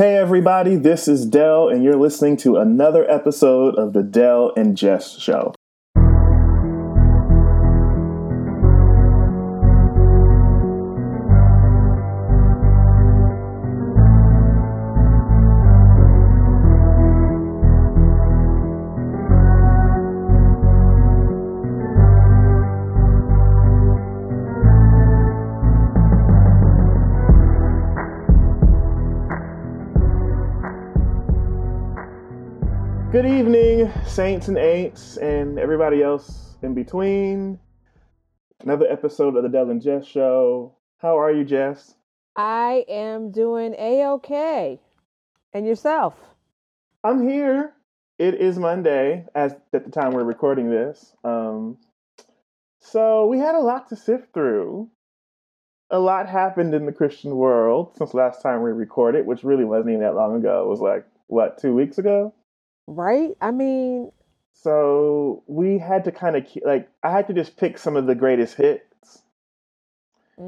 Hey, 0.00 0.16
everybody, 0.16 0.76
this 0.76 1.08
is 1.08 1.26
Dell, 1.26 1.68
and 1.68 1.84
you're 1.84 1.94
listening 1.94 2.38
to 2.38 2.56
another 2.56 3.04
episode 3.10 3.74
of 3.74 3.92
The 3.92 4.02
Dell 4.02 4.50
and 4.56 4.74
Jess 4.74 5.18
Show. 5.18 5.52
Saints 34.06 34.48
and 34.48 34.56
ain'ts, 34.56 35.16
and 35.16 35.58
everybody 35.58 36.02
else 36.02 36.56
in 36.62 36.74
between. 36.74 37.58
Another 38.62 38.86
episode 38.90 39.36
of 39.36 39.42
the 39.42 39.48
Dell 39.48 39.70
and 39.70 39.80
Jess 39.80 40.06
Show. 40.06 40.74
How 40.98 41.18
are 41.18 41.32
you, 41.32 41.44
Jess? 41.44 41.94
I 42.36 42.84
am 42.88 43.30
doing 43.30 43.74
a 43.78 44.06
okay. 44.06 44.80
And 45.52 45.66
yourself? 45.66 46.14
I'm 47.02 47.26
here. 47.28 47.72
It 48.18 48.34
is 48.34 48.58
Monday, 48.58 49.24
as 49.34 49.54
at 49.72 49.84
the 49.84 49.90
time 49.90 50.12
we're 50.12 50.24
recording 50.24 50.70
this. 50.70 51.14
Um, 51.24 51.78
so 52.80 53.26
we 53.26 53.38
had 53.38 53.54
a 53.54 53.60
lot 53.60 53.88
to 53.88 53.96
sift 53.96 54.34
through. 54.34 54.90
A 55.90 55.98
lot 55.98 56.28
happened 56.28 56.74
in 56.74 56.86
the 56.86 56.92
Christian 56.92 57.34
world 57.34 57.96
since 57.96 58.14
last 58.14 58.42
time 58.42 58.62
we 58.62 58.70
recorded, 58.70 59.26
which 59.26 59.42
really 59.42 59.64
wasn't 59.64 59.90
even 59.90 60.02
that 60.02 60.14
long 60.14 60.36
ago. 60.36 60.62
It 60.62 60.68
was 60.68 60.80
like 60.80 61.06
what 61.26 61.58
two 61.58 61.74
weeks 61.74 61.98
ago. 61.98 62.34
Right? 62.86 63.36
I 63.40 63.50
mean, 63.52 64.12
So 64.54 65.44
we 65.46 65.78
had 65.78 66.04
to 66.04 66.12
kind 66.12 66.36
of 66.36 66.46
like 66.64 66.88
I 67.02 67.10
had 67.12 67.28
to 67.28 67.34
just 67.34 67.56
pick 67.56 67.78
some 67.78 67.96
of 67.96 68.06
the 68.06 68.14
greatest 68.14 68.56
hits 68.56 69.22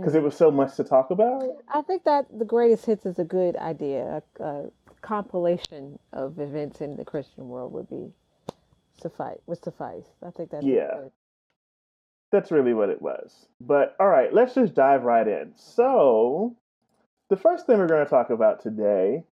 because 0.00 0.14
mm, 0.14 0.16
it 0.16 0.22
was 0.22 0.36
so 0.36 0.50
much 0.50 0.76
to 0.76 0.84
talk 0.84 1.10
about. 1.10 1.64
I 1.68 1.82
think 1.82 2.04
that 2.04 2.26
the 2.36 2.44
greatest 2.44 2.86
hits 2.86 3.06
is 3.06 3.18
a 3.18 3.24
good 3.24 3.56
idea. 3.56 4.22
A, 4.40 4.44
a 4.44 4.70
compilation 5.02 5.98
of 6.12 6.38
events 6.40 6.80
in 6.80 6.96
the 6.96 7.04
Christian 7.04 7.48
world 7.48 7.72
would 7.72 7.88
be 7.90 8.12
suffice. 9.00 9.38
Would 9.46 9.62
suffice. 9.64 10.06
I 10.26 10.30
think 10.30 10.50
that's 10.50 10.68
Yeah, 10.68 10.90
good. 10.90 11.12
that's 12.32 12.50
really 12.52 12.74
what 12.74 12.90
it 12.90 13.02
was. 13.02 13.48
But 13.60 13.96
all 14.00 14.08
right, 14.08 14.32
let's 14.34 14.54
just 14.54 14.74
dive 14.74 15.04
right 15.04 15.26
in. 15.28 15.54
So 15.56 16.56
the 17.30 17.36
first 17.36 17.66
thing 17.66 17.78
we're 17.78 17.88
going 17.88 18.04
to 18.04 18.10
talk 18.10 18.30
about 18.30 18.62
today, 18.62 19.24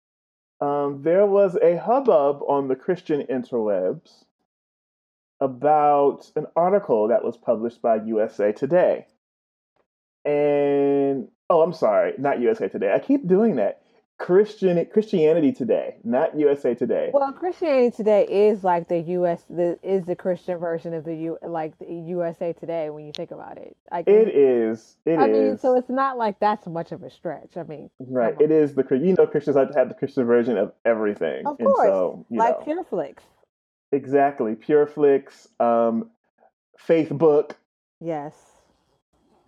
um, 0.61 1.02
there 1.03 1.25
was 1.25 1.55
a 1.61 1.77
hubbub 1.77 2.41
on 2.47 2.67
the 2.67 2.75
Christian 2.75 3.23
interwebs 3.27 4.25
about 5.39 6.29
an 6.35 6.47
article 6.55 7.07
that 7.07 7.23
was 7.23 7.38
published 7.38 7.81
by 7.81 7.95
USA 8.03 8.52
Today. 8.52 9.07
And 10.25 11.30
oh, 11.49 11.61
I'm 11.61 11.73
sorry, 11.73 12.13
not 12.17 12.41
USA 12.41 12.67
Today. 12.67 12.91
I 12.93 12.99
keep 12.99 13.27
doing 13.27 13.55
that. 13.55 13.81
Christian 14.19 14.85
Christianity 14.93 15.51
Today, 15.53 15.95
not 16.03 16.37
USA 16.37 16.75
Today. 16.75 17.09
Well, 17.13 17.31
Christianity 17.33 17.95
Today 17.95 18.25
is 18.25 18.63
like 18.63 18.89
the 18.89 18.99
U.S. 18.99 19.43
The 19.49 19.79
is 19.81 20.05
the 20.05 20.15
Christian 20.15 20.57
version 20.59 20.93
of 20.93 21.05
the 21.05 21.15
U. 21.15 21.37
Like 21.41 21.77
the 21.79 21.91
USA 21.91 22.53
Today 22.53 22.89
when 22.89 23.05
you 23.05 23.13
think 23.13 23.31
about 23.31 23.57
it. 23.57 23.75
It 24.07 24.29
is. 24.29 24.97
It 25.05 25.17
I 25.19 25.27
mean, 25.27 25.57
so 25.57 25.77
it's 25.77 25.89
not 25.89 26.17
like 26.17 26.39
that's 26.39 26.67
much 26.67 26.91
of 26.91 27.03
a 27.03 27.09
stretch. 27.09 27.57
I 27.57 27.63
mean, 27.63 27.89
Right. 27.99 28.35
It 28.39 28.51
is 28.51 28.75
the 28.75 28.85
you 28.91 29.15
know 29.17 29.25
Christians 29.25 29.55
like 29.55 29.71
to 29.71 29.79
have 29.79 29.89
the 29.89 29.95
Christian 29.95 30.25
version 30.25 30.57
of 30.57 30.73
everything, 30.85 31.47
Of 31.47 31.57
and 31.59 31.67
course, 31.67 31.87
so 31.87 32.25
you 32.29 32.39
like 32.39 32.67
know 32.67 32.83
PureFlix. 32.91 33.17
exactly 33.91 34.55
PureFlix, 34.55 35.47
um, 35.61 36.09
Facebook. 36.87 37.51
Yes. 38.01 38.33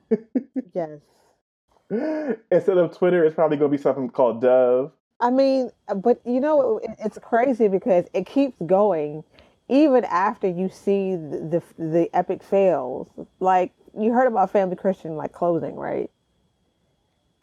Yes. 0.74 1.00
Instead 2.52 2.78
of 2.78 2.98
Twitter, 2.98 3.24
it's 3.26 3.36
probably 3.36 3.58
going 3.58 3.72
to 3.72 3.78
be 3.78 3.82
something 3.82 4.10
called 4.10 4.42
Dove. 4.42 4.92
I 5.20 5.30
mean, 5.30 5.70
but 5.98 6.20
you 6.26 6.40
know, 6.40 6.78
it- 6.80 6.96
it's 7.00 7.20
crazy 7.22 7.68
because 7.68 8.06
it 8.14 8.26
keeps 8.26 8.56
going 8.66 9.24
even 9.70 10.04
after 10.06 10.48
you 10.48 10.70
see 10.70 11.16
the 11.16 11.62
the, 11.78 11.84
the 11.84 12.10
epic 12.16 12.42
fails. 12.44 13.08
Like 13.40 13.72
you 13.98 14.14
heard 14.14 14.28
about 14.28 14.50
Family 14.52 14.76
Christian 14.76 15.16
like 15.18 15.32
closing, 15.34 15.76
right? 15.76 16.10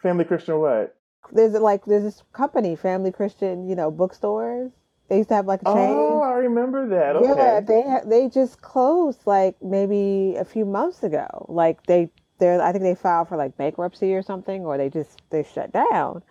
Family 0.03 0.25
Christian 0.25 0.59
what? 0.61 0.97
There's 1.33 1.53
like 1.53 1.85
there's 1.85 2.05
this 2.05 2.23
company, 2.33 2.75
Family 2.75 3.13
Christian, 3.13 3.69
you 3.69 3.77
know, 3.77 3.91
bookstores. 3.91 4.73
They 5.09 5.19
used 5.19 5.29
to 5.31 5.35
have 5.37 5.47
like 5.47 5.63
a 5.63 5.67
chain. 5.67 5.75
Oh. 5.95 6.21
I 6.21 6.33
remember 6.35 6.87
that. 6.89 7.17
Yeah, 7.23 7.61
they 7.61 7.83
ha- 7.83 8.03
they 8.05 8.29
just 8.29 8.61
closed 8.61 9.21
like 9.27 9.57
maybe 9.63 10.37
a 10.37 10.45
few 10.45 10.65
months 10.65 11.03
ago. 11.03 11.47
Like 11.49 11.85
they 11.87 12.11
they 12.39 12.57
I 12.59 12.73
think 12.73 12.85
they 12.85 12.95
filed 12.95 13.29
for 13.29 13.37
like 13.37 13.57
bankruptcy 13.57 14.15
or 14.15 14.23
something, 14.23 14.65
or 14.65 14.79
they 14.79 14.89
just 14.89 15.21
they 15.31 15.45
shut 15.45 15.73
down. 15.73 16.23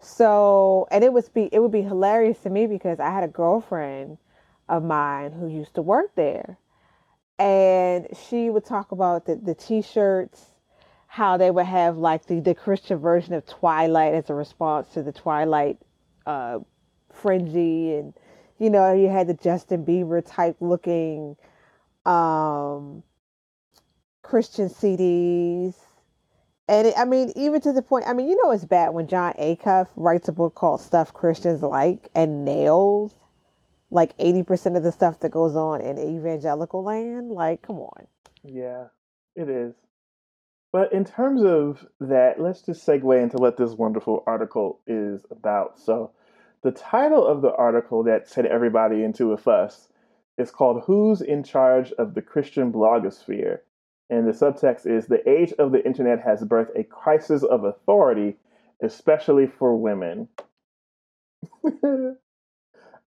So, 0.00 0.86
and 0.90 1.02
it 1.04 1.12
was 1.12 1.28
be 1.28 1.48
it 1.52 1.60
would 1.60 1.72
be 1.72 1.82
hilarious 1.82 2.38
to 2.40 2.50
me 2.50 2.66
because 2.66 3.00
I 3.00 3.10
had 3.10 3.24
a 3.24 3.28
girlfriend 3.28 4.18
of 4.68 4.84
mine 4.84 5.32
who 5.32 5.48
used 5.48 5.74
to 5.74 5.82
work 5.82 6.14
there, 6.14 6.58
and 7.38 8.06
she 8.28 8.50
would 8.50 8.64
talk 8.64 8.92
about 8.92 9.26
the 9.26 9.36
the 9.36 9.54
t-shirts, 9.54 10.46
how 11.06 11.36
they 11.36 11.50
would 11.50 11.66
have 11.66 11.96
like 11.98 12.26
the 12.26 12.40
the 12.40 12.54
Christian 12.54 12.98
version 12.98 13.34
of 13.34 13.46
Twilight 13.46 14.14
as 14.14 14.30
a 14.30 14.34
response 14.34 14.88
to 14.94 15.02
the 15.02 15.12
Twilight 15.12 15.78
uh, 16.26 16.58
frenzy, 17.12 17.94
and 17.94 18.14
you 18.58 18.70
know 18.70 18.92
you 18.92 19.08
had 19.08 19.26
the 19.28 19.34
Justin 19.34 19.84
Bieber 19.84 20.22
type 20.24 20.56
looking 20.60 21.36
um, 22.06 23.02
Christian 24.26 24.68
CDs. 24.68 25.74
And 26.68 26.88
it, 26.88 26.94
I 26.98 27.04
mean, 27.04 27.32
even 27.36 27.60
to 27.60 27.72
the 27.72 27.82
point, 27.82 28.06
I 28.08 28.12
mean, 28.12 28.28
you 28.28 28.42
know, 28.42 28.50
it's 28.50 28.64
bad 28.64 28.90
when 28.90 29.06
Jon 29.06 29.34
Acuff 29.34 29.86
writes 29.94 30.26
a 30.26 30.32
book 30.32 30.56
called 30.56 30.80
Stuff 30.80 31.12
Christians 31.12 31.62
Like 31.62 32.08
and 32.14 32.44
nails 32.44 33.14
like 33.90 34.18
80% 34.18 34.76
of 34.76 34.82
the 34.82 34.90
stuff 34.90 35.20
that 35.20 35.30
goes 35.30 35.54
on 35.54 35.80
in 35.80 35.96
evangelical 35.98 36.82
land. 36.82 37.30
Like, 37.30 37.62
come 37.62 37.78
on. 37.78 38.08
Yeah, 38.42 38.86
it 39.36 39.48
is. 39.48 39.74
But 40.72 40.92
in 40.92 41.04
terms 41.04 41.44
of 41.44 41.86
that, 42.00 42.40
let's 42.40 42.62
just 42.62 42.84
segue 42.84 43.22
into 43.22 43.36
what 43.36 43.56
this 43.56 43.72
wonderful 43.72 44.24
article 44.26 44.80
is 44.88 45.24
about. 45.30 45.78
So, 45.78 46.10
the 46.62 46.72
title 46.72 47.24
of 47.24 47.42
the 47.42 47.54
article 47.54 48.02
that 48.04 48.28
sent 48.28 48.48
everybody 48.48 49.04
into 49.04 49.32
a 49.32 49.36
fuss 49.36 49.88
is 50.36 50.50
called 50.50 50.82
Who's 50.86 51.20
in 51.20 51.44
Charge 51.44 51.92
of 51.92 52.14
the 52.14 52.22
Christian 52.22 52.72
Blogosphere? 52.72 53.60
And 54.08 54.26
the 54.26 54.32
subtext 54.32 54.86
is 54.86 55.06
The 55.06 55.28
age 55.28 55.52
of 55.58 55.72
the 55.72 55.84
internet 55.84 56.20
has 56.20 56.42
birthed 56.42 56.78
a 56.78 56.84
crisis 56.84 57.42
of 57.42 57.64
authority, 57.64 58.36
especially 58.82 59.46
for 59.46 59.76
women. 59.76 60.28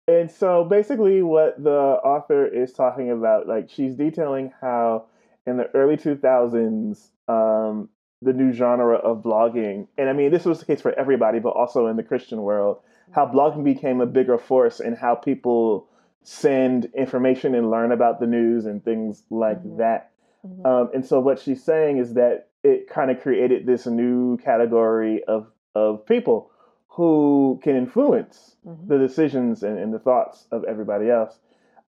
and 0.08 0.31
so 0.31 0.63
basically 0.63 1.22
what 1.22 1.62
the 1.62 1.69
author 1.72 2.46
is 2.46 2.74
talking 2.74 3.12
about 3.12 3.47
like 3.47 3.69
she's 3.69 3.96
detailing 3.96 4.53
how 4.62 5.06
in 5.46 5.58
the 5.58 5.69
early 5.74 5.97
2000s 5.97 7.09
um, 7.28 7.90
the 8.22 8.34
new 8.34 8.52
genre 8.52 8.96
of 8.97 9.22
blogging 9.22 9.88
and 9.97 10.09
i 10.09 10.14
mean 10.14 10.31
this 10.31 10.46
was 10.46 10.59
the 10.59 10.66
case 10.66 10.81
for 10.81 10.94
everybody 10.94 11.40
but 11.40 11.50
also 11.50 11.88
in 11.88 11.97
the 11.97 12.03
christian 12.03 12.41
world 12.41 12.79
how 13.12 13.25
blogging 13.25 13.64
became 13.64 14.02
a 14.02 14.06
bigger 14.06 14.38
force 14.38 14.79
and 14.79 14.97
how 14.97 15.16
people 15.16 15.88
send 16.24 16.85
information 16.96 17.56
and 17.56 17.69
learn 17.69 17.91
about 17.91 18.19
the 18.19 18.28
news 18.28 18.66
and 18.66 18.84
things 18.84 19.24
like 19.29 19.62
Mhm. 19.64 19.78
that 19.78 20.12
Mhm. 20.47 20.66
um, 20.66 20.90
and 20.94 21.06
so 21.06 21.19
what 21.19 21.40
she's 21.40 21.63
saying 21.63 21.97
is 21.97 22.13
that 22.13 22.47
it 22.63 22.88
kind 22.90 23.12
of 23.12 23.19
created 23.22 23.66
this 23.66 23.85
new 23.88 24.38
category 24.38 25.24
of 25.25 25.47
of 25.75 26.06
people 26.06 26.50
who 26.88 27.59
can 27.62 27.75
influence 27.75 28.56
Mhm. 28.66 28.88
the 28.88 28.97
decisions 28.97 29.61
and, 29.64 29.78
and 29.78 29.94
the 29.94 29.99
thoughts 29.99 30.47
of 30.52 30.64
everybody 30.64 31.09
else. 31.09 31.40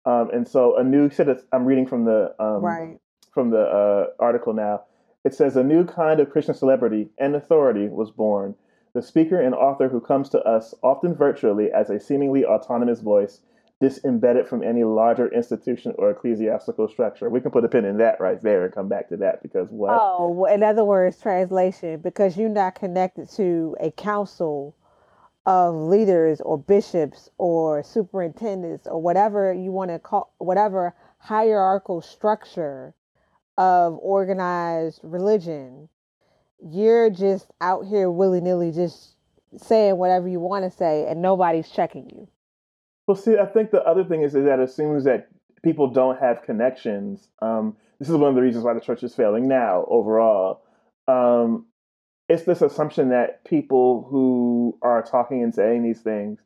Um, 0.04 0.30
and 0.30 0.46
so 0.46 0.76
a 0.76 0.84
new 0.84 1.08
set 1.10 1.28
of 1.28 1.42
I'm 1.52 1.64
reading 1.64 1.86
from 1.86 2.04
the 2.04 2.34
um, 2.38 2.62
Right. 2.62 2.98
from 3.30 3.50
the 3.50 3.60
uh, 3.62 4.06
article 4.18 4.52
now. 4.52 4.82
It 5.24 5.34
says 5.34 5.56
a 5.56 5.64
new 5.64 5.84
kind 5.84 6.20
of 6.20 6.30
Christian 6.30 6.54
celebrity 6.54 7.10
and 7.18 7.34
authority 7.34 7.88
was 7.88 8.10
born. 8.10 8.54
The 8.94 9.02
speaker 9.02 9.40
and 9.40 9.54
author 9.54 9.88
who 9.88 10.00
comes 10.00 10.28
to 10.30 10.42
us 10.44 10.74
often 10.82 11.14
virtually 11.14 11.70
as 11.72 11.90
a 11.90 12.00
seemingly 12.00 12.44
autonomous 12.44 13.00
voice, 13.00 13.40
disembedded 13.80 14.48
from 14.48 14.62
any 14.62 14.82
larger 14.82 15.28
institution 15.28 15.94
or 15.96 16.10
ecclesiastical 16.10 16.88
structure. 16.88 17.30
We 17.30 17.40
can 17.40 17.50
put 17.50 17.64
a 17.64 17.68
pin 17.68 17.84
in 17.84 17.98
that 17.98 18.20
right 18.20 18.40
there 18.42 18.64
and 18.64 18.74
come 18.74 18.88
back 18.88 19.08
to 19.10 19.16
that 19.18 19.42
because 19.42 19.68
what? 19.70 19.90
Oh, 19.92 20.44
in 20.46 20.62
other 20.62 20.84
words, 20.84 21.18
translation, 21.20 22.00
because 22.00 22.36
you're 22.36 22.48
not 22.48 22.74
connected 22.74 23.30
to 23.36 23.76
a 23.80 23.90
council 23.92 24.74
of 25.46 25.74
leaders 25.74 26.40
or 26.40 26.58
bishops 26.58 27.30
or 27.38 27.82
superintendents 27.82 28.86
or 28.86 29.00
whatever 29.00 29.52
you 29.52 29.70
want 29.70 29.90
to 29.90 29.98
call 29.98 30.34
whatever 30.38 30.94
hierarchical 31.18 32.02
structure 32.02 32.94
of 33.56 33.98
organized 34.02 35.00
religion 35.02 35.88
you're 36.60 37.08
just 37.08 37.50
out 37.60 37.86
here 37.86 38.10
willy-nilly 38.10 38.72
just 38.72 39.14
saying 39.56 39.96
whatever 39.96 40.28
you 40.28 40.40
want 40.40 40.64
to 40.64 40.76
say 40.76 41.06
and 41.08 41.22
nobody's 41.22 41.70
checking 41.70 42.10
you. 42.10 42.28
Well, 43.08 43.16
see, 43.16 43.38
I 43.38 43.46
think 43.46 43.70
the 43.70 43.82
other 43.84 44.04
thing 44.04 44.22
is, 44.22 44.34
is 44.34 44.44
that 44.44 44.60
assumes 44.60 45.04
that 45.04 45.28
people 45.62 45.88
don't 45.88 46.20
have 46.20 46.42
connections. 46.42 47.28
Um, 47.40 47.74
this 47.98 48.10
is 48.10 48.14
one 48.14 48.28
of 48.28 48.34
the 48.34 48.42
reasons 48.42 48.64
why 48.64 48.74
the 48.74 48.80
church 48.80 49.02
is 49.02 49.14
failing 49.14 49.48
now 49.48 49.86
overall. 49.88 50.62
Um, 51.08 51.64
it's 52.28 52.42
this 52.42 52.60
assumption 52.60 53.08
that 53.08 53.42
people 53.44 54.06
who 54.10 54.78
are 54.82 55.02
talking 55.02 55.42
and 55.42 55.54
saying 55.54 55.82
these 55.82 56.02
things 56.02 56.38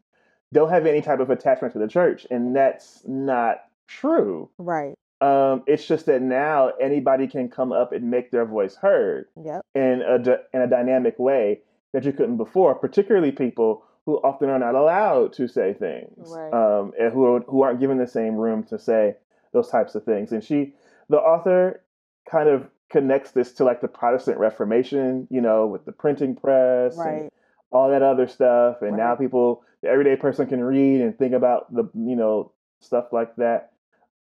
don't 0.53 0.71
have 0.71 0.87
any 0.87 1.03
type 1.03 1.19
of 1.19 1.31
attachment 1.31 1.73
to 1.73 1.81
the 1.81 1.89
church, 1.89 2.29
and 2.31 2.55
that's 2.55 3.03
not 3.09 3.65
true. 3.89 4.49
Right. 4.57 4.95
Um, 5.21 5.65
it's 5.67 5.85
just 5.87 6.07
that 6.07 6.23
now 6.23 6.71
anybody 6.81 7.27
can 7.27 7.49
come 7.49 7.73
up 7.73 7.93
and 7.93 8.09
make 8.09 8.31
their 8.31 8.45
voice 8.45 8.77
heard 8.77 9.27
Yep. 9.43 9.63
in 9.75 10.03
a 10.03 10.17
in 10.55 10.63
a 10.63 10.69
dynamic 10.69 11.19
way 11.19 11.63
that 11.93 12.05
you 12.05 12.13
couldn't 12.13 12.37
before, 12.37 12.77
particularly 12.77 13.33
people 13.33 13.85
who 14.07 14.17
often 14.17 14.49
are 14.51 14.59
not 14.59 14.75
allowed 14.75 15.33
to 15.35 15.47
say 15.47 15.75
things, 15.75 16.29
Right. 16.35 16.53
um, 16.53 16.93
and 16.99 17.13
who 17.13 17.25
are, 17.37 17.41
who 17.41 17.63
aren't 17.63 17.81
given 17.81 17.99
the 17.99 18.07
same 18.07 18.35
room 18.35 18.65
to 18.65 18.79
say 18.79 19.17
those 19.53 19.69
types 19.69 19.95
of 19.95 20.05
things. 20.05 20.33
And 20.33 20.43
she, 20.43 20.75
the 21.09 21.19
author, 21.19 21.83
kind 22.29 22.49
of 22.49 22.69
connects 22.91 23.31
this 23.33 23.53
to 23.55 23.65
like 23.65 23.81
the 23.81 23.89
Protestant 23.89 24.39
Reformation, 24.39 25.27
you 25.31 25.41
know, 25.41 25.67
with 25.67 25.85
the 25.85 25.93
printing 25.93 26.35
press 26.37 26.97
and 27.23 27.31
all 27.71 27.91
that 27.91 28.03
other 28.03 28.27
stuff. 28.27 28.83
And 28.83 28.97
now 28.97 29.15
people, 29.15 29.65
the 29.83 29.89
everyday 29.89 30.17
person, 30.17 30.47
can 30.47 30.63
read 30.63 31.01
and 31.01 31.17
think 31.17 31.33
about 31.35 31.73
the 31.73 31.85
you 31.95 32.17
know 32.17 32.53
stuff 32.81 33.13
like 33.13 33.35
that. 33.37 33.73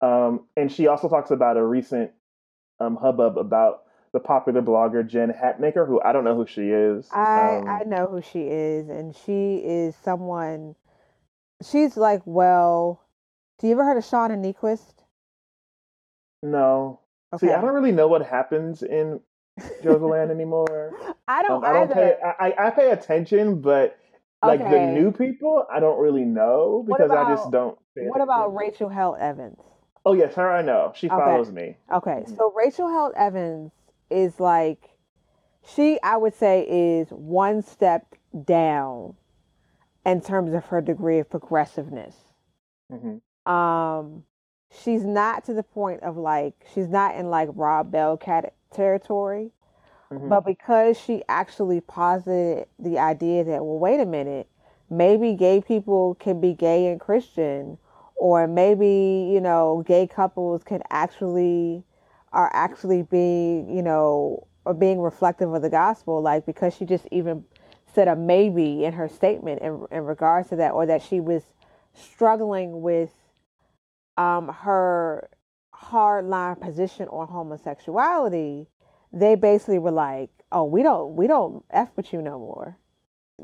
Um, 0.02 0.46
and 0.58 0.72
she 0.72 0.88
also 0.88 1.10
talks 1.10 1.32
about 1.32 1.58
a 1.58 1.66
recent 1.66 2.12
um, 2.80 2.96
hubbub 2.96 3.38
about 3.38 3.84
the 4.14 4.20
popular 4.20 4.62
blogger 4.62 5.06
Jen 5.08 5.32
Hatmaker, 5.32 5.88
who 5.88 6.02
I 6.02 6.12
don't 6.12 6.24
know 6.24 6.36
who 6.36 6.46
she 6.46 6.70
is. 6.70 7.10
I 7.12 7.58
Um, 7.58 7.68
I 7.68 7.84
know 7.86 8.08
who 8.08 8.22
she 8.22 8.42
is, 8.48 8.90
and 8.90 9.16
she 9.16 9.58
is 9.58 9.96
someone. 10.04 10.76
She's 11.64 11.96
like, 11.96 12.22
well, 12.26 13.02
do 13.60 13.68
you 13.68 13.74
ever 13.74 13.84
heard 13.86 13.98
of 13.98 14.04
Shauna 14.04 14.38
Niequist? 14.38 14.94
no. 16.44 17.00
Okay. 17.34 17.48
See, 17.48 17.54
I 17.54 17.62
don't 17.62 17.74
really 17.74 17.92
know 17.94 18.08
what 18.08 18.26
happens 18.26 18.84
in 18.84 19.22
Joseland 19.82 20.32
anymore. 20.32 20.92
I 21.28 21.44
don't 21.44 21.64
Um, 21.64 21.70
I 21.70 21.74
don't 21.74 21.92
either. 21.92 21.94
pay. 21.94 22.16
I, 22.40 22.54
I- 22.68 22.70
pay 22.72 22.92
attention, 22.92 23.62
but 23.62 23.98
like 24.44 24.60
the 24.60 24.80
new 24.80 25.12
people, 25.12 25.66
I 25.72 25.80
don't 25.80 26.00
really 26.00 26.26
know 26.26 26.84
because 26.88 27.12
I 27.12 27.30
just 27.30 27.52
don't. 27.52 27.78
What 27.96 28.22
about. 28.22 28.56
Rachel 28.56 28.90
Held 28.90 29.18
Evans? 29.20 29.60
Oh 30.06 30.14
yes, 30.14 30.34
her 30.36 30.52
I 30.52 30.62
know. 30.64 30.92
She 30.96 31.08
Okay. 31.08 31.16
follows 31.16 31.52
me. 31.52 31.78
Okay, 31.94 32.24
so 32.36 32.52
Rachel 32.58 32.90
Held 32.90 33.14
Evans 33.16 33.72
is 34.12 34.40
like, 34.40 34.92
she 35.66 36.00
I 36.04 36.18
would 36.18 36.36
say 36.36 36.62
is 36.70 37.10
one 37.10 37.62
step 37.62 38.16
down 38.46 39.16
in 40.06 40.22
terms 40.22 40.54
of 40.54 40.66
her 40.66 40.82
degree 40.82 41.20
of 41.20 41.30
progressiveness. 41.30 42.16
hmm 42.90 43.18
um 43.46 44.24
she's 44.70 45.04
not 45.04 45.44
to 45.46 45.54
the 45.54 45.64
point 45.64 46.02
of 46.04 46.16
like 46.18 46.54
she's 46.74 46.88
not 46.88 47.16
in 47.16 47.30
like 47.30 47.50
Rob 47.54 47.92
Bell 47.92 48.18
cat 48.18 48.54
territory, 48.72 49.52
Mhm. 50.12 50.30
but 50.30 50.42
because 50.46 50.98
she 51.00 51.24
actually 51.28 51.82
posited 51.82 52.68
the 52.80 53.00
idea 53.00 53.44
that 53.44 53.66
well 53.66 53.80
wait 53.80 54.00
a 54.00 54.06
minute, 54.06 54.48
maybe 54.90 55.34
gay 55.34 55.62
people 55.62 56.16
can 56.16 56.40
be 56.40 56.54
gay 56.54 56.88
and 56.88 57.00
Christian 57.00 57.78
or 58.16 58.48
maybe, 58.48 59.30
you 59.34 59.42
know, 59.42 59.84
gay 59.88 60.06
couples 60.08 60.64
can 60.64 60.84
actually 60.92 61.84
are 62.32 62.50
actually 62.54 63.04
being, 63.04 63.70
you 63.76 63.82
know, 63.82 64.48
or 64.66 64.74
being 64.74 65.02
reflective 65.02 65.54
of 65.54 65.62
the 65.62 65.70
gospel 65.70 66.22
like 66.22 66.46
because 66.46 66.76
she 66.76 66.86
just 66.86 67.08
even 67.12 67.44
said 67.94 68.08
a 68.08 68.16
maybe 68.16 68.86
in 68.86 68.94
her 68.94 69.10
statement 69.10 69.62
in, 69.62 69.86
in 69.92 70.04
regards 70.04 70.50
to 70.50 70.56
that 70.56 70.72
or 70.72 70.86
that 70.86 71.02
she 71.02 71.20
was 71.20 71.44
struggling 71.94 72.82
with 72.82 73.12
um, 74.18 74.48
her 74.50 75.30
hardline 75.74 76.60
position 76.60 77.08
on 77.08 77.28
homosexuality, 77.28 78.68
they 79.12 79.36
basically 79.36 79.80
were 79.80 79.92
like, 79.92 80.30
"Oh, 80.52 80.64
we 80.64 80.84
don't, 80.84 81.16
we 81.16 81.28
don't 81.28 81.66
f 81.70 81.90
with 81.96 82.14
you 82.14 82.22
no 82.22 82.40
more." 82.40 82.78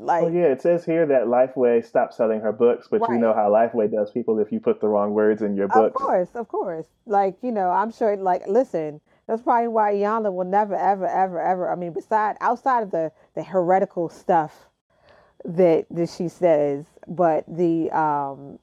Like, 0.00 0.22
Oh 0.22 0.28
yeah, 0.28 0.44
it 0.44 0.62
says 0.62 0.84
here 0.84 1.06
that 1.06 1.24
Lifeway 1.24 1.84
stopped 1.84 2.14
selling 2.14 2.40
her 2.40 2.52
books, 2.52 2.86
but 2.88 3.00
you 3.08 3.18
know 3.18 3.34
how 3.34 3.50
Lifeway 3.50 3.90
does 3.90 4.12
people 4.12 4.38
if 4.38 4.52
you 4.52 4.60
put 4.60 4.80
the 4.80 4.86
wrong 4.86 5.12
words 5.12 5.42
in 5.42 5.56
your 5.56 5.66
book. 5.66 5.88
of 5.88 5.94
course, 5.94 6.28
of 6.34 6.46
course. 6.46 6.86
Like, 7.04 7.36
you 7.42 7.50
know, 7.50 7.70
I'm 7.70 7.90
sure. 7.90 8.16
Like, 8.16 8.46
listen, 8.46 9.00
that's 9.26 9.42
probably 9.42 9.68
why 9.68 9.94
Iyanla 9.94 10.32
will 10.32 10.44
never, 10.44 10.76
ever, 10.76 11.06
ever, 11.06 11.40
ever. 11.40 11.70
I 11.70 11.74
mean, 11.74 11.92
beside 11.92 12.36
outside 12.40 12.84
of 12.84 12.92
the 12.92 13.10
the 13.34 13.42
heretical 13.42 14.08
stuff 14.08 14.68
that 15.44 15.86
that 15.90 16.10
she 16.10 16.28
says, 16.28 16.84
but 17.08 17.44
the 17.48 17.90
um 17.90 18.60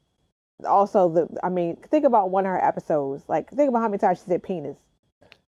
also 0.65 1.09
the 1.09 1.27
I 1.43 1.49
mean, 1.49 1.75
think 1.75 2.05
about 2.05 2.29
one 2.29 2.45
of 2.45 2.51
her 2.51 2.63
episodes. 2.63 3.25
Like, 3.27 3.49
think 3.51 3.67
about 3.67 3.79
how 3.79 3.89
many 3.89 3.99
times 3.99 4.19
she 4.19 4.25
said 4.25 4.41
penis. 4.41 4.77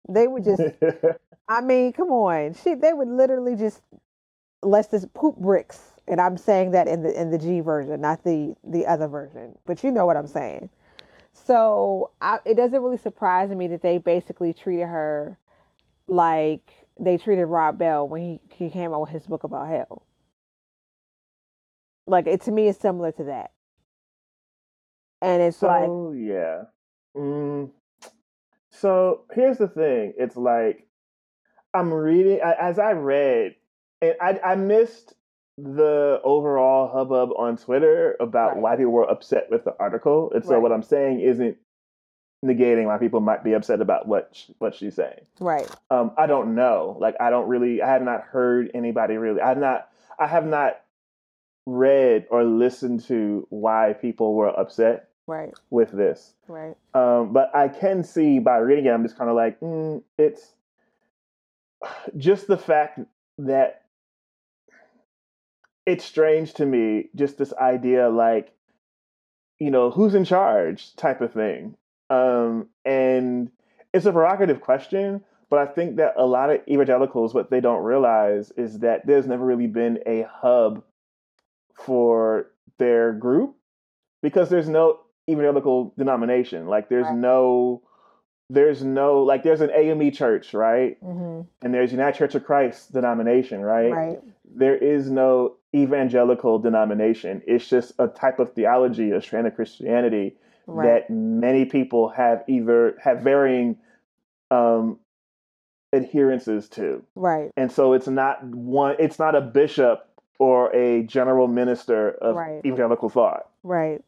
They 0.09 0.29
would 0.29 0.45
just 0.45 0.63
I 1.49 1.61
mean, 1.61 1.93
come 1.93 2.11
on. 2.11 2.55
She 2.55 2.75
they 2.75 2.93
would 2.93 3.09
literally 3.09 3.57
just 3.57 3.83
let's 4.63 4.89
just 4.91 5.13
poop 5.15 5.37
bricks. 5.37 5.81
And 6.09 6.21
I'm 6.21 6.37
saying 6.37 6.73
that 6.73 6.89
in 6.89 7.03
the 7.03 7.21
in 7.21 7.31
the 7.31 7.39
G 7.39 7.61
version, 7.61 8.01
not 8.01 8.25
the 8.25 8.55
the 8.65 8.87
other 8.87 9.09
version. 9.09 9.59
But 9.67 9.85
you 9.85 9.91
know 9.93 10.07
what 10.07 10.17
I'm 10.17 10.27
saying. 10.27 10.71
So 11.33 12.11
I, 12.21 12.41
it 12.45 12.57
doesn't 12.57 12.83
really 12.83 12.99
surprise 12.99 13.51
me 13.51 13.69
that 13.69 13.83
they 13.83 13.99
basically 13.99 14.53
treated 14.53 14.87
her 14.87 15.39
like 16.09 16.73
they 17.01 17.19
treated 17.19 17.47
Rob 17.47 17.79
Bell 17.79 18.09
when 18.09 18.23
he, 18.23 18.41
he 18.55 18.71
came 18.71 18.93
out 18.93 19.01
with 19.03 19.11
his 19.11 19.27
book 19.27 19.45
about 19.45 19.69
hell. 19.69 20.05
Like 22.07 22.27
it 22.27 22.43
to 22.43 22.53
me 22.53 22.69
is 22.69 22.77
similar 22.77 23.13
to 23.13 23.25
that. 23.25 23.53
And 25.23 25.43
it's 25.43 25.63
like 25.63 25.93
so 25.93 26.15
yeah. 26.17 26.65
Mm, 27.17 27.71
so 28.71 29.25
here's 29.33 29.59
the 29.59 29.69
thing. 29.69 30.15
It's 30.19 30.37
like 30.37 30.87
I'm 31.75 31.93
reading 31.93 32.41
I- 32.45 32.57
as 32.61 32.79
I 32.79 32.93
read, 32.93 33.55
and 34.03 34.15
I 34.21 34.39
I 34.45 34.55
missed 34.57 35.15
the 35.59 36.21
overall 36.25 36.89
hubbub 36.89 37.31
on 37.37 37.57
Twitter 37.57 38.17
about 38.21 38.55
Right. 38.55 38.63
why 38.63 38.77
people 38.77 38.93
were 38.93 39.09
upset 39.11 39.51
with 39.51 39.65
the 39.65 39.75
article, 39.79 40.31
and 40.35 40.45
so 40.45 40.55
Right. 40.55 40.63
what 40.63 40.73
I'm 40.73 40.83
saying 40.83 41.21
isn't 41.21 41.57
negating 42.45 42.87
why 42.87 42.99
people 42.99 43.21
might 43.21 43.45
be 43.45 43.53
upset 43.53 43.81
about 43.81 44.09
what 44.09 44.31
sh- 44.33 44.51
what 44.59 44.75
she's 44.75 44.95
saying. 44.97 45.21
right. 45.41 45.71
Um, 45.91 46.11
I 46.19 46.27
don't 46.27 46.55
know. 46.55 46.97
Like 46.99 47.15
I 47.21 47.31
don't 47.31 47.49
really. 47.49 47.81
I 47.81 47.89
have 47.89 48.03
not 48.03 48.23
heard 48.23 48.71
anybody 48.75 49.17
really. 49.17 49.41
I 49.41 49.49
have 49.49 49.59
not. 49.59 49.89
I 50.19 50.27
have 50.27 50.45
not 50.47 50.81
read 51.67 52.27
or 52.31 52.43
listened 52.43 53.01
to 53.05 53.47
why 53.51 53.93
people 53.93 54.35
were 54.35 54.49
upset 54.49 55.09
Right. 55.29 55.55
with 55.71 55.93
this. 55.93 56.35
Right. 56.49 56.77
Um, 56.95 57.33
but 57.33 57.55
I 57.55 57.69
can 57.69 58.03
see 58.03 58.41
by 58.41 58.59
reading 58.59 58.87
it, 58.87 58.91
I'm 58.91 59.05
just 59.05 59.17
kind 59.17 59.31
of 59.31 59.37
like, 59.37 59.61
mm, 59.61 60.03
it's 60.19 60.55
just 62.17 62.47
the 62.49 62.57
fact 62.59 62.99
that 63.39 63.82
it's 65.87 66.05
strange 66.05 66.55
to 66.55 66.67
me, 66.67 67.09
just 67.15 67.39
this 67.39 67.53
idea, 67.55 68.09
like, 68.09 68.53
you 69.59 69.71
know, 69.71 69.91
who's 69.91 70.15
in 70.15 70.25
charge 70.25 70.95
type 70.97 71.21
of 71.21 71.33
thing. 71.33 71.77
Um, 72.11 72.69
and 72.85 73.51
it's 73.93 74.07
a 74.07 74.13
provocative 74.13 74.61
question, 74.61 75.23
but 75.51 75.59
I 75.59 75.67
think 75.67 75.97
that 75.97 76.15
a 76.17 76.25
lot 76.27 76.51
of 76.51 76.61
evangelicals, 76.69 77.35
what 77.35 77.51
they 77.51 77.61
don't 77.61 77.83
realize 77.83 78.53
is 78.57 78.81
that 78.81 79.07
there's 79.07 79.27
never 79.27 79.45
really 79.45 79.67
been 79.67 79.99
a 80.07 80.27
hub 80.31 80.83
for 81.75 82.51
their 82.79 83.13
group 83.13 83.55
because 84.23 84.49
there's 84.49 84.69
no 84.69 85.01
evangelical 85.29 85.95
denomination. 85.99 86.67
Like 86.67 86.89
there's 86.89 87.07
Right. 87.07 87.17
no 87.17 87.83
there's 88.51 88.85
no 88.85 89.23
like 89.23 89.43
there's 89.43 89.63
an 89.63 89.71
AME 89.75 90.11
church, 90.13 90.53
right? 90.53 91.03
Mm-hmm. 91.03 91.43
And 91.65 91.75
there's 91.75 91.91
United 91.93 92.19
Church 92.19 92.35
of 92.35 92.45
Christ 92.45 92.93
denomination, 92.93 93.63
right? 93.63 93.91
Right. 93.91 94.21
There 94.45 94.77
is 94.77 95.11
no 95.11 95.57
evangelical 95.75 96.59
denomination. 96.59 97.43
It's 97.47 97.69
just 97.69 97.93
a 97.99 98.09
type 98.09 98.39
of 98.39 98.53
theology, 98.55 99.11
a 99.13 99.21
strand 99.23 99.47
of 99.47 99.55
Christianity 99.55 100.37
Right. 100.67 101.07
that 101.09 101.11
many 101.13 101.65
people 101.65 102.09
have 102.11 102.45
either 102.47 102.97
have 103.03 103.21
varying 103.23 103.77
um 104.51 104.99
adherences 105.93 106.69
to. 106.71 107.03
right. 107.15 107.51
And 107.57 107.71
so 107.71 107.93
it's 107.93 108.09
not 108.09 108.43
one 108.45 108.97
it's 108.99 109.19
not 109.19 109.35
a 109.35 109.41
bishop 109.41 110.09
or 110.39 110.75
a 110.75 111.03
general 111.03 111.49
minister 111.49 112.11
of 112.13 112.37
Right. 112.37 112.65
evangelical 112.65 113.09
thought 113.11 113.49
Right. 113.63 114.03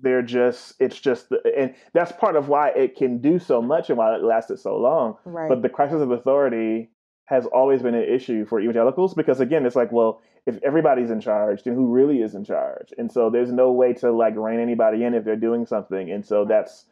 they're 0.00 0.22
just 0.22 0.74
it's 0.80 0.98
just 0.98 1.32
and 1.56 1.74
that's 1.92 2.12
part 2.12 2.36
of 2.36 2.48
why 2.48 2.70
it 2.70 2.96
can 2.96 3.18
do 3.18 3.38
so 3.38 3.60
much 3.60 3.90
and 3.90 3.98
why 3.98 4.14
it 4.14 4.22
lasted 4.22 4.58
so 4.58 4.76
long 4.78 5.16
Right. 5.24 5.48
but 5.48 5.60
the 5.62 5.68
crisis 5.68 6.00
of 6.00 6.10
authority 6.10 6.90
has 7.26 7.44
always 7.46 7.82
been 7.82 7.94
an 7.94 8.04
issue 8.04 8.46
for 8.46 8.60
evangelicals 8.60 9.12
because 9.14 9.40
again 9.40 9.66
it's 9.66 9.76
like 9.76 9.92
well 9.92 10.22
if 10.46 10.58
everybody's 10.62 11.10
in 11.10 11.20
charge 11.20 11.62
then 11.62 11.74
who 11.74 11.92
really 11.92 12.20
is 12.22 12.34
in 12.34 12.44
charge 12.44 12.92
and 12.98 13.10
so 13.10 13.30
there's 13.30 13.52
no 13.52 13.72
way 13.72 13.92
to 13.92 14.10
like 14.10 14.34
rein 14.36 14.60
anybody 14.60 15.04
in 15.04 15.14
if 15.14 15.24
they're 15.24 15.36
doing 15.36 15.66
something 15.66 16.10
and 16.10 16.24
so 16.24 16.44
that's 16.44 16.84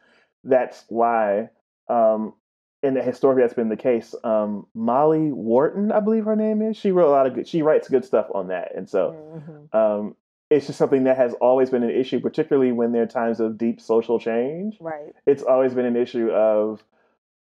that's 0.44 0.84
why 0.88 1.48
um 1.88 2.34
and 2.84 2.98
historically 2.98 3.42
that's 3.42 3.54
been 3.54 3.70
the 3.70 3.76
case. 3.76 4.14
Um, 4.24 4.66
Molly 4.74 5.32
Worthen, 5.32 5.90
I 5.90 6.00
believe 6.00 6.26
her 6.26 6.36
name 6.36 6.60
is. 6.60 6.76
She 6.76 6.92
wrote 6.92 7.08
a 7.08 7.10
lot 7.10 7.26
of 7.26 7.34
good. 7.34 7.48
She 7.48 7.62
writes 7.62 7.88
good 7.88 8.04
stuff 8.04 8.26
on 8.34 8.48
that, 8.48 8.76
and 8.76 8.88
so 8.88 9.16
mm-hmm. 9.34 9.76
um, 9.76 10.16
it's 10.50 10.66
just 10.66 10.78
something 10.78 11.04
that 11.04 11.16
has 11.16 11.32
always 11.40 11.70
been 11.70 11.82
an 11.82 11.90
issue, 11.90 12.20
particularly 12.20 12.72
when 12.72 12.92
there 12.92 13.02
are 13.02 13.06
times 13.06 13.40
of 13.40 13.56
deep 13.56 13.80
social 13.80 14.20
change. 14.20 14.76
Right. 14.80 15.14
It's 15.26 15.42
always 15.42 15.72
been 15.72 15.86
an 15.86 15.96
issue 15.96 16.28
of 16.30 16.84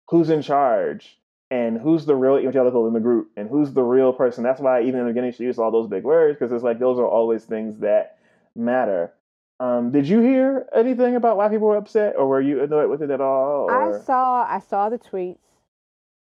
who's 0.09 0.31
in 0.31 0.43
charge 0.43 1.19
and 1.53 1.79
who's 1.79 2.07
the 2.07 2.17
real 2.17 2.39
evangelical 2.39 2.87
in 2.87 2.95
the 2.95 3.01
group 3.01 3.31
and 3.37 3.47
who's 3.47 3.75
the 3.75 3.83
real 3.83 4.11
person. 4.11 4.43
That's 4.43 4.59
why 4.59 4.81
even 4.85 5.01
in 5.01 5.07
the 5.07 5.13
beginning 5.13 5.33
she 5.33 5.45
used 5.45 5.59
all 5.59 5.71
those 5.71 5.87
big 5.87 6.03
words 6.03 6.39
because 6.39 6.51
it's 6.51 6.65
like 6.65 6.79
those 6.79 6.99
are 6.99 7.07
always 7.07 7.45
things 7.45 7.79
that 7.81 8.17
matter. 8.57 9.13
Um, 9.61 9.93
did 9.93 10.09
you 10.09 10.21
hear 10.21 10.67
anything 10.75 11.15
about 11.15 11.37
why 11.37 11.51
people 11.51 11.69
were 11.69 11.77
upset, 11.77 12.17
or 12.17 12.27
were 12.27 12.41
you 12.41 12.63
annoyed 12.63 12.89
with 12.89 13.03
it 13.03 13.11
at 13.11 13.21
all? 13.21 13.67
Or? 13.71 14.01
I 14.01 14.03
saw 14.03 14.47
I 14.49 14.61
saw 14.61 14.89
the 14.89 14.99
tweets. 14.99 15.37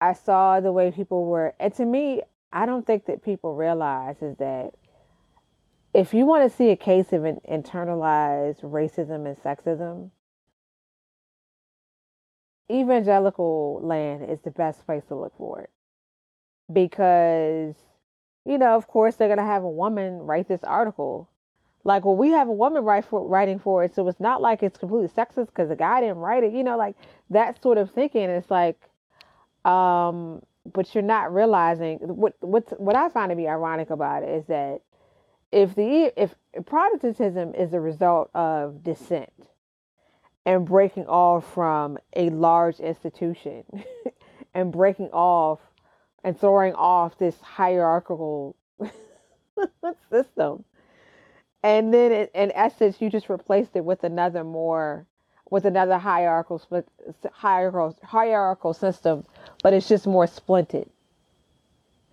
I 0.02 0.14
saw 0.14 0.60
the 0.60 0.72
way 0.72 0.90
people 0.90 1.26
were, 1.26 1.54
and 1.60 1.72
to 1.76 1.86
me, 1.86 2.24
I 2.52 2.66
don't 2.66 2.88
think 2.88 3.06
that 3.06 3.24
people 3.24 3.54
realize 3.56 4.16
is 4.24 4.36
that 4.38 4.74
if 5.94 6.16
you 6.16 6.26
want 6.26 6.50
to 6.50 6.58
see 6.58 6.72
a 6.72 6.76
case 6.76 7.14
of 7.14 7.26
an 7.26 7.40
internalized 7.48 8.62
racism 8.64 9.28
and 9.28 9.38
sexism, 9.38 10.10
evangelical 12.72 13.80
land 13.84 14.30
is 14.30 14.40
the 14.42 14.52
best 14.52 14.86
place 14.86 15.04
to 15.08 15.16
look 15.16 15.36
for 15.38 15.62
it. 15.62 15.70
Because, 16.72 17.76
you 18.46 18.58
know, 18.58 18.76
of 18.76 18.88
course, 18.88 19.16
they're 19.16 19.28
going 19.28 19.38
to 19.38 19.44
have 19.44 19.64
a 19.64 19.70
woman 19.70 20.20
write 20.20 20.48
this 20.48 20.64
article. 20.64 21.30
Like, 21.84 22.06
well, 22.06 22.16
we 22.16 22.30
have 22.30 22.48
a 22.48 22.54
woman 22.54 22.84
write 22.84 23.06
for, 23.06 23.28
writing 23.28 23.60
for 23.60 23.84
it, 23.84 23.96
so 23.96 24.08
it's 24.08 24.20
not 24.20 24.42
like 24.42 24.62
it's 24.62 24.78
completely 24.78 25.10
sexist 25.10 25.48
because 25.48 25.70
the 25.70 25.76
guy 25.76 26.02
didn't 26.02 26.18
write 26.18 26.44
it. 26.44 26.54
You 26.54 26.64
know, 26.64 26.78
like 26.78 26.96
that 27.32 27.62
sort 27.62 27.78
of 27.78 27.92
thinking. 27.92 28.30
It's 28.30 28.52
like, 28.52 28.80
um, 29.66 30.44
but 30.72 30.94
you're 30.94 31.02
not 31.02 31.34
realizing 31.34 31.98
what 32.00 32.36
what 32.42 32.80
what 32.80 32.96
I 32.96 33.10
find 33.10 33.32
to 33.32 33.36
be 33.36 33.48
ironic 33.48 33.90
about 33.90 34.24
it 34.24 34.30
is 34.30 34.46
that 34.46 34.82
if 35.52 35.76
the 35.76 36.14
if 36.16 36.36
Protestantism 36.66 37.56
is 37.56 37.74
a 37.74 37.80
result 37.80 38.30
of 38.34 38.84
dissent 38.84 39.34
and 40.46 40.66
breaking 40.66 41.06
off 41.08 41.52
from 41.54 41.98
a 42.16 42.30
large 42.30 42.80
institution 42.80 43.64
and 44.54 44.72
breaking 44.72 45.10
off 45.12 45.60
and 46.24 46.40
throwing 46.40 46.74
off 46.74 47.18
this 47.18 47.40
hierarchical 47.42 48.56
system. 50.10 50.64
And 51.64 51.94
then 51.94 52.28
in 52.34 52.52
essence 52.56 53.00
you 53.00 53.10
just 53.10 53.30
replaced 53.30 53.76
it 53.76 53.86
with 53.86 54.04
another 54.04 54.44
more 54.44 55.06
with 55.52 55.66
another 55.66 55.98
hierarchical 55.98 56.62
hierarchical 57.34 57.98
hierarchical 58.04 58.74
system 58.74 59.26
but 59.62 59.74
it's 59.74 59.88
just 59.88 60.08
more 60.08 60.26
splintered. 60.26 60.90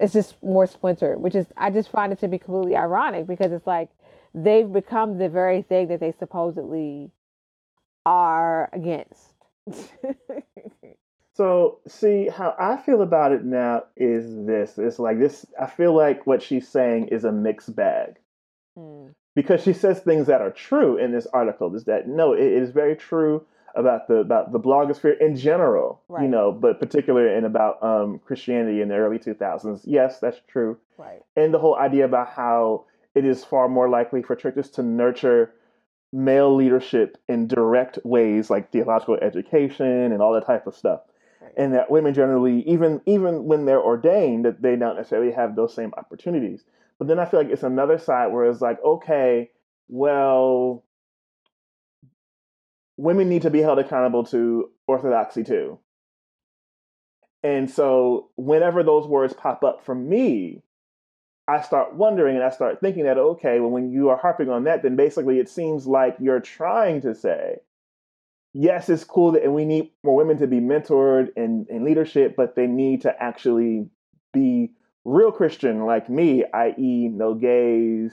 It's 0.00 0.12
just 0.12 0.40
more 0.42 0.66
splintered, 0.66 1.20
which 1.20 1.34
is 1.34 1.46
I 1.56 1.70
just 1.70 1.90
find 1.90 2.12
it 2.12 2.20
to 2.20 2.28
be 2.28 2.38
completely 2.38 2.76
ironic 2.76 3.26
because 3.26 3.52
it's 3.52 3.66
like 3.66 3.88
they've 4.34 4.70
become 4.70 5.18
the 5.18 5.28
very 5.28 5.62
thing 5.62 5.88
that 5.88 6.00
they 6.00 6.12
supposedly 6.12 7.10
are 8.08 8.70
against. 8.72 9.34
so, 11.34 11.80
see 11.86 12.28
how 12.28 12.54
I 12.58 12.78
feel 12.78 13.02
about 13.02 13.32
it 13.32 13.44
now 13.44 13.84
is 13.96 14.46
this. 14.46 14.78
It's 14.78 14.98
like 14.98 15.18
this 15.18 15.44
I 15.60 15.66
feel 15.66 15.94
like 15.94 16.26
what 16.26 16.42
she's 16.42 16.66
saying 16.66 17.08
is 17.08 17.24
a 17.24 17.32
mixed 17.32 17.76
bag. 17.76 18.16
Hmm. 18.76 19.08
Because 19.34 19.62
she 19.62 19.72
says 19.72 20.00
things 20.00 20.26
that 20.26 20.40
are 20.40 20.50
true 20.50 20.96
in 20.96 21.12
this 21.12 21.26
article 21.32 21.74
is 21.76 21.84
that 21.84 22.08
no, 22.08 22.32
it 22.32 22.40
is 22.40 22.70
very 22.70 22.96
true 22.96 23.44
about 23.74 24.08
the 24.08 24.16
about 24.16 24.52
the 24.52 24.58
blogosphere 24.58 25.20
in 25.20 25.36
general, 25.36 26.00
right. 26.08 26.22
you 26.22 26.28
know, 26.28 26.50
but 26.50 26.80
particularly 26.80 27.36
in 27.36 27.44
about 27.44 27.80
um, 27.82 28.20
Christianity 28.24 28.80
in 28.80 28.88
the 28.88 28.96
early 28.96 29.18
2000s. 29.18 29.82
Yes, 29.84 30.18
that's 30.18 30.40
true. 30.48 30.78
Right. 30.96 31.20
And 31.36 31.52
the 31.52 31.58
whole 31.58 31.76
idea 31.76 32.06
about 32.06 32.30
how 32.30 32.86
it 33.14 33.24
is 33.24 33.44
far 33.44 33.68
more 33.68 33.88
likely 33.88 34.22
for 34.22 34.34
churches 34.34 34.70
to 34.70 34.82
nurture 34.82 35.52
male 36.12 36.54
leadership 36.54 37.18
in 37.28 37.46
direct 37.46 37.98
ways 38.04 38.50
like 38.50 38.72
theological 38.72 39.16
education 39.16 40.12
and 40.12 40.22
all 40.22 40.32
that 40.32 40.46
type 40.46 40.66
of 40.66 40.74
stuff. 40.74 41.00
Right. 41.40 41.52
And 41.56 41.74
that 41.74 41.90
women 41.90 42.14
generally, 42.14 42.62
even 42.62 43.00
even 43.06 43.44
when 43.44 43.64
they're 43.64 43.82
ordained, 43.82 44.44
that 44.44 44.62
they 44.62 44.76
don't 44.76 44.96
necessarily 44.96 45.32
have 45.32 45.56
those 45.56 45.74
same 45.74 45.92
opportunities. 45.96 46.64
But 46.98 47.08
then 47.08 47.18
I 47.18 47.26
feel 47.26 47.40
like 47.40 47.50
it's 47.50 47.62
another 47.62 47.98
side 47.98 48.32
where 48.32 48.44
it's 48.50 48.60
like, 48.60 48.82
okay, 48.84 49.50
well, 49.88 50.84
women 52.96 53.28
need 53.28 53.42
to 53.42 53.50
be 53.50 53.60
held 53.60 53.78
accountable 53.78 54.24
to 54.24 54.70
orthodoxy 54.86 55.44
too. 55.44 55.78
And 57.42 57.70
so 57.70 58.30
whenever 58.36 58.82
those 58.82 59.06
words 59.06 59.32
pop 59.32 59.62
up 59.62 59.84
for 59.84 59.94
me, 59.94 60.62
I 61.48 61.62
start 61.62 61.94
wondering 61.94 62.36
and 62.36 62.44
I 62.44 62.50
start 62.50 62.80
thinking 62.80 63.04
that, 63.04 63.16
okay, 63.16 63.58
well, 63.58 63.70
when 63.70 63.90
you 63.90 64.10
are 64.10 64.18
harping 64.18 64.50
on 64.50 64.64
that, 64.64 64.82
then 64.82 64.96
basically 64.96 65.38
it 65.38 65.48
seems 65.48 65.86
like 65.86 66.16
you're 66.20 66.40
trying 66.40 67.00
to 67.00 67.14
say, 67.14 67.56
yes, 68.52 68.88
it's 68.88 69.04
cool 69.04 69.32
that 69.32 69.42
and 69.42 69.54
we 69.54 69.64
need 69.64 69.90
more 70.04 70.14
women 70.14 70.36
to 70.38 70.46
be 70.46 70.60
mentored 70.60 71.28
in, 71.36 71.66
in 71.70 71.84
leadership, 71.84 72.36
but 72.36 72.54
they 72.54 72.66
need 72.66 73.02
to 73.02 73.22
actually 73.22 73.88
be 74.34 74.72
real 75.04 75.32
Christian 75.32 75.86
like 75.86 76.10
me, 76.10 76.44
i.e., 76.52 77.08
no 77.08 77.34
gays, 77.34 78.12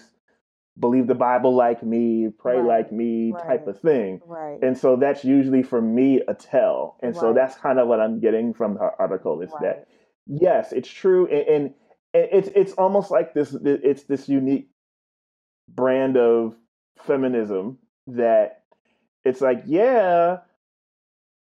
believe 0.80 1.08
the 1.08 1.16
Bible 1.16 1.56
like 1.56 1.84
me, 1.84 2.30
pray 2.38 2.58
right. 2.58 2.66
like 2.66 2.92
me 2.92 3.32
right. 3.34 3.44
type 3.46 3.68
of 3.68 3.80
thing. 3.80 4.22
Right. 4.26 4.60
And 4.62 4.78
so 4.78 4.96
that's 4.96 5.24
usually 5.24 5.64
for 5.64 5.82
me 5.82 6.22
a 6.28 6.34
tell. 6.34 6.98
And 7.02 7.14
right. 7.14 7.20
so 7.20 7.34
that's 7.34 7.56
kind 7.56 7.80
of 7.80 7.88
what 7.88 8.00
I'm 8.00 8.20
getting 8.20 8.54
from 8.54 8.78
her 8.78 8.92
article 9.00 9.42
is 9.42 9.52
that 9.62 9.88
yes, 10.28 10.72
it's 10.72 10.90
true 10.90 11.28
and, 11.28 11.48
and, 11.48 11.64
and 11.66 11.74
it's 12.16 12.50
it's 12.56 12.74
almost 12.74 13.12
like 13.12 13.34
this 13.34 13.56
it's 13.64 14.04
this 14.04 14.30
unique 14.30 14.70
brand 15.70 16.18
of 16.18 16.56
feminism 17.00 17.78
that 18.08 18.64
it's 19.24 19.42
like 19.42 19.64
yeah 19.66 20.38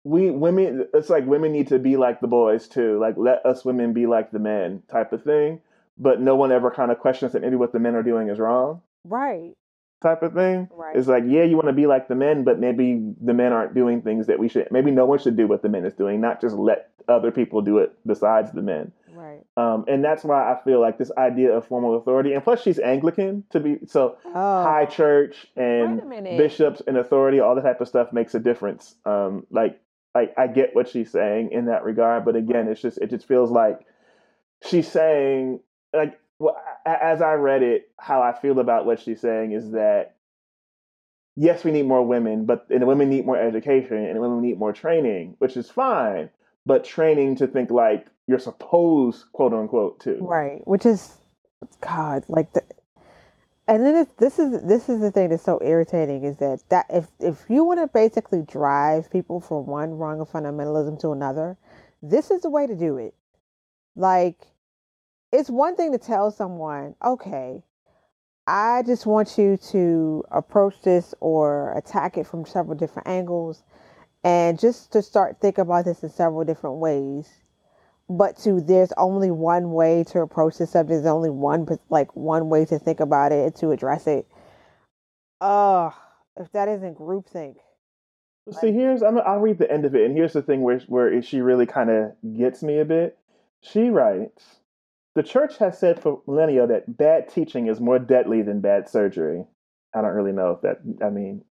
we 0.04 0.30
women 0.30 0.88
it's 0.94 1.10
like 1.10 1.26
women 1.26 1.52
need 1.52 1.68
to 1.68 1.80
be 1.80 1.98
like 1.98 2.22
the 2.22 2.28
boys 2.28 2.68
too 2.68 3.00
like 3.00 3.16
let 3.18 3.46
us 3.46 3.66
women 3.66 3.94
be 3.94 4.06
like 4.06 4.32
the 4.32 4.40
men 4.40 4.82
type 4.92 5.14
of 5.14 5.24
thing 5.24 5.62
but 5.98 6.22
no 6.22 6.36
one 6.36 6.52
ever 6.52 6.72
kind 6.72 6.92
of 6.92 7.00
questions 7.00 7.34
that 7.34 7.42
maybe 7.42 7.56
what 7.56 7.74
the 7.74 7.80
men 7.80 7.96
are 7.96 8.04
doing 8.04 8.30
is 8.30 8.40
wrong 8.40 8.82
Right. 9.06 9.54
Type 10.02 10.24
of 10.24 10.34
thing. 10.34 10.70
Right. 10.72 10.96
It's 10.96 11.08
like, 11.08 11.24
yeah, 11.28 11.44
you 11.44 11.56
want 11.56 11.68
to 11.68 11.74
be 11.74 11.86
like 11.88 12.08
the 12.08 12.16
men, 12.16 12.44
but 12.44 12.60
maybe 12.60 13.14
the 13.22 13.34
men 13.34 13.52
aren't 13.52 13.74
doing 13.76 14.02
things 14.02 14.28
that 14.28 14.40
we 14.40 14.48
should. 14.48 14.72
Maybe 14.72 14.92
no 14.92 15.06
one 15.06 15.20
should 15.20 15.36
do 15.36 15.48
what 15.48 15.62
the 15.62 15.70
men 15.70 15.86
is 15.86 15.94
doing, 15.94 16.22
not 16.22 16.40
just 16.40 16.56
let 16.56 16.92
other 17.08 17.32
people 17.32 17.62
do 17.62 17.80
it 17.80 17.94
besides 18.06 18.52
the 18.52 18.62
men. 18.62 18.94
Right. 19.20 19.42
Um, 19.58 19.84
and 19.90 20.04
that's 20.04 20.24
why 20.24 20.52
I 20.52 20.64
feel 20.64 20.80
like 20.80 20.98
this 20.98 21.12
idea 21.18 21.52
of 21.52 21.68
formal 21.68 21.98
authority, 21.98 22.34
and 22.34 22.42
plus 22.42 22.62
she's 22.62 22.80
Anglican 22.80 23.44
to 23.50 23.60
be 23.60 23.80
so 23.86 24.18
oh. 24.26 24.32
high 24.64 24.86
church 24.86 25.46
and 25.58 26.10
bishops 26.38 26.82
and 26.88 26.98
authority, 26.98 27.42
all 27.42 27.54
that 27.56 27.64
type 27.64 27.82
of 27.82 27.90
stuff 27.90 28.14
makes 28.14 28.34
a 28.34 28.40
difference. 28.40 28.96
Um, 29.06 29.46
like 29.52 29.82
I, 30.16 30.30
I 30.38 30.48
get 30.48 30.74
what 30.74 30.88
she's 30.88 31.12
saying 31.12 31.52
in 31.52 31.66
that 31.66 31.84
regard, 31.84 32.24
but 32.24 32.38
again, 32.38 32.70
it's 32.70 32.82
just 32.82 32.98
it 33.00 33.10
just 33.10 33.28
feels 33.28 33.52
like 33.52 33.82
she's 34.66 34.88
saying 34.88 35.60
like 35.94 36.18
well, 36.40 36.56
as 36.86 37.22
I 37.22 37.34
read 37.34 37.62
it, 37.62 37.92
how 37.98 38.22
I 38.22 38.32
feel 38.32 38.60
about 38.60 38.86
what 38.86 39.02
she's 39.02 39.20
saying 39.20 39.52
is 39.52 39.72
that 39.72 40.16
yes, 41.36 41.66
we 41.66 41.72
need 41.72 41.88
more 41.88 42.06
women, 42.06 42.46
but 42.46 42.68
and 42.70 42.88
women 42.88 43.10
need 43.10 43.26
more 43.26 43.38
education 43.38 43.98
and 43.98 44.20
women 44.22 44.42
need 44.42 44.58
more 44.58 44.72
training, 44.72 45.36
which 45.40 45.58
is 45.58 45.70
fine. 45.70 46.30
But 46.70 46.86
training 46.86 47.38
to 47.38 47.48
think 47.48 47.72
like 47.72 48.06
you're 48.28 48.38
supposed, 48.38 49.26
quote 49.34 49.54
unquote, 49.54 50.00
to 50.02 50.20
right, 50.22 50.62
which 50.68 50.86
is 50.86 51.18
God, 51.82 52.26
like 52.28 52.54
the, 52.54 52.62
and 53.68 53.84
then 53.84 53.96
it's, 53.96 54.12
this 54.20 54.38
is 54.38 54.62
this 54.62 54.88
is 54.88 55.02
the 55.02 55.10
thing 55.10 55.30
that's 55.30 55.42
so 55.44 55.60
irritating 55.64 56.24
is 56.24 56.38
that 56.38 56.60
that 56.70 56.86
if 56.92 57.08
if 57.20 57.46
you 57.50 57.64
want 57.64 57.80
to 57.80 57.88
basically 57.88 58.44
drive 58.44 59.10
people 59.10 59.40
from 59.40 59.66
one 59.66 59.98
wrong 59.98 60.22
of 60.22 60.30
fundamentalism 60.30 61.00
to 61.00 61.10
another, 61.12 61.58
this 62.04 62.30
is 62.30 62.44
the 62.44 62.52
way 62.52 62.68
to 62.68 62.76
do 62.76 62.98
it. 62.98 63.16
Like 63.96 64.38
it's 65.32 65.50
one 65.50 65.76
thing 65.76 65.92
to 65.94 65.98
tell 65.98 66.30
someone, 66.30 66.94
okay, 67.04 67.64
I 68.46 68.84
just 68.86 69.08
want 69.08 69.40
you 69.40 69.58
to 69.72 70.24
approach 70.30 70.84
this 70.84 71.16
or 71.20 71.76
attack 71.76 72.16
it 72.16 72.28
from 72.28 72.46
several 72.46 72.78
different 72.78 73.08
angles 73.08 73.64
and 74.24 74.60
just 74.60 74.92
to 74.94 75.02
start 75.02 75.38
thinking 75.42 75.62
about 75.62 75.86
this 75.86 76.04
in 76.04 76.10
several 76.10 76.44
different 76.44 76.78
ways. 76.78 77.30
But 78.10 78.38
to 78.40 78.60
there's 78.60 78.92
only 78.98 79.30
one 79.30 79.72
way 79.72 80.04
to 80.06 80.22
approach 80.22 80.58
this 80.58 80.72
subject. 80.72 81.04
There's 81.04 81.06
only 81.06 81.30
one 81.30 81.68
like 81.90 82.16
one 82.16 82.50
way 82.50 82.66
to 82.66 82.80
think 82.80 83.00
about 83.00 83.32
it 83.32 83.46
and 83.46 83.56
to 83.58 83.72
address 83.72 84.08
it. 84.08 84.28
Oh, 85.40 85.94
if 86.36 86.52
that 86.54 86.68
isn't 86.68 86.98
groupthink. 86.98 87.58
See, 88.60 88.72
here's 88.72 89.04
I'm, 89.04 89.20
I'll 89.20 89.40
read 89.40 89.60
the 89.60 89.72
end 89.72 89.86
of 89.86 89.94
it, 89.94 90.06
and 90.06 90.18
here's 90.18 90.34
the 90.34 90.42
thing 90.42 90.62
where 90.62 90.80
where 90.88 91.22
she 91.22 91.42
really 91.42 91.68
kind 91.68 91.92
of 91.92 92.14
gets 92.36 92.64
me 92.64 92.80
a 92.80 92.86
bit. 92.86 93.18
She 93.62 93.90
writes, 93.90 94.60
the 95.16 95.24
church 95.24 95.58
has 95.58 95.78
said 95.78 96.02
for 96.02 96.22
millennia 96.26 96.66
that 96.66 96.98
bad 96.98 97.30
teaching 97.30 97.68
is 97.68 97.80
more 97.80 98.00
deadly 98.00 98.42
than 98.42 98.62
bad 98.62 98.88
surgery. 98.88 99.46
I 99.94 100.02
don't 100.02 100.14
really 100.14 100.32
know 100.32 100.52
if 100.52 100.62
that, 100.62 100.80
I 101.06 101.10
mean, 101.10 101.44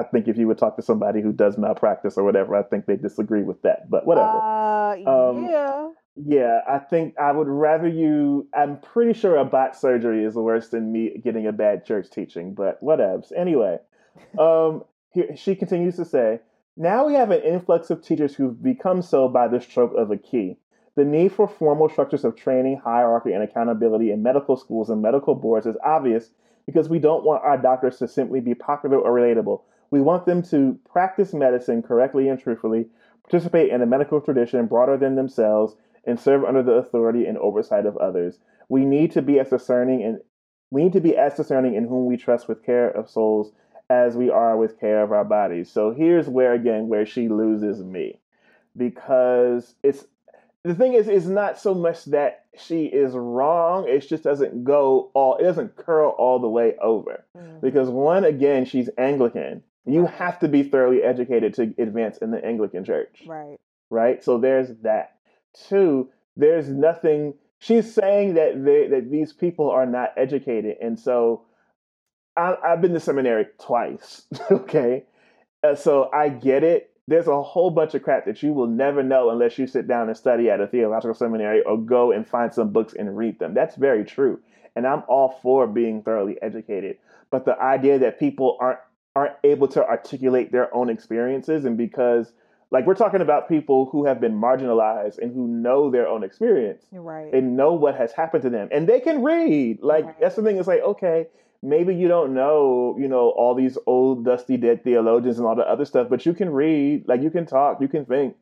I 0.00 0.04
think 0.04 0.28
if 0.28 0.38
you 0.38 0.46
would 0.46 0.58
talk 0.58 0.76
to 0.76 0.82
somebody 0.82 1.20
who 1.20 1.32
does 1.32 1.58
malpractice 1.58 2.16
or 2.16 2.24
whatever, 2.24 2.56
I 2.56 2.62
think 2.62 2.86
they 2.86 2.96
disagree 2.96 3.42
with 3.42 3.60
that. 3.62 3.90
But 3.90 4.06
whatever. 4.06 4.28
Uh, 4.28 4.96
Um, 5.06 5.44
yeah. 5.44 5.90
Yeah, 6.16 6.60
I 6.68 6.78
think 6.78 7.14
I 7.18 7.32
would 7.32 7.48
rather 7.48 7.88
you. 7.88 8.48
I'm 8.54 8.80
pretty 8.80 9.18
sure 9.18 9.36
a 9.36 9.44
bot 9.44 9.76
surgery 9.76 10.24
is 10.24 10.34
worse 10.34 10.68
than 10.68 10.90
me 10.90 11.18
getting 11.22 11.46
a 11.46 11.52
bad 11.52 11.84
church 11.84 12.10
teaching, 12.10 12.54
but 12.54 12.82
whatevs. 12.82 13.32
Anyway, 13.36 13.78
um, 14.38 14.84
here, 15.12 15.36
she 15.36 15.54
continues 15.54 15.96
to 15.96 16.04
say, 16.04 16.40
now 16.76 17.06
we 17.06 17.14
have 17.14 17.30
an 17.30 17.42
influx 17.42 17.90
of 17.90 18.02
teachers 18.02 18.34
who've 18.34 18.60
become 18.62 19.02
so 19.02 19.28
by 19.28 19.48
the 19.48 19.60
stroke 19.60 19.92
of 19.96 20.10
a 20.10 20.16
key. 20.16 20.56
The 20.96 21.04
need 21.04 21.32
for 21.32 21.46
formal 21.46 21.88
structures 21.88 22.24
of 22.24 22.36
training, 22.36 22.80
hierarchy, 22.82 23.32
and 23.32 23.42
accountability 23.42 24.10
in 24.10 24.22
medical 24.22 24.56
schools 24.56 24.90
and 24.90 25.00
medical 25.00 25.34
boards 25.34 25.66
is 25.66 25.76
obvious 25.84 26.30
because 26.66 26.88
we 26.88 26.98
don't 26.98 27.24
want 27.24 27.44
our 27.44 27.56
doctors 27.56 27.98
to 27.98 28.08
simply 28.08 28.40
be 28.40 28.54
popular 28.54 28.98
or 28.98 29.12
relatable. 29.12 29.62
We 29.90 30.00
want 30.00 30.26
them 30.26 30.42
to 30.44 30.78
practice 30.90 31.34
medicine 31.34 31.82
correctly 31.82 32.28
and 32.28 32.38
truthfully, 32.38 32.86
participate 33.22 33.70
in 33.70 33.82
a 33.82 33.86
medical 33.86 34.20
tradition 34.20 34.66
broader 34.66 34.96
than 34.96 35.16
themselves, 35.16 35.76
and 36.04 36.18
serve 36.18 36.44
under 36.44 36.62
the 36.62 36.72
authority 36.72 37.26
and 37.26 37.36
oversight 37.38 37.86
of 37.86 37.96
others. 37.96 38.38
We 38.68 38.84
need 38.84 39.10
to 39.12 39.22
be 39.22 39.38
as 39.38 39.50
discerning 39.50 40.02
and 40.02 40.20
we 40.70 40.84
need 40.84 40.92
to 40.92 41.00
be 41.00 41.16
as 41.16 41.34
discerning 41.34 41.74
in 41.74 41.88
whom 41.88 42.06
we 42.06 42.16
trust 42.16 42.48
with 42.48 42.64
care 42.64 42.88
of 42.88 43.10
souls 43.10 43.52
as 43.90 44.16
we 44.16 44.30
are 44.30 44.56
with 44.56 44.78
care 44.78 45.02
of 45.02 45.10
our 45.10 45.24
bodies. 45.24 45.70
So 45.70 45.90
here's 45.92 46.28
where 46.28 46.54
again 46.54 46.88
where 46.88 47.04
she 47.04 47.28
loses 47.28 47.82
me. 47.82 48.20
Because 48.76 49.74
it's 49.82 50.06
the 50.62 50.74
thing 50.74 50.92
is 50.94 51.08
it's 51.08 51.26
not 51.26 51.58
so 51.58 51.74
much 51.74 52.04
that 52.06 52.44
she 52.56 52.84
is 52.84 53.14
wrong, 53.14 53.88
it 53.88 54.00
just 54.08 54.22
doesn't 54.22 54.62
go 54.62 55.10
all 55.14 55.36
it 55.36 55.42
doesn't 55.42 55.76
curl 55.76 56.10
all 56.10 56.38
the 56.38 56.48
way 56.48 56.76
over. 56.80 57.24
Mhm. 57.36 57.60
Because 57.60 57.90
one, 57.90 58.24
again, 58.24 58.64
she's 58.64 58.88
Anglican. 58.96 59.62
You 59.86 60.02
Right. 60.02 60.14
have 60.14 60.38
to 60.40 60.48
be 60.48 60.62
thoroughly 60.62 61.02
educated 61.02 61.54
to 61.54 61.62
advance 61.78 62.18
in 62.18 62.30
the 62.30 62.44
Anglican 62.44 62.84
church 62.84 63.22
Right. 63.26 63.58
right? 63.90 64.22
So 64.22 64.38
there's 64.38 64.68
that. 64.82 65.16
Two, 65.54 66.10
there's 66.36 66.68
nothing. 66.68 67.34
She's 67.58 67.92
saying 67.92 68.34
that 68.34 68.64
they, 68.64 68.86
that 68.88 69.10
these 69.10 69.32
people 69.32 69.70
are 69.70 69.86
not 69.86 70.12
educated, 70.16 70.76
and 70.80 70.98
so 70.98 71.42
I, 72.36 72.56
I've 72.64 72.80
been 72.80 72.92
to 72.94 73.00
seminary 73.00 73.46
twice. 73.58 74.26
okay, 74.50 75.04
Uh, 75.62 75.74
so 75.74 76.10
I 76.12 76.28
get 76.28 76.62
it. 76.64 76.90
There's 77.08 77.26
a 77.26 77.42
whole 77.42 77.70
bunch 77.70 77.94
of 77.94 78.02
crap 78.04 78.24
that 78.26 78.42
you 78.42 78.52
will 78.52 78.68
never 78.68 79.02
know 79.02 79.30
unless 79.30 79.58
you 79.58 79.66
sit 79.66 79.88
down 79.88 80.08
and 80.08 80.16
study 80.16 80.48
at 80.48 80.60
a 80.60 80.66
theological 80.68 81.14
seminary 81.14 81.62
or 81.64 81.76
go 81.76 82.12
and 82.12 82.24
find 82.26 82.54
some 82.54 82.70
books 82.70 82.94
and 82.94 83.16
read 83.16 83.38
them. 83.40 83.52
That's 83.52 83.74
very 83.76 84.04
true, 84.04 84.40
and 84.76 84.86
I'm 84.86 85.02
all 85.08 85.38
for 85.42 85.66
being 85.66 86.02
thoroughly 86.02 86.40
educated. 86.40 86.98
But 87.30 87.44
the 87.44 87.60
idea 87.60 87.98
that 87.98 88.20
people 88.20 88.56
aren't 88.60 88.78
aren't 89.16 89.34
able 89.44 89.68
to 89.68 89.84
articulate 89.84 90.52
their 90.52 90.74
own 90.74 90.88
experiences, 90.88 91.64
and 91.64 91.76
because 91.76 92.32
like 92.70 92.86
we're 92.86 92.94
talking 92.94 93.20
about 93.20 93.48
people 93.48 93.86
who 93.86 94.06
have 94.06 94.20
been 94.20 94.34
marginalized 94.34 95.18
and 95.18 95.34
who 95.34 95.46
know 95.48 95.90
their 95.90 96.06
own 96.06 96.22
experience 96.22 96.84
right. 96.92 97.32
and 97.32 97.56
know 97.56 97.72
what 97.72 97.96
has 97.96 98.12
happened 98.12 98.42
to 98.42 98.50
them 98.50 98.68
and 98.70 98.88
they 98.88 99.00
can 99.00 99.22
read 99.22 99.78
like 99.82 100.04
Right. 100.04 100.20
that's 100.20 100.36
the 100.36 100.42
thing 100.42 100.56
it's 100.56 100.68
like 100.68 100.82
okay 100.82 101.26
maybe 101.62 101.94
you 101.94 102.08
don't 102.08 102.32
know 102.32 102.96
you 102.98 103.08
know 103.08 103.30
all 103.30 103.54
these 103.54 103.76
old 103.86 104.24
dusty 104.24 104.56
dead 104.56 104.82
theologians 104.82 105.38
and 105.38 105.46
all 105.46 105.56
the 105.56 105.68
other 105.68 105.84
stuff 105.84 106.08
but 106.08 106.24
you 106.24 106.32
can 106.32 106.50
read 106.50 107.06
like 107.06 107.22
you 107.22 107.30
can 107.30 107.46
talk 107.46 107.80
you 107.80 107.88
can 107.88 108.06
think 108.06 108.36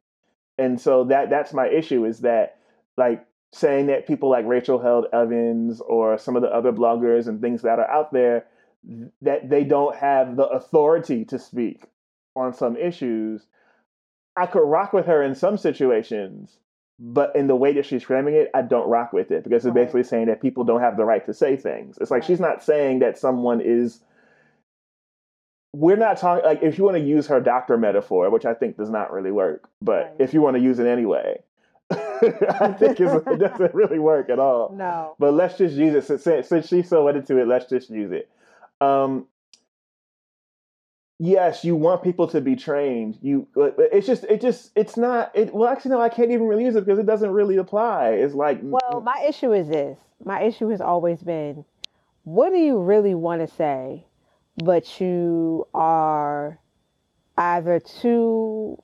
and 0.59 0.81
so 0.81 1.05
that 1.05 1.31
that's 1.31 1.53
my 1.53 1.69
issue 1.69 2.05
is 2.05 2.21
that 2.21 2.59
like 2.97 3.25
saying 3.53 3.87
that 3.87 4.07
people 4.07 4.29
like 4.29 4.47
rachel 4.47 4.79
held 4.81 5.07
evans 5.13 5.81
or 5.81 6.19
some 6.19 6.37
of 6.37 6.43
the 6.43 6.49
other 6.49 6.73
bloggers 6.73 7.27
and 7.27 7.41
things 7.41 7.63
that 7.63 7.79
are 7.79 7.91
out 7.91 8.13
there 8.13 8.45
that 9.23 9.49
they 9.51 9.65
don't 9.65 9.97
have 9.97 10.37
the 10.37 10.47
authority 10.47 11.25
to 11.27 11.39
speak 11.39 11.85
on 12.37 12.53
some 12.55 12.77
issues 12.77 13.47
I 14.37 14.47
could 14.47 14.61
rock 14.63 14.93
with 14.93 15.07
her 15.07 15.21
in 15.23 15.35
some 15.35 15.59
situations, 15.59 16.59
but 17.01 17.35
in 17.35 17.49
the 17.49 17.57
way 17.57 17.73
that 17.73 17.85
she's 17.87 18.05
framing 18.05 18.35
it, 18.35 18.51
I 18.55 18.63
don't 18.63 18.89
rock 18.89 19.13
with 19.13 19.33
it 19.33 19.43
because 19.43 19.67
it's 19.67 19.75
Right. 19.75 19.83
basically 19.83 20.05
saying 20.05 20.27
that 20.27 20.41
people 20.41 20.63
don't 20.63 20.81
have 20.81 20.97
the 20.97 21.05
right 21.05 21.27
to 21.27 21.35
say 21.35 21.57
things. 21.57 21.99
It's 22.01 22.11
like 22.13 22.21
Right. 22.23 22.27
she's 22.27 22.39
not 22.41 22.63
saying 22.63 23.01
that 23.01 23.19
someone 23.19 23.61
is. 23.61 24.01
We're 25.75 25.97
not 25.97 26.19
talking 26.19 26.45
like 26.45 26.63
if 26.63 26.79
you 26.79 26.85
want 26.85 26.97
to 26.99 27.03
use 27.03 27.27
her 27.27 27.41
doctor 27.41 27.77
metaphor, 27.77 28.31
which 28.31 28.47
I 28.47 28.55
think 28.55 28.77
does 28.77 28.91
not 28.91 29.13
really 29.13 29.33
work, 29.33 29.69
but 29.83 30.05
Right. 30.05 30.14
if 30.21 30.33
you 30.35 30.41
want 30.41 30.57
to 30.57 30.62
use 30.62 30.79
it 30.79 30.87
anyway, 30.87 31.43
I 31.91 32.75
think 32.79 33.01
it's, 33.01 33.27
it 33.29 33.38
doesn't 33.38 33.75
really 33.75 33.99
work 33.99 34.31
at 34.31 34.38
all. 34.38 34.73
no. 34.73 35.14
But 35.19 35.35
let's 35.35 35.59
just 35.59 35.75
use 35.75 35.95
it 35.95 36.05
since, 36.05 36.23
since 36.23 36.49
since 36.49 36.69
she's 36.69 36.88
so 36.88 37.09
into 37.09 37.38
it. 37.38 37.49
Let's 37.49 37.67
just 37.69 37.91
use 37.91 38.12
it. 38.12 38.29
Um, 38.81 39.27
yes, 41.19 41.64
you 41.64 41.77
want 41.77 42.03
people 42.03 42.29
to 42.29 42.41
be 42.41 42.57
trained. 42.57 43.19
You, 43.23 43.49
it's 43.57 44.07
just, 44.07 44.25
it 44.25 44.41
just, 44.41 44.71
it's 44.77 44.97
not. 44.97 45.31
It 45.35 45.53
well, 45.55 45.69
actually, 45.69 45.93
no, 45.93 46.01
I 46.01 46.09
can't 46.09 46.31
even 46.31 46.47
really 46.47 46.64
use 46.64 46.77
it 46.77 46.85
because 46.85 46.99
it 46.99 47.07
doesn't 47.07 47.31
really 47.31 47.57
apply. 47.57 48.11
It's 48.11 48.35
like, 48.35 48.61
Well, 48.62 49.01
my 49.01 49.25
issue 49.29 49.53
is 49.53 49.69
this. 49.69 49.99
My 50.25 50.43
issue 50.43 50.69
has 50.69 50.81
always 50.81 51.23
been 51.23 51.64
what 52.29 52.51
do 52.51 52.59
you 52.59 52.79
really 52.79 53.14
want 53.14 53.41
to 53.41 53.55
say, 53.55 54.05
but 54.62 55.01
you 55.01 55.67
are 55.73 56.59
either 57.38 57.81
too 57.81 58.83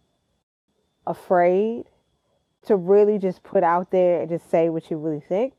afraid 1.07 1.85
to 2.67 2.75
really 2.75 3.19
just 3.19 3.43
put 3.43 3.63
out 3.63 3.91
there 3.91 4.23
and 4.23 4.31
just 4.31 4.51
say 4.51 4.71
what 4.71 4.91
you 4.91 4.97
really 4.97 5.21
think? 5.21 5.53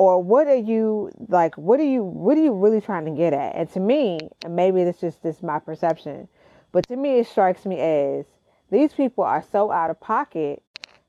Or 0.00 0.22
what 0.22 0.46
are 0.48 0.56
you 0.56 1.10
like 1.28 1.58
what 1.58 1.78
are 1.78 1.84
you 1.84 2.02
what 2.04 2.38
are 2.38 2.42
you 2.42 2.54
really 2.54 2.80
trying 2.80 3.04
to 3.04 3.10
get 3.10 3.34
at? 3.34 3.54
And 3.54 3.70
to 3.72 3.80
me, 3.80 4.30
and 4.46 4.56
maybe 4.56 4.82
this 4.82 5.02
is 5.02 5.16
just 5.22 5.42
my 5.42 5.58
perception, 5.58 6.26
but 6.72 6.88
to 6.88 6.96
me 6.96 7.18
it 7.18 7.26
strikes 7.28 7.66
me 7.66 7.78
as 7.80 8.24
these 8.70 8.94
people 8.94 9.24
are 9.24 9.44
so 9.52 9.70
out 9.70 9.90
of 9.90 10.00
pocket 10.00 10.62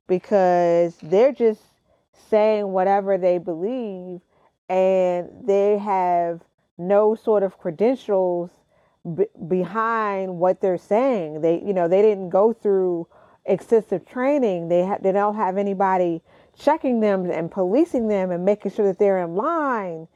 because 0.08 0.98
they're 1.04 1.32
just 1.32 1.62
saying 2.30 2.68
whatever 2.68 3.18
they 3.18 3.38
believe 3.38 4.20
and 4.70 5.30
they 5.46 5.78
have 5.78 6.42
no 6.78 7.16
sort 7.16 7.44
of 7.44 7.58
credentials 7.60 8.52
b- 9.16 9.26
behind 9.48 10.38
what 10.38 10.62
they're 10.62 10.78
saying 10.78 11.42
they 11.42 11.62
you 11.66 11.74
know 11.74 11.88
they 11.88 12.02
didn't 12.02 12.30
go 12.30 12.54
through 12.54 13.08
extensive 13.46 14.06
training 14.06 14.68
they 14.70 14.86
ha- 14.86 15.00
they 15.02 15.14
don't 15.14 15.36
have 15.36 15.58
anybody 15.58 16.22
checking 16.64 17.00
them 17.00 17.30
and 17.30 17.52
policing 17.52 18.08
them 18.08 18.32
and 18.32 18.46
making 18.46 18.72
sure 18.72 18.86
that 18.86 19.00
they're 19.00 19.24
in 19.24 19.36
line 19.36 20.08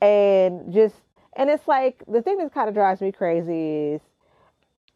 and 0.00 0.72
just 0.72 0.94
and 1.34 1.50
it's 1.50 1.68
like 1.68 2.02
the 2.08 2.22
thing 2.22 2.38
that 2.38 2.52
kind 2.52 2.68
of 2.68 2.74
drives 2.74 3.00
me 3.00 3.12
crazy 3.12 3.94
is 3.94 4.00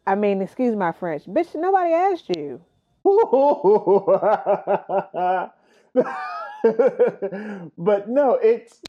I 0.07 0.15
mean, 0.15 0.43
excuse 0.43 0.77
my 0.77 0.93
French, 0.93 1.25
bitch. 1.25 1.55
Nobody 1.55 1.93
asked 1.93 2.37
you. 2.37 2.61
but 7.79 8.09
no, 8.09 8.35
it's 8.35 8.81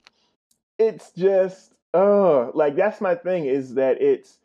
it's 0.78 1.12
just 1.12 1.74
oh, 1.94 2.52
like 2.54 2.76
that's 2.76 3.02
my 3.02 3.16
thing 3.16 3.46
is 3.46 3.76
that 3.76 4.02
it's 4.02 4.40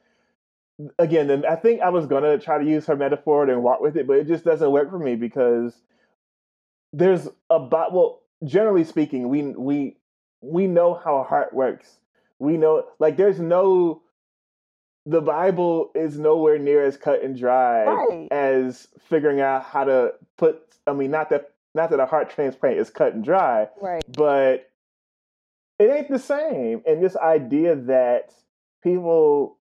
again. 0.99 1.45
I 1.45 1.57
think 1.57 1.81
I 1.81 1.89
was 1.89 2.07
gonna 2.07 2.39
try 2.39 2.59
to 2.59 2.69
use 2.69 2.87
her 2.87 2.97
metaphor 2.97 3.49
and 3.49 3.63
walk 3.63 3.81
with 3.81 3.97
it, 3.97 4.07
but 4.07 4.17
it 4.17 4.27
just 4.27 4.45
doesn't 4.45 4.71
work 4.71 4.91
for 4.91 4.99
me 4.99 5.17
because 5.17 5.75
there's 6.93 7.29
about 7.49 7.93
well, 7.93 8.21
generally 8.45 8.85
speaking, 8.85 9.29
we 9.29 9.43
we 9.43 9.97
we 10.41 10.67
know 10.67 10.95
how 10.95 11.19
a 11.19 11.23
heart 11.25 11.53
works. 11.53 11.99
We 12.39 12.57
know 12.57 12.85
like 12.99 13.17
there's 13.17 13.39
no 13.41 14.03
the 15.07 15.21
Bible 15.21 15.91
is 15.95 16.19
nowhere 16.19 16.59
near 16.59 16.85
as 16.85 16.97
cut 16.97 17.23
and 17.23 17.37
dry 17.39 17.85
Right. 17.85 18.29
as 18.31 18.89
figuring 19.09 19.41
out 19.41 19.65
how 19.65 19.85
to 19.85 20.15
put 20.37 20.63
I 20.87 20.93
mean 20.93 21.11
not 21.11 21.31
that 21.31 21.53
not 21.75 21.91
that 21.91 22.01
a 22.01 22.07
heart 22.07 22.31
transplant 22.31 22.79
is 22.79 22.91
cut 22.91 23.15
and 23.15 23.25
dry, 23.25 23.69
Right. 23.81 24.03
but 24.13 24.71
it 25.79 25.85
ain't 25.91 26.11
the 26.11 26.19
same. 26.19 26.83
And 26.87 27.03
this 27.03 27.17
idea 27.17 27.77
that 27.77 28.35
people 28.83 29.57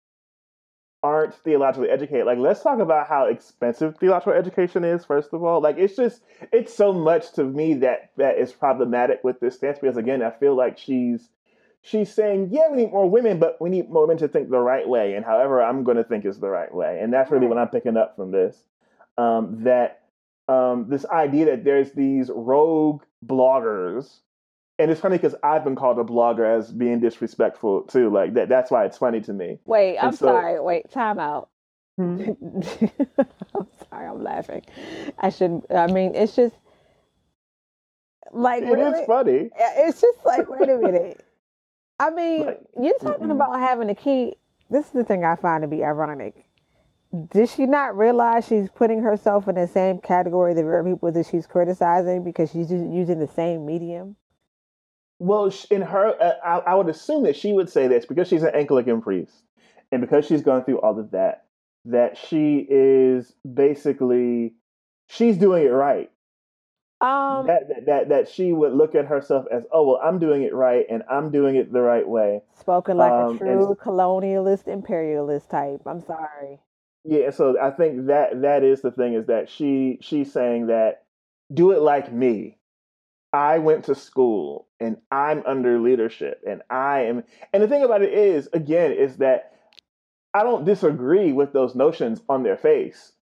aren't 1.05 1.35
theologically 1.35 1.89
educated. 1.89 2.25
Like, 2.25 2.39
let's 2.39 2.63
talk 2.63 2.79
about 2.79 3.07
how 3.07 3.27
expensive 3.27 3.95
theological 3.97 4.33
education 4.33 4.83
is, 4.83 5.05
first 5.05 5.33
of 5.33 5.43
all. 5.43 5.61
Like, 5.61 5.77
it's 5.77 5.95
just, 5.95 6.23
it's 6.51 6.73
so 6.73 6.91
much 6.91 7.31
to 7.33 7.43
me 7.43 7.75
that 7.75 8.09
that 8.17 8.39
is 8.39 8.51
problematic 8.51 9.23
with 9.23 9.39
this 9.39 9.55
stance 9.55 9.77
because, 9.77 9.97
again, 9.97 10.23
I 10.23 10.31
feel 10.31 10.55
like 10.55 10.79
she's, 10.79 11.29
she's 11.83 12.11
saying, 12.11 12.49
yeah, 12.51 12.69
we 12.71 12.77
need 12.77 12.91
more 12.91 13.07
women, 13.07 13.37
but 13.37 13.61
we 13.61 13.69
need 13.69 13.87
more 13.87 14.07
women 14.07 14.17
to 14.17 14.27
think 14.27 14.49
the 14.49 14.57
right 14.57 14.89
way. 14.89 15.13
And 15.13 15.23
however 15.23 15.61
I'm 15.61 15.83
going 15.83 15.97
to 15.97 16.03
think 16.03 16.25
is 16.25 16.39
the 16.39 16.49
right 16.49 16.73
way. 16.73 16.99
And 17.01 17.13
that's 17.13 17.29
really 17.29 17.45
what 17.45 17.59
I'm 17.59 17.69
picking 17.69 17.97
up 17.97 18.15
from 18.15 18.31
this. 18.31 18.57
Um, 19.17 19.63
that 19.63 20.01
um, 20.47 20.87
this 20.89 21.05
idea 21.05 21.45
that 21.45 21.63
there's 21.63 21.91
these 21.91 22.31
rogue 22.33 23.03
bloggers 23.23 24.21
and 24.79 24.91
it's 24.91 25.01
funny 25.01 25.17
because 25.17 25.35
I've 25.43 25.63
been 25.63 25.75
called 25.75 25.99
a 25.99 26.03
blogger 26.03 26.45
as 26.45 26.71
being 26.71 26.99
disrespectful 26.99 27.83
too. 27.83 28.09
Like 28.09 28.33
that. 28.33 28.49
That's 28.49 28.71
why 28.71 28.85
it's 28.85 28.97
funny 28.97 29.21
to 29.21 29.33
me. 29.33 29.59
Wait, 29.65 29.97
I'm 29.97 30.11
so- 30.15 30.27
sorry. 30.27 30.59
Wait, 30.59 30.91
time 30.91 31.19
out. 31.19 31.49
Hmm. 31.97 32.31
I'm 33.55 33.67
sorry, 33.89 34.07
I'm 34.07 34.21
laughing. 34.21 34.63
I 35.19 35.29
shouldn't. 35.29 35.65
I 35.71 35.87
mean, 35.87 36.13
it's 36.13 36.35
just 36.35 36.55
like 38.33 38.63
It 38.63 38.67
is 38.67 38.75
really? 38.75 39.05
funny. 39.05 39.49
It's 39.57 40.01
just 40.01 40.25
like, 40.25 40.49
wait 40.49 40.69
a 40.69 40.77
minute. 40.77 41.25
I 41.99 42.09
mean, 42.09 42.45
Like, 42.47 42.61
you're 42.81 42.99
talking 42.99 43.27
mm-mm. 43.27 43.31
about 43.31 43.57
having 43.59 43.89
a 43.89 43.95
key 43.95 44.35
this 44.69 44.87
is 44.87 44.91
the 44.91 45.03
thing 45.03 45.23
I 45.23 45.35
find 45.35 45.61
to 45.61 45.67
be 45.67 45.83
ironic. 45.83 46.45
Did 47.31 47.47
she 47.49 47.65
not 47.65 47.97
realize 47.97 48.45
she's 48.47 48.67
putting 48.69 49.01
herself 49.01 49.47
in 49.47 49.55
the 49.55 49.67
same 49.67 49.99
category 49.99 50.53
the 50.53 50.63
very 50.63 50.83
people 50.91 51.11
that 51.11 51.27
she's 51.27 51.47
criticizing 51.47 52.23
because 52.23 52.51
she's 52.51 52.71
using 52.71 53.19
the 53.19 53.27
same 53.27 53.65
medium? 53.65 54.15
Well, 55.19 55.51
in 55.71 55.81
her, 55.81 56.21
uh, 56.21 56.33
I, 56.43 56.71
I 56.71 56.75
would 56.75 56.89
assume 56.89 57.23
that 57.23 57.35
she 57.35 57.53
would 57.53 57.69
say 57.69 57.87
this 57.87 58.05
because 58.05 58.27
she's 58.27 58.43
an 58.43 58.53
Anglican 58.53 59.01
priest, 59.01 59.43
and 59.91 60.01
because 60.01 60.25
she's 60.25 60.41
gone 60.41 60.65
through 60.65 60.79
all 60.81 60.99
of 60.99 61.11
that, 61.11 61.45
that 61.85 62.17
she 62.17 62.65
is 62.69 63.33
basically 63.51 64.53
she's 65.07 65.37
doing 65.37 65.65
it 65.65 65.69
right. 65.69 66.11
Um, 67.01 67.47
that, 67.47 67.67
that, 67.67 67.85
that 67.85 68.09
that 68.09 68.29
she 68.29 68.53
would 68.53 68.73
look 68.73 68.95
at 68.95 69.05
herself 69.05 69.45
as, 69.51 69.63
oh 69.71 69.85
well, 69.85 70.01
I'm 70.03 70.17
doing 70.17 70.43
it 70.43 70.53
right, 70.53 70.85
and 70.89 71.03
I'm 71.09 71.29
doing 71.29 71.55
it 71.55 71.71
the 71.71 71.81
right 71.81 72.07
way. 72.07 72.41
Spoken 72.57 72.97
like 72.97 73.11
um, 73.11 73.35
a 73.35 73.37
true 73.37 73.77
colonialist 73.81 74.67
imperialist 74.67 75.49
type. 75.49 75.81
I'm 75.85 76.01
sorry. 76.01 76.59
Yeah, 77.03 77.29
so 77.29 77.59
I 77.61 77.71
think 77.71 78.07
that 78.07 78.41
that 78.41 78.63
is 78.63 78.81
the 78.81 78.91
thing 78.91 79.13
is 79.13 79.27
that 79.27 79.49
she 79.49 79.99
she's 80.01 80.31
saying 80.31 80.67
that 80.67 81.03
do 81.53 81.71
it 81.71 81.81
like 81.81 82.11
me. 82.11 82.57
I 83.33 83.59
went 83.59 83.85
to 83.85 83.95
school 83.95 84.67
and 84.79 84.97
I'm 85.11 85.43
under 85.45 85.79
leadership 85.79 86.41
and 86.47 86.61
I 86.69 87.01
am 87.01 87.23
and 87.53 87.61
the 87.61 87.67
thing 87.67 87.83
about 87.83 88.01
it 88.01 88.13
is 88.13 88.47
again 88.53 88.91
is 88.91 89.17
that 89.17 89.53
I 90.33 90.43
don't 90.43 90.65
disagree 90.65 91.31
with 91.31 91.53
those 91.53 91.75
notions 91.75 92.21
on 92.27 92.43
their 92.43 92.57
face. 92.57 93.13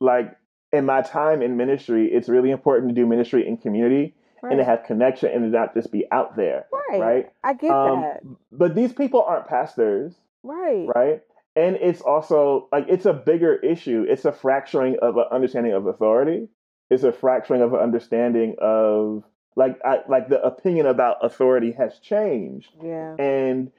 Like 0.00 0.36
in 0.72 0.86
my 0.86 1.02
time 1.02 1.42
in 1.42 1.56
ministry, 1.56 2.10
it's 2.10 2.28
really 2.28 2.50
important 2.50 2.90
to 2.90 2.94
do 2.94 3.06
ministry 3.06 3.46
in 3.46 3.56
community 3.56 4.14
right. 4.42 4.52
and 4.52 4.58
to 4.58 4.64
have 4.64 4.84
connection 4.84 5.30
and 5.30 5.44
to 5.44 5.48
not 5.48 5.74
just 5.74 5.92
be 5.92 6.06
out 6.10 6.36
there. 6.36 6.66
Right. 6.72 7.00
Right. 7.00 7.32
I 7.44 7.54
get 7.54 7.70
um, 7.70 8.02
that. 8.02 8.22
But 8.52 8.74
these 8.74 8.92
people 8.92 9.22
aren't 9.22 9.48
pastors. 9.48 10.14
Right. 10.42 10.86
Right. 10.94 11.22
And 11.54 11.76
it's 11.76 12.00
also 12.00 12.68
like 12.70 12.86
it's 12.88 13.06
a 13.06 13.12
bigger 13.12 13.54
issue. 13.54 14.04
It's 14.08 14.24
a 14.24 14.32
fracturing 14.32 14.96
of 15.00 15.16
an 15.16 15.24
understanding 15.32 15.72
of 15.72 15.86
authority. 15.86 16.48
It's 16.90 17.02
a 17.02 17.12
fracturing 17.12 17.62
of 17.62 17.72
an 17.72 17.80
understanding 17.80 18.56
of 18.60 19.24
like 19.56 19.78
I, 19.84 20.00
like 20.06 20.28
the 20.28 20.40
opinion 20.42 20.86
about 20.86 21.24
authority 21.24 21.72
has 21.72 21.98
changed. 21.98 22.70
Yeah. 22.82 23.16
And 23.18 23.72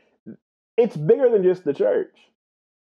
it's 0.76 0.98
bigger 0.98 1.30
than 1.30 1.44
just 1.44 1.64
the 1.64 1.74
church. 1.74 2.16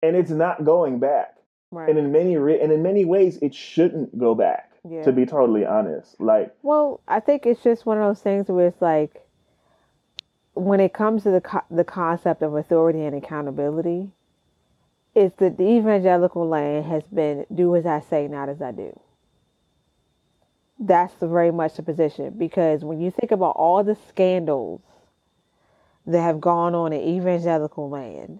And 0.01 0.15
it's 0.15 0.31
not 0.31 0.63
going 0.63 0.99
back. 0.99 1.35
Right. 1.71 1.89
And 1.89 1.99
in 1.99 2.11
many 2.11 2.37
re- 2.37 2.61
and 2.61 2.71
in 2.71 2.81
many 2.81 3.03
ways, 3.05 3.37
it 3.41 3.53
shouldn't 3.53 4.17
go 4.17 4.33
back. 4.33 4.71
Yeah. 4.89 5.03
To 5.03 5.11
be 5.11 5.25
totally 5.25 5.65
honest, 5.65 6.19
like 6.21 6.55
well, 6.61 7.01
I 7.09 7.19
think 7.19 7.45
it's 7.45 7.61
just 7.61 7.85
one 7.85 7.97
of 7.97 8.05
those 8.05 8.21
things 8.21 8.47
where 8.47 8.67
it's 8.67 8.81
like 8.81 9.27
when 10.53 10.79
it 10.79 10.93
comes 10.93 11.23
to 11.23 11.31
the 11.31 11.41
co- 11.41 11.65
the 11.69 11.83
concept 11.83 12.41
of 12.41 12.55
authority 12.55 13.03
and 13.03 13.13
accountability, 13.13 14.11
it's 15.13 15.35
that 15.37 15.57
the 15.57 15.67
evangelical 15.67 16.47
lane 16.47 16.83
has 16.83 17.03
been 17.03 17.45
do 17.53 17.75
as 17.75 17.85
I 17.85 17.99
say, 17.99 18.29
not 18.29 18.47
as 18.47 18.61
I 18.61 18.71
do. 18.71 18.97
That's 20.79 21.13
very 21.21 21.51
much 21.51 21.75
the 21.75 21.83
position 21.83 22.35
because 22.37 22.83
when 22.83 22.99
you 23.01 23.11
think 23.11 23.31
about 23.31 23.55
all 23.55 23.83
the 23.83 23.97
scandals 24.09 24.81
that 26.05 26.21
have 26.21 26.39
gone 26.39 26.75
on 26.75 26.93
in 26.93 27.01
evangelical 27.01 27.89
land, 27.89 28.39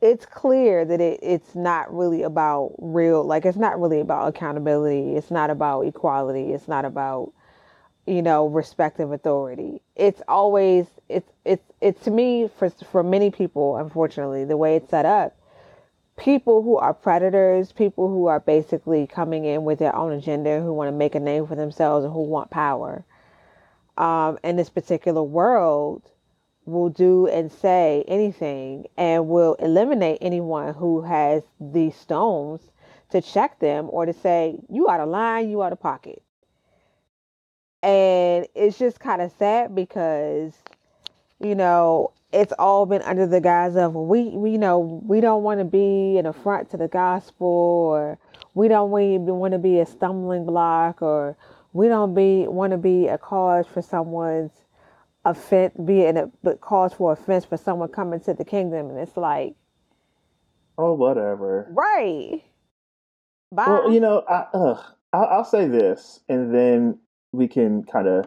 it's 0.00 0.26
clear 0.26 0.84
that 0.84 1.00
it, 1.00 1.20
it's 1.22 1.54
not 1.54 1.94
really 1.94 2.22
about 2.22 2.74
real 2.78 3.24
like 3.24 3.44
it's 3.44 3.56
not 3.56 3.80
really 3.80 4.00
about 4.00 4.28
accountability 4.28 5.16
it's 5.16 5.30
not 5.30 5.48
about 5.48 5.82
equality 5.82 6.52
it's 6.52 6.68
not 6.68 6.84
about 6.84 7.32
you 8.06 8.22
know 8.22 8.46
respect 8.46 9.00
of 9.00 9.12
authority. 9.12 9.80
It's 9.96 10.20
always 10.28 10.86
it's 11.08 11.30
it's 11.44 11.64
it's 11.80 12.02
to 12.04 12.10
me 12.10 12.48
for 12.58 12.70
for 12.70 13.02
many 13.02 13.30
people 13.30 13.76
unfortunately 13.76 14.44
the 14.44 14.56
way 14.56 14.76
it's 14.76 14.90
set 14.90 15.06
up 15.06 15.36
people 16.16 16.62
who 16.62 16.76
are 16.76 16.94
predators 16.94 17.72
people 17.72 18.08
who 18.08 18.26
are 18.26 18.40
basically 18.40 19.06
coming 19.06 19.44
in 19.44 19.64
with 19.64 19.78
their 19.78 19.94
own 19.96 20.12
agenda 20.12 20.60
who 20.60 20.72
want 20.72 20.88
to 20.88 20.92
make 20.92 21.14
a 21.14 21.20
name 21.20 21.46
for 21.46 21.56
themselves 21.56 22.04
and 22.04 22.12
who 22.12 22.22
want 22.22 22.50
power 22.50 23.04
um, 23.96 24.38
in 24.42 24.56
this 24.56 24.70
particular 24.70 25.22
world 25.22 26.02
will 26.66 26.88
do 26.88 27.26
and 27.26 27.52
say 27.52 28.04
anything 28.08 28.86
and 28.96 29.28
will 29.28 29.54
eliminate 29.54 30.18
anyone 30.20 30.74
who 30.74 31.02
has 31.02 31.42
these 31.60 31.94
stones 31.94 32.60
to 33.10 33.20
check 33.20 33.58
them 33.60 33.88
or 33.90 34.06
to 34.06 34.12
say, 34.12 34.58
you 34.68 34.88
out 34.88 35.00
of 35.00 35.08
line, 35.08 35.48
you 35.48 35.62
out 35.62 35.72
of 35.72 35.80
pocket. 35.80 36.22
And 37.82 38.46
it's 38.54 38.78
just 38.78 38.98
kind 38.98 39.20
of 39.20 39.30
sad 39.38 39.74
because, 39.74 40.54
you 41.38 41.54
know, 41.54 42.12
it's 42.34 42.52
all 42.58 42.86
been 42.86 43.02
under 43.02 43.26
the 43.26 43.40
guise 43.40 43.76
of 43.76 43.94
we, 43.94 44.30
we 44.30 44.52
you 44.52 44.58
know, 44.58 45.02
we 45.06 45.20
don't 45.20 45.42
want 45.42 45.60
to 45.60 45.64
be 45.64 46.18
an 46.18 46.26
affront 46.26 46.70
to 46.70 46.76
the 46.76 46.88
gospel 46.88 47.46
or 47.46 48.18
we 48.54 48.68
don't 48.68 48.90
want 48.90 49.52
to 49.52 49.58
be 49.58 49.78
a 49.80 49.86
stumbling 49.86 50.44
block 50.44 51.00
or 51.00 51.36
we 51.72 51.88
don't 51.88 52.14
be 52.14 52.46
want 52.46 52.72
to 52.72 52.78
be 52.78 53.08
a 53.08 53.18
cause 53.18 53.66
for 53.66 53.82
someone's 53.82 54.52
offense, 55.24 55.74
be 55.84 56.04
in 56.04 56.16
a 56.16 56.56
cause 56.56 56.92
for 56.92 57.12
offense 57.12 57.44
for 57.44 57.56
someone 57.56 57.88
coming 57.88 58.20
to 58.20 58.34
the 58.34 58.44
kingdom, 58.44 58.90
and 58.90 58.98
it's 58.98 59.16
like, 59.16 59.54
oh, 60.78 60.94
whatever, 60.94 61.66
right? 61.70 62.42
Bye. 63.50 63.66
Well, 63.66 63.92
you 63.92 64.00
know, 64.00 64.22
I, 64.28 64.46
ugh, 64.52 64.84
I'll, 65.12 65.24
I'll 65.26 65.44
say 65.44 65.66
this, 65.66 66.20
and 66.28 66.54
then 66.54 66.98
we 67.32 67.48
can 67.48 67.82
kind 67.84 68.06
of, 68.06 68.26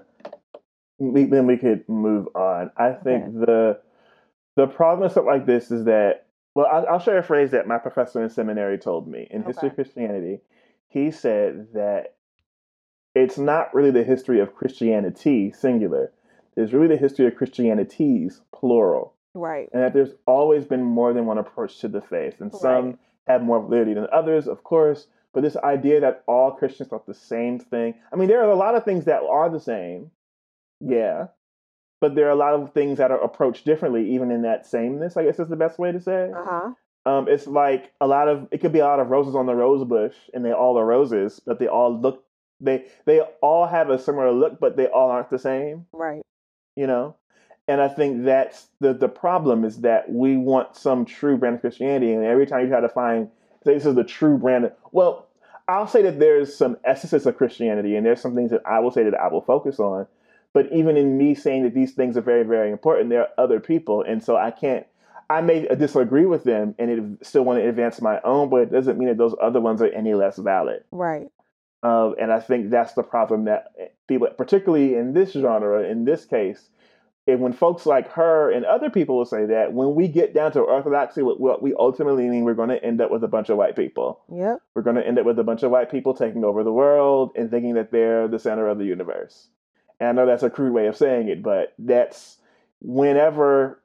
we, 0.97 1.25
then 1.25 1.47
we 1.47 1.57
could 1.57 1.87
move 1.87 2.27
on. 2.35 2.71
I 2.77 2.91
think 2.91 3.23
okay. 3.23 3.31
the 3.45 3.79
the 4.57 4.67
problem 4.67 5.01
with 5.01 5.11
stuff 5.11 5.25
like 5.25 5.45
this 5.45 5.71
is 5.71 5.85
that, 5.85 6.25
well, 6.55 6.65
I'll, 6.65 6.85
I'll, 6.87 6.99
share 6.99 7.19
a 7.19 7.23
phrase 7.23 7.51
that 7.51 7.67
my 7.67 7.77
professor 7.77 8.23
in 8.23 8.29
seminary 8.29 8.79
told 8.79 9.07
me 9.07 9.27
in 9.29 9.41
okay. 9.41 9.47
history 9.49 9.69
of 9.69 9.75
Christianity. 9.75 10.39
He 10.89 11.11
said 11.11 11.67
that 11.73 12.15
it's 13.13 13.37
not 13.37 13.73
really 13.73 13.91
the 13.91 14.03
history 14.03 14.39
of 14.39 14.55
Christianity 14.55 15.51
singular 15.51 16.11
It's 16.55 16.73
really 16.73 16.87
the 16.87 16.97
history 16.97 17.27
of 17.27 17.35
Christianities, 17.35 18.41
plural. 18.51 19.13
Right. 19.35 19.69
And 19.71 19.83
that 19.83 19.93
there's 19.93 20.15
always 20.25 20.65
been 20.65 20.83
more 20.83 21.13
than 21.13 21.27
one 21.27 21.37
approach 21.37 21.79
to 21.79 21.87
the 21.87 22.01
faith. 22.01 22.41
And 22.41 22.51
some 22.51 22.97
have 23.27 23.43
more 23.43 23.61
validity 23.61 23.93
than 23.93 24.07
others, 24.11 24.47
of 24.47 24.63
course. 24.63 25.05
But 25.33 25.43
this 25.43 25.57
idea 25.57 26.01
that 26.01 26.23
all 26.27 26.51
Christians 26.51 26.89
thought 26.89 27.05
the 27.05 27.13
same 27.13 27.59
thing. 27.59 27.93
I 28.11 28.15
mean, 28.15 28.27
there 28.27 28.43
are 28.43 28.49
a 28.49 28.55
lot 28.55 28.73
of 28.73 28.83
things 28.83 29.05
that 29.05 29.21
are 29.21 29.51
the 29.51 29.59
same. 29.59 30.09
Yeah. 30.79 31.27
But 31.99 32.15
there 32.15 32.27
are 32.27 32.31
a 32.31 32.35
lot 32.35 32.53
of 32.53 32.73
things 32.73 32.99
that 32.99 33.11
are 33.11 33.23
approached 33.23 33.65
differently, 33.65 34.13
even 34.13 34.29
in 34.31 34.43
that 34.43 34.67
sameness, 34.67 35.17
I 35.17 35.23
guess 35.23 35.39
is 35.39 35.49
the 35.49 35.55
best 35.55 35.79
way 35.79 35.91
to 35.91 35.99
say. 35.99 36.31
Uh-huh. 36.35 36.71
Um, 37.05 37.27
it's 37.27 37.47
like 37.47 37.91
a 38.01 38.07
lot 38.07 38.27
of 38.27 38.47
it 38.51 38.59
could 38.59 38.73
be 38.73 38.79
a 38.79 38.85
lot 38.85 38.99
of 38.99 39.09
roses 39.09 39.35
on 39.35 39.45
the 39.45 39.55
rose 39.55 39.87
bush, 39.87 40.15
and 40.33 40.45
they 40.45 40.51
all 40.51 40.77
are 40.77 40.85
roses, 40.85 41.41
but 41.45 41.57
they 41.59 41.67
all 41.67 41.99
look 41.99 42.23
they 42.59 42.85
they 43.05 43.21
all 43.41 43.65
have 43.65 43.89
a 43.89 43.99
similar 43.99 44.31
look, 44.31 44.59
but 44.59 44.77
they 44.77 44.87
all 44.87 45.09
aren't 45.09 45.29
the 45.29 45.39
same. 45.39 45.85
Right 45.91 46.21
you 46.77 46.87
know? 46.87 47.15
And 47.67 47.81
I 47.81 47.89
think 47.89 48.23
that's 48.23 48.67
the 48.79 48.93
the 48.93 49.09
problem 49.09 49.65
is 49.65 49.81
that 49.81 50.09
we 50.09 50.37
want 50.37 50.77
some 50.77 51.03
true 51.03 51.35
brand 51.35 51.55
of 51.55 51.61
Christianity, 51.61 52.13
and 52.13 52.23
every 52.23 52.45
time 52.45 52.61
you 52.61 52.69
try 52.69 52.79
to 52.79 52.87
find 52.87 53.29
say 53.65 53.73
this 53.73 53.85
is 53.85 53.95
the 53.95 54.05
true 54.05 54.37
brand 54.37 54.63
of 54.63 54.71
well, 54.93 55.27
I'll 55.67 55.87
say 55.87 56.01
that 56.03 56.17
there's 56.17 56.55
some 56.55 56.77
essences 56.85 57.25
of 57.25 57.35
Christianity, 57.35 57.97
and 57.97 58.05
there's 58.05 58.21
some 58.21 58.35
things 58.35 58.51
that 58.51 58.61
I 58.65 58.79
will 58.79 58.91
say 58.91 59.03
that 59.03 59.15
I 59.15 59.27
will 59.27 59.41
focus 59.41 59.81
on. 59.81 60.07
But 60.53 60.71
even 60.71 60.97
in 60.97 61.17
me 61.17 61.35
saying 61.35 61.63
that 61.63 61.73
these 61.73 61.93
things 61.93 62.17
are 62.17 62.21
very, 62.21 62.43
very 62.43 62.71
important, 62.71 63.09
there 63.09 63.21
are 63.21 63.29
other 63.37 63.59
people, 63.59 64.01
and 64.01 64.23
so 64.23 64.35
I 64.35 64.51
can't. 64.51 64.85
I 65.29 65.41
may 65.41 65.67
disagree 65.75 66.25
with 66.25 66.45
them, 66.45 66.73
and 66.79 66.89
it 66.89 67.27
still 67.27 67.43
want 67.43 67.59
to 67.59 67.67
advance 67.67 68.01
my 68.01 68.21
own, 68.23 68.49
but 68.49 68.61
it 68.61 68.71
doesn't 68.71 68.97
mean 68.97 69.09
that 69.09 69.17
those 69.17 69.35
other 69.41 69.59
ones 69.59 69.81
are 69.81 69.87
any 69.87 70.13
less 70.13 70.37
valid. 70.37 70.83
Right. 70.91 71.27
Uh, 71.83 72.11
and 72.13 72.31
I 72.31 72.39
think 72.39 72.69
that's 72.69 72.93
the 72.93 73.03
problem 73.03 73.45
that 73.45 73.73
people, 74.07 74.27
particularly 74.37 74.95
in 74.95 75.13
this 75.13 75.33
genre, 75.33 75.83
in 75.83 76.05
this 76.05 76.25
case, 76.25 76.69
and 77.27 77.41
when 77.41 77.51
folks 77.51 77.85
like 77.85 78.09
her 78.13 78.49
and 78.49 78.65
other 78.65 78.89
people 78.89 79.17
will 79.17 79.25
say 79.25 79.45
that, 79.47 79.73
when 79.73 79.95
we 79.95 80.07
get 80.07 80.33
down 80.33 80.53
to 80.53 80.61
orthodoxy, 80.61 81.21
what 81.21 81.61
we 81.61 81.73
ultimately 81.77 82.29
mean, 82.29 82.45
we're 82.45 82.53
going 82.53 82.69
to 82.69 82.81
end 82.81 83.01
up 83.01 83.11
with 83.11 83.23
a 83.23 83.27
bunch 83.27 83.49
of 83.49 83.57
white 83.57 83.75
people. 83.75 84.21
Yep. 84.33 84.61
We're 84.73 84.81
going 84.81 84.95
to 84.95 85.05
end 85.05 85.19
up 85.19 85.25
with 85.25 85.37
a 85.37 85.43
bunch 85.43 85.61
of 85.63 85.71
white 85.71 85.91
people 85.91 86.13
taking 86.13 86.45
over 86.45 86.63
the 86.63 86.71
world 86.71 87.31
and 87.35 87.51
thinking 87.51 87.73
that 87.73 87.91
they're 87.91 88.29
the 88.29 88.39
center 88.39 88.69
of 88.69 88.77
the 88.77 88.85
universe. 88.85 89.49
And 89.99 90.09
I 90.09 90.11
know 90.11 90.27
that's 90.27 90.43
a 90.43 90.49
crude 90.49 90.73
way 90.73 90.87
of 90.87 90.97
saying 90.97 91.29
it, 91.29 91.41
but 91.41 91.73
that's 91.79 92.37
whenever 92.81 93.81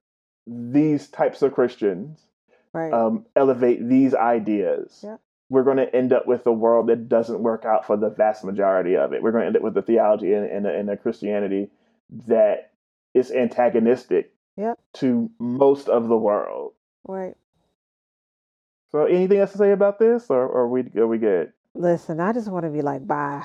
these 0.46 1.09
types 1.09 1.42
of 1.42 1.55
Christians 1.55 2.27
right. 2.72 2.92
um, 2.92 3.27
elevate 3.37 3.88
these 3.88 4.14
ideas. 4.14 5.01
Yep 5.03 5.20
we're 5.53 5.64
going 5.64 5.77
to 5.77 5.94
end 5.94 6.14
up 6.14 6.27
with 6.27 6.46
a 6.46 6.53
world 6.53 6.87
that 6.87 7.11
doesn't 7.11 7.40
work 7.40 7.66
out 7.66 7.87
for 7.87 7.94
the 7.94 8.09
vast 8.09 8.42
majority 8.42 8.96
of 8.96 9.12
it. 9.12 9.22
We're 9.22 9.33
going 9.33 9.42
to 9.42 9.48
end 9.48 9.57
up 9.57 9.62
with 9.62 9.77
a 9.77 9.83
theology 9.83 10.33
and, 10.33 10.46
and, 10.46 10.66
a, 10.66 10.75
and 10.75 10.88
a 10.88 10.96
Christianity 10.96 11.68
that 12.27 12.72
is 13.12 13.31
antagonistic 13.31 14.33
yep. 14.57 14.79
to 14.94 15.31
most 15.38 15.90
of 15.90 16.09
the 16.09 16.16
world. 16.16 16.72
Right. 17.07 17.35
So, 18.92 19.05
anything 19.05 19.40
else 19.40 19.53
to 19.53 19.59
say 19.59 19.72
about 19.72 19.98
this, 19.98 20.27
or, 20.31 20.42
or 20.42 20.62
are 20.62 20.68
we 20.68 20.85
are 20.96 21.07
we 21.07 21.18
good? 21.18 21.53
Listen, 21.75 22.18
I 22.20 22.33
just 22.33 22.48
want 22.48 22.64
to 22.64 22.70
be 22.70 22.81
like, 22.81 23.07
bye. 23.07 23.44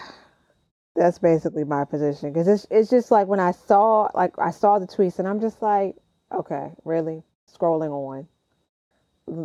That's 0.97 1.19
basically 1.19 1.63
my 1.63 1.85
position 1.85 2.33
because 2.33 2.47
it's 2.47 2.65
it's 2.71 2.89
just 2.89 3.11
like 3.11 3.27
when 3.27 3.39
I 3.39 3.51
saw 3.51 4.09
like 4.15 4.33
I 4.39 4.49
saw 4.49 4.79
the 4.79 4.87
tweets 4.87 5.19
and 5.19 5.27
I'm 5.27 5.39
just 5.39 5.61
like, 5.61 5.95
okay, 6.31 6.71
really 6.85 7.21
scrolling 7.53 7.91
on. 7.91 8.27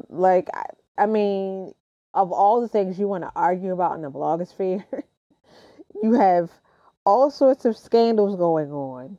like 0.08 0.48
I, 0.54 0.64
I 0.96 1.06
mean, 1.06 1.74
of 2.14 2.32
all 2.32 2.62
the 2.62 2.68
things 2.68 2.98
you 2.98 3.06
want 3.06 3.24
to 3.24 3.32
argue 3.36 3.72
about 3.72 3.96
in 3.96 4.00
the 4.00 4.10
blogosphere, 4.10 4.82
you 6.02 6.14
have 6.14 6.50
all 7.04 7.30
sorts 7.30 7.66
of 7.66 7.76
scandals 7.76 8.34
going 8.36 8.72
on. 8.72 9.18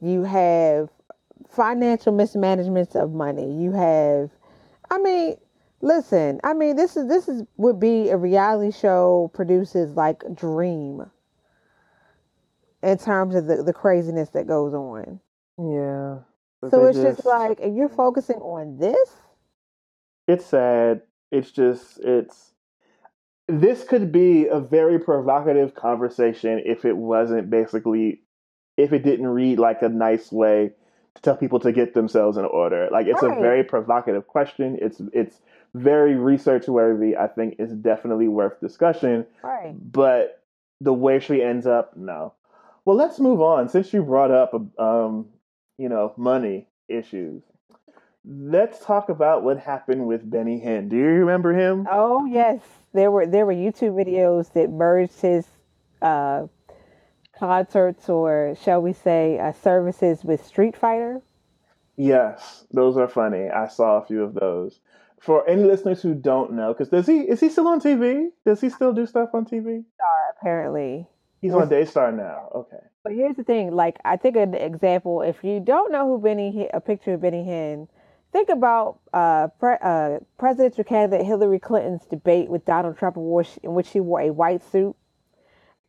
You 0.00 0.24
have 0.24 0.90
financial 1.48 2.12
mismanagements 2.12 2.96
of 2.96 3.12
money. 3.12 3.62
You 3.62 3.70
have, 3.70 4.30
I 4.90 4.98
mean, 4.98 5.36
listen. 5.82 6.40
I 6.42 6.52
mean, 6.52 6.74
this 6.74 6.96
is 6.96 7.06
this 7.06 7.28
is 7.28 7.44
would 7.58 7.78
be 7.78 8.08
a 8.10 8.16
reality 8.16 8.76
show 8.76 9.30
produces 9.34 9.92
like 9.92 10.24
dream 10.34 11.08
in 12.82 12.98
terms 12.98 13.34
of 13.34 13.46
the, 13.46 13.62
the 13.62 13.72
craziness 13.72 14.30
that 14.30 14.46
goes 14.46 14.74
on. 14.74 15.20
Yeah. 15.58 16.20
So 16.70 16.86
it's 16.86 16.98
just, 16.98 17.16
just 17.18 17.26
like, 17.26 17.60
and 17.60 17.76
you're 17.76 17.88
focusing 17.88 18.36
on 18.36 18.78
this. 18.78 19.10
It's 20.28 20.46
sad. 20.46 21.02
It's 21.32 21.50
just 21.50 21.98
it's 22.00 22.52
this 23.48 23.84
could 23.84 24.12
be 24.12 24.46
a 24.46 24.60
very 24.60 24.98
provocative 24.98 25.74
conversation 25.74 26.62
if 26.64 26.84
it 26.84 26.96
wasn't 26.96 27.50
basically 27.50 28.22
if 28.76 28.92
it 28.92 29.02
didn't 29.02 29.26
read 29.26 29.58
like 29.58 29.82
a 29.82 29.88
nice 29.88 30.30
way 30.30 30.72
to 31.14 31.22
tell 31.22 31.36
people 31.36 31.60
to 31.60 31.72
get 31.72 31.94
themselves 31.94 32.36
in 32.36 32.44
order. 32.44 32.88
Like 32.92 33.06
it's 33.06 33.22
right. 33.22 33.36
a 33.36 33.40
very 33.40 33.64
provocative 33.64 34.26
question. 34.26 34.78
It's 34.80 35.00
it's 35.12 35.40
very 35.74 36.14
research 36.14 36.68
worthy. 36.68 37.16
I 37.16 37.26
think 37.26 37.56
it's 37.58 37.72
definitely 37.72 38.28
worth 38.28 38.60
discussion. 38.60 39.26
Right. 39.42 39.74
But 39.80 40.42
the 40.80 40.92
way 40.92 41.20
she 41.20 41.42
ends 41.42 41.66
up, 41.66 41.96
no. 41.96 42.34
Well, 42.90 42.98
let's 42.98 43.20
move 43.20 43.40
on. 43.40 43.68
Since 43.68 43.92
you 43.92 44.02
brought 44.02 44.32
up, 44.32 44.52
um, 44.76 45.28
you 45.78 45.88
know, 45.88 46.12
money 46.16 46.66
issues, 46.88 47.40
let's 48.24 48.84
talk 48.84 49.10
about 49.10 49.44
what 49.44 49.60
happened 49.60 50.08
with 50.08 50.28
Benny 50.28 50.60
Hinn. 50.60 50.88
Do 50.88 50.96
you 50.96 51.04
remember 51.04 51.52
him? 51.52 51.86
Oh 51.88 52.24
yes, 52.24 52.60
there 52.92 53.12
were 53.12 53.28
there 53.28 53.46
were 53.46 53.54
YouTube 53.54 53.94
videos 53.94 54.52
that 54.54 54.70
merged 54.70 55.20
his 55.20 55.46
uh, 56.02 56.48
concerts, 57.38 58.08
or 58.08 58.56
shall 58.60 58.82
we 58.82 58.92
say, 58.92 59.38
uh, 59.38 59.52
services 59.52 60.24
with 60.24 60.44
Street 60.44 60.76
Fighter. 60.76 61.22
Yes, 61.96 62.66
those 62.72 62.96
are 62.96 63.06
funny. 63.06 63.50
I 63.50 63.68
saw 63.68 63.98
a 63.98 64.04
few 64.04 64.24
of 64.24 64.34
those. 64.34 64.80
For 65.20 65.48
any 65.48 65.62
listeners 65.62 66.02
who 66.02 66.14
don't 66.14 66.54
know, 66.54 66.72
because 66.72 66.88
does 66.88 67.06
he 67.06 67.20
is 67.20 67.38
he 67.38 67.50
still 67.50 67.68
on 67.68 67.80
TV? 67.80 68.30
Does 68.44 68.60
he 68.60 68.68
still 68.68 68.92
do 68.92 69.06
stuff 69.06 69.28
on 69.32 69.44
TV? 69.44 69.84
Star 69.94 70.34
apparently. 70.36 71.06
He's 71.40 71.54
on 71.54 71.68
Daystar 71.68 72.12
now. 72.12 72.50
Okay. 72.54 72.84
But 73.02 73.14
here's 73.14 73.36
the 73.36 73.44
thing: 73.44 73.74
like, 73.74 73.98
I 74.04 74.16
think 74.16 74.36
an 74.36 74.54
example. 74.54 75.22
If 75.22 75.42
you 75.42 75.60
don't 75.60 75.90
know 75.90 76.06
who 76.06 76.20
Benny, 76.22 76.68
a 76.72 76.80
picture 76.80 77.14
of 77.14 77.22
Benny 77.22 77.44
Hinn 77.44 77.88
think 78.32 78.48
about 78.48 79.00
uh, 79.12 79.48
pre- 79.58 79.76
uh, 79.82 80.18
presidential 80.38 80.84
candidate 80.84 81.26
Hillary 81.26 81.58
Clinton's 81.58 82.04
debate 82.06 82.48
with 82.48 82.64
Donald 82.64 82.96
Trump, 82.98 83.16
in 83.16 83.74
which 83.74 83.86
she 83.86 84.00
wore 84.00 84.20
a 84.20 84.30
white 84.30 84.62
suit. 84.70 84.94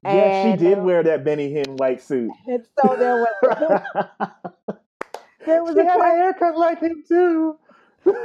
Yeah, 0.03 0.51
she 0.51 0.57
did 0.57 0.79
um, 0.79 0.85
wear 0.85 1.03
that 1.03 1.23
Benny 1.23 1.53
Hinn 1.53 1.77
white 1.77 2.01
suit. 2.01 2.31
And 2.47 2.65
so 2.81 2.95
there 2.97 3.15
was 3.17 3.27
there 5.45 5.63
was 5.63 5.75
she 5.75 5.81
a 5.81 5.83
had 5.83 5.99
a 5.99 6.03
haircut 6.03 6.57
like 6.57 6.79
him 6.79 7.03
too. 7.07 7.57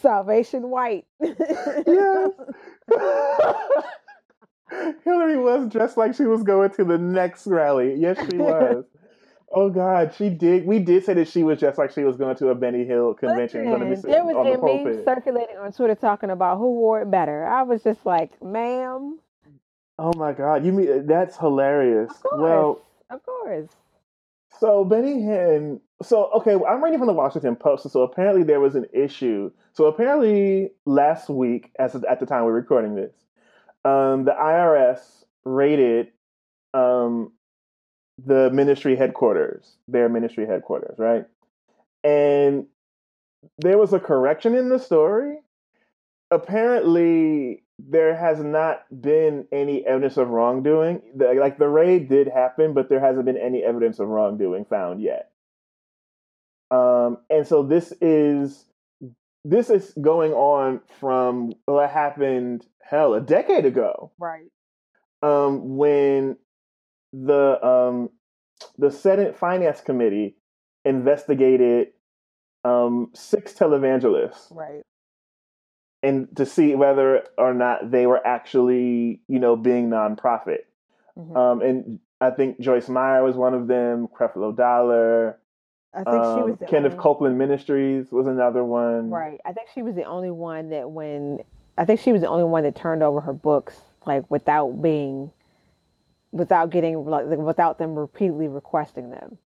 Salvation 0.00 0.68
White. 0.68 1.06
yes. 1.20 2.30
Hillary 5.04 5.36
was 5.36 5.68
dressed 5.68 5.96
like 5.96 6.14
she 6.14 6.24
was 6.24 6.42
going 6.42 6.70
to 6.70 6.84
the 6.84 6.98
next 6.98 7.46
rally. 7.46 7.94
Yes, 7.96 8.18
she 8.30 8.36
was. 8.38 8.84
Oh 9.50 9.70
God, 9.70 10.14
she 10.14 10.28
did. 10.28 10.66
We 10.66 10.78
did 10.78 11.04
say 11.04 11.14
that 11.14 11.28
she 11.28 11.42
was 11.42 11.58
just 11.58 11.78
like 11.78 11.90
she 11.92 12.04
was 12.04 12.16
going 12.16 12.36
to 12.36 12.48
a 12.48 12.54
Benny 12.54 12.84
Hinn 12.84 13.16
convention. 13.16 13.70
Listen, 13.88 14.10
there 14.10 14.24
was 14.24 14.36
a 14.36 14.58
the 14.58 14.84
meme 14.84 15.04
circulating 15.04 15.56
on 15.56 15.72
Twitter 15.72 15.94
talking 15.94 16.30
about 16.30 16.58
who 16.58 16.74
wore 16.74 17.02
it 17.02 17.10
better. 17.10 17.46
I 17.46 17.62
was 17.62 17.82
just 17.82 18.04
like, 18.04 18.42
"Ma'am." 18.42 19.18
Oh 19.98 20.12
my 20.16 20.32
God, 20.32 20.66
you 20.66 20.72
mean 20.72 21.06
that's 21.06 21.38
hilarious? 21.38 22.10
Of 22.10 22.22
course, 22.22 22.40
well, 22.40 22.80
of 23.10 23.24
course. 23.24 23.68
So 24.60 24.84
Benny 24.84 25.22
Hinn. 25.22 25.80
So 26.02 26.30
okay, 26.36 26.54
I'm 26.68 26.84
reading 26.84 26.98
from 26.98 27.08
the 27.08 27.14
Washington 27.14 27.56
Post. 27.56 27.90
So 27.90 28.02
apparently 28.02 28.42
there 28.42 28.60
was 28.60 28.74
an 28.74 28.86
issue. 28.92 29.50
So 29.72 29.86
apparently 29.86 30.72
last 30.84 31.30
week, 31.30 31.70
as 31.78 31.94
at 31.94 32.20
the 32.20 32.26
time 32.26 32.44
we're 32.44 32.52
recording 32.52 32.94
this, 32.96 33.12
um, 33.84 34.24
the 34.24 34.32
IRS 34.32 35.00
raided 35.44 36.08
um, 36.74 37.32
the 38.24 38.50
ministry 38.50 38.96
headquarters, 38.96 39.76
their 39.86 40.08
ministry 40.08 40.46
headquarters, 40.46 40.98
right? 40.98 41.26
And 42.04 42.66
there 43.58 43.78
was 43.78 43.92
a 43.92 44.00
correction 44.00 44.54
in 44.54 44.68
the 44.68 44.78
story. 44.78 45.38
Apparently, 46.30 47.62
there 47.78 48.16
has 48.16 48.40
not 48.40 48.84
been 49.00 49.46
any 49.52 49.86
evidence 49.86 50.16
of 50.16 50.28
wrongdoing. 50.28 51.00
The, 51.16 51.34
like 51.34 51.58
the 51.58 51.68
raid 51.68 52.08
did 52.08 52.28
happen, 52.28 52.74
but 52.74 52.88
there 52.88 53.00
hasn't 53.00 53.24
been 53.24 53.36
any 53.36 53.62
evidence 53.62 53.98
of 53.98 54.08
wrongdoing 54.08 54.64
found 54.64 55.00
yet. 55.00 55.30
Um, 56.70 57.18
and 57.30 57.46
so 57.46 57.62
this 57.62 57.92
is 58.00 58.64
this 59.44 59.70
is 59.70 59.92
going 60.00 60.32
on 60.32 60.80
from 61.00 61.52
what 61.66 61.90
happened 61.90 62.66
hell 62.82 63.14
a 63.14 63.20
decade 63.20 63.64
ago, 63.64 64.12
right? 64.18 64.46
Um, 65.22 65.76
when 65.76 66.36
the 67.12 67.64
um, 67.64 68.10
the 68.76 68.90
Senate 68.90 69.36
Finance 69.36 69.80
Committee 69.80 70.36
investigated 70.84 71.88
um, 72.64 73.10
six 73.14 73.52
televangelists, 73.52 74.54
right, 74.54 74.82
and 76.02 76.28
to 76.36 76.46
see 76.46 76.74
whether 76.74 77.24
or 77.36 77.54
not 77.54 77.90
they 77.90 78.06
were 78.06 78.24
actually, 78.26 79.20
you 79.28 79.38
know, 79.38 79.56
being 79.56 79.90
nonprofit. 79.90 80.60
Mm-hmm. 81.16 81.36
Um, 81.36 81.62
and 81.62 81.98
I 82.20 82.30
think 82.30 82.60
Joyce 82.60 82.88
Meyer 82.88 83.24
was 83.24 83.36
one 83.36 83.54
of 83.54 83.66
them. 83.66 84.08
Creflo 84.08 84.56
Dollar. 84.56 85.38
I 85.94 85.98
think 85.98 86.08
um, 86.08 86.38
she 86.38 86.50
was 86.50 86.58
the 86.58 86.66
Kenneth 86.66 86.92
only... 86.92 87.02
Copeland 87.02 87.38
Ministries 87.38 88.12
was 88.12 88.26
another 88.26 88.64
one. 88.64 89.10
Right. 89.10 89.40
I 89.44 89.52
think 89.52 89.68
she 89.74 89.82
was 89.82 89.94
the 89.94 90.04
only 90.04 90.30
one 90.30 90.70
that 90.70 90.90
when 90.90 91.40
I 91.76 91.84
think 91.84 92.00
she 92.00 92.12
was 92.12 92.20
the 92.20 92.28
only 92.28 92.44
one 92.44 92.64
that 92.64 92.74
turned 92.74 93.02
over 93.02 93.20
her 93.20 93.32
books 93.32 93.76
like 94.06 94.30
without 94.30 94.82
being 94.82 95.30
without 96.32 96.70
getting 96.70 97.04
like 97.04 97.26
without 97.26 97.78
them 97.78 97.94
repeatedly 97.94 98.48
requesting 98.48 99.10
them. 99.10 99.38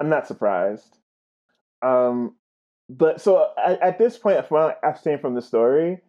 I'm 0.00 0.08
not 0.08 0.26
surprised. 0.26 0.98
Um, 1.82 2.34
but 2.88 3.20
so 3.20 3.50
at, 3.64 3.80
at 3.80 3.98
this 3.98 4.18
point, 4.18 4.46
from 4.46 4.72
I've 4.82 4.98
seen 4.98 5.18
from 5.18 5.34
the 5.34 5.42
story, 5.42 6.00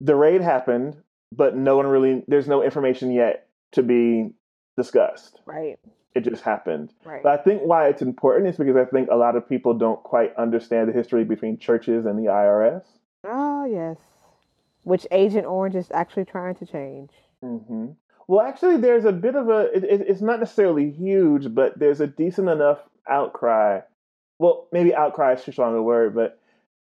the 0.00 0.14
raid 0.14 0.40
happened, 0.40 0.96
but 1.32 1.56
no 1.56 1.76
one 1.76 1.86
really 1.86 2.24
there's 2.26 2.48
no 2.48 2.62
information 2.62 3.12
yet 3.12 3.48
to 3.72 3.82
be 3.82 4.30
discussed. 4.76 5.40
Right. 5.46 5.78
It 6.18 6.24
just 6.24 6.42
happened. 6.42 6.92
Right. 7.04 7.22
But 7.22 7.38
I 7.38 7.42
think 7.42 7.62
why 7.62 7.86
it's 7.88 8.02
important 8.02 8.48
is 8.48 8.56
because 8.56 8.74
I 8.74 8.84
think 8.84 9.08
a 9.08 9.14
lot 9.14 9.36
of 9.36 9.48
people 9.48 9.72
don't 9.72 10.02
quite 10.02 10.34
understand 10.34 10.88
the 10.88 10.92
history 10.92 11.22
between 11.22 11.58
churches 11.58 12.06
and 12.06 12.18
the 12.18 12.28
IRS. 12.28 12.82
Oh 13.24 13.64
yes, 13.64 13.98
which 14.82 15.06
Agent 15.12 15.46
Orange 15.46 15.76
is 15.76 15.92
actually 15.92 16.24
trying 16.24 16.56
to 16.56 16.66
change. 16.66 17.10
Mm-hmm. 17.44 17.90
Well, 18.26 18.44
actually, 18.44 18.78
there's 18.78 19.04
a 19.04 19.12
bit 19.12 19.36
of 19.36 19.48
a. 19.48 19.70
It, 19.72 19.84
it, 19.84 20.00
it's 20.08 20.20
not 20.20 20.40
necessarily 20.40 20.90
huge, 20.90 21.54
but 21.54 21.78
there's 21.78 22.00
a 22.00 22.08
decent 22.08 22.48
enough 22.48 22.80
outcry. 23.08 23.80
Well, 24.40 24.66
maybe 24.72 24.92
outcry 24.92 25.34
is 25.34 25.44
too 25.44 25.52
strong 25.52 25.76
a 25.76 25.82
word, 25.82 26.16
but 26.16 26.40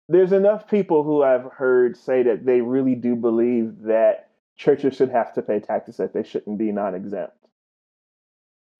there's 0.08 0.32
enough 0.32 0.68
people 0.68 1.04
who 1.04 1.22
I've 1.22 1.50
heard 1.52 1.96
say 1.96 2.24
that 2.24 2.44
they 2.44 2.60
really 2.60 2.96
do 2.96 3.14
believe 3.14 3.82
that 3.82 4.30
churches 4.56 4.96
should 4.96 5.10
have 5.10 5.32
to 5.34 5.42
pay 5.42 5.60
taxes, 5.60 5.96
that 5.98 6.12
they 6.12 6.24
shouldn't 6.24 6.58
be 6.58 6.72
non-exempt, 6.72 7.36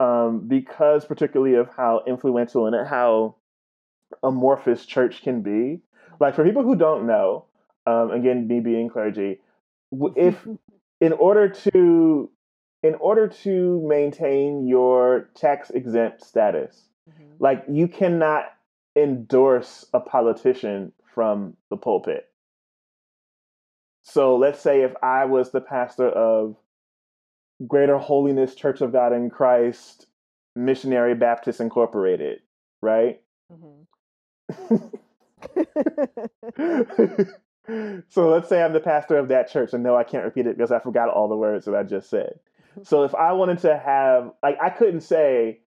um, 0.03 0.47
because 0.47 1.05
particularly 1.05 1.55
of 1.55 1.69
how 1.77 2.03
influential 2.05 2.67
and 2.67 2.87
how 2.87 3.35
amorphous 4.21 4.85
church 4.85 5.21
can 5.21 5.41
be. 5.41 5.81
Like 6.19 6.35
for 6.35 6.43
people 6.43 6.63
who 6.63 6.75
don't 6.75 7.07
know, 7.07 7.45
um, 7.85 8.11
again, 8.11 8.47
me 8.47 8.59
being 8.59 8.89
clergy, 8.89 9.39
if 10.15 10.45
in 10.99 11.13
order 11.13 11.49
to 11.49 12.29
in 12.81 12.95
order 12.95 13.29
to 13.29 13.81
maintain 13.87 14.67
your 14.67 15.29
tax 15.35 15.69
exempt 15.69 16.21
status, 16.21 16.83
mm-hmm. 17.09 17.35
like 17.39 17.63
you 17.69 17.87
cannot 17.87 18.45
endorse 18.97 19.85
a 19.93 20.01
politician 20.01 20.91
from 21.13 21.55
the 21.69 21.77
pulpit. 21.77 22.27
So 24.01 24.35
let's 24.35 24.59
say 24.59 24.81
if 24.81 24.91
I 25.01 25.23
was 25.25 25.51
the 25.51 25.61
pastor 25.61 26.09
of 26.09 26.57
Greater 27.67 27.97
Holiness 27.97 28.55
Church 28.55 28.81
of 28.81 28.91
God 28.91 29.13
in 29.13 29.29
Christ 29.29 30.07
Missionary 30.55 31.15
Baptist 31.15 31.59
Incorporated, 31.59 32.39
right? 32.81 33.21
Mm-hmm. 33.51 34.75
so 38.09 38.29
let's 38.29 38.49
say 38.49 38.61
I'm 38.61 38.73
the 38.73 38.79
pastor 38.79 39.17
of 39.17 39.29
that 39.29 39.49
church, 39.49 39.73
and 39.73 39.83
no, 39.83 39.95
I 39.95 40.03
can't 40.03 40.25
repeat 40.25 40.47
it 40.47 40.57
because 40.57 40.71
I 40.71 40.79
forgot 40.79 41.09
all 41.09 41.27
the 41.27 41.35
words 41.35 41.65
that 41.65 41.75
I 41.75 41.83
just 41.83 42.09
said. 42.09 42.39
So 42.83 43.03
if 43.03 43.13
I 43.15 43.33
wanted 43.33 43.59
to 43.59 43.77
have, 43.77 44.31
like, 44.41 44.57
I 44.61 44.69
couldn't 44.69 45.01
say 45.01 45.59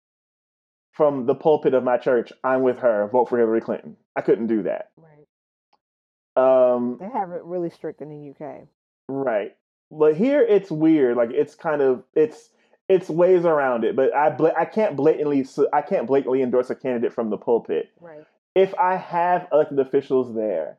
from 0.93 1.27
the 1.27 1.35
pulpit 1.35 1.75
of 1.75 1.85
my 1.85 1.99
church, 1.99 2.33
I'm 2.43 2.63
with 2.63 2.79
her, 2.79 3.09
vote 3.13 3.29
for 3.29 3.39
Hillary 3.39 3.61
Clinton. 3.61 3.97
I 4.17 4.23
couldn't 4.23 4.49
do 4.49 4.65
that. 4.65 4.91
Right. 4.97 6.75
Um, 6.75 6.99
they 7.01 7.09
have 7.09 7.31
it 7.31 7.43
really 7.45 7.71
strict 7.71 8.03
in 8.03 8.09
the 8.11 8.31
UK. 8.31 8.67
Right. 9.09 9.57
But 9.91 10.17
here 10.17 10.43
it's 10.43 10.71
weird. 10.71 11.17
Like 11.17 11.31
it's 11.33 11.55
kind 11.55 11.81
of 11.83 12.03
it's 12.15 12.51
it's 12.89 13.09
ways 13.09 13.45
around 13.45 13.85
it. 13.85 13.97
But 13.97 14.15
I 14.15 14.31
bla- 14.31 14.55
I 14.59 14.65
can't 14.65 14.97
blatantly 14.97 15.47
I 15.73 15.83
can't 15.83 16.07
blatantly 16.07 16.43
endorse 16.43 16.71
a 16.71 16.75
candidate 16.75 17.13
from 17.13 17.31
the 17.31 17.37
pulpit. 17.37 17.91
Right. 18.01 18.25
If 18.55 18.75
I 18.75 18.97
have 18.97 19.49
elected 19.53 19.79
officials 19.79 20.35
there, 20.35 20.79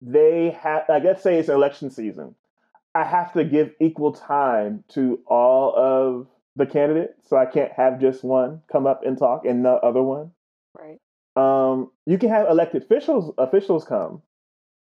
they 0.00 0.56
have 0.60 0.84
like 0.88 1.04
let's 1.04 1.22
say 1.22 1.38
it's 1.38 1.48
election 1.48 1.90
season. 1.90 2.34
I 2.94 3.04
have 3.04 3.32
to 3.32 3.44
give 3.44 3.74
equal 3.80 4.12
time 4.12 4.84
to 4.90 5.18
all 5.26 5.74
of 5.76 6.28
the 6.56 6.66
candidates, 6.66 7.28
so 7.28 7.36
I 7.36 7.46
can't 7.46 7.72
have 7.72 8.00
just 8.00 8.22
one 8.22 8.62
come 8.70 8.86
up 8.86 9.04
and 9.04 9.18
talk 9.18 9.44
and 9.44 9.64
the 9.64 9.72
other 9.72 10.02
one. 10.02 10.30
Right. 10.78 11.00
Um, 11.36 11.90
you 12.06 12.18
can 12.18 12.28
have 12.30 12.48
elected 12.48 12.84
officials 12.84 13.34
officials 13.38 13.84
come. 13.84 14.22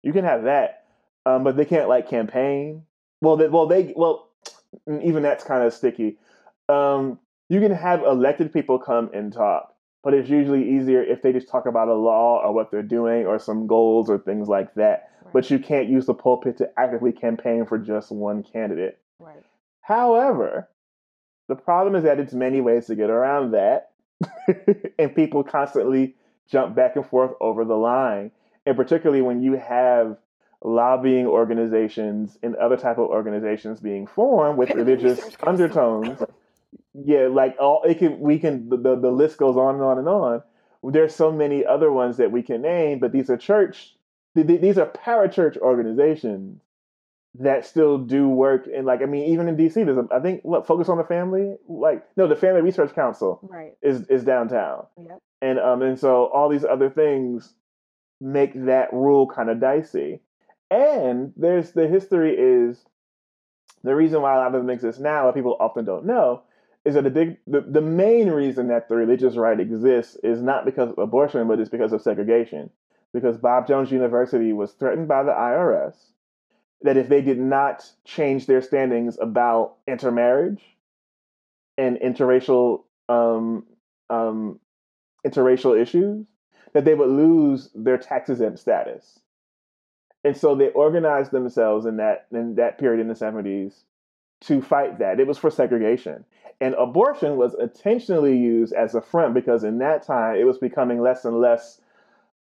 You 0.02 0.14
can 0.14 0.24
have 0.24 0.44
that, 0.44 0.86
um, 1.26 1.44
but 1.44 1.58
they 1.58 1.66
can't 1.66 1.90
like 1.90 2.10
campaign. 2.10 2.84
Well, 3.22 3.38
they, 3.38 3.48
well, 3.48 3.68
they 3.68 3.94
well, 3.96 4.30
even 4.88 5.24
that's 5.24 5.44
kind 5.44 5.64
of 5.64 5.74
sticky. 5.74 6.18
Um, 6.68 7.20
you 7.50 7.60
can 7.60 7.72
have 7.72 8.04
elected 8.04 8.54
people 8.54 8.80
come 8.80 9.10
and 9.14 9.34
talk, 9.34 9.74
but 10.04 10.14
it's 10.14 10.30
usually 10.30 10.78
easier 10.78 11.04
if 11.04 11.22
they 11.22 11.34
just 11.34 11.50
talk 11.50 11.66
about 11.66 11.88
a 11.88 11.94
law 11.94 12.42
or 12.44 12.54
what 12.54 12.72
they're 12.72 12.84
doing 12.84 13.26
or 13.26 13.40
some 13.40 13.68
goals 13.68 14.10
or 14.10 14.20
things 14.20 14.48
like 14.48 14.74
that. 14.76 15.12
Right. 15.24 15.34
But 15.34 15.50
you 15.50 15.60
can't 15.60 15.90
use 15.90 16.06
the 16.06 16.14
pulpit 16.14 16.58
to 16.58 16.70
actively 16.78 17.12
campaign 17.12 17.66
for 17.66 17.78
just 17.78 18.12
one 18.12 18.44
candidate. 18.44 19.00
Right. 19.20 19.44
However, 19.82 20.70
the 21.48 21.56
problem 21.56 21.96
is 21.96 22.04
that 22.04 22.20
it's 22.20 22.34
many 22.34 22.62
ways 22.62 22.86
to 22.86 22.96
get 22.96 23.10
around 23.10 23.52
that, 23.52 23.92
and 25.00 25.16
people 25.16 25.44
constantly 25.44 26.16
jump 26.50 26.76
back 26.76 26.96
and 26.96 27.06
forth 27.06 27.32
over 27.42 27.66
the 27.66 27.76
line. 27.76 28.32
And 28.66 28.76
particularly 28.76 29.22
when 29.22 29.42
you 29.42 29.54
have 29.54 30.18
lobbying 30.64 31.26
organizations 31.26 32.38
and 32.44 32.56
other 32.56 32.78
type 32.78 32.98
of 32.98 33.10
organizations 33.10 33.80
being 33.80 34.06
formed 34.08 34.58
with 34.58 34.72
religious 34.72 35.20
undertones. 35.44 36.22
Yeah, 36.94 37.28
like 37.28 37.56
all 37.60 37.84
it 37.84 38.00
can 38.00 38.20
we 38.20 38.40
can 38.40 38.70
the, 38.70 38.78
the, 38.78 39.12
list 39.12 39.38
goes 39.38 39.56
on 39.56 39.76
and 39.76 39.84
on 39.84 39.98
and 39.98 40.08
on. 40.08 40.44
There's 40.84 41.16
so 41.16 41.32
many 41.32 41.66
other 41.66 41.92
ones 41.92 42.18
that 42.18 42.32
we 42.32 42.42
can 42.42 42.62
name, 42.62 43.00
but 43.00 43.12
these 43.12 43.30
are 43.30 43.38
church 43.38 43.96
these 44.36 44.78
are 44.78 44.86
parachurch 44.86 45.58
organizations 45.58 46.62
that 47.36 47.66
still 47.66 47.98
do 47.98 48.28
work 48.28 48.68
and 48.74 48.86
like 48.86 49.02
I 49.02 49.06
mean 49.06 49.32
even 49.32 49.48
in 49.48 49.56
DC 49.56 49.74
there's 49.74 49.98
a, 49.98 50.08
I 50.12 50.20
think 50.20 50.42
what 50.44 50.66
focus 50.66 50.90
on 50.90 50.98
the 50.98 51.04
family 51.04 51.56
like 51.68 52.04
no 52.18 52.28
the 52.28 52.36
Family 52.36 52.62
Research 52.62 52.94
Council 52.96 53.40
right 53.44 53.74
is 53.82 54.08
is 54.08 54.24
downtown 54.24 54.86
yep. 54.98 55.20
and 55.42 55.60
um 55.60 55.82
and 55.84 56.00
so 56.00 56.26
all 56.34 56.50
these 56.50 56.66
other 56.66 56.90
things 56.90 57.54
make 58.20 58.54
that 58.66 58.92
rule 58.92 59.28
kind 59.28 59.50
of 59.50 59.60
dicey 59.60 60.22
and 60.72 61.34
there's 61.36 61.72
the 61.72 61.88
history 61.88 62.36
is 62.38 62.86
the 63.84 63.96
reason 63.96 64.22
why 64.22 64.36
a 64.36 64.38
lot 64.38 64.54
of 64.54 64.62
them 64.62 64.70
exist 64.70 65.00
now 65.00 65.26
what 65.26 65.36
people 65.36 65.58
often 65.60 65.86
don't 65.86 66.06
know 66.06 66.44
is 66.86 66.96
that 66.96 67.04
the 67.04 67.10
big 67.10 67.38
the, 67.48 67.62
the 67.62 67.82
main 67.82 68.30
reason 68.30 68.68
that 68.68 68.88
the 68.90 68.96
religious 68.96 69.36
right 69.36 69.60
exists 69.60 70.18
is 70.24 70.42
not 70.42 70.66
because 70.66 70.92
of 70.92 70.98
abortion 70.98 71.48
but 71.48 71.60
it's 71.60 71.70
because 71.70 71.94
of 71.94 72.02
segregation 72.02 72.70
because 73.14 73.38
Bob 73.38 73.68
Jones 73.68 73.92
University 73.92 74.54
was 74.54 74.72
threatened 74.74 75.08
by 75.08 75.24
the 75.24 75.32
IRS 75.32 75.96
that 76.82 76.98
if 76.98 77.10
they 77.10 77.22
did 77.22 77.40
not 77.40 77.90
change 78.06 78.46
their 78.46 78.62
standings 78.62 79.18
about 79.20 79.76
intermarriage 79.88 80.62
and 81.78 81.98
interracial 81.98 82.84
um, 83.10 83.66
um, 84.10 84.60
interracial 85.26 85.80
issues, 85.80 86.26
that 86.74 86.86
they 86.86 86.94
would 86.94 87.10
lose 87.10 87.70
their 87.74 87.98
tax 87.98 88.30
exempt 88.30 88.60
status. 88.60 89.20
And 90.24 90.36
so 90.36 90.56
they 90.56 90.70
organized 90.70 91.32
themselves 91.32 91.86
in 91.86 91.98
that 91.98 92.28
in 92.32 92.56
that 92.56 92.78
period 92.78 93.02
in 93.02 93.08
the 93.08 93.14
70s 93.14 93.84
to 94.42 94.62
fight 94.62 95.00
that. 95.00 95.20
It 95.20 95.28
was 95.28 95.38
for 95.38 95.50
segregation. 95.50 96.26
And 96.62 96.76
abortion 96.76 97.38
was 97.38 97.56
intentionally 97.58 98.38
used 98.38 98.74
as 98.74 98.96
a 98.96 99.02
front 99.02 99.34
because 99.34 99.64
in 99.64 99.78
that 99.80 100.04
time 100.04 100.36
it 100.36 100.44
was 100.44 100.58
becoming 100.58 101.02
less 101.02 101.24
and 101.24 101.40
less 101.40 101.80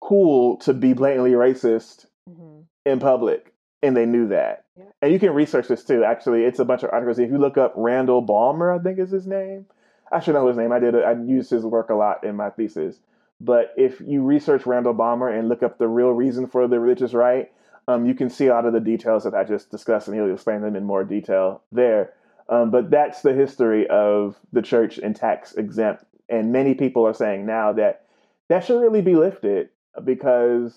cool 0.02 0.58
to 0.58 0.74
be 0.74 0.94
blatantly 0.94 1.32
racist 1.32 2.06
mm-hmm. 2.30 2.62
in 2.86 3.00
public 3.00 3.54
and 3.82 3.96
they 3.96 4.06
knew 4.06 4.28
that. 4.30 4.66
Yeah. 4.78 4.86
And 5.02 5.12
you 5.12 5.20
can 5.20 5.34
research 5.34 5.68
this 5.68 5.84
too. 5.84 6.04
Actually, 6.04 6.44
it's 6.44 6.60
a 6.60 6.66
bunch 6.66 6.84
of 6.84 6.92
articles. 6.92 7.20
If 7.20 7.32
you 7.32 7.38
look 7.38 7.58
up 7.58 7.74
Randall 7.76 8.22
Balmer, 8.22 8.72
I 8.72 8.80
think 8.80 9.00
is 9.00 9.12
his 9.12 9.28
name. 9.28 9.66
I 10.12 10.20
should 10.20 10.34
know 10.34 10.48
his 10.48 10.58
name. 10.58 10.72
I 10.72 10.80
did. 10.80 10.96
A, 10.96 11.00
I 11.00 11.14
used 11.14 11.52
his 11.52 11.64
work 11.64 11.90
a 11.90 11.96
lot 11.96 12.24
in 12.24 12.36
my 12.36 12.50
thesis. 12.50 13.00
But 13.42 13.74
if 13.78 14.02
you 14.02 14.22
research 14.22 14.66
Randall 14.66 14.94
Balmer 14.94 15.30
and 15.30 15.48
look 15.48 15.64
up 15.64 15.78
the 15.78 15.88
real 15.88 16.12
reason 16.12 16.48
for 16.48 16.68
the 16.68 16.80
religious 16.80 17.14
right, 17.14 17.52
um, 17.88 18.06
you 18.06 18.14
can 18.14 18.30
see 18.30 18.48
a 18.48 18.54
lot 18.54 18.66
of 18.66 18.74
the 18.74 18.80
details 18.80 19.24
that 19.24 19.34
I 19.34 19.44
just 19.44 19.72
discussed, 19.72 20.08
and 20.08 20.16
he'll 20.16 20.32
explain 20.34 20.62
them 20.62 20.76
in 20.76 20.84
more 20.84 21.04
detail 21.04 21.62
there. 21.72 22.14
Um, 22.50 22.72
but 22.72 22.90
that's 22.90 23.22
the 23.22 23.34
history 23.34 23.88
of 23.88 24.38
the 24.52 24.62
church 24.62 24.98
and 24.98 25.16
tax 25.16 25.54
exempt. 25.54 26.04
And 26.28 26.52
many 26.52 26.74
people 26.74 27.08
are 27.08 27.14
saying 27.14 27.46
now 27.46 27.74
that 27.74 28.06
that 28.50 28.66
should 28.66 28.82
really 28.82 29.02
be 29.02 29.16
lifted 29.16 29.70
because 30.04 30.76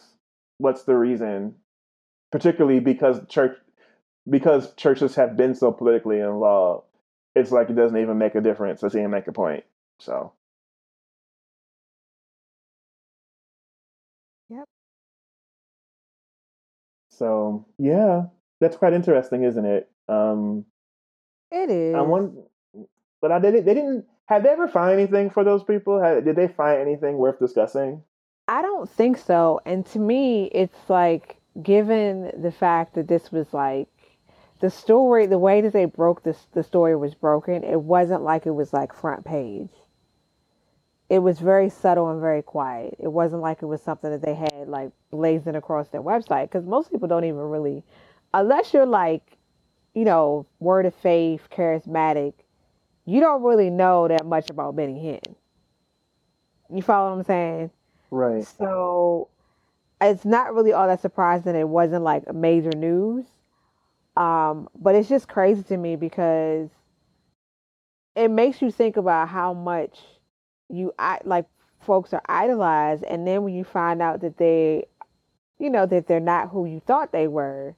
what's 0.58 0.84
the 0.84 0.96
reason 0.96 1.54
particularly 2.32 2.80
because 2.80 3.20
church 3.28 3.56
because 4.28 4.74
churches 4.74 5.14
have 5.14 5.36
been 5.36 5.54
so 5.54 5.70
politically 5.70 6.18
involved, 6.18 6.86
it's 7.34 7.52
like 7.52 7.70
it 7.70 7.76
doesn't 7.76 7.98
even 7.98 8.18
make 8.18 8.34
a 8.34 8.40
difference. 8.40 8.80
Doesn't 8.80 8.98
even 8.98 9.10
make 9.10 9.28
a 9.28 9.32
point. 9.32 9.64
So. 9.98 10.32
So 17.22 17.64
yeah, 17.78 18.24
that's 18.60 18.76
quite 18.76 18.94
interesting, 18.94 19.44
isn't 19.44 19.64
it? 19.64 19.88
Um, 20.08 20.64
it 21.52 21.70
is. 21.70 21.94
I 21.94 22.00
want, 22.00 22.34
but 23.20 23.30
I 23.30 23.38
didn't. 23.38 23.64
They 23.64 23.74
didn't. 23.74 24.06
Have 24.26 24.42
they 24.42 24.48
ever 24.48 24.66
find 24.66 24.98
anything 24.98 25.30
for 25.30 25.44
those 25.44 25.62
people? 25.62 26.00
did 26.24 26.34
they 26.34 26.48
find 26.48 26.80
anything 26.80 27.18
worth 27.18 27.38
discussing? 27.38 28.02
I 28.48 28.60
don't 28.60 28.90
think 28.90 29.18
so. 29.18 29.60
And 29.64 29.86
to 29.86 30.00
me, 30.00 30.46
it's 30.46 30.90
like 30.90 31.36
given 31.62 32.32
the 32.42 32.50
fact 32.50 32.94
that 32.96 33.06
this 33.06 33.30
was 33.30 33.54
like 33.54 33.86
the 34.58 34.70
story, 34.70 35.26
the 35.26 35.38
way 35.38 35.60
that 35.60 35.72
they 35.72 35.84
broke 35.84 36.24
this, 36.24 36.48
the 36.54 36.64
story 36.64 36.96
was 36.96 37.14
broken. 37.14 37.62
It 37.62 37.82
wasn't 37.82 38.22
like 38.22 38.46
it 38.46 38.56
was 38.56 38.72
like 38.72 38.92
front 38.92 39.24
page. 39.24 39.70
It 41.12 41.18
was 41.18 41.40
very 41.40 41.68
subtle 41.68 42.08
and 42.08 42.22
very 42.22 42.40
quiet. 42.40 42.96
It 42.98 43.12
wasn't 43.12 43.42
like 43.42 43.60
it 43.60 43.66
was 43.66 43.82
something 43.82 44.10
that 44.10 44.22
they 44.22 44.34
had 44.34 44.66
like 44.66 44.92
blazing 45.10 45.56
across 45.56 45.88
their 45.88 46.00
website 46.00 46.44
because 46.44 46.64
most 46.64 46.90
people 46.90 47.06
don't 47.06 47.26
even 47.26 47.36
really, 47.36 47.82
unless 48.32 48.72
you're 48.72 48.86
like, 48.86 49.36
you 49.92 50.06
know, 50.06 50.46
word 50.58 50.86
of 50.86 50.94
faith, 50.94 51.48
charismatic, 51.50 52.32
you 53.04 53.20
don't 53.20 53.42
really 53.42 53.68
know 53.68 54.08
that 54.08 54.24
much 54.24 54.48
about 54.48 54.74
Benny 54.74 54.94
Hinn. 54.94 55.34
You 56.74 56.80
follow 56.80 57.10
what 57.10 57.18
I'm 57.18 57.24
saying? 57.24 57.70
Right. 58.10 58.46
So 58.46 59.28
it's 60.00 60.24
not 60.24 60.54
really 60.54 60.72
all 60.72 60.86
that 60.86 61.02
surprising 61.02 61.54
it 61.56 61.68
wasn't 61.68 62.04
like 62.04 62.32
major 62.32 62.72
news. 62.74 63.26
Um, 64.16 64.66
but 64.80 64.94
it's 64.94 65.10
just 65.10 65.28
crazy 65.28 65.62
to 65.64 65.76
me 65.76 65.94
because 65.94 66.70
it 68.16 68.30
makes 68.30 68.62
you 68.62 68.70
think 68.70 68.96
about 68.96 69.28
how 69.28 69.52
much 69.52 69.98
you 70.72 70.92
I 70.98 71.18
like 71.24 71.46
folks 71.80 72.12
are 72.12 72.22
idolized 72.28 73.04
and 73.04 73.26
then 73.26 73.42
when 73.42 73.54
you 73.54 73.64
find 73.64 74.00
out 74.00 74.20
that 74.20 74.38
they 74.38 74.84
you 75.58 75.70
know 75.70 75.86
that 75.86 76.06
they're 76.06 76.20
not 76.20 76.50
who 76.50 76.66
you 76.66 76.80
thought 76.80 77.12
they 77.12 77.28
were 77.28 77.74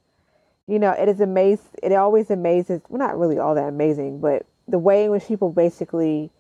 you 0.67 0.79
know 0.79 0.93
it 0.93 1.09
is 1.09 1.21
amazing 1.21 1.67
it 1.83 1.93
always 1.93 2.31
amazes 2.31 2.81
well 2.89 2.99
not 2.99 3.19
really 3.19 3.39
all 3.39 3.55
that 3.55 3.69
amazing 3.69 4.21
but 4.21 4.47
the 4.69 4.79
way 4.79 5.05
in 5.05 5.11
which 5.11 5.27
people 5.27 5.51
basically 5.51 6.31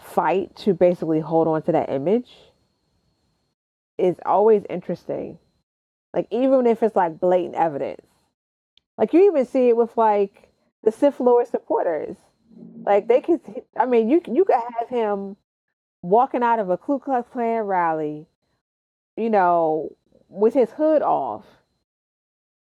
fight 0.00 0.54
to 0.56 0.74
basically 0.74 1.20
hold 1.20 1.48
on 1.48 1.62
to 1.62 1.72
that 1.72 1.90
image 1.90 2.30
is 3.98 4.16
always 4.24 4.62
interesting. 4.70 5.38
Like 6.14 6.28
even 6.30 6.66
if 6.66 6.82
it's 6.82 6.96
like 6.96 7.20
blatant 7.20 7.56
evidence. 7.56 8.06
Like 8.96 9.12
you 9.12 9.26
even 9.26 9.44
see 9.46 9.68
it 9.68 9.76
with 9.76 9.96
like 9.96 10.48
the 10.82 10.90
Sith 10.90 11.20
Lord 11.20 11.46
supporters. 11.46 12.16
Like 12.84 13.06
they 13.08 13.20
could 13.20 13.40
I 13.76 13.86
mean 13.86 14.08
you 14.08 14.22
you 14.26 14.44
could 14.44 14.56
have 14.78 14.88
him 14.88 15.36
walking 16.02 16.42
out 16.42 16.58
of 16.58 16.70
a 16.70 16.76
Ku 16.76 16.98
Klux 16.98 17.28
Klan 17.30 17.62
rally, 17.62 18.26
you 19.16 19.30
know, 19.30 19.96
with 20.28 20.54
his 20.54 20.70
hood 20.70 21.02
off. 21.02 21.44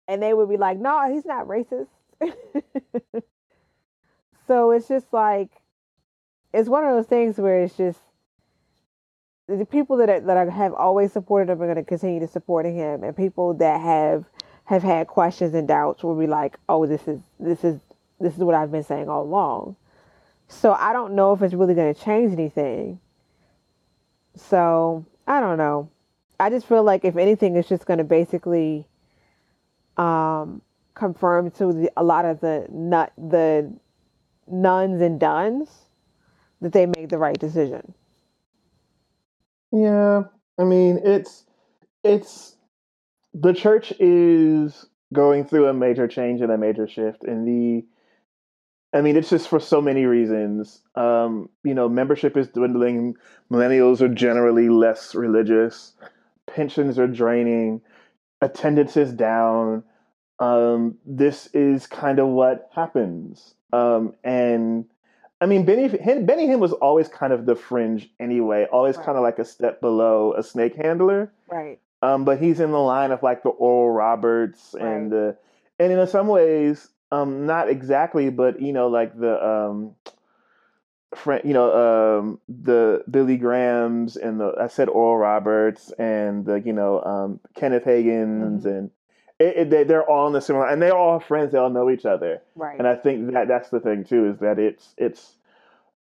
And 0.07 0.23
they 0.23 0.35
would 0.35 0.49
be 0.49 0.57
like, 0.57 0.79
no, 0.79 1.13
he's 1.13 1.25
not 1.25 1.47
racist. 1.47 1.89
so 4.47 4.71
it's 4.71 4.89
just 4.89 5.07
like 5.13 5.51
it's 6.53 6.69
one 6.69 6.85
of 6.85 6.95
those 6.95 7.07
things 7.07 7.37
where 7.39 7.63
it's 7.63 7.77
just 7.77 7.99
the 9.49 9.67
people 9.67 9.97
that 9.99 10.09
are, 10.09 10.21
that 10.21 10.37
are, 10.37 10.51
have 10.51 10.73
always 10.73 11.13
supported 11.13 11.53
him 11.53 11.61
are 11.61 11.67
going 11.67 11.77
to 11.77 11.83
continue 11.83 12.21
to 12.21 12.29
support 12.29 12.65
him, 12.65 13.03
and 13.03 13.17
people 13.17 13.55
that 13.55 13.81
have 13.81 14.25
have 14.67 14.83
had 14.83 15.07
questions 15.07 15.53
and 15.53 15.69
doubts 15.69 16.03
will 16.03 16.19
be 16.19 16.27
like, 16.27 16.57
"Oh, 16.69 16.87
this 16.87 17.07
is 17.07 17.21
this 17.39 17.65
is 17.65 17.81
this 18.21 18.35
is 18.35 18.41
what 18.41 18.55
I've 18.55 18.71
been 18.71 18.85
saying 18.85 19.09
all 19.09 19.23
along." 19.23 19.77
So 20.49 20.73
I 20.73 20.93
don't 20.93 21.15
know 21.15 21.33
if 21.33 21.43
it's 21.43 21.55
really 21.55 21.75
going 21.75 21.93
to 21.93 22.01
change 22.01 22.33
anything. 22.33 23.01
So 24.37 25.07
I 25.27 25.41
don't 25.41 25.59
know. 25.59 25.91
I 26.41 26.51
just 26.51 26.67
feel 26.67 26.83
like 26.83 27.05
if 27.05 27.17
anything, 27.17 27.57
it's 27.57 27.69
just 27.69 27.87
going 27.87 27.99
to 27.99 28.05
basically 28.05 28.87
um, 29.97 30.61
confirmed 30.95 31.55
to 31.55 31.73
the, 31.73 31.93
a 31.97 32.03
lot 32.03 32.25
of 32.25 32.41
the 32.41 32.67
nut 32.71 33.13
the 33.17 33.73
nones 34.47 35.01
and 35.01 35.19
dones 35.19 35.69
that 36.61 36.73
they 36.73 36.87
made 36.87 37.11
the 37.11 37.19
right 37.19 37.39
decision. 37.39 37.95
Yeah, 39.73 40.25
I 40.59 40.65
mean 40.65 41.01
it's 41.05 41.45
it's 42.03 42.57
the 43.33 43.53
church 43.53 43.93
is 43.99 44.87
going 45.13 45.45
through 45.45 45.69
a 45.69 45.75
major 45.75 46.07
change 46.09 46.41
and 46.41 46.51
a 46.51 46.59
major 46.59 46.89
shift 46.89 47.25
in 47.25 47.45
the 47.45 47.85
I 48.95 49.01
mean, 49.01 49.17
it's 49.17 49.29
just 49.29 49.49
for 49.49 49.59
so 49.59 49.83
many 49.83 50.07
reasons. 50.07 50.81
Um, 50.95 51.49
you 51.65 51.75
know, 51.75 51.89
membership 51.89 52.37
is 52.37 52.47
dwindling. 52.49 53.17
Millennials 53.51 54.01
are 54.01 54.09
generally 54.09 54.69
less 54.69 55.17
religious. 55.17 55.95
Pensions 56.47 56.99
are 56.99 57.09
draining. 57.09 57.81
Attendance 58.41 58.97
is 58.97 59.13
down. 59.13 59.83
Um, 60.39 60.97
this 61.05 61.49
is 61.53 61.89
kind 61.89 62.21
of 62.21 62.29
what 62.29 62.71
happens. 62.73 63.55
Um, 63.73 64.15
and 64.23 64.85
I 65.41 65.47
mean, 65.47 65.65
Benny 65.65 65.89
Benny 65.89 66.47
Hinn 66.47 66.61
was 66.61 66.73
always 66.73 67.09
kind 67.09 67.33
of 67.33 67.47
the 67.47 67.57
fringe 67.57 68.09
anyway, 68.21 68.67
always 68.73 68.97
right. 68.97 69.07
kind 69.07 69.19
of 69.19 69.25
like 69.25 69.41
a 69.41 69.45
step 69.45 69.81
below 69.81 70.35
a 70.39 70.43
snake 70.43 70.77
handler. 70.77 71.33
Right. 71.51 71.81
Um, 72.01 72.25
but 72.25 72.39
he's 72.39 72.61
in 72.61 72.71
the 72.71 72.79
line 72.79 73.11
of 73.11 73.23
like 73.23 73.43
the 73.43 73.49
Oral 73.49 73.93
Roberts 73.93 74.75
right. 74.75 74.87
and 74.87 75.11
the, 75.11 75.37
and 75.81 75.93
in 75.93 76.07
some 76.07 76.29
ways, 76.29 76.89
um, 77.23 77.47
not 77.47 77.69
exactly, 77.69 78.31
but 78.31 78.61
you 78.61 78.73
know, 78.73 78.89
like 78.89 79.19
the 79.19 79.45
um, 79.47 79.95
friend, 81.15 81.43
you 81.45 81.55
know, 81.55 82.19
um, 82.21 82.41
the 82.49 83.05
Billy 83.11 83.37
Grahams 83.37 84.17
and 84.17 84.41
the 84.41 84.55
I 84.61 84.69
said 84.69 84.89
Oral 84.89 85.17
Roberts 85.17 85.93
and 85.99 86.45
the 86.45 86.61
you 86.61 86.73
know 86.73 87.03
um, 87.03 87.41
Kenneth 87.55 87.85
Hagin's 87.85 88.65
mm-hmm. 88.65 88.69
and 88.69 88.91
it, 89.39 89.57
it, 89.57 89.71
they, 89.71 89.85
they're 89.85 90.09
all 90.09 90.29
in 90.29 90.33
the 90.33 90.41
similar, 90.41 90.67
and 90.69 90.81
they're 90.81 90.97
all 90.97 91.19
friends. 91.21 91.53
They 91.53 91.59
all 91.59 91.71
know 91.71 91.91
each 91.91 92.05
other, 92.05 92.41
right? 92.55 92.79
And 92.79 92.87
I 92.87 92.95
think 92.97 93.33
that 93.33 93.49
that's 93.49 93.71
the 93.71 93.81
thing 93.81 94.05
too 94.05 94.29
is 94.31 94.39
that 94.39 94.59
it's 94.59 94.95
it's 94.97 95.37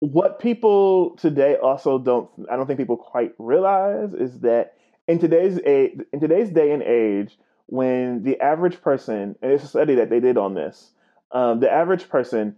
what 0.00 0.40
people 0.40 1.16
today 1.16 1.56
also 1.56 1.98
don't. 1.98 2.28
I 2.50 2.56
don't 2.56 2.66
think 2.66 2.78
people 2.78 2.96
quite 2.96 3.32
realize 3.38 4.14
is 4.14 4.40
that 4.40 4.74
in 5.06 5.18
today's 5.18 5.60
age, 5.64 6.00
in 6.12 6.20
today's 6.20 6.50
day 6.50 6.72
and 6.72 6.82
age, 6.82 7.38
when 7.66 8.22
the 8.22 8.40
average 8.40 8.80
person, 8.80 9.36
and 9.40 9.52
it's 9.52 9.64
a 9.64 9.68
study 9.68 9.94
that 9.96 10.10
they 10.10 10.20
did 10.20 10.36
on 10.36 10.54
this, 10.54 10.90
um, 11.30 11.60
the 11.60 11.70
average 11.70 12.08
person 12.08 12.56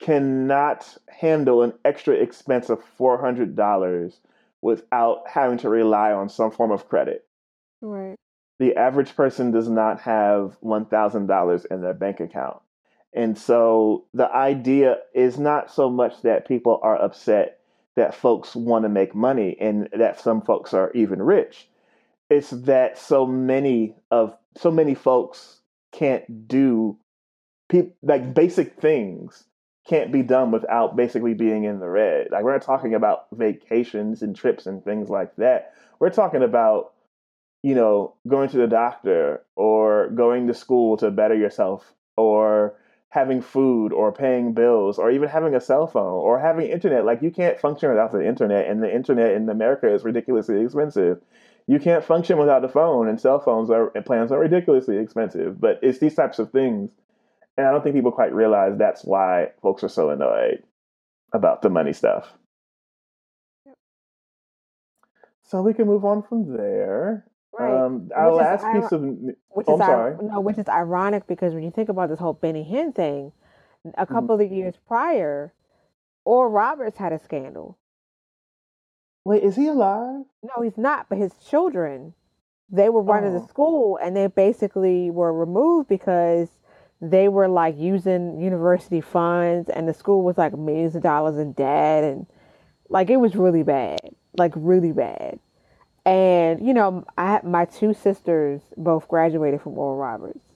cannot 0.00 0.96
handle 1.08 1.62
an 1.62 1.72
extra 1.84 2.14
expense 2.14 2.68
of 2.68 2.84
four 2.96 3.18
hundred 3.20 3.56
dollars 3.56 4.20
without 4.62 5.22
having 5.26 5.58
to 5.58 5.68
rely 5.68 6.12
on 6.12 6.28
some 6.28 6.50
form 6.50 6.70
of 6.70 6.88
credit. 6.88 7.26
Right. 7.80 8.16
The 8.58 8.76
average 8.76 9.14
person 9.16 9.50
does 9.50 9.68
not 9.68 10.00
have 10.00 10.56
one 10.60 10.86
thousand 10.86 11.26
dollars 11.26 11.64
in 11.64 11.82
their 11.82 11.94
bank 11.94 12.20
account. 12.20 12.58
And 13.12 13.36
so 13.38 14.04
the 14.12 14.30
idea 14.30 14.98
is 15.14 15.38
not 15.38 15.70
so 15.70 15.88
much 15.88 16.22
that 16.22 16.46
people 16.46 16.78
are 16.82 17.00
upset 17.00 17.60
that 17.96 18.14
folks 18.14 18.54
want 18.54 18.84
to 18.84 18.90
make 18.90 19.14
money 19.14 19.56
and 19.58 19.88
that 19.96 20.20
some 20.20 20.42
folks 20.42 20.74
are 20.74 20.92
even 20.92 21.22
rich. 21.22 21.66
It's 22.28 22.50
that 22.50 22.98
so 22.98 23.26
many 23.26 23.94
of 24.10 24.36
so 24.56 24.70
many 24.70 24.94
folks 24.94 25.60
can't 25.92 26.48
do 26.48 26.98
pe- 27.68 27.92
like 28.02 28.34
basic 28.34 28.80
things 28.80 29.44
can't 29.86 30.10
be 30.12 30.22
done 30.22 30.50
without 30.50 30.96
basically 30.96 31.34
being 31.34 31.64
in 31.64 31.78
the 31.78 31.88
red. 31.88 32.28
Like 32.30 32.42
we're 32.42 32.52
not 32.52 32.62
talking 32.62 32.94
about 32.94 33.26
vacations 33.32 34.22
and 34.22 34.34
trips 34.34 34.66
and 34.66 34.84
things 34.84 35.08
like 35.08 35.36
that. 35.36 35.72
We're 36.00 36.10
talking 36.10 36.42
about 36.42 36.92
you 37.62 37.74
know 37.74 38.14
going 38.26 38.48
to 38.50 38.56
the 38.56 38.66
doctor 38.66 39.42
or 39.54 40.10
going 40.10 40.48
to 40.48 40.54
school 40.54 40.96
to 40.98 41.10
better 41.10 41.34
yourself 41.34 41.94
or 42.16 42.74
having 43.10 43.40
food 43.40 43.92
or 43.92 44.12
paying 44.12 44.52
bills 44.52 44.98
or 44.98 45.10
even 45.10 45.28
having 45.28 45.54
a 45.54 45.60
cell 45.60 45.86
phone 45.86 46.20
or 46.20 46.38
having 46.38 46.66
internet. 46.68 47.04
Like 47.04 47.22
you 47.22 47.30
can't 47.30 47.58
function 47.58 47.88
without 47.88 48.12
the 48.12 48.26
internet, 48.26 48.68
and 48.68 48.82
the 48.82 48.94
internet 48.94 49.32
in 49.32 49.48
America 49.48 49.92
is 49.92 50.04
ridiculously 50.04 50.60
expensive. 50.60 51.20
You 51.66 51.80
can't 51.80 52.04
function 52.04 52.38
without 52.38 52.62
the 52.62 52.68
phone, 52.68 53.08
and 53.08 53.20
cell 53.20 53.40
phones 53.40 53.70
are 53.70 53.90
and 53.94 54.04
plans 54.04 54.30
are 54.30 54.38
ridiculously 54.38 54.98
expensive. 54.98 55.60
But 55.60 55.80
it's 55.82 55.98
these 55.98 56.14
types 56.14 56.38
of 56.38 56.52
things 56.52 56.90
and 57.56 57.66
I 57.66 57.70
don't 57.70 57.82
think 57.82 57.94
people 57.94 58.12
quite 58.12 58.34
realize 58.34 58.76
that's 58.76 59.02
why 59.04 59.48
folks 59.62 59.82
are 59.82 59.88
so 59.88 60.10
annoyed 60.10 60.62
about 61.32 61.62
the 61.62 61.70
money 61.70 61.92
stuff. 61.92 62.32
So 65.44 65.62
we 65.62 65.74
can 65.74 65.86
move 65.86 66.04
on 66.04 66.22
from 66.22 66.56
there. 66.56 67.24
Right. 67.58 67.84
Um, 67.84 68.10
our 68.14 68.32
which 68.32 68.38
last 68.38 68.64
piece 68.72 68.92
of 68.92 69.02
which 69.48 69.66
oh, 69.68 69.74
is 69.74 69.78
sorry. 69.78 70.16
no, 70.20 70.40
which 70.40 70.58
is 70.58 70.68
ironic 70.68 71.26
because 71.26 71.54
when 71.54 71.62
you 71.62 71.70
think 71.70 71.88
about 71.88 72.10
this 72.10 72.18
whole 72.18 72.34
Benny 72.34 72.68
Hinn 72.70 72.94
thing, 72.94 73.32
a 73.84 73.88
mm-hmm. 73.88 74.12
couple 74.12 74.36
mm-hmm. 74.36 74.52
of 74.52 74.52
years 74.52 74.74
prior, 74.86 75.54
Oral 76.26 76.50
Roberts 76.50 76.98
had 76.98 77.12
a 77.12 77.18
scandal. 77.18 77.78
Wait, 79.26 79.42
is 79.42 79.56
he 79.56 79.66
alive? 79.66 80.22
No, 80.44 80.62
he's 80.62 80.78
not. 80.78 81.08
But 81.08 81.18
his 81.18 81.32
children, 81.50 82.14
they 82.70 82.90
were 82.90 83.02
running 83.02 83.34
oh. 83.34 83.40
the 83.40 83.48
school, 83.48 83.98
and 84.00 84.16
they 84.16 84.28
basically 84.28 85.10
were 85.10 85.32
removed 85.32 85.88
because 85.88 86.48
they 87.00 87.26
were 87.26 87.48
like 87.48 87.76
using 87.76 88.40
university 88.40 89.00
funds 89.00 89.68
and 89.68 89.88
the 89.88 89.92
school 89.92 90.22
was 90.22 90.38
like 90.38 90.56
millions 90.56 90.94
of 90.94 91.02
dollars 91.02 91.38
in 91.38 91.52
debt 91.52 92.04
and 92.04 92.26
like 92.88 93.10
it 93.10 93.16
was 93.16 93.34
really 93.34 93.62
bad 93.62 93.98
like 94.38 94.52
really 94.56 94.92
bad 94.92 95.38
and 96.06 96.66
you 96.66 96.72
know 96.72 97.04
i 97.18 97.38
my 97.44 97.66
two 97.66 97.92
sisters 97.92 98.62
both 98.78 99.06
graduated 99.08 99.60
from 99.60 99.76
oral 99.76 99.98
roberts 99.98 100.46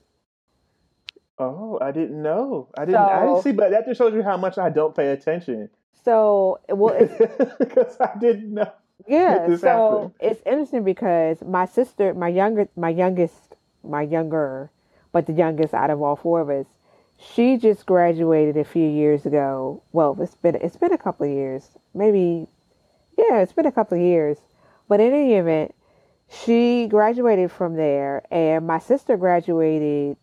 oh 1.38 1.78
i 1.82 1.90
didn't 1.90 2.22
know 2.22 2.68
i 2.78 2.86
didn't 2.86 3.00
so, 3.00 3.04
i 3.04 3.20
didn't 3.26 3.42
see 3.42 3.52
but 3.52 3.70
that 3.70 3.84
just 3.84 3.98
shows 3.98 4.14
you 4.14 4.22
how 4.22 4.38
much 4.38 4.56
i 4.56 4.70
don't 4.70 4.96
pay 4.96 5.08
attention 5.08 5.68
so 6.04 6.58
well 6.68 6.96
because 7.58 7.96
i 8.00 8.10
didn't 8.18 8.54
know 8.54 8.72
yeah 9.06 9.56
so 9.56 10.12
happened. 10.12 10.14
it's 10.20 10.42
interesting 10.46 10.84
because 10.84 11.42
my 11.42 11.66
sister 11.66 12.14
my 12.14 12.28
younger 12.28 12.68
my 12.76 12.90
youngest 12.90 13.56
my 13.82 14.02
younger 14.02 14.70
but 15.12 15.26
the 15.26 15.32
youngest 15.32 15.74
out 15.74 15.90
of 15.90 16.00
all 16.02 16.16
four 16.16 16.40
of 16.40 16.48
us. 16.50 16.66
She 17.18 17.56
just 17.56 17.84
graduated 17.84 18.56
a 18.56 18.64
few 18.64 18.88
years 18.88 19.26
ago. 19.26 19.82
Well, 19.92 20.16
it's 20.20 20.34
been 20.36 20.56
it's 20.56 20.76
been 20.76 20.92
a 20.92 20.98
couple 20.98 21.26
of 21.26 21.32
years, 21.32 21.68
maybe. 21.94 22.46
Yeah, 23.18 23.40
it's 23.40 23.52
been 23.52 23.66
a 23.66 23.72
couple 23.72 23.98
of 23.98 24.04
years. 24.04 24.38
But 24.88 25.00
in 25.00 25.12
any 25.12 25.34
event, 25.34 25.74
she 26.28 26.86
graduated 26.88 27.52
from 27.52 27.76
there, 27.76 28.22
and 28.30 28.66
my 28.66 28.78
sister 28.78 29.16
graduated 29.16 30.16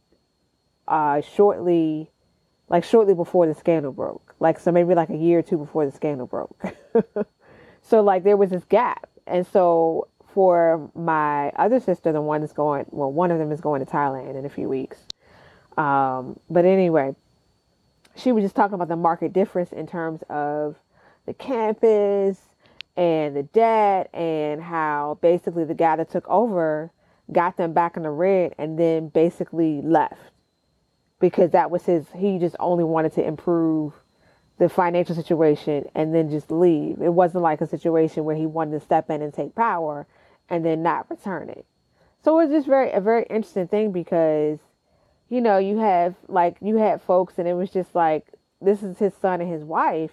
uh, 0.87 1.21
shortly, 1.21 2.09
like 2.67 2.83
shortly 2.83 3.13
before 3.13 3.45
the 3.45 3.53
scandal 3.53 3.91
broke. 3.91 4.26
Like 4.39 4.59
so, 4.59 4.71
maybe 4.71 4.93
like 4.93 5.09
a 5.09 5.17
year 5.17 5.39
or 5.39 5.41
two 5.41 5.57
before 5.57 5.85
the 5.85 5.91
scandal 5.91 6.27
broke. 6.27 6.61
so 7.81 8.01
like 8.01 8.23
there 8.23 8.37
was 8.37 8.51
this 8.51 8.63
gap, 8.65 9.09
and 9.25 9.45
so 9.47 10.07
for 10.33 10.91
my 10.93 11.49
other 11.55 11.79
sister, 11.79 12.11
the 12.11 12.21
one 12.21 12.41
that's 12.41 12.53
going, 12.53 12.85
well, 12.91 13.11
one 13.11 13.31
of 13.31 13.39
them 13.39 13.51
is 13.51 13.59
going 13.59 13.83
to 13.83 13.91
Thailand 13.91 14.37
in 14.37 14.45
a 14.45 14.49
few 14.49 14.69
weeks. 14.69 14.99
Um, 15.77 16.39
but 16.49 16.65
anyway, 16.65 17.15
she 18.15 18.31
was 18.31 18.43
just 18.43 18.55
talking 18.55 18.75
about 18.75 18.87
the 18.87 18.95
market 18.95 19.33
difference 19.33 19.71
in 19.71 19.87
terms 19.87 20.23
of 20.29 20.75
the 21.25 21.33
campus 21.33 22.39
and 22.95 23.35
the 23.35 23.43
debt 23.43 24.09
and 24.13 24.61
how 24.61 25.19
basically 25.21 25.63
the 25.63 25.75
guy 25.75 25.95
that 25.95 26.09
took 26.09 26.27
over 26.27 26.91
got 27.31 27.57
them 27.57 27.73
back 27.73 27.97
in 27.97 28.03
the 28.03 28.09
red 28.09 28.55
and 28.57 28.79
then 28.79 29.09
basically 29.09 29.81
left 29.81 30.19
because 31.19 31.51
that 31.51 31.69
was 31.69 31.83
his 31.85 32.05
he 32.15 32.39
just 32.39 32.55
only 32.59 32.83
wanted 32.83 33.11
to 33.13 33.25
improve 33.25 33.93
the 34.57 34.69
financial 34.69 35.15
situation 35.15 35.85
and 35.93 36.13
then 36.13 36.29
just 36.29 36.51
leave. 36.51 37.01
It 37.01 37.13
wasn't 37.13 37.43
like 37.43 37.61
a 37.61 37.67
situation 37.67 38.23
where 38.23 38.35
he 38.35 38.45
wanted 38.45 38.79
to 38.79 38.79
step 38.79 39.09
in 39.09 39.21
and 39.21 39.33
take 39.33 39.55
power 39.55 40.07
and 40.49 40.65
then 40.65 40.81
not 40.81 41.09
return 41.09 41.49
it. 41.49 41.65
So 42.23 42.39
it's 42.39 42.51
just 42.51 42.67
very 42.67 42.91
a 42.91 42.99
very 42.99 43.25
interesting 43.29 43.67
thing 43.67 43.91
because, 43.91 44.59
you 45.29 45.41
know, 45.41 45.57
you 45.57 45.77
have 45.77 46.15
like 46.27 46.57
you 46.61 46.77
had 46.77 47.01
folks 47.01 47.37
and 47.37 47.47
it 47.47 47.53
was 47.53 47.69
just 47.69 47.93
like 47.93 48.25
this 48.61 48.81
is 48.81 48.97
his 48.97 49.13
son 49.13 49.41
and 49.41 49.51
his 49.51 49.63
wife, 49.63 50.11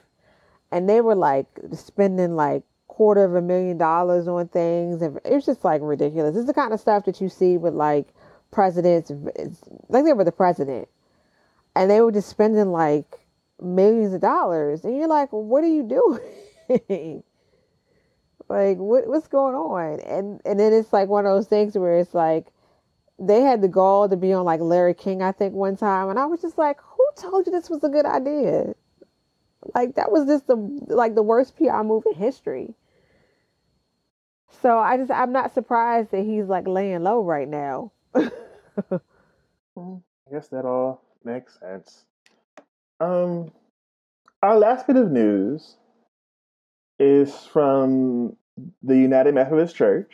and 0.70 0.88
they 0.88 1.00
were 1.00 1.14
like 1.14 1.46
spending 1.72 2.36
like 2.36 2.62
quarter 2.86 3.24
of 3.24 3.34
a 3.34 3.42
million 3.42 3.76
dollars 3.78 4.28
on 4.28 4.46
things 4.48 5.02
and 5.02 5.18
it 5.24 5.32
was 5.32 5.46
just 5.46 5.64
like 5.64 5.80
ridiculous. 5.82 6.36
It's 6.36 6.46
the 6.46 6.54
kind 6.54 6.72
of 6.72 6.80
stuff 6.80 7.06
that 7.06 7.20
you 7.20 7.28
see 7.28 7.56
with 7.56 7.74
like 7.74 8.08
presidents 8.52 9.10
like 9.88 10.04
they 10.04 10.12
were 10.12 10.22
the 10.22 10.30
president 10.30 10.86
and 11.74 11.90
they 11.90 12.00
were 12.00 12.12
just 12.12 12.28
spending 12.28 12.70
like 12.70 13.23
millions 13.60 14.12
of 14.12 14.20
dollars 14.20 14.84
and 14.84 14.96
you're 14.96 15.08
like 15.08 15.28
what 15.32 15.62
are 15.64 15.68
you 15.68 15.82
doing 15.82 17.22
like 18.48 18.78
what 18.78 19.06
what's 19.06 19.28
going 19.28 19.54
on? 19.54 20.00
And 20.00 20.40
and 20.44 20.58
then 20.58 20.72
it's 20.72 20.92
like 20.92 21.08
one 21.08 21.26
of 21.26 21.34
those 21.34 21.48
things 21.48 21.76
where 21.76 21.98
it's 21.98 22.14
like 22.14 22.46
they 23.18 23.40
had 23.40 23.62
the 23.62 23.68
gall 23.68 24.08
to 24.08 24.16
be 24.16 24.32
on 24.32 24.44
like 24.44 24.60
Larry 24.60 24.94
King, 24.94 25.22
I 25.22 25.32
think, 25.32 25.54
one 25.54 25.76
time, 25.76 26.08
and 26.10 26.18
I 26.18 26.26
was 26.26 26.40
just 26.40 26.58
like, 26.58 26.78
who 26.80 27.06
told 27.16 27.46
you 27.46 27.52
this 27.52 27.70
was 27.70 27.84
a 27.84 27.88
good 27.88 28.06
idea? 28.06 28.74
Like 29.74 29.94
that 29.94 30.12
was 30.12 30.26
just 30.26 30.46
the 30.46 30.56
like 30.88 31.14
the 31.14 31.22
worst 31.22 31.56
PR 31.56 31.82
move 31.82 32.04
in 32.06 32.14
history. 32.14 32.74
So 34.62 34.78
I 34.78 34.96
just 34.96 35.10
I'm 35.10 35.32
not 35.32 35.54
surprised 35.54 36.10
that 36.10 36.24
he's 36.24 36.46
like 36.46 36.66
laying 36.66 37.02
low 37.02 37.22
right 37.22 37.48
now. 37.48 37.92
I 38.14 38.20
guess 40.30 40.48
that 40.48 40.64
all 40.64 41.02
makes 41.24 41.58
sense. 41.58 42.04
Um, 43.00 43.50
our 44.42 44.58
last 44.58 44.86
bit 44.86 44.96
of 44.96 45.10
news 45.10 45.76
is 46.98 47.34
from 47.46 48.36
the 48.82 48.96
United 48.96 49.34
Methodist 49.34 49.74
Church. 49.74 50.12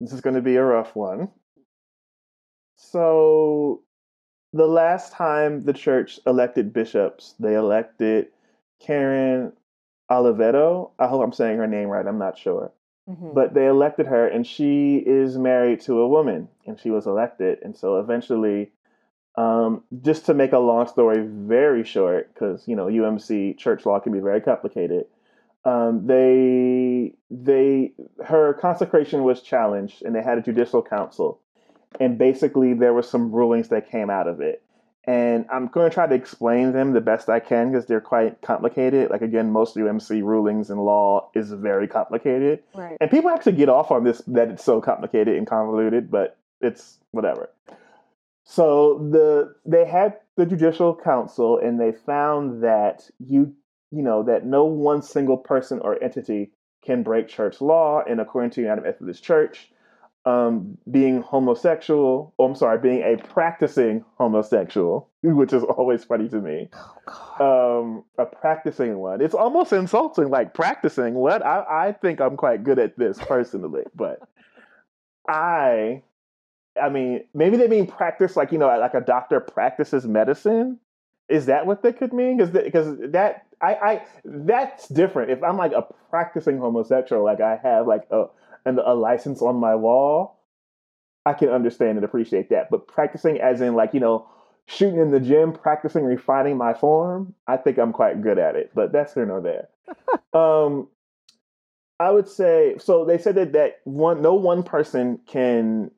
This 0.00 0.12
is 0.12 0.20
going 0.20 0.36
to 0.36 0.42
be 0.42 0.56
a 0.56 0.64
rough 0.64 0.94
one. 0.94 1.28
So, 2.76 3.82
the 4.52 4.66
last 4.66 5.12
time 5.12 5.64
the 5.64 5.72
church 5.72 6.20
elected 6.26 6.72
bishops, 6.72 7.34
they 7.40 7.54
elected 7.54 8.28
Karen 8.80 9.52
Oliveto. 10.10 10.90
I 10.98 11.06
hope 11.06 11.22
I'm 11.22 11.32
saying 11.32 11.58
her 11.58 11.66
name 11.66 11.88
right. 11.88 12.06
I'm 12.06 12.18
not 12.18 12.38
sure. 12.38 12.72
Mm-hmm. 13.08 13.30
But 13.34 13.54
they 13.54 13.66
elected 13.66 14.06
her, 14.06 14.28
and 14.28 14.46
she 14.46 14.96
is 14.96 15.38
married 15.38 15.80
to 15.82 16.00
a 16.00 16.08
woman, 16.08 16.48
and 16.66 16.78
she 16.78 16.90
was 16.90 17.06
elected. 17.06 17.58
And 17.62 17.76
so 17.76 17.98
eventually, 17.98 18.70
um, 19.38 19.84
just 20.02 20.26
to 20.26 20.34
make 20.34 20.52
a 20.52 20.58
long 20.58 20.88
story 20.88 21.24
very 21.24 21.84
short, 21.84 22.32
because 22.34 22.66
you 22.66 22.74
know 22.74 22.86
UMC 22.86 23.56
church 23.56 23.86
law 23.86 24.00
can 24.00 24.12
be 24.12 24.20
very 24.20 24.40
complicated. 24.40 25.06
Um, 25.64 26.06
they 26.06 27.14
they 27.30 27.92
her 28.24 28.54
consecration 28.54 29.22
was 29.22 29.40
challenged, 29.40 30.02
and 30.02 30.14
they 30.14 30.22
had 30.22 30.38
a 30.38 30.42
judicial 30.42 30.82
council, 30.82 31.40
and 32.00 32.18
basically 32.18 32.74
there 32.74 32.92
were 32.92 33.02
some 33.02 33.30
rulings 33.30 33.68
that 33.68 33.90
came 33.90 34.10
out 34.10 34.26
of 34.26 34.40
it 34.40 34.62
and 35.04 35.46
I'm 35.50 35.68
going 35.68 35.88
to 35.88 35.94
try 35.94 36.06
to 36.06 36.14
explain 36.14 36.72
them 36.72 36.92
the 36.92 37.00
best 37.00 37.30
I 37.30 37.40
can 37.40 37.72
because 37.72 37.86
they're 37.86 37.98
quite 37.98 38.42
complicated. 38.42 39.08
Like 39.08 39.22
again, 39.22 39.50
most 39.50 39.74
UMC 39.74 40.22
rulings 40.22 40.68
and 40.68 40.84
law 40.84 41.30
is 41.34 41.50
very 41.50 41.88
complicated, 41.88 42.62
right. 42.74 42.98
and 43.00 43.10
people 43.10 43.30
actually 43.30 43.52
get 43.52 43.70
off 43.70 43.90
on 43.90 44.04
this 44.04 44.20
that 44.26 44.50
it's 44.50 44.62
so 44.62 44.82
complicated 44.82 45.38
and 45.38 45.46
convoluted, 45.46 46.10
but 46.10 46.36
it's 46.60 46.98
whatever. 47.12 47.48
So 48.50 49.06
the 49.12 49.54
they 49.66 49.84
had 49.84 50.20
the 50.36 50.46
judicial 50.46 50.96
council, 50.96 51.58
and 51.58 51.78
they 51.78 51.92
found 51.92 52.64
that 52.64 53.10
you 53.18 53.54
you 53.90 54.02
know 54.02 54.22
that 54.22 54.46
no 54.46 54.64
one 54.64 55.02
single 55.02 55.36
person 55.36 55.80
or 55.80 56.02
entity 56.02 56.52
can 56.82 57.02
break 57.02 57.28
church 57.28 57.60
law, 57.60 58.02
and 58.08 58.22
according 58.22 58.52
to 58.52 58.62
United 58.62 58.84
Methodist 58.84 59.22
Church, 59.22 59.70
um, 60.24 60.78
being 60.90 61.20
homosexual, 61.20 62.32
or 62.38 62.48
I'm 62.48 62.54
sorry, 62.54 62.78
being 62.78 63.02
a 63.02 63.18
practicing 63.22 64.02
homosexual, 64.16 65.10
which 65.22 65.52
is 65.52 65.62
always 65.62 66.04
funny 66.04 66.30
to 66.30 66.40
me. 66.40 66.70
Oh, 67.38 67.80
um, 67.80 68.04
a 68.16 68.24
practicing 68.24 68.96
one. 68.96 69.20
It's 69.20 69.34
almost 69.34 69.74
insulting, 69.74 70.30
like 70.30 70.54
practicing 70.54 71.12
what? 71.12 71.44
I, 71.44 71.88
I 71.88 71.92
think 71.92 72.18
I'm 72.22 72.38
quite 72.38 72.64
good 72.64 72.78
at 72.78 72.96
this 72.98 73.18
personally, 73.18 73.82
but 73.94 74.20
I, 75.28 76.02
I 76.80 76.88
mean, 76.88 77.24
maybe 77.34 77.56
they 77.56 77.68
mean 77.68 77.86
practice 77.86 78.36
like, 78.36 78.52
you 78.52 78.58
know, 78.58 78.66
like 78.66 78.94
a 78.94 79.00
doctor 79.00 79.40
practices 79.40 80.06
medicine. 80.06 80.78
Is 81.28 81.46
that 81.46 81.66
what 81.66 81.82
they 81.82 81.92
could 81.92 82.12
mean? 82.12 82.38
Because 82.38 82.50
because 82.50 82.96
that 83.12 83.46
I, 83.60 83.74
I 83.74 84.02
that's 84.24 84.88
different. 84.88 85.30
If 85.30 85.42
I'm 85.42 85.56
like 85.56 85.72
a 85.72 85.86
practicing 86.10 86.58
homosexual, 86.58 87.24
like 87.24 87.40
I 87.40 87.58
have 87.62 87.86
like 87.86 88.04
a 88.10 88.26
and 88.64 88.78
a 88.78 88.94
license 88.94 89.42
on 89.42 89.56
my 89.56 89.74
wall, 89.74 90.40
I 91.26 91.34
can 91.34 91.50
understand 91.50 91.98
and 91.98 92.04
appreciate 92.04 92.50
that. 92.50 92.70
But 92.70 92.86
practicing, 92.86 93.40
as 93.40 93.60
in 93.60 93.74
like 93.74 93.92
you 93.92 94.00
know, 94.00 94.26
shooting 94.66 95.00
in 95.00 95.10
the 95.10 95.20
gym, 95.20 95.52
practicing 95.52 96.04
refining 96.04 96.56
my 96.56 96.72
form, 96.72 97.34
I 97.46 97.56
think 97.58 97.78
I'm 97.78 97.92
quite 97.92 98.22
good 98.22 98.38
at 98.38 98.56
it. 98.56 98.70
But 98.74 98.92
that's 98.92 99.14
here 99.14 99.26
nor 99.26 99.40
there. 99.40 99.68
um, 100.32 100.88
I 102.00 102.10
would 102.10 102.28
say 102.28 102.76
so. 102.78 103.04
They 103.04 103.18
said 103.18 103.34
that 103.34 103.52
that 103.52 103.80
one, 103.84 104.22
no 104.22 104.34
one 104.34 104.62
person 104.62 105.20
can 105.26 105.90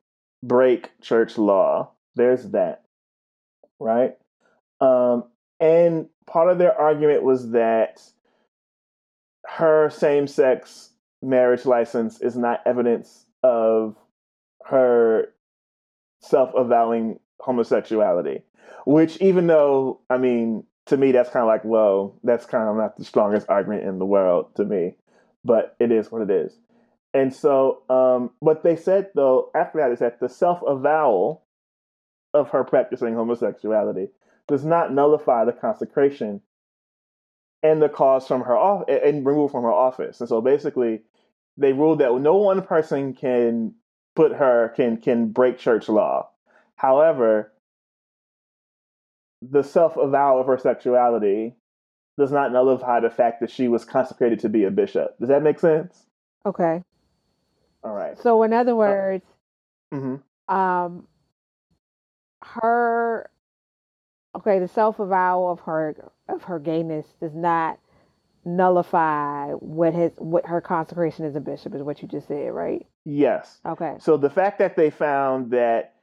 break 0.43 0.91
church 1.01 1.37
law. 1.37 1.91
There's 2.15 2.43
that, 2.49 2.83
right? 3.79 4.13
Um, 4.79 5.25
and 5.59 6.07
part 6.27 6.49
of 6.49 6.57
their 6.57 6.77
argument 6.77 7.23
was 7.23 7.51
that 7.51 8.01
her 9.47 9.89
same 9.89 10.27
sex 10.27 10.89
marriage 11.21 11.65
license 11.65 12.21
is 12.21 12.35
not 12.35 12.61
evidence 12.65 13.25
of 13.43 13.95
her 14.65 15.33
self 16.19 16.51
avowing 16.55 17.19
homosexuality. 17.39 18.43
Which, 18.85 19.17
even 19.17 19.47
though, 19.47 19.99
I 20.09 20.17
mean, 20.17 20.63
to 20.87 20.97
me, 20.97 21.11
that's 21.11 21.29
kind 21.29 21.43
of 21.43 21.47
like, 21.47 21.63
well, 21.63 22.15
that's 22.23 22.45
kind 22.45 22.67
of 22.67 22.75
not 22.75 22.97
the 22.97 23.05
strongest 23.05 23.47
argument 23.49 23.83
in 23.83 23.99
the 23.99 24.05
world 24.05 24.55
to 24.55 24.65
me, 24.65 24.95
but 25.45 25.75
it 25.79 25.91
is 25.91 26.11
what 26.11 26.23
it 26.23 26.31
is. 26.31 26.57
And 27.13 27.33
so, 27.33 27.83
um, 27.89 28.31
what 28.39 28.63
they 28.63 28.75
said 28.75 29.09
though 29.15 29.51
after 29.53 29.79
that 29.79 29.91
is 29.91 29.99
that 29.99 30.19
the 30.19 30.29
self 30.29 30.61
avowal 30.65 31.43
of 32.33 32.49
her 32.49 32.63
practicing 32.63 33.13
homosexuality 33.13 34.09
does 34.47 34.63
not 34.63 34.93
nullify 34.93 35.45
the 35.45 35.51
consecration 35.51 36.41
and 37.63 37.81
the 37.81 37.89
cause 37.89 38.27
from 38.27 38.41
her 38.41 38.57
off 38.57 38.85
and 38.87 39.25
removal 39.25 39.49
from 39.49 39.63
her 39.63 39.71
office. 39.71 40.19
And 40.19 40.29
so 40.29 40.41
basically, 40.41 41.01
they 41.57 41.73
ruled 41.73 41.99
that 41.99 42.13
no 42.19 42.35
one 42.35 42.61
person 42.61 43.13
can 43.13 43.75
put 44.15 44.33
her 44.33 44.69
can 44.75 44.97
can 44.97 45.27
break 45.27 45.57
church 45.57 45.89
law. 45.89 46.29
However, 46.75 47.51
the 49.41 49.63
self 49.63 49.97
avowal 49.97 50.41
of 50.41 50.47
her 50.47 50.57
sexuality 50.57 51.55
does 52.17 52.31
not 52.31 52.51
nullify 52.51 52.99
the 52.99 53.09
fact 53.09 53.41
that 53.41 53.51
she 53.51 53.67
was 53.67 53.85
consecrated 53.85 54.39
to 54.39 54.49
be 54.49 54.63
a 54.63 54.71
bishop. 54.71 55.17
Does 55.19 55.29
that 55.29 55.43
make 55.43 55.59
sense? 55.59 56.05
Okay. 56.45 56.83
All 57.83 57.93
right. 57.93 58.17
So, 58.19 58.43
in 58.43 58.53
other 58.53 58.75
words, 58.75 59.25
uh, 59.91 59.95
mm-hmm. 59.95 60.55
um, 60.55 61.07
her 62.43 63.29
okay, 64.35 64.59
the 64.59 64.67
self 64.67 64.99
avowal 64.99 65.51
of 65.51 65.59
her 65.61 66.11
of 66.29 66.43
her 66.43 66.59
gayness 66.59 67.05
does 67.19 67.35
not 67.35 67.79
nullify 68.43 69.51
what 69.53 69.93
his 69.93 70.11
what 70.17 70.45
her 70.45 70.61
consecration 70.61 71.25
as 71.25 71.35
a 71.35 71.39
bishop 71.39 71.75
is 71.75 71.83
what 71.83 72.01
you 72.01 72.07
just 72.07 72.27
said, 72.27 72.51
right? 72.51 72.85
Yes. 73.05 73.59
Okay. 73.65 73.95
So 73.99 74.17
the 74.17 74.29
fact 74.29 74.59
that 74.59 74.75
they 74.75 74.89
found 74.89 75.51
that 75.51 75.95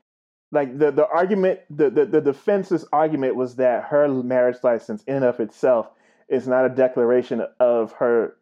like 0.52 0.78
the, 0.78 0.90
the 0.90 1.06
argument 1.06 1.60
the, 1.70 1.90
the, 1.90 2.06
the 2.06 2.20
defense's 2.20 2.84
argument 2.92 3.36
was 3.36 3.56
that 3.56 3.84
her 3.84 4.08
marriage 4.08 4.58
license 4.62 5.02
in 5.04 5.22
of 5.22 5.40
itself 5.40 5.88
is 6.28 6.46
not 6.46 6.64
a 6.64 6.68
declaration 6.68 7.44
of 7.58 7.92
her 7.92 8.36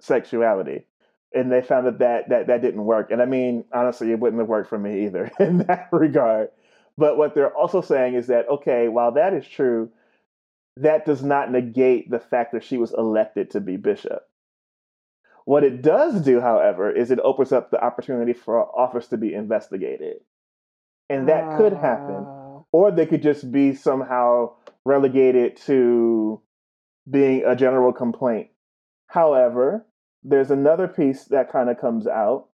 sexuality 0.00 0.86
and 1.34 1.50
they 1.50 1.62
found 1.62 1.86
that 1.86 1.98
that, 1.98 2.28
that 2.28 2.46
that 2.46 2.62
didn't 2.62 2.84
work 2.84 3.10
and 3.10 3.22
i 3.22 3.24
mean 3.24 3.64
honestly 3.72 4.10
it 4.10 4.18
wouldn't 4.18 4.40
have 4.40 4.48
worked 4.48 4.68
for 4.68 4.78
me 4.78 5.06
either 5.06 5.30
in 5.40 5.58
that 5.58 5.88
regard 5.92 6.48
but 6.98 7.16
what 7.16 7.34
they're 7.34 7.56
also 7.56 7.80
saying 7.80 8.14
is 8.14 8.26
that 8.26 8.48
okay 8.48 8.88
while 8.88 9.12
that 9.12 9.32
is 9.34 9.46
true 9.46 9.90
that 10.76 11.04
does 11.04 11.22
not 11.22 11.50
negate 11.50 12.10
the 12.10 12.18
fact 12.18 12.52
that 12.52 12.64
she 12.64 12.78
was 12.78 12.92
elected 12.92 13.50
to 13.50 13.60
be 13.60 13.76
bishop. 13.76 14.22
What 15.44 15.64
it 15.64 15.82
does 15.82 16.22
do, 16.22 16.40
however, 16.40 16.90
is 16.90 17.10
it 17.10 17.18
opens 17.20 17.52
up 17.52 17.70
the 17.70 17.82
opportunity 17.82 18.32
for 18.32 18.64
office 18.78 19.08
to 19.08 19.16
be 19.16 19.34
investigated. 19.34 20.18
And 21.10 21.28
that 21.28 21.44
uh... 21.44 21.56
could 21.56 21.72
happen. 21.72 22.24
Ah. 22.26 22.60
Or 22.72 22.90
they 22.90 23.06
could 23.06 23.22
just 23.22 23.50
be 23.52 23.74
somehow 23.74 24.54
relegated 24.86 25.56
to 25.66 26.40
being 27.10 27.44
a 27.44 27.54
general 27.54 27.92
complaint. 27.92 28.48
However, 29.08 29.84
there's 30.22 30.50
another 30.50 30.88
piece 30.88 31.24
that 31.26 31.50
kind 31.50 31.70
of 31.70 31.80
comes 31.80 32.06
out. 32.06 32.46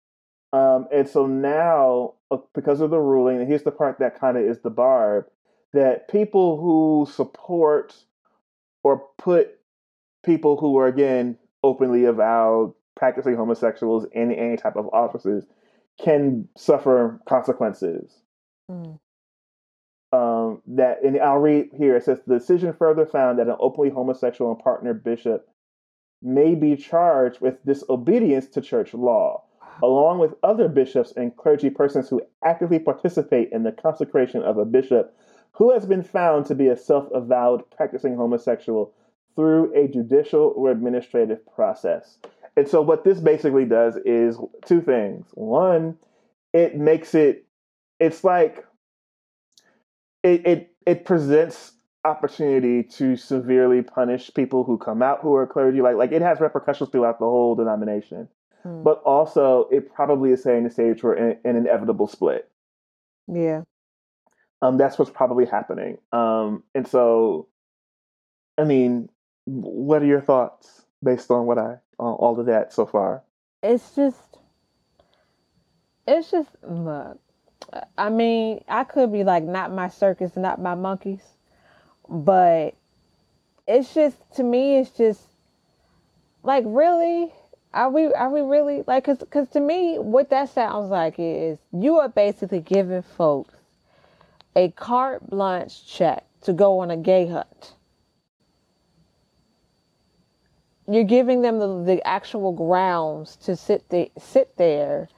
Um, 0.53 0.88
and 0.93 1.07
so 1.07 1.26
now, 1.26 2.13
uh, 2.32 2.38
because 2.55 2.80
of 2.80 2.89
the 2.89 2.99
ruling, 2.99 3.39
and 3.39 3.47
here's 3.47 3.63
the 3.63 3.72
part 3.72 3.99
that 3.99 4.20
kind 4.20 4.38
of 4.38 4.43
is 4.43 4.61
the 4.61 4.70
barb 4.70 5.26
that 5.74 6.07
people 6.07 6.59
who 6.59 7.11
support 7.11 7.93
or 8.84 9.03
put 9.18 9.59
people 10.26 10.57
who 10.57 10.78
are 10.78 10.88
again 10.88 11.38
openly 11.63 12.05
avowed 12.05 12.74
practicing 12.95 13.36
homosexuals 13.36 14.05
in 14.13 14.32
any 14.32 14.57
type 14.57 14.76
of 14.76 14.88
offices 14.93 15.45
can 15.99 16.47
suffer 16.57 17.20
consequences. 17.28 18.22
Mm. 18.72 18.99
Um, 20.13 20.61
that 20.68 21.03
and 21.03 21.20
I'll 21.20 21.38
read 21.38 21.70
here. 21.78 21.97
It 21.97 22.05
says 22.05 22.20
the 22.26 22.39
decision 22.39 22.74
further 22.74 23.05
found 23.05 23.39
that 23.39 23.47
an 23.47 23.57
openly 23.59 23.89
homosexual 23.89 24.51
and 24.51 24.63
partner 24.63 24.93
bishop 24.93 25.49
may 26.22 26.55
be 26.55 26.76
charged 26.76 27.41
with 27.41 27.63
disobedience 27.65 28.47
to 28.47 28.61
church 28.61 28.93
law, 28.93 29.43
along 29.84 30.20
with 30.20 30.36
other 30.43 30.68
bishops 30.68 31.13
and 31.15 31.36
clergy 31.36 31.70
persons 31.70 32.09
who 32.09 32.22
actively 32.43 32.80
participate 32.80 33.49
in 33.51 33.63
the 33.63 33.72
consecration 33.72 34.41
of 34.41 34.57
a 34.57 34.65
bishop 34.65 35.15
who 35.53 35.72
has 35.74 35.86
been 35.86 36.03
found 36.03 36.45
to 36.45 36.55
be 36.55 36.68
a 36.68 36.78
self 36.78 37.09
avowed 37.13 37.70
practicing 37.72 38.15
homosexual 38.15 38.93
through 39.36 39.74
a 39.76 39.88
judicial 39.88 40.53
or 40.55 40.72
administrative 40.72 41.39
process. 41.53 42.18
And 42.55 42.68
so, 42.68 42.82
what 42.82 43.03
this 43.03 43.20
basically 43.20 43.65
does 43.65 43.97
is 44.05 44.38
two 44.65 44.82
things. 44.82 45.28
One, 45.34 45.97
it 46.53 46.76
makes 46.76 47.13
it, 47.15 47.45
it's 47.99 48.24
like, 48.24 48.65
it, 50.24 50.45
it, 50.45 50.76
it 50.86 51.05
presents 51.05 51.74
opportunity 52.06 52.84
to 52.84 53.16
severely 53.18 53.82
punish 53.82 54.32
people 54.34 54.64
who 54.64 54.78
come 54.78 55.02
out 55.02 55.22
who 55.22 55.36
are 55.36 55.48
clergy. 55.48 55.82
Like, 55.82 55.95
like 55.95 56.12
it 56.12 56.22
has 56.22 56.39
repercussions 56.39 56.89
throughout 56.89 57.20
the 57.20 57.26
whole 57.26 57.56
denomination. 57.56 58.30
Hmm. 58.64 58.84
But 58.84 59.02
also, 59.06 59.68
it 59.72 59.93
probably 59.93 60.32
is 60.32 60.43
setting 60.43 60.64
the 60.64 60.70
stage 60.70 61.02
for 61.02 61.14
an, 61.14 61.38
an 61.45 61.56
inevitable 61.56 62.08
split 62.08 62.50
Yeah. 63.28 63.64
Um, 64.62 64.78
that's 64.78 64.98
what's 64.98 65.12
probably 65.12 65.45
happening. 65.45 65.98
Um, 66.12 66.64
and 66.74 66.88
so, 66.88 67.48
I 68.58 68.64
mean, 68.64 69.10
what 69.45 70.02
are 70.02 70.06
your 70.06 70.22
thoughts 70.22 70.84
based 71.04 71.30
on 71.32 71.45
what 71.45 71.58
I 71.60 71.78
on 72.00 72.14
all 72.14 72.39
of 72.39 72.48
that 72.48 72.74
so 72.74 72.86
far? 72.86 73.24
It's 73.62 73.95
just, 73.95 74.39
it's 76.08 76.32
just 76.32 76.50
look. 76.64 77.20
I 77.98 78.10
mean, 78.10 78.64
I 78.68 78.84
could 78.84 79.12
be 79.12 79.24
like, 79.24 79.43
not 79.43 79.72
my 79.74 79.89
circus, 79.89 80.36
not 80.36 80.62
my 80.62 80.76
monkeys, 80.76 81.22
but 82.10 82.76
it's 83.68 83.93
just 83.93 84.18
to 84.36 84.43
me, 84.43 84.78
it's 84.78 84.91
just 84.91 85.22
like 86.43 86.64
really. 86.68 87.32
Are 87.74 87.91
we 87.91 88.05
are 88.14 88.30
we 88.30 88.41
really 88.41 88.84
like 88.88 89.03
cuz 89.03 89.18
cuz 89.30 89.49
to 89.49 89.60
me 89.60 89.99
what 89.99 90.30
that 90.30 90.49
sounds 90.49 90.89
like 90.89 91.16
is 91.20 91.60
you 91.72 91.99
are 91.99 92.08
basically 92.08 92.62
giving 92.62 93.01
folks 93.01 93.53
a 94.55 94.72
carte 94.72 95.30
blanche 95.30 95.86
check 95.86 96.24
to 96.41 96.53
go 96.53 96.80
on 96.80 96.89
a 96.89 96.97
gay 96.97 97.28
hunt. 97.28 97.74
You're 100.89 101.03
giving 101.03 101.41
them 101.41 101.60
the, 101.60 101.84
the 101.84 102.08
actual 102.08 102.53
grounds 102.53 103.36
to 103.43 103.55
sit 103.55 103.88
the, 103.89 104.10
sit 104.18 104.55
there 104.58 105.10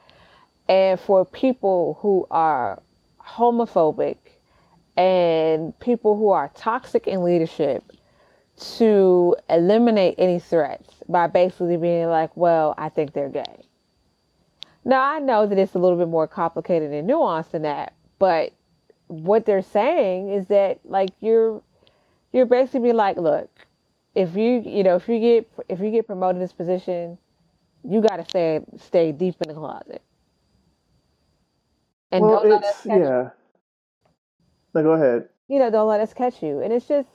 and 0.68 1.00
for 1.00 1.24
people 1.24 2.00
who 2.02 2.28
are 2.30 2.82
homophobic 3.24 4.18
and 5.00 5.80
people 5.80 6.18
who 6.18 6.30
are 6.30 6.52
toxic 6.56 7.08
in 7.08 7.24
leadership 7.24 7.84
to 8.60 9.34
eliminate 9.50 10.16
any 10.18 10.40
threats 10.40 10.94
by 11.08 11.26
basically 11.26 11.78
being 11.78 12.08
like, 12.08 12.36
well, 12.36 12.76
I 12.78 12.90
think 12.90 13.14
they're 13.14 13.30
gay. 13.30 13.66
Now, 14.84 15.02
I 15.02 15.20
know 15.20 15.48
that 15.48 15.58
it's 15.58 15.74
a 15.74 15.80
little 15.80 15.98
bit 15.98 16.10
more 16.10 16.28
complicated 16.28 16.92
and 16.92 17.10
nuanced 17.10 17.52
than 17.52 17.62
that, 17.62 17.94
but 18.20 18.52
what 19.08 19.46
they're 19.46 19.62
saying 19.62 20.32
is 20.32 20.48
that 20.48 20.80
like 20.84 21.12
you're 21.22 21.62
you're 22.34 22.46
basically 22.46 22.92
like, 22.92 23.16
look, 23.16 23.50
if 24.16 24.36
you 24.36 24.62
you 24.66 24.84
know 24.84 24.98
if 24.98 25.08
you 25.08 25.20
get 25.20 25.50
if 25.70 25.80
you 25.80 25.92
get 25.92 26.08
promoted 26.08 26.36
in 26.36 26.42
this 26.42 26.52
position, 26.52 27.18
you 27.86 28.02
got 28.02 28.18
to 28.18 28.26
stay 28.26 28.60
stay 28.78 29.14
deep 29.14 29.36
in 29.42 29.48
the 29.48 29.54
closet. 29.54 30.02
And 32.12 32.26
well, 32.26 32.42
don't 32.42 32.50
let 32.50 32.64
us 32.66 32.84
catch 32.84 33.00
yeah. 33.00 33.30
No, 34.74 34.84
go 34.84 34.92
ahead. 34.92 35.30
You 35.48 35.60
know, 35.60 35.72
don't 35.72 35.88
let 35.88 36.00
us 36.00 36.14
catch 36.14 36.44
you, 36.44 36.60
and 36.60 36.72
it's 36.72 36.88
just 36.88 37.10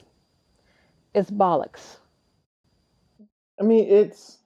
it's 1.14 1.30
bollocks. 1.30 1.98
I 3.60 3.62
mean, 3.62 3.88
it's 3.88 4.38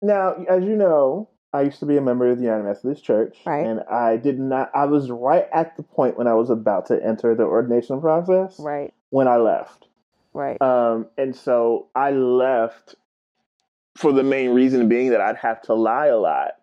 now 0.00 0.34
as 0.48 0.64
you 0.64 0.76
know, 0.76 1.28
I 1.52 1.62
used 1.62 1.78
to 1.80 1.86
be 1.86 1.96
a 1.96 2.00
member 2.00 2.28
of 2.28 2.38
the 2.38 2.44
United 2.44 2.64
Methodist 2.64 3.04
Church, 3.04 3.38
right. 3.44 3.66
and 3.66 3.80
I 3.80 4.16
did 4.16 4.38
not. 4.38 4.70
I 4.74 4.86
was 4.86 5.10
right 5.10 5.46
at 5.52 5.76
the 5.76 5.82
point 5.82 6.16
when 6.16 6.26
I 6.26 6.34
was 6.34 6.50
about 6.50 6.86
to 6.86 7.04
enter 7.04 7.34
the 7.34 7.44
ordination 7.44 8.00
process, 8.00 8.58
right, 8.58 8.92
when 9.10 9.28
I 9.28 9.36
left, 9.36 9.86
right. 10.32 10.60
Um, 10.62 11.06
and 11.18 11.36
so 11.36 11.88
I 11.94 12.12
left 12.12 12.94
for 13.96 14.12
the 14.12 14.22
main 14.22 14.50
reason 14.50 14.88
being 14.88 15.10
that 15.10 15.20
I'd 15.20 15.36
have 15.36 15.62
to 15.62 15.74
lie 15.74 16.06
a 16.06 16.18
lot 16.18 16.54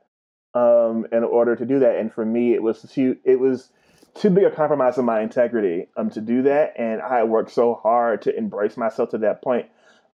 um, 0.53 1.07
in 1.11 1.23
order 1.23 1.55
to 1.55 1.65
do 1.65 1.79
that. 1.79 1.97
And 1.97 2.11
for 2.11 2.25
me, 2.25 2.53
it 2.53 2.61
was 2.61 2.97
it 2.97 3.39
was 3.39 3.69
too 4.15 4.29
big 4.29 4.43
a 4.43 4.51
compromise 4.51 4.97
of 4.97 5.05
my 5.05 5.21
integrity 5.21 5.87
um, 5.95 6.09
to 6.11 6.21
do 6.21 6.43
that. 6.43 6.73
And 6.77 7.01
I 7.01 7.23
worked 7.23 7.51
so 7.51 7.75
hard 7.75 8.21
to 8.23 8.35
embrace 8.35 8.77
myself 8.77 9.09
to 9.11 9.17
that 9.19 9.41
point. 9.41 9.67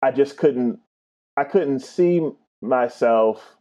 I 0.02 0.12
just 0.12 0.38
couldn't 0.38 0.80
I 1.36 1.44
couldn't 1.46 1.80
see 1.80 2.22
myself 2.62 3.56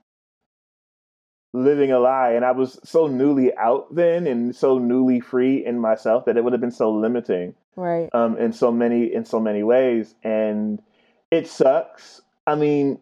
living 1.55 1.93
a 1.93 1.99
lie. 1.99 2.33
And 2.33 2.45
i 2.45 2.53
was 2.53 2.79
so 2.85 3.07
newly 3.07 3.55
out 3.57 3.95
then 3.95 4.27
and 4.27 4.55
so 4.57 4.79
newly 4.79 5.21
free 5.21 5.65
in 5.65 5.79
myself 5.79 6.25
that 6.25 6.37
it 6.37 6.45
would 6.45 6.53
have 6.53 6.61
been 6.61 6.71
so 6.71 6.91
limiting 6.93 7.55
right. 7.77 8.09
um 8.15 8.39
in 8.39 8.53
so 8.53 8.73
many 8.73 9.13
in 9.13 9.25
so 9.25 9.39
many 9.39 9.63
ways. 9.63 10.15
And 10.25 10.83
it 11.31 11.47
sucks. 11.47 12.23
I 12.47 12.55
mean 12.55 12.99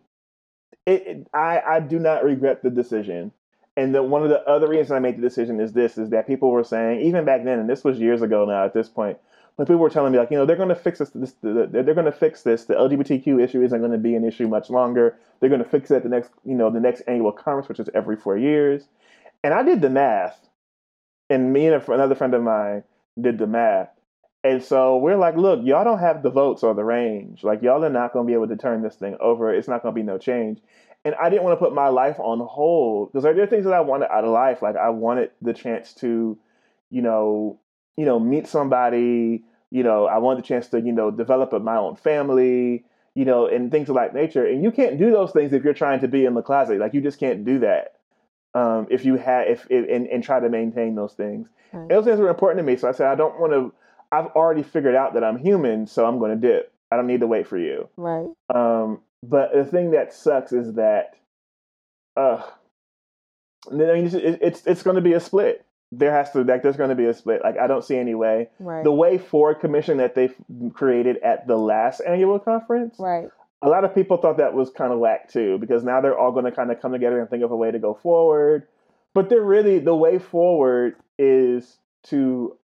it, 0.86 1.06
it 1.06 1.26
i 1.32 1.60
i 1.60 1.80
do 1.80 1.98
not 1.98 2.24
regret 2.24 2.62
the 2.62 2.70
decision 2.70 3.32
and 3.76 3.94
the, 3.94 4.02
one 4.02 4.22
of 4.22 4.28
the 4.28 4.40
other 4.48 4.68
reasons 4.68 4.90
I 4.90 4.98
made 4.98 5.16
the 5.16 5.22
decision 5.22 5.60
is 5.60 5.72
this: 5.72 5.96
is 5.98 6.10
that 6.10 6.26
people 6.26 6.50
were 6.50 6.64
saying, 6.64 7.00
even 7.00 7.24
back 7.24 7.44
then, 7.44 7.58
and 7.58 7.68
this 7.68 7.84
was 7.84 7.98
years 7.98 8.22
ago 8.22 8.44
now 8.44 8.64
at 8.64 8.74
this 8.74 8.88
point, 8.88 9.18
but 9.56 9.66
people 9.66 9.80
were 9.80 9.90
telling 9.90 10.12
me 10.12 10.18
like, 10.18 10.30
you 10.30 10.36
know, 10.36 10.46
they're 10.46 10.56
going 10.56 10.70
to 10.70 10.74
fix 10.74 10.98
this. 10.98 11.10
this 11.10 11.34
they're 11.42 11.82
going 11.94 12.04
to 12.04 12.12
fix 12.12 12.42
this. 12.42 12.64
The 12.64 12.74
LGBTQ 12.74 13.42
issue 13.42 13.62
isn't 13.62 13.78
going 13.78 13.92
to 13.92 13.98
be 13.98 14.14
an 14.14 14.24
issue 14.24 14.48
much 14.48 14.70
longer. 14.70 15.18
They're 15.38 15.50
going 15.50 15.62
to 15.62 15.68
fix 15.68 15.90
it 15.90 15.96
at 15.96 16.02
the 16.02 16.08
next, 16.08 16.30
you 16.44 16.54
know, 16.54 16.70
the 16.70 16.80
next 16.80 17.02
annual 17.02 17.32
conference, 17.32 17.68
which 17.68 17.80
is 17.80 17.88
every 17.94 18.16
four 18.16 18.36
years. 18.36 18.84
And 19.44 19.54
I 19.54 19.62
did 19.62 19.80
the 19.80 19.90
math, 19.90 20.48
and 21.28 21.52
me 21.52 21.66
and 21.66 21.82
another 21.88 22.14
friend 22.14 22.34
of 22.34 22.42
mine 22.42 22.84
did 23.20 23.38
the 23.38 23.46
math. 23.46 23.90
And 24.42 24.62
so 24.62 24.96
we're 24.96 25.16
like, 25.16 25.36
look, 25.36 25.60
y'all 25.62 25.84
don't 25.84 25.98
have 25.98 26.22
the 26.22 26.30
votes 26.30 26.62
or 26.62 26.74
the 26.74 26.84
range. 26.84 27.44
Like, 27.44 27.60
y'all 27.60 27.84
are 27.84 27.90
not 27.90 28.14
going 28.14 28.26
to 28.26 28.30
be 28.30 28.34
able 28.34 28.48
to 28.48 28.56
turn 28.56 28.82
this 28.82 28.96
thing 28.96 29.16
over. 29.20 29.52
It's 29.52 29.68
not 29.68 29.82
going 29.82 29.94
to 29.94 30.00
be 30.00 30.06
no 30.06 30.16
change 30.16 30.60
and 31.04 31.14
I 31.14 31.30
didn't 31.30 31.44
want 31.44 31.58
to 31.58 31.64
put 31.64 31.74
my 31.74 31.88
life 31.88 32.18
on 32.18 32.40
hold 32.40 33.10
because 33.10 33.24
there 33.24 33.40
are 33.40 33.46
things 33.46 33.64
that 33.64 33.72
I 33.72 33.80
wanted 33.80 34.12
out 34.12 34.24
of 34.24 34.30
life. 34.30 34.62
Like 34.62 34.76
I 34.76 34.90
wanted 34.90 35.30
the 35.40 35.54
chance 35.54 35.94
to, 35.94 36.38
you 36.90 37.02
know, 37.02 37.58
you 37.96 38.04
know, 38.04 38.20
meet 38.20 38.46
somebody. 38.46 39.44
You 39.70 39.82
know, 39.82 40.06
I 40.06 40.18
wanted 40.18 40.44
the 40.44 40.48
chance 40.48 40.68
to, 40.68 40.80
you 40.80 40.92
know, 40.92 41.10
develop 41.10 41.52
my 41.62 41.76
own 41.76 41.96
family. 41.96 42.84
You 43.14 43.24
know, 43.24 43.46
and 43.46 43.72
things 43.72 43.88
of 43.88 43.96
that 43.96 44.14
nature. 44.14 44.46
And 44.46 44.62
you 44.62 44.70
can't 44.70 44.96
do 44.96 45.10
those 45.10 45.32
things 45.32 45.52
if 45.52 45.64
you're 45.64 45.74
trying 45.74 46.00
to 46.00 46.08
be 46.08 46.24
in 46.24 46.34
the 46.34 46.42
closet. 46.42 46.78
Like 46.78 46.94
you 46.94 47.00
just 47.00 47.18
can't 47.18 47.44
do 47.44 47.58
that. 47.58 47.96
Um, 48.54 48.86
if 48.88 49.04
you 49.04 49.16
have, 49.16 49.48
if, 49.48 49.66
if 49.68 49.88
and, 49.90 50.06
and, 50.06 50.22
try 50.22 50.38
to 50.38 50.48
maintain 50.48 50.94
those 50.94 51.12
things. 51.12 51.48
Right. 51.72 51.88
those 51.88 52.04
things 52.04 52.20
were 52.20 52.28
important 52.28 52.58
to 52.58 52.62
me. 52.64 52.76
So 52.76 52.88
I 52.88 52.92
said, 52.92 53.08
I 53.08 53.16
don't 53.16 53.38
want 53.38 53.52
to. 53.52 53.72
I've 54.12 54.26
already 54.28 54.62
figured 54.62 54.94
out 54.94 55.14
that 55.14 55.24
I'm 55.24 55.38
human, 55.38 55.86
so 55.86 56.06
I'm 56.06 56.18
going 56.18 56.40
to 56.40 56.48
dip. 56.48 56.72
I 56.90 56.96
don't 56.96 57.06
need 57.06 57.20
to 57.20 57.26
wait 57.26 57.46
for 57.46 57.58
you. 57.58 57.88
Right. 57.96 58.28
Um, 58.52 59.00
but 59.22 59.52
the 59.52 59.64
thing 59.64 59.90
that 59.90 60.12
sucks 60.12 60.52
is 60.52 60.74
that, 60.74 61.16
uh, 62.16 62.42
I 63.70 63.74
mean, 63.74 64.06
it's 64.06 64.14
it's, 64.14 64.66
it's 64.66 64.82
going 64.82 64.96
to 64.96 65.02
be 65.02 65.12
a 65.12 65.20
split. 65.20 65.64
There 65.92 66.12
has 66.12 66.30
to 66.32 66.42
like 66.42 66.62
there's 66.62 66.76
going 66.76 66.90
to 66.90 66.96
be 66.96 67.06
a 67.06 67.14
split. 67.14 67.42
Like 67.42 67.58
I 67.58 67.66
don't 67.66 67.84
see 67.84 67.96
any 67.96 68.14
way. 68.14 68.48
Right. 68.58 68.84
The 68.84 68.92
way 68.92 69.18
forward 69.18 69.60
commission 69.60 69.98
that 69.98 70.14
they 70.14 70.30
created 70.72 71.18
at 71.18 71.46
the 71.46 71.56
last 71.56 72.00
annual 72.06 72.38
conference. 72.38 72.96
Right. 72.98 73.28
A 73.62 73.68
lot 73.68 73.84
of 73.84 73.94
people 73.94 74.16
thought 74.16 74.38
that 74.38 74.54
was 74.54 74.70
kind 74.70 74.92
of 74.92 75.00
whack 75.00 75.30
too, 75.30 75.58
because 75.58 75.84
now 75.84 76.00
they're 76.00 76.18
all 76.18 76.32
going 76.32 76.46
to 76.46 76.52
kind 76.52 76.70
of 76.70 76.80
come 76.80 76.92
together 76.92 77.20
and 77.20 77.28
think 77.28 77.42
of 77.42 77.50
a 77.50 77.56
way 77.56 77.70
to 77.70 77.78
go 77.78 77.92
forward. 77.92 78.66
But 79.12 79.28
they're 79.28 79.42
really 79.42 79.80
the 79.80 79.94
way 79.94 80.18
forward 80.18 80.96
is 81.18 81.78
to. 82.04 82.56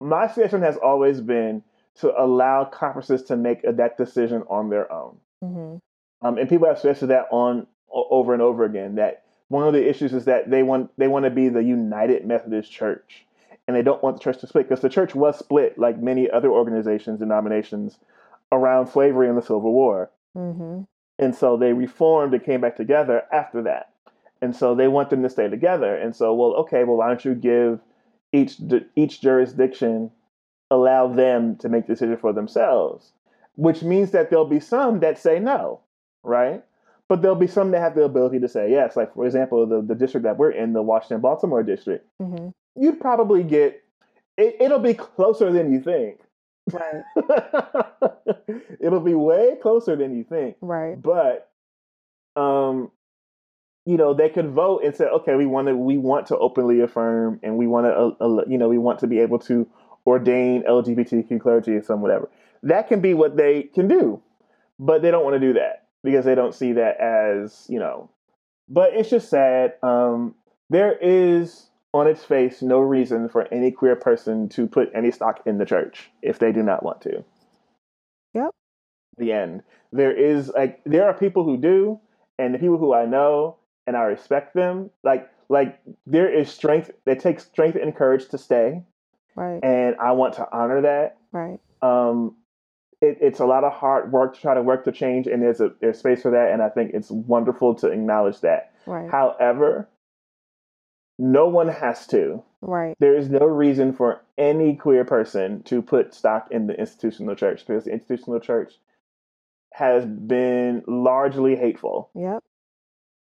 My 0.00 0.28
suggestion 0.28 0.62
has 0.62 0.76
always 0.76 1.20
been 1.20 1.62
to 1.96 2.12
allow 2.20 2.64
conferences 2.64 3.22
to 3.24 3.36
make 3.36 3.62
that 3.62 3.96
decision 3.96 4.42
on 4.48 4.68
their 4.68 4.92
own. 4.92 5.16
Mm-hmm. 5.44 6.26
Um, 6.26 6.38
and 6.38 6.48
people 6.48 6.68
have 6.68 6.78
stressed 6.78 7.06
that 7.06 7.26
on 7.30 7.66
over 7.90 8.32
and 8.32 8.42
over 8.42 8.64
again. 8.64 8.94
That 8.96 9.24
one 9.48 9.66
of 9.66 9.74
the 9.74 9.88
issues 9.88 10.12
is 10.12 10.24
that 10.24 10.50
they 10.50 10.62
want 10.62 10.90
they 10.96 11.08
want 11.08 11.24
to 11.24 11.30
be 11.30 11.48
the 11.48 11.62
United 11.62 12.26
Methodist 12.26 12.72
Church, 12.72 13.26
and 13.66 13.76
they 13.76 13.82
don't 13.82 14.02
want 14.02 14.16
the 14.16 14.22
church 14.22 14.40
to 14.40 14.46
split 14.46 14.68
because 14.68 14.82
the 14.82 14.88
church 14.88 15.14
was 15.14 15.38
split 15.38 15.78
like 15.78 16.00
many 16.00 16.30
other 16.30 16.50
organizations, 16.50 17.20
and 17.20 17.30
denominations 17.30 17.98
around 18.52 18.86
slavery 18.86 19.28
and 19.28 19.36
the 19.36 19.42
Civil 19.42 19.72
War. 19.72 20.10
Mm-hmm. 20.36 20.82
And 21.18 21.34
so 21.34 21.56
they 21.56 21.72
reformed 21.72 22.34
and 22.34 22.44
came 22.44 22.60
back 22.60 22.76
together 22.76 23.22
after 23.32 23.62
that. 23.62 23.90
And 24.42 24.54
so 24.54 24.74
they 24.74 24.88
want 24.88 25.10
them 25.10 25.22
to 25.22 25.30
stay 25.30 25.48
together. 25.48 25.94
And 25.94 26.14
so, 26.14 26.34
well, 26.34 26.54
okay, 26.56 26.84
well, 26.84 26.96
why 26.96 27.08
don't 27.08 27.24
you 27.24 27.34
give 27.34 27.80
each 28.32 28.60
each 28.96 29.20
jurisdiction 29.20 30.10
allow 30.70 31.06
them 31.06 31.56
to 31.56 31.68
make 31.68 31.86
decisions 31.86 32.20
for 32.20 32.32
themselves? 32.32 33.12
Which 33.56 33.82
means 33.82 34.10
that 34.10 34.30
there'll 34.30 34.44
be 34.44 34.60
some 34.60 35.00
that 35.00 35.18
say 35.18 35.38
no, 35.38 35.80
right? 36.22 36.62
But 37.08 37.22
there'll 37.22 37.36
be 37.36 37.46
some 37.46 37.70
that 37.72 37.80
have 37.80 37.94
the 37.94 38.02
ability 38.02 38.40
to 38.40 38.48
say 38.48 38.70
yes. 38.70 38.96
Like, 38.96 39.14
for 39.14 39.26
example, 39.26 39.66
the, 39.66 39.82
the 39.82 39.94
district 39.94 40.24
that 40.24 40.38
we're 40.38 40.50
in, 40.50 40.72
the 40.72 40.82
Washington 40.82 41.20
Baltimore 41.20 41.62
district, 41.62 42.06
mm-hmm. 42.20 42.48
you'd 42.80 43.00
probably 43.00 43.42
get 43.42 43.82
it, 44.36 44.56
it'll 44.58 44.78
be 44.78 44.94
closer 44.94 45.52
than 45.52 45.72
you 45.72 45.80
think. 45.80 46.20
Right. 46.72 47.02
it'll 48.80 49.00
be 49.00 49.14
way 49.14 49.56
closer 49.60 49.96
than 49.96 50.16
you 50.16 50.24
think. 50.24 50.56
Right. 50.60 51.00
But, 51.00 51.50
um, 52.36 52.90
you 53.84 53.98
know, 53.98 54.14
they 54.14 54.30
could 54.30 54.48
vote 54.50 54.82
and 54.82 54.96
say, 54.96 55.04
okay, 55.04 55.34
we 55.34 55.44
want 55.44 55.68
to 55.68 55.76
we 55.76 55.98
want 55.98 56.28
to 56.28 56.38
openly 56.38 56.80
affirm, 56.80 57.38
and 57.42 57.58
we 57.58 57.66
want 57.66 57.84
to, 57.86 57.92
uh, 57.92 58.40
uh, 58.40 58.44
you 58.48 58.56
know, 58.56 58.68
we 58.68 58.78
want 58.78 59.00
to 59.00 59.06
be 59.06 59.20
able 59.20 59.38
to 59.40 59.68
ordain 60.06 60.62
LGBTQ 60.62 61.38
clergy 61.40 61.72
or 61.72 61.82
some 61.82 62.00
whatever 62.00 62.30
that 62.64 62.88
can 62.88 63.00
be 63.00 63.14
what 63.14 63.36
they 63.36 63.64
can 63.64 63.88
do. 63.88 64.22
But 64.78 65.02
they 65.02 65.10
don't 65.10 65.24
want 65.24 65.34
to 65.34 65.40
do 65.40 65.52
that 65.54 65.86
because 66.02 66.24
they 66.24 66.34
don't 66.34 66.54
see 66.54 66.72
that 66.72 67.00
as, 67.00 67.66
you 67.68 67.78
know, 67.78 68.10
but 68.68 68.92
it's 68.94 69.10
just 69.10 69.30
sad. 69.30 69.74
Um, 69.82 70.34
there 70.70 70.96
is 71.00 71.70
on 71.92 72.08
its 72.08 72.24
face 72.24 72.60
no 72.60 72.80
reason 72.80 73.28
for 73.28 73.46
any 73.54 73.70
queer 73.70 73.94
person 73.94 74.48
to 74.48 74.66
put 74.66 74.90
any 74.94 75.12
stock 75.12 75.40
in 75.46 75.58
the 75.58 75.64
church 75.64 76.10
if 76.22 76.38
they 76.40 76.50
do 76.50 76.62
not 76.62 76.82
want 76.82 77.00
to. 77.02 77.24
Yep. 78.34 78.50
The 79.16 79.32
end. 79.32 79.62
There 79.92 80.12
is 80.12 80.48
like 80.48 80.80
there 80.84 81.04
are 81.06 81.14
people 81.14 81.44
who 81.44 81.56
do, 81.56 82.00
and 82.36 82.52
the 82.52 82.58
people 82.58 82.78
who 82.78 82.92
I 82.92 83.06
know 83.06 83.58
and 83.86 83.96
I 83.96 84.02
respect 84.02 84.54
them, 84.54 84.90
like 85.04 85.30
like 85.48 85.78
there 86.04 86.28
is 86.32 86.50
strength. 86.50 86.90
It 87.06 87.20
takes 87.20 87.44
strength 87.44 87.78
and 87.80 87.94
courage 87.94 88.28
to 88.30 88.38
stay 88.38 88.82
Right. 89.36 89.60
and 89.62 89.96
I 89.96 90.12
want 90.12 90.34
to 90.34 90.48
honor 90.52 90.82
that. 90.82 91.16
Right. 91.32 91.60
Um, 91.82 92.36
it, 93.04 93.18
it's 93.20 93.38
a 93.40 93.46
lot 93.46 93.62
of 93.64 93.72
hard 93.72 94.10
work 94.12 94.34
to 94.34 94.40
try 94.40 94.54
to 94.54 94.62
work 94.62 94.84
to 94.84 94.92
change, 94.92 95.26
and 95.26 95.42
there's 95.42 95.60
a 95.60 95.72
there's 95.80 95.98
space 95.98 96.22
for 96.22 96.30
that, 96.32 96.50
and 96.52 96.62
I 96.62 96.68
think 96.68 96.92
it's 96.94 97.10
wonderful 97.10 97.74
to 97.76 97.88
acknowledge 97.88 98.40
that. 98.40 98.72
Right. 98.86 99.10
However, 99.10 99.88
no 101.18 101.46
one 101.48 101.68
has 101.68 102.06
to. 102.08 102.42
right. 102.60 102.96
There 102.98 103.16
is 103.16 103.28
no 103.28 103.46
reason 103.46 103.92
for 103.92 104.20
any 104.36 104.74
queer 104.74 105.04
person 105.04 105.62
to 105.64 105.80
put 105.80 106.12
stock 106.14 106.48
in 106.50 106.66
the 106.66 106.74
institutional 106.78 107.36
church 107.36 107.64
because 107.66 107.84
the 107.84 107.92
institutional 107.92 108.40
church 108.40 108.72
has 109.72 110.04
been 110.04 110.82
largely 110.86 111.56
hateful 111.56 112.10
Yep. 112.14 112.42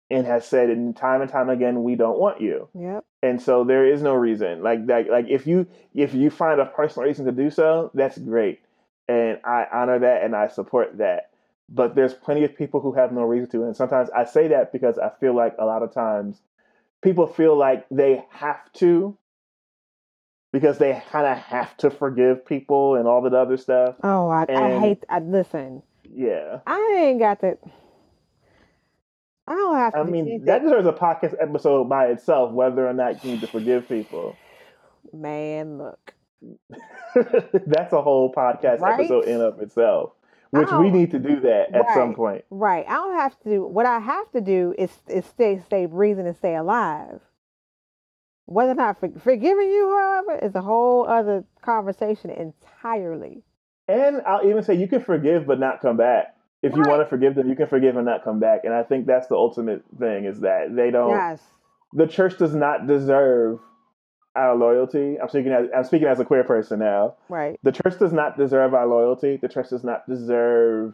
and 0.09 0.25
has 0.25 0.47
said 0.47 0.69
in 0.69 0.93
time 0.93 1.21
and 1.21 1.29
time 1.29 1.49
again, 1.49 1.83
we 1.83 1.95
don't 1.95 2.19
want 2.19 2.41
you. 2.41 2.69
Yep. 2.73 3.03
And 3.23 3.41
so 3.41 3.63
there 3.63 3.85
is 3.91 4.01
no 4.01 4.13
reason. 4.13 4.61
Like 4.63 4.85
that 4.87 5.09
like 5.09 5.25
if 5.29 5.45
you 5.47 5.67
if 5.93 6.13
you 6.13 6.29
find 6.29 6.59
a 6.59 6.65
personal 6.65 7.07
reason 7.07 7.25
to 7.25 7.31
do 7.31 7.49
so, 7.49 7.91
that's 7.93 8.17
great. 8.17 8.61
And 9.07 9.39
I 9.43 9.67
honor 9.71 9.99
that 9.99 10.23
and 10.23 10.35
I 10.35 10.47
support 10.47 10.97
that. 10.97 11.31
But 11.69 11.95
there's 11.95 12.13
plenty 12.13 12.43
of 12.43 12.55
people 12.55 12.79
who 12.79 12.93
have 12.93 13.11
no 13.11 13.23
reason 13.23 13.49
to. 13.51 13.63
And 13.63 13.75
sometimes 13.75 14.09
I 14.11 14.25
say 14.25 14.49
that 14.49 14.71
because 14.71 14.97
I 14.97 15.11
feel 15.19 15.35
like 15.35 15.55
a 15.57 15.65
lot 15.65 15.83
of 15.83 15.93
times 15.93 16.39
people 17.01 17.27
feel 17.27 17.57
like 17.57 17.85
they 17.89 18.23
have 18.29 18.71
to 18.73 19.17
because 20.51 20.77
they 20.77 21.03
kind 21.11 21.27
of 21.27 21.37
have 21.37 21.75
to 21.77 21.89
forgive 21.89 22.45
people 22.45 22.95
and 22.95 23.07
all 23.07 23.21
that 23.23 23.33
other 23.33 23.57
stuff. 23.57 23.95
Oh, 24.03 24.29
I, 24.29 24.45
I 24.49 24.79
hate. 24.79 25.03
I 25.09 25.19
listen. 25.19 25.83
Yeah. 26.09 26.59
I 26.65 26.95
ain't 26.97 27.19
got 27.19 27.41
the. 27.41 27.57
I 29.47 29.53
don't 29.53 29.75
have 29.75 29.93
to. 29.93 29.99
I 29.99 30.03
mean, 30.03 30.45
that 30.45 30.63
deserves 30.63 30.87
a 30.87 30.93
podcast 30.93 31.35
episode 31.39 31.89
by 31.89 32.07
itself, 32.07 32.51
whether 32.51 32.87
or 32.87 32.93
not 32.93 33.23
you 33.23 33.31
need 33.31 33.41
to 33.41 33.47
forgive 33.47 33.87
people. 33.87 34.35
man, 35.13 35.77
look. 35.77 36.14
That's 37.67 37.93
a 37.93 38.01
whole 38.01 38.31
podcast 38.33 38.79
Right? 38.79 38.99
episode 38.99 39.25
in 39.25 39.41
of 39.41 39.59
itself, 39.61 40.11
which 40.51 40.69
we 40.69 40.87
Oh. 40.87 40.89
need 40.89 41.11
to 41.11 41.19
do 41.19 41.39
that 41.41 41.73
at 41.73 41.93
some 41.93 42.13
point. 42.15 42.43
Right. 42.49 42.85
I 42.87 42.93
don't 42.95 43.15
have 43.15 43.39
to 43.41 43.49
do 43.49 43.65
what 43.67 43.85
I 43.85 43.99
have 43.99 44.31
to 44.31 44.41
do 44.41 44.73
is 44.77 44.91
is 45.07 45.25
stay 45.25 45.59
stay 45.59 45.85
breathing 45.85 46.27
and 46.27 46.35
stay 46.35 46.55
alive. 46.55 47.21
Whether 48.47 48.71
or 48.73 48.75
not 48.75 48.99
for, 48.99 49.09
forgiving 49.19 49.69
you, 49.69 49.89
however, 49.89 50.35
is 50.45 50.53
a 50.53 50.61
whole 50.61 51.07
other 51.07 51.43
conversation 51.63 52.29
entirely. 52.29 53.43
And 53.87 54.21
I'll 54.25 54.45
even 54.47 54.61
say 54.63 54.75
you 54.75 54.87
can 54.87 55.01
forgive 55.01 55.47
but 55.47 55.59
not 55.59 55.81
come 55.81 55.97
back. 55.97 56.35
If 56.61 56.75
you 56.75 56.81
Right. 56.81 56.89
want 56.89 57.01
to 57.01 57.05
forgive 57.09 57.35
them, 57.35 57.49
you 57.49 57.55
can 57.55 57.67
forgive 57.67 57.95
and 57.95 58.05
not 58.05 58.23
come 58.23 58.39
back. 58.39 58.61
And 58.63 58.73
I 58.73 58.83
think 58.83 59.05
that's 59.07 59.27
the 59.27 59.35
ultimate 59.35 59.83
thing 59.99 60.25
is 60.25 60.41
that 60.41 60.75
they 60.75 60.91
don't. 60.91 61.09
Yes. 61.11 61.41
The 61.93 62.07
church 62.07 62.37
does 62.37 62.53
not 62.55 62.85
deserve 62.87 63.59
our 64.35 64.55
loyalty. 64.55 65.17
I'm 65.19 65.29
speaking 65.29 65.51
as 65.51 65.67
I'm 65.75 65.83
speaking 65.83 66.07
as 66.07 66.19
a 66.19 66.25
queer 66.25 66.43
person 66.43 66.79
now. 66.79 67.15
Right. 67.29 67.59
The 67.63 67.71
church 67.71 67.99
does 67.99 68.13
not 68.13 68.37
deserve 68.37 68.73
our 68.73 68.87
loyalty. 68.87 69.37
The 69.37 69.49
church 69.49 69.69
does 69.69 69.83
not 69.83 70.07
deserve. 70.07 70.93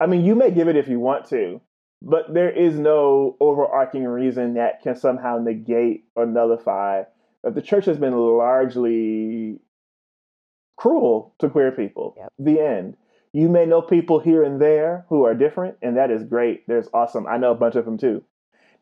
I 0.00 0.06
mean, 0.06 0.24
you 0.24 0.34
may 0.34 0.50
give 0.50 0.68
it 0.68 0.76
if 0.76 0.88
you 0.88 0.98
want 0.98 1.28
to, 1.28 1.60
but 2.00 2.32
there 2.32 2.50
is 2.50 2.78
no 2.78 3.36
overarching 3.40 4.04
reason 4.04 4.54
that 4.54 4.82
can 4.82 4.96
somehow 4.96 5.38
negate 5.38 6.04
or 6.14 6.26
nullify 6.26 7.04
that 7.44 7.54
the 7.54 7.62
church 7.62 7.86
has 7.86 7.98
been 7.98 8.16
largely 8.16 9.60
cruel 10.76 11.34
to 11.38 11.48
queer 11.48 11.72
people. 11.72 12.14
Yep. 12.16 12.32
The 12.38 12.60
end. 12.60 12.96
You 13.32 13.48
may 13.48 13.64
know 13.64 13.80
people 13.80 14.20
here 14.20 14.42
and 14.42 14.60
there 14.60 15.06
who 15.08 15.24
are 15.24 15.34
different, 15.34 15.76
and 15.80 15.96
that 15.96 16.10
is 16.10 16.22
great. 16.22 16.66
There's 16.66 16.88
awesome. 16.92 17.26
I 17.26 17.38
know 17.38 17.52
a 17.52 17.56
bunch 17.56 17.76
of 17.76 17.84
them 17.84 17.96
too. 17.96 18.22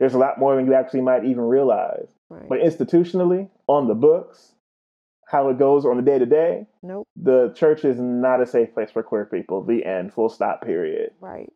There's 0.01 0.15
a 0.15 0.19
lot 0.19 0.39
more 0.39 0.57
than 0.57 0.67
you 0.67 0.75
actually 0.75 1.03
might 1.03 1.25
even 1.25 1.43
realize. 1.43 2.09
Right. 2.31 2.49
But 2.49 2.61
institutionally, 2.61 3.51
on 3.67 3.87
the 3.87 3.95
books, 3.95 4.55
how 5.29 5.51
it 5.51 5.59
goes 5.59 5.85
on 5.85 5.97
the 5.97 6.03
day 6.03 6.19
to 6.19 6.27
day, 6.27 6.67
nope. 6.83 7.07
the 7.15 7.53
church 7.55 7.85
is 7.85 8.01
not 8.01 8.41
a 8.41 8.47
safe 8.47 8.73
place 8.75 8.91
for 8.91 9.03
queer 9.03 9.27
people. 9.27 9.63
The 9.63 9.85
end. 9.85 10.13
Full 10.15 10.31
stop. 10.31 10.65
Period. 10.65 11.13
Right. 11.21 11.53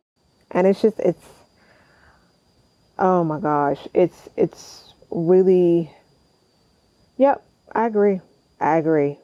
And 0.51 0.67
it's 0.67 0.81
just 0.81 0.99
it's 0.99 1.25
oh 2.99 3.23
my 3.23 3.39
gosh. 3.39 3.87
It's 3.93 4.29
it's 4.37 4.93
really 5.09 5.91
Yep, 7.17 7.43
I 7.71 7.87
agree. 7.87 8.21
I 8.59 8.77
agree. 8.77 9.19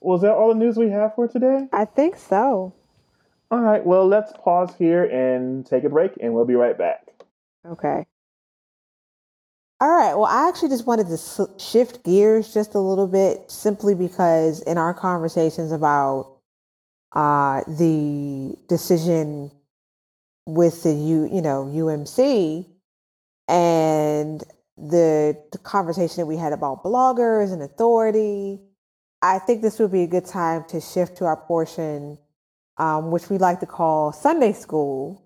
Was 0.00 0.22
that 0.22 0.32
all 0.32 0.50
the 0.50 0.54
news 0.54 0.76
we 0.76 0.90
have 0.90 1.14
for 1.16 1.26
today? 1.26 1.66
I 1.72 1.86
think 1.86 2.16
so. 2.16 2.72
All 3.50 3.60
right. 3.60 3.84
Well, 3.84 4.06
let's 4.06 4.32
pause 4.44 4.74
here 4.78 5.04
and 5.04 5.66
take 5.66 5.84
a 5.84 5.88
break, 5.88 6.12
and 6.20 6.34
we'll 6.34 6.44
be 6.44 6.54
right 6.54 6.76
back. 6.76 7.05
Okay. 7.70 8.06
All 9.80 9.90
right. 9.90 10.14
Well, 10.14 10.24
I 10.24 10.48
actually 10.48 10.70
just 10.70 10.86
wanted 10.86 11.08
to 11.08 11.48
shift 11.58 12.02
gears 12.04 12.54
just 12.54 12.74
a 12.74 12.78
little 12.78 13.06
bit 13.06 13.50
simply 13.50 13.94
because 13.94 14.62
in 14.62 14.78
our 14.78 14.94
conversations 14.94 15.70
about 15.70 16.38
uh, 17.12 17.62
the 17.66 18.56
decision 18.68 19.50
with 20.46 20.82
the 20.82 20.94
U, 20.94 21.28
you 21.30 21.42
know, 21.42 21.64
UMC 21.66 22.64
and 23.48 24.42
the, 24.78 25.36
the 25.52 25.58
conversation 25.58 26.16
that 26.18 26.26
we 26.26 26.36
had 26.36 26.54
about 26.54 26.82
bloggers 26.82 27.52
and 27.52 27.62
authority, 27.62 28.60
I 29.20 29.38
think 29.40 29.60
this 29.60 29.78
would 29.78 29.92
be 29.92 30.04
a 30.04 30.06
good 30.06 30.24
time 30.24 30.64
to 30.68 30.80
shift 30.80 31.18
to 31.18 31.26
our 31.26 31.36
portion, 31.36 32.16
um, 32.78 33.10
which 33.10 33.28
we 33.28 33.36
like 33.36 33.60
to 33.60 33.66
call 33.66 34.12
Sunday 34.12 34.52
school 34.54 35.25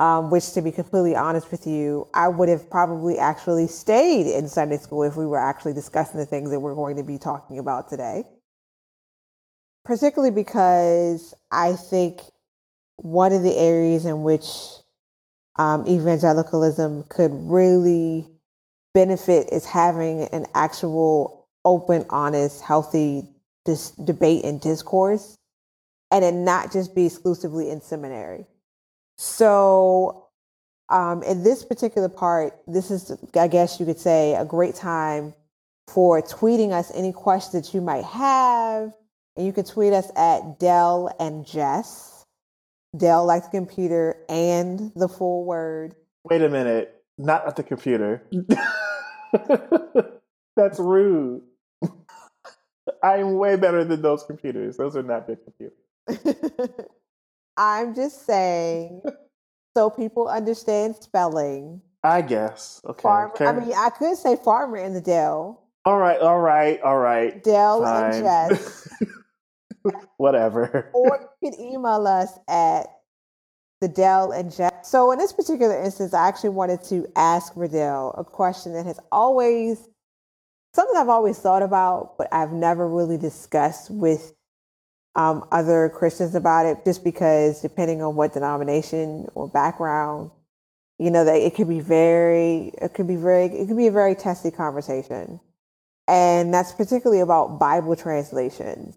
um, 0.00 0.30
which 0.30 0.52
to 0.52 0.62
be 0.62 0.72
completely 0.72 1.14
honest 1.14 1.50
with 1.50 1.66
you, 1.66 2.08
I 2.14 2.28
would 2.28 2.48
have 2.48 2.70
probably 2.70 3.18
actually 3.18 3.66
stayed 3.66 4.26
in 4.26 4.48
Sunday 4.48 4.78
school 4.78 5.02
if 5.02 5.14
we 5.14 5.26
were 5.26 5.38
actually 5.38 5.74
discussing 5.74 6.18
the 6.18 6.24
things 6.24 6.50
that 6.50 6.58
we're 6.58 6.74
going 6.74 6.96
to 6.96 7.02
be 7.02 7.18
talking 7.18 7.58
about 7.58 7.90
today. 7.90 8.24
Particularly 9.84 10.34
because 10.34 11.34
I 11.50 11.74
think 11.74 12.22
one 12.96 13.32
of 13.32 13.42
the 13.42 13.54
areas 13.54 14.06
in 14.06 14.22
which 14.22 14.48
um, 15.56 15.86
evangelicalism 15.86 17.04
could 17.10 17.32
really 17.34 18.26
benefit 18.94 19.50
is 19.52 19.66
having 19.66 20.22
an 20.32 20.46
actual 20.54 21.46
open, 21.66 22.06
honest, 22.08 22.62
healthy 22.62 23.28
dis- 23.66 23.90
debate 23.90 24.44
and 24.44 24.62
discourse, 24.62 25.36
and 26.10 26.24
it 26.24 26.32
not 26.32 26.72
just 26.72 26.94
be 26.94 27.04
exclusively 27.04 27.68
in 27.68 27.82
seminary. 27.82 28.46
So, 29.22 30.28
um, 30.88 31.22
in 31.24 31.42
this 31.42 31.62
particular 31.62 32.08
part, 32.08 32.54
this 32.66 32.90
is, 32.90 33.12
I 33.34 33.48
guess 33.48 33.78
you 33.78 33.84
could 33.84 33.98
say, 33.98 34.34
a 34.34 34.46
great 34.46 34.74
time 34.74 35.34
for 35.88 36.22
tweeting 36.22 36.72
us 36.72 36.90
any 36.94 37.12
questions 37.12 37.66
that 37.66 37.74
you 37.74 37.82
might 37.82 38.06
have. 38.06 38.94
And 39.36 39.44
you 39.46 39.52
can 39.52 39.64
tweet 39.64 39.92
us 39.92 40.10
at 40.16 40.58
Dell 40.58 41.14
and 41.20 41.44
Jess. 41.44 42.24
Dell 42.96 43.26
like 43.26 43.44
the 43.44 43.50
computer 43.50 44.16
and 44.30 44.90
the 44.96 45.06
full 45.06 45.44
word. 45.44 45.94
Wait 46.24 46.40
a 46.40 46.48
minute. 46.48 47.02
Not 47.18 47.46
at 47.46 47.56
the 47.56 47.62
computer. 47.62 48.26
That's 50.56 50.78
rude. 50.78 51.42
I'm 53.02 53.36
way 53.36 53.56
better 53.56 53.84
than 53.84 54.00
those 54.00 54.22
computers. 54.22 54.78
Those 54.78 54.96
are 54.96 55.02
not 55.02 55.26
good 55.26 55.40
computers. 55.44 56.86
I'm 57.60 57.94
just 57.94 58.24
saying, 58.24 59.02
so 59.76 59.90
people 59.90 60.28
understand 60.28 60.96
spelling. 60.96 61.82
I 62.02 62.22
guess. 62.22 62.80
Okay. 62.86 63.02
Farmer, 63.02 63.34
I 63.40 63.52
mean, 63.52 63.74
I 63.76 63.90
could 63.90 64.16
say 64.16 64.36
farmer 64.36 64.78
in 64.78 64.94
the 64.94 65.02
Dell. 65.02 65.62
all 65.84 65.98
right. 65.98 66.18
All 66.18 66.40
right. 66.40 66.80
All 66.80 66.96
right. 66.96 67.44
Dell 67.44 67.84
and 67.84 68.24
Jess. 68.24 68.88
Whatever. 70.16 70.90
or 70.94 71.28
you 71.42 71.50
can 71.50 71.60
email 71.60 72.06
us 72.06 72.30
at 72.48 72.86
the 73.82 73.88
Dell 73.88 74.32
and 74.32 74.50
Jess. 74.54 74.72
So 74.82 75.12
in 75.12 75.18
this 75.18 75.34
particular 75.34 75.82
instance, 75.82 76.14
I 76.14 76.28
actually 76.28 76.50
wanted 76.50 76.82
to 76.84 77.06
ask 77.14 77.52
Riddell 77.56 78.14
a 78.16 78.24
question 78.24 78.72
that 78.72 78.86
has 78.86 78.98
always 79.12 79.86
something 80.74 80.96
I've 80.96 81.10
always 81.10 81.38
thought 81.38 81.62
about, 81.62 82.16
but 82.16 82.28
I've 82.32 82.52
never 82.52 82.88
really 82.88 83.18
discussed 83.18 83.90
with 83.90 84.32
um, 85.20 85.44
other 85.52 85.88
Christians 85.90 86.34
about 86.34 86.66
it, 86.66 86.84
just 86.84 87.04
because 87.04 87.60
depending 87.60 88.02
on 88.02 88.16
what 88.16 88.32
denomination 88.32 89.26
or 89.34 89.48
background, 89.48 90.30
you 90.98 91.10
know, 91.10 91.24
that 91.24 91.36
it 91.36 91.54
could 91.54 91.68
be 91.68 91.80
very, 91.80 92.72
it 92.80 92.94
could 92.94 93.08
be 93.08 93.16
very, 93.16 93.46
it 93.46 93.68
could 93.68 93.76
be 93.76 93.86
a 93.86 93.92
very 93.92 94.14
testy 94.14 94.50
conversation, 94.50 95.40
and 96.08 96.52
that's 96.54 96.72
particularly 96.72 97.20
about 97.20 97.58
Bible 97.58 97.96
translations 97.96 98.96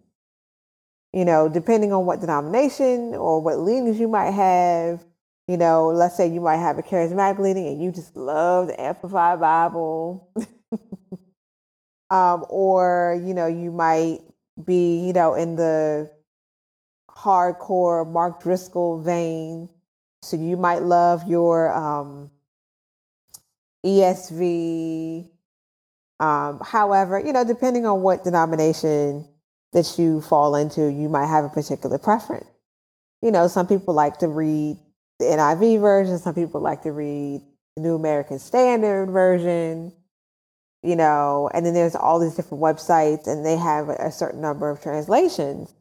you 1.14 1.26
know, 1.26 1.48
depending 1.48 1.94
on 1.94 2.06
what 2.06 2.20
denomination 2.20 3.14
or 3.14 3.40
what 3.40 3.60
leanings 3.60 4.00
you 4.00 4.08
might 4.08 4.32
have, 4.32 5.06
you 5.48 5.58
know, 5.58 5.88
let's 5.90 6.18
say 6.18 6.28
you 6.28 6.42
might 6.42 6.58
have 6.58 6.80
a 6.80 6.82
charismatic 6.82 7.38
leaning 7.38 7.68
and 7.68 7.82
you 7.82 7.92
just 7.92 8.16
love 8.18 8.68
the 8.68 8.82
Amplified 8.82 9.40
Bible. 9.40 10.28
um, 12.10 12.46
or, 12.50 13.22
you 13.24 13.36
know, 13.36 13.46
you 13.46 13.72
might 13.72 14.20
be, 14.64 15.06
you 15.08 15.14
know, 15.14 15.34
in 15.36 15.56
the 15.56 16.12
hardcore 17.10 18.10
Mark 18.10 18.42
Driscoll 18.42 19.02
vein. 19.02 19.70
So 20.22 20.38
you 20.38 20.58
might 20.58 20.84
love 20.84 21.28
your 21.28 21.74
um, 21.74 22.32
ESV, 23.86 25.30
Um, 26.20 26.62
however, 26.64 27.20
you 27.20 27.34
know, 27.34 27.44
depending 27.44 27.86
on 27.86 28.02
what 28.02 28.24
denomination 28.24 29.28
that 29.74 29.98
you 30.00 30.22
fall 30.22 30.56
into, 30.56 30.92
you 30.92 31.10
might 31.10 31.28
have 31.28 31.46
a 31.46 31.50
particular 31.50 31.98
preference. 31.98 32.48
You 33.22 33.32
know, 33.32 33.48
some 33.48 33.68
people 33.68 33.94
like 33.94 34.20
to 34.20 34.28
read 34.28 34.78
the 35.20 35.26
NIV 35.26 35.82
version, 35.82 36.20
some 36.20 36.36
people 36.36 36.62
like 36.62 36.84
to 36.84 36.92
read 36.92 37.42
the 37.76 37.82
New 37.82 37.96
American 37.96 38.40
Standard 38.40 39.10
version, 39.10 39.94
you 40.84 40.96
know, 40.96 41.50
and 41.54 41.66
then 41.66 41.74
there's 41.74 41.96
all 41.96 42.20
these 42.20 42.36
different 42.36 42.62
websites 42.62 43.28
and 43.28 43.46
they 43.46 43.56
have 43.58 43.90
a 43.90 44.12
certain 44.12 44.42
number 44.42 44.70
of 44.70 44.82
translations, 44.82 45.74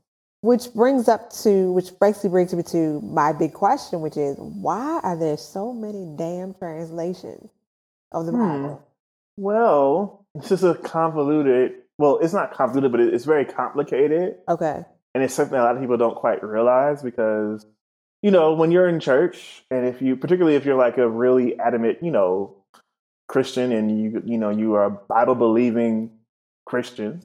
which 0.42 0.72
brings 0.74 1.08
up 1.08 1.30
to, 1.42 1.72
which 1.72 1.90
basically 2.00 2.30
brings 2.30 2.54
me 2.54 2.62
to 2.62 3.00
my 3.02 3.32
big 3.32 3.52
question, 3.52 4.00
which 4.00 4.16
is 4.16 4.36
why 4.38 5.00
are 5.02 5.16
there 5.16 5.36
so 5.36 5.72
many 5.72 6.06
damn 6.16 6.54
translations 6.54 7.50
of 8.12 8.26
the 8.26 8.32
Hmm. 8.32 8.38
Bible? 8.38 8.82
Well, 9.36 10.24
it's 10.34 10.48
just 10.48 10.62
a 10.62 10.74
convoluted. 10.74 11.74
Well, 11.98 12.18
it's 12.18 12.32
not 12.34 12.52
convoluted, 12.52 12.92
but 12.92 13.00
it's 13.00 13.24
very 13.24 13.44
complicated, 13.44 14.36
Okay. 14.48 14.84
and 15.14 15.22
it's 15.24 15.34
something 15.34 15.58
a 15.58 15.62
lot 15.62 15.74
of 15.74 15.80
people 15.80 15.96
don't 15.96 16.16
quite 16.16 16.42
realize 16.42 17.02
because, 17.02 17.66
you 18.22 18.30
know, 18.30 18.54
when 18.54 18.70
you're 18.70 18.88
in 18.88 19.00
church, 19.00 19.64
and 19.70 19.86
if 19.86 20.00
you, 20.02 20.16
particularly 20.16 20.56
if 20.56 20.64
you're 20.64 20.76
like 20.76 20.98
a 20.98 21.08
really 21.08 21.58
adamant, 21.58 21.98
you 22.02 22.10
know, 22.10 22.56
Christian, 23.32 23.72
and 23.72 23.98
you, 23.98 24.22
you 24.26 24.36
know, 24.36 24.50
you 24.50 24.74
are 24.74 24.84
a 24.84 24.90
Bible 24.90 25.34
believing 25.34 26.10
Christian, 26.66 27.22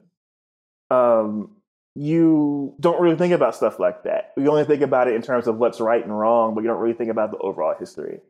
um, 0.90 1.50
you 1.94 2.74
don't 2.80 2.98
really 2.98 3.16
think 3.16 3.34
about 3.34 3.54
stuff 3.54 3.78
like 3.78 4.04
that. 4.04 4.32
You 4.38 4.50
only 4.50 4.64
think 4.64 4.80
about 4.80 5.08
it 5.08 5.14
in 5.14 5.20
terms 5.20 5.46
of 5.46 5.58
what's 5.58 5.80
right 5.80 6.02
and 6.02 6.18
wrong, 6.18 6.54
but 6.54 6.62
you 6.62 6.68
don't 6.68 6.80
really 6.80 6.94
think 6.94 7.10
about 7.10 7.30
the 7.30 7.36
overall 7.36 7.74
history. 7.78 8.20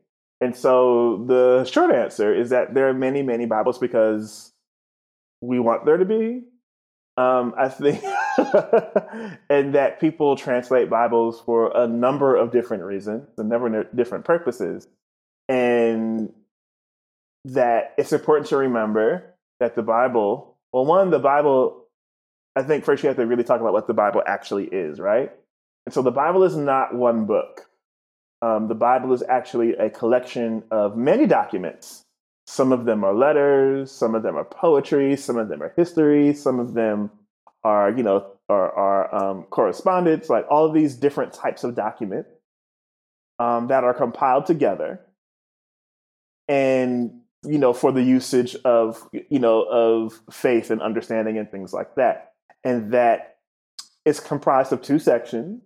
And 0.40 0.56
so 0.56 1.24
the 1.28 1.64
short 1.66 1.94
answer 1.94 2.34
is 2.34 2.50
that 2.50 2.74
there 2.74 2.88
are 2.88 2.94
many, 2.94 3.22
many 3.22 3.46
Bibles 3.46 3.78
because 3.78 4.52
we 5.40 5.60
want 5.60 5.84
there 5.84 5.98
to 5.98 6.04
be. 6.04 6.42
Um, 7.16 7.54
I 7.56 7.68
think, 7.68 8.02
and 9.48 9.74
that 9.74 9.98
people 10.00 10.34
translate 10.34 10.90
Bibles 10.90 11.40
for 11.40 11.76
a 11.76 11.86
number 11.86 12.34
of 12.34 12.50
different 12.50 12.82
reasons, 12.82 13.28
a 13.38 13.44
number 13.44 13.80
of 13.80 13.96
different 13.96 14.24
purposes, 14.24 14.88
and 15.48 16.32
that 17.54 17.94
it's 17.96 18.12
important 18.12 18.48
to 18.48 18.56
remember 18.56 19.34
that 19.60 19.74
the 19.74 19.82
Bible, 19.82 20.56
well, 20.72 20.84
one, 20.84 21.10
the 21.10 21.18
Bible, 21.18 21.84
I 22.56 22.62
think 22.62 22.84
first 22.84 23.02
you 23.02 23.08
have 23.08 23.16
to 23.16 23.26
really 23.26 23.44
talk 23.44 23.60
about 23.60 23.72
what 23.72 23.86
the 23.86 23.94
Bible 23.94 24.22
actually 24.26 24.66
is, 24.66 25.00
right? 25.00 25.32
And 25.86 25.92
so 25.92 26.02
the 26.02 26.10
Bible 26.10 26.44
is 26.44 26.56
not 26.56 26.94
one 26.94 27.24
book. 27.24 27.62
Um, 28.42 28.68
the 28.68 28.74
Bible 28.74 29.12
is 29.12 29.22
actually 29.28 29.74
a 29.74 29.90
collection 29.90 30.62
of 30.70 30.96
many 30.96 31.26
documents. 31.26 32.04
Some 32.46 32.72
of 32.72 32.84
them 32.84 33.04
are 33.04 33.14
letters, 33.14 33.90
some 33.90 34.14
of 34.14 34.22
them 34.22 34.36
are 34.36 34.44
poetry, 34.44 35.16
some 35.16 35.36
of 35.36 35.48
them 35.48 35.62
are 35.62 35.72
history, 35.76 36.34
some 36.34 36.60
of 36.60 36.74
them 36.74 37.10
are, 37.64 37.90
you 37.90 38.02
know, 38.02 38.26
are, 38.48 38.72
are 38.72 39.14
um, 39.14 39.42
correspondence, 39.44 40.30
like 40.30 40.46
all 40.48 40.64
of 40.64 40.72
these 40.72 40.94
different 40.94 41.32
types 41.32 41.64
of 41.64 41.74
documents 41.74 42.30
um, 43.38 43.68
that 43.68 43.84
are 43.84 43.94
compiled 43.94 44.46
together. 44.46 45.00
And, 46.48 47.17
you 47.44 47.58
know, 47.58 47.72
for 47.72 47.92
the 47.92 48.02
usage 48.02 48.56
of, 48.64 49.08
you 49.12 49.38
know, 49.38 49.62
of 49.62 50.20
faith 50.30 50.70
and 50.70 50.82
understanding 50.82 51.38
and 51.38 51.50
things 51.50 51.72
like 51.72 51.94
that. 51.94 52.32
And 52.64 52.92
that 52.92 53.36
it's 54.04 54.20
comprised 54.20 54.72
of 54.72 54.82
two 54.82 54.98
sections, 54.98 55.62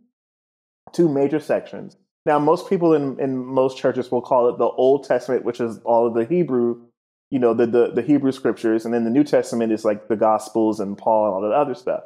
two 0.92 1.08
major 1.08 1.40
sections. 1.40 1.96
Now, 2.26 2.38
most 2.38 2.68
people 2.68 2.94
in, 2.94 3.18
in 3.18 3.36
most 3.36 3.78
churches 3.78 4.10
will 4.10 4.20
call 4.20 4.48
it 4.48 4.58
the 4.58 4.68
Old 4.68 5.04
Testament, 5.04 5.44
which 5.44 5.60
is 5.60 5.78
all 5.78 6.06
of 6.06 6.14
the 6.14 6.24
Hebrew, 6.24 6.82
you 7.30 7.38
know, 7.38 7.54
the, 7.54 7.66
the, 7.66 7.92
the 7.92 8.02
Hebrew 8.02 8.32
scriptures. 8.32 8.84
And 8.84 8.94
then 8.94 9.04
the 9.04 9.10
New 9.10 9.24
Testament 9.24 9.72
is 9.72 9.84
like 9.84 10.08
the 10.08 10.16
Gospels 10.16 10.78
and 10.78 10.96
Paul 10.96 11.26
and 11.26 11.34
all 11.34 11.40
that 11.40 11.56
other 11.56 11.74
stuff. 11.74 12.04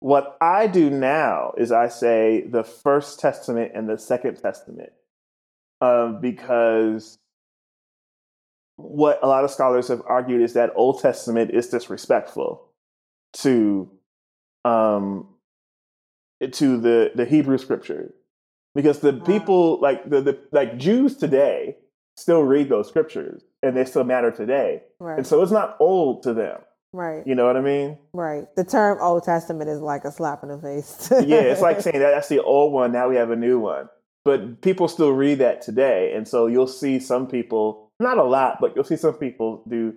What 0.00 0.36
I 0.40 0.66
do 0.66 0.90
now 0.90 1.52
is 1.56 1.72
I 1.72 1.88
say 1.88 2.46
the 2.46 2.62
First 2.62 3.18
Testament 3.18 3.72
and 3.74 3.88
the 3.88 3.98
Second 3.98 4.36
Testament 4.36 4.92
um, 5.80 6.20
because 6.20 7.18
what 8.76 9.18
a 9.22 9.26
lot 9.26 9.44
of 9.44 9.50
scholars 9.50 9.88
have 9.88 10.02
argued 10.06 10.42
is 10.42 10.52
that 10.54 10.70
Old 10.76 11.00
Testament 11.00 11.50
is 11.52 11.68
disrespectful 11.68 12.68
to 13.34 13.90
um, 14.64 15.28
to 16.52 16.78
the 16.80 17.12
the 17.14 17.24
Hebrew 17.24 17.58
scripture 17.58 18.14
because 18.74 19.00
the 19.00 19.12
people 19.14 19.80
like 19.80 20.08
the, 20.08 20.20
the 20.20 20.38
like 20.52 20.76
Jews 20.78 21.16
today 21.16 21.76
still 22.16 22.42
read 22.42 22.68
those 22.68 22.88
scriptures 22.88 23.42
and 23.62 23.76
they 23.76 23.84
still 23.84 24.04
matter 24.04 24.30
today, 24.30 24.82
Right. 25.00 25.18
and 25.18 25.26
so 25.26 25.42
it's 25.42 25.52
not 25.52 25.76
old 25.80 26.22
to 26.24 26.32
them. 26.34 26.60
right. 26.92 27.26
You 27.26 27.34
know 27.34 27.46
what 27.46 27.56
I 27.56 27.60
mean? 27.60 27.98
Right. 28.12 28.44
The 28.56 28.64
term 28.64 28.98
Old 29.00 29.24
Testament 29.24 29.68
is 29.70 29.80
like 29.80 30.04
a 30.04 30.12
slap 30.12 30.42
in 30.42 30.48
the 30.50 30.58
face. 30.58 31.10
yeah, 31.10 31.40
it's 31.40 31.60
like 31.60 31.80
saying 31.82 31.98
that 31.98 32.10
that's 32.12 32.28
the 32.28 32.42
old 32.42 32.72
one. 32.72 32.92
Now 32.92 33.08
we 33.08 33.16
have 33.16 33.30
a 33.30 33.36
new 33.36 33.58
one, 33.58 33.88
but 34.24 34.60
people 34.62 34.88
still 34.88 35.12
read 35.12 35.38
that 35.38 35.62
today, 35.62 36.12
and 36.14 36.26
so 36.28 36.46
you'll 36.46 36.66
see 36.66 36.98
some 36.98 37.26
people, 37.26 37.85
not 38.00 38.18
a 38.18 38.24
lot, 38.24 38.58
but 38.60 38.74
you'll 38.74 38.84
see 38.84 38.96
some 38.96 39.14
people 39.14 39.62
do 39.68 39.94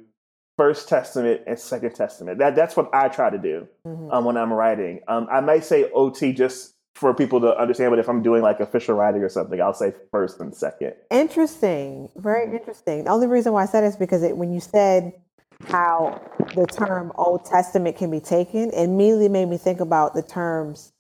First 0.58 0.90
Testament 0.90 1.42
and 1.48 1.58
Second 1.58 1.96
Testament. 1.96 2.40
That 2.40 2.56
that's 2.56 2.76
what 2.76 2.90
I 2.94 3.08
try 3.08 3.30
to 3.30 3.38
do 3.38 3.68
Mhm. 3.88 4.14
um, 4.14 4.26
when 4.26 4.36
I'm 4.38 4.52
writing. 4.52 5.00
Um, 5.08 5.28
I 5.32 5.40
might 5.42 5.64
say 5.64 5.90
OT 5.94 6.34
just 6.34 6.74
for 6.96 7.14
people 7.14 7.40
to 7.40 7.58
understand, 7.58 7.92
but 7.92 8.00
if 8.00 8.10
I'm 8.10 8.22
doing 8.22 8.42
like 8.42 8.60
official 8.60 8.96
writing 8.96 9.24
or 9.24 9.30
something, 9.30 9.62
I'll 9.62 9.74
say 9.74 9.94
first 10.12 10.40
and 10.42 10.54
second. 10.54 10.96
Interesting. 11.12 12.10
Very 12.18 12.52
interesting. 12.52 13.06
The 13.06 13.10
only 13.12 13.28
reason 13.28 13.54
why 13.54 13.64
I 13.64 13.66
said 13.68 13.86
it 13.86 13.88
is 13.88 13.96
because 13.96 14.22
it, 14.22 14.36
when 14.36 14.52
you 14.52 14.60
said 14.60 15.14
how 15.68 16.20
the 16.56 16.66
term 16.66 17.14
Old 17.16 17.46
Testament 17.46 17.96
can 17.96 18.12
be 18.12 18.20
taken, 18.20 18.70
it 18.72 18.84
immediately 18.84 19.30
made 19.30 19.48
me 19.48 19.58
think 19.58 19.80
about 19.80 20.14
the 20.14 20.22
terms 20.24 20.92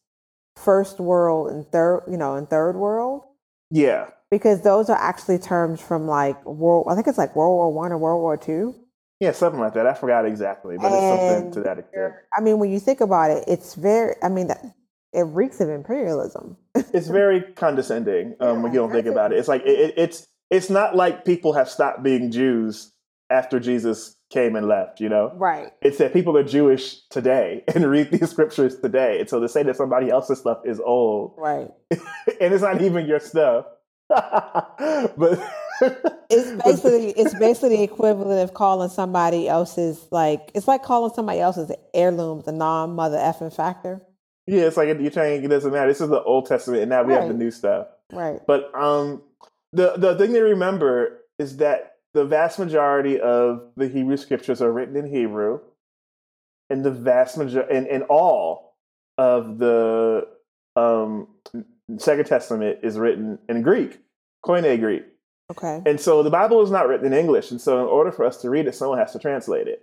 first 0.55 0.99
world 1.01 1.51
and 1.51 1.67
third, 1.69 2.03
you 2.09 2.17
know, 2.17 2.35
and 2.35 2.49
third 2.49 2.75
world. 2.77 3.23
Yeah, 3.71 4.07
Because 4.31 4.61
those 4.61 4.89
are 4.89 4.97
actually 4.97 5.39
terms 5.39 5.81
from 5.81 6.07
like 6.07 6.43
world 6.45 6.87
I 6.89 6.95
think 6.95 7.07
it's 7.07 7.17
like 7.17 7.35
World 7.35 7.55
War 7.55 7.73
One 7.73 7.91
or 7.91 7.97
World 7.97 8.21
War 8.21 8.37
Two. 8.37 8.75
yeah, 9.19 9.31
something 9.31 9.59
like 9.59 9.73
that. 9.73 9.87
I 9.87 9.93
forgot 9.93 10.25
exactly, 10.25 10.77
but 10.77 10.91
it's 10.91 11.07
something 11.09 11.51
to 11.53 11.61
that 11.61 11.79
extent. 11.79 12.13
I 12.37 12.41
mean, 12.41 12.59
when 12.59 12.71
you 12.71 12.79
think 12.79 13.01
about 13.01 13.31
it, 13.31 13.43
it's 13.47 13.75
very 13.75 14.15
I 14.21 14.29
mean 14.29 14.47
that 14.47 14.63
it 15.13 15.21
reeks 15.23 15.59
of 15.59 15.69
imperialism. 15.69 16.57
It's 16.75 17.07
very 17.07 17.41
condescending 17.55 18.35
um, 18.39 18.61
when 18.61 18.71
you 18.73 18.79
don't 18.79 18.91
think 18.91 19.07
about 19.07 19.31
it. 19.33 19.39
It's 19.39 19.47
like 19.47 19.63
it, 19.63 19.79
it- 19.79 19.93
it's 19.97 20.27
it's 20.51 20.69
not 20.69 20.95
like 20.95 21.25
people 21.25 21.53
have 21.53 21.69
stopped 21.69 22.01
being 22.03 22.31
Jews 22.31 22.91
after 23.31 23.59
Jesus 23.59 24.15
came 24.31 24.55
and 24.55 24.67
left. 24.67 24.99
You 24.99 25.09
know, 25.09 25.31
Right. 25.35 25.71
it's 25.81 25.97
that 25.99 26.13
people 26.13 26.35
are 26.37 26.43
Jewish 26.43 27.07
today 27.09 27.63
and 27.75 27.89
read 27.89 28.11
these 28.11 28.29
scriptures 28.31 28.79
today. 28.79 29.19
And 29.19 29.29
so 29.29 29.39
to 29.39 29.47
say 29.49 29.63
that 29.63 29.75
somebody 29.75 30.09
else's 30.09 30.39
stuff 30.39 30.59
is 30.65 30.79
old 30.79 31.33
Right. 31.37 31.69
and 31.91 32.53
it's 32.53 32.61
not 32.63 32.81
even 32.81 33.05
your 33.07 33.19
stuff, 33.19 33.65
but 35.17 35.39
It's 36.29 36.51
basically 36.63 37.11
it's 37.11 37.33
basically 37.35 37.77
the 37.77 37.83
equivalent 37.83 38.41
of 38.41 38.53
calling 38.53 38.89
somebody 38.89 39.47
else's 39.47 40.05
like 40.11 40.51
it's 40.53 40.67
like 40.67 40.83
calling 40.83 41.13
somebody 41.13 41.39
else's 41.39 41.71
heirlooms 41.93 42.47
a 42.47 42.51
non 42.51 42.95
mother 42.95 43.17
effing 43.17 43.53
factor. 43.53 44.01
yeah, 44.47 44.63
it's 44.63 44.77
like 44.77 44.87
you're 44.99 45.11
saying 45.11 45.43
it 45.43 45.47
doesn't 45.47 45.71
matter. 45.71 45.87
This 45.87 46.01
is 46.01 46.09
the 46.09 46.23
Old 46.23 46.47
Testament, 46.47 46.81
and 46.83 46.89
now 46.89 47.03
we 47.03 47.13
have 47.13 47.27
the 47.27 47.33
new 47.33 47.51
stuff. 47.51 47.87
Right. 48.11 48.39
But 48.45 48.73
um, 48.75 49.21
the 49.73 49.93
the 49.97 50.15
thing 50.17 50.33
to 50.33 50.41
remember 50.41 51.19
is 51.37 51.57
that 51.57 51.97
the 52.13 52.25
vast 52.25 52.59
majority 52.59 53.19
of 53.19 53.71
the 53.77 53.87
Hebrew 53.87 54.17
scriptures 54.17 54.61
are 54.61 54.71
written 54.71 54.95
in 54.95 55.07
Hebrew, 55.07 55.59
and 56.69 56.83
the 56.83 56.91
vast 56.91 57.37
majority, 57.37 57.75
and, 57.75 57.87
and 57.87 58.03
all 58.03 58.75
of 59.17 59.59
the 59.59 60.27
um, 60.75 61.27
Second 61.97 62.25
Testament 62.25 62.79
is 62.83 62.97
written 62.97 63.39
in 63.47 63.61
Greek, 63.61 63.99
Koine 64.45 64.79
Greek. 64.79 65.05
Okay. 65.51 65.81
And 65.85 65.99
so 65.99 66.21
the 66.21 66.29
Bible 66.29 66.61
is 66.61 66.69
not 66.69 66.87
written 66.87 67.07
in 67.07 67.13
English. 67.13 67.49
And 67.49 67.59
so 67.59 67.79
in 67.79 67.85
order 67.87 68.11
for 68.11 68.25
us 68.25 68.37
to 68.41 68.49
read 68.49 68.67
it, 68.67 68.75
someone 68.75 68.99
has 68.99 69.13
to 69.13 69.19
translate 69.19 69.67
it. 69.67 69.81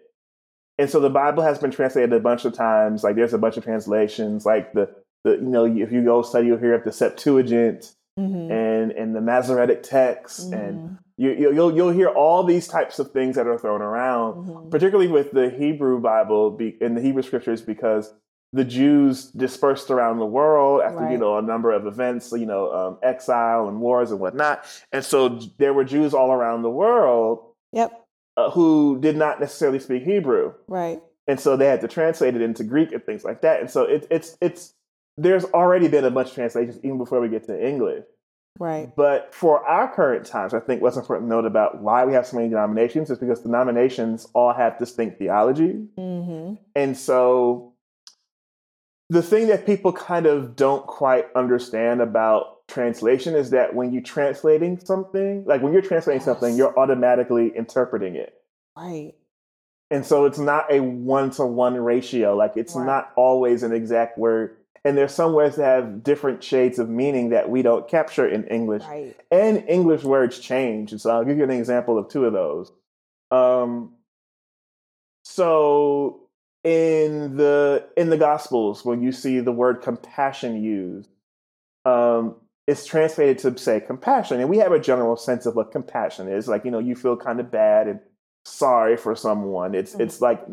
And 0.78 0.88
so 0.88 1.00
the 1.00 1.10
Bible 1.10 1.42
has 1.42 1.58
been 1.58 1.70
translated 1.70 2.12
a 2.12 2.20
bunch 2.20 2.44
of 2.44 2.52
times. 2.52 3.02
Like 3.02 3.16
there's 3.16 3.32
a 3.34 3.38
bunch 3.38 3.56
of 3.56 3.64
translations, 3.64 4.46
like 4.46 4.72
the, 4.74 4.94
the 5.24 5.32
you 5.32 5.40
know, 5.40 5.64
if 5.64 5.90
you 5.90 6.04
go 6.04 6.22
study, 6.22 6.46
you'll 6.46 6.58
hear 6.58 6.74
of 6.74 6.84
the 6.84 6.92
Septuagint 6.92 7.92
Mm-hmm. 8.18 8.50
and, 8.50 8.92
and 8.92 9.14
the 9.14 9.20
Masoretic 9.20 9.82
text. 9.82 10.50
And 10.50 10.96
you, 11.18 11.32
you, 11.32 11.52
you'll, 11.52 11.74
you'll 11.76 11.90
hear 11.90 12.08
all 12.08 12.44
these 12.44 12.66
types 12.66 12.98
of 12.98 13.10
things 13.10 13.36
that 13.36 13.46
are 13.46 13.58
thrown 13.58 13.82
around, 13.82 14.34
Mm-hmm. 14.36 14.70
particularly 14.70 15.08
with 15.10 15.32
the 15.32 15.50
Hebrew 15.50 16.00
Bible 16.00 16.50
be, 16.52 16.78
and 16.80 16.96
the 16.96 17.02
Hebrew 17.02 17.22
scriptures, 17.22 17.60
because 17.60 18.14
the 18.56 18.64
Jews 18.64 19.26
dispersed 19.30 19.90
around 19.90 20.18
the 20.18 20.26
world 20.26 20.82
after 20.82 21.10
you 21.10 21.18
know 21.18 21.38
a 21.38 21.42
number 21.42 21.70
of 21.72 21.86
events, 21.86 22.32
you 22.32 22.46
know, 22.46 22.72
um, 22.72 22.98
exile 23.02 23.68
and 23.68 23.80
wars 23.80 24.10
and 24.10 24.18
whatnot, 24.20 24.64
and 24.92 25.04
so 25.04 25.28
there 25.58 25.72
were 25.74 25.84
Jews 25.84 26.14
all 26.14 26.32
around 26.32 26.62
the 26.62 26.70
world 26.70 27.44
Yep. 27.72 27.92
uh, 28.36 28.50
who 28.50 28.98
did 29.00 29.16
not 29.16 29.38
necessarily 29.40 29.78
speak 29.78 30.02
Hebrew, 30.02 30.54
Right. 30.68 31.00
and 31.26 31.38
so 31.38 31.56
they 31.56 31.66
had 31.66 31.80
to 31.82 31.88
translate 31.88 32.34
it 32.34 32.42
into 32.42 32.64
Greek 32.64 32.92
and 32.92 33.04
things 33.04 33.24
like 33.24 33.42
that. 33.42 33.60
And 33.60 33.70
so 33.70 33.82
it, 33.82 34.06
it's 34.10 34.36
it's 34.40 34.72
there's 35.18 35.44
already 35.46 35.88
been 35.88 36.04
a 36.04 36.10
bunch 36.10 36.28
of 36.28 36.34
translations 36.34 36.78
even 36.82 36.98
before 36.98 37.20
we 37.20 37.28
get 37.28 37.44
to 37.46 37.66
English. 37.66 38.04
Right. 38.58 38.90
But 38.96 39.34
for 39.34 39.62
our 39.66 39.92
current 39.94 40.24
times, 40.24 40.54
I 40.54 40.60
think 40.60 40.80
what's 40.80 40.96
important 40.96 41.28
to 41.28 41.34
note 41.34 41.44
about 41.44 41.82
why 41.82 42.04
we 42.06 42.14
have 42.14 42.26
so 42.26 42.36
many 42.36 42.48
denominations 42.48 43.10
is 43.10 43.18
because 43.18 43.40
denominations 43.40 44.26
all 44.32 44.52
have 44.54 44.78
distinct 44.78 45.18
theology. 45.18 45.84
Mm-hmm. 45.98 46.54
And 46.74 46.96
so 46.96 47.74
the 49.08 49.22
thing 49.22 49.48
that 49.48 49.66
people 49.66 49.92
kind 49.92 50.26
of 50.26 50.56
don't 50.56 50.86
quite 50.86 51.26
understand 51.34 52.00
about 52.00 52.66
translation 52.68 53.34
is 53.36 53.50
that 53.50 53.74
when 53.74 53.92
you're 53.92 54.02
translating 54.02 54.78
something, 54.80 55.44
like 55.46 55.62
when 55.62 55.72
you're 55.72 55.82
translating 55.82 56.22
something, 56.22 56.56
you're 56.56 56.76
automatically 56.78 57.52
interpreting 57.56 58.16
it. 58.16 58.34
Right. 58.76 59.12
And 59.90 60.04
so 60.04 60.24
it's 60.24 60.38
not 60.38 60.72
a 60.72 60.80
one 60.80 61.30
to 61.32 61.46
one 61.46 61.76
ratio. 61.76 62.34
Like 62.36 62.56
it's 62.56 62.74
Right. 62.74 62.84
not 62.86 63.12
always 63.16 63.62
an 63.62 63.72
exact 63.72 64.18
word. 64.18 64.56
And 64.84 64.96
there's 64.96 65.14
some 65.14 65.32
words 65.32 65.56
that 65.56 65.64
have 65.64 66.02
different 66.02 66.42
shades 66.42 66.78
of 66.78 66.88
meaning 66.88 67.30
that 67.30 67.48
we 67.48 67.62
don't 67.62 67.88
capture 67.88 68.26
in 68.26 68.44
English. 68.48 68.82
Right. 68.84 69.16
And 69.30 69.64
English 69.68 70.02
words 70.02 70.38
change. 70.40 70.90
And 70.92 71.00
so 71.00 71.10
I'll 71.10 71.24
give 71.24 71.38
you 71.38 71.44
an 71.44 71.50
example 71.50 71.98
of 71.98 72.08
two 72.08 72.24
of 72.24 72.32
those. 72.32 72.72
Um, 73.30 73.94
so 75.24 76.25
in 76.66 77.36
the 77.36 77.86
in 77.96 78.10
the 78.10 78.16
Gospels, 78.16 78.84
when 78.84 79.00
you 79.00 79.12
see 79.12 79.38
the 79.38 79.52
word 79.52 79.82
compassion 79.82 80.60
used, 80.62 81.08
um, 81.84 82.34
it's 82.66 82.84
translated 82.84 83.38
to 83.38 83.56
say 83.56 83.78
compassion, 83.78 84.40
and 84.40 84.50
we 84.50 84.58
have 84.58 84.72
a 84.72 84.80
general 84.80 85.16
sense 85.16 85.46
of 85.46 85.54
what 85.54 85.70
compassion 85.70 86.28
is. 86.28 86.48
Like 86.48 86.64
you 86.64 86.72
know, 86.72 86.80
you 86.80 86.96
feel 86.96 87.16
kind 87.16 87.38
of 87.38 87.52
bad 87.52 87.86
and 87.86 88.00
sorry 88.44 88.96
for 88.96 89.14
someone. 89.14 89.76
It's 89.76 89.94
Mhm. 89.94 90.00
it's 90.00 90.20
like 90.20 90.44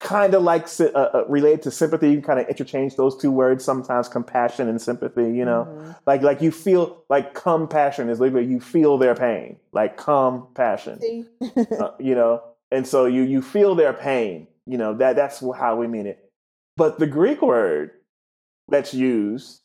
kind 0.00 0.34
of 0.34 0.42
like 0.42 0.66
uh, 0.80 0.86
uh, 0.86 1.24
related 1.28 1.62
to 1.62 1.70
sympathy. 1.70 2.08
You 2.08 2.14
can 2.16 2.24
kind 2.24 2.40
of 2.40 2.48
interchange 2.48 2.96
those 2.96 3.16
two 3.16 3.30
words 3.30 3.64
sometimes, 3.64 4.08
compassion 4.08 4.68
and 4.68 4.82
sympathy. 4.82 5.30
You 5.32 5.44
know, 5.44 5.68
Mhm. 5.70 5.96
like 6.06 6.22
like 6.22 6.42
you 6.42 6.50
feel 6.50 7.04
like 7.08 7.34
compassion 7.34 8.10
is 8.10 8.18
literally 8.18 8.48
you 8.48 8.58
feel 8.58 8.98
their 8.98 9.14
pain, 9.14 9.60
like 9.70 9.96
compassion 9.96 10.98
uh, 11.78 11.90
you 12.00 12.16
know 12.16 12.42
and 12.72 12.84
so 12.86 13.04
you 13.06 13.22
you 13.22 13.40
feel 13.42 13.76
their 13.76 13.92
pain 13.92 14.48
you 14.66 14.78
know 14.78 14.94
that 14.94 15.16
that's 15.16 15.40
how 15.40 15.76
we 15.76 15.86
mean 15.86 16.06
it. 16.06 16.30
But 16.76 16.98
the 16.98 17.06
greek 17.06 17.42
word 17.42 17.90
that's 18.68 18.94
used 18.94 19.60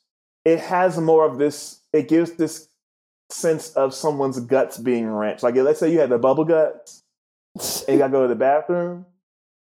it 0.45 0.60
has 0.60 0.98
more 0.98 1.26
of 1.26 1.38
this 1.38 1.82
it 1.93 2.08
gives 2.08 2.32
this 2.34 2.70
sense 3.30 3.72
of 3.74 3.93
someone's 3.93 4.39
guts 4.39 4.78
being 4.78 5.08
wrenched. 5.08 5.43
Like 5.43 5.56
let's 5.56 5.80
say 5.80 5.91
you 5.91 6.00
had 6.00 6.10
the 6.10 6.18
bubble 6.18 6.45
guts 6.45 7.04
and 7.56 7.93
you 7.93 7.98
gotta 7.98 8.12
go 8.12 8.22
to 8.24 8.28
the 8.28 8.36
bathroom. 8.36 9.06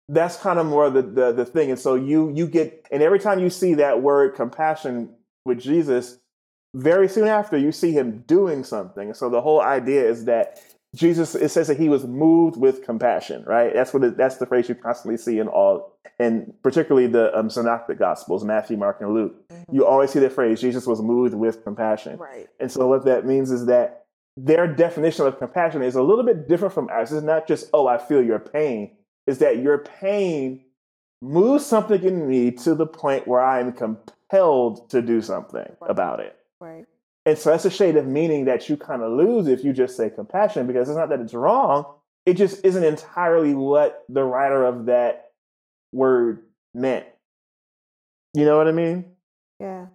That's 0.07 0.37
kind 0.37 0.57
of 0.59 0.65
more 0.65 0.89
the, 0.89 1.01
the 1.01 1.31
the 1.31 1.45
thing. 1.45 1.71
And 1.71 1.79
so 1.79 1.95
you 1.95 2.31
you 2.35 2.47
get 2.47 2.87
and 2.91 3.01
every 3.01 3.19
time 3.19 3.39
you 3.39 3.49
see 3.49 3.75
that 3.75 4.01
word 4.01 4.35
compassion 4.35 5.15
with 5.45 5.59
jesus 5.59 6.19
very 6.75 7.07
soon 7.07 7.27
after 7.27 7.57
you 7.57 7.71
see 7.71 7.91
him 7.91 8.23
doing 8.27 8.63
something. 8.63 9.13
So 9.13 9.29
the 9.29 9.41
whole 9.41 9.61
idea 9.61 10.07
is 10.07 10.25
that 10.25 10.61
jesus 10.95 11.35
it 11.35 11.49
says 11.49 11.67
that 11.67 11.77
he 11.77 11.89
was 11.89 12.05
moved 12.05 12.57
with 12.57 12.83
compassion 12.83 13.43
right 13.45 13.73
that's 13.73 13.93
what 13.93 14.03
it, 14.03 14.17
that's 14.17 14.37
the 14.37 14.45
phrase 14.45 14.67
you 14.67 14.75
constantly 14.75 15.17
see 15.17 15.39
in 15.39 15.47
all 15.47 15.97
and 16.19 16.53
particularly 16.63 17.07
the 17.07 17.37
um, 17.37 17.49
synoptic 17.49 17.99
gospels 17.99 18.43
matthew 18.43 18.75
mark 18.75 18.99
and 19.01 19.13
luke 19.13 19.35
you 19.71 19.85
always 19.85 20.09
see 20.09 20.19
the 20.19 20.29
phrase 20.29 20.59
jesus 20.59 20.87
was 20.87 21.01
moved 21.01 21.33
with 21.33 21.63
compassion 21.63 22.17
right. 22.17 22.47
and 22.59 22.71
so 22.71 22.87
what 22.87 23.05
that 23.05 23.25
means 23.25 23.51
is 23.51 23.67
that 23.67 23.99
their 24.45 24.73
definition 24.73 25.25
of 25.25 25.37
compassion 25.37 25.81
is 25.81 25.95
a 25.95 26.01
little 26.01 26.23
bit 26.23 26.47
different 26.47 26.73
from 26.73 26.89
ours. 26.89 27.11
It's 27.11 27.23
not 27.23 27.47
just, 27.47 27.69
oh, 27.73 27.87
I 27.87 27.97
feel 27.97 28.23
your 28.23 28.39
pain. 28.39 28.95
Is 29.27 29.39
that 29.39 29.57
your 29.57 29.79
pain 29.79 30.63
moves 31.21 31.65
something 31.65 32.01
in 32.03 32.27
me 32.27 32.51
to 32.51 32.73
the 32.73 32.87
point 32.87 33.27
where 33.27 33.41
I 33.41 33.59
am 33.59 33.73
compelled 33.73 34.89
to 34.91 35.01
do 35.01 35.21
something 35.21 35.59
Right. 35.81 35.91
about 35.91 36.21
it. 36.21 36.37
Right. 36.61 36.85
And 37.29 37.37
so 37.37 37.51
that's 37.51 37.63
a 37.65 37.69
shade 37.69 37.95
of 37.95 38.07
meaning 38.07 38.45
that 38.45 38.69
you 38.69 38.75
kind 38.75 39.03
of 39.03 39.11
lose 39.11 39.45
if 39.45 39.63
you 39.63 39.71
just 39.71 39.95
say 39.95 40.09
compassion, 40.09 40.65
because 40.65 40.89
it's 40.89 40.97
not 40.97 41.09
that 41.09 41.19
it's 41.19 41.35
wrong. 41.35 41.85
It 42.25 42.33
just 42.33 42.65
isn't 42.65 42.83
entirely 42.83 43.53
what 43.53 44.03
the 44.09 44.23
writer 44.23 44.65
of 44.65 44.87
that 44.87 45.29
word 45.91 46.41
meant. 46.73 47.05
You 48.33 48.45
know 48.45 48.57
what 48.57 48.67
I 48.67 48.71
mean? 48.71 49.05
Yeah. 49.59 49.85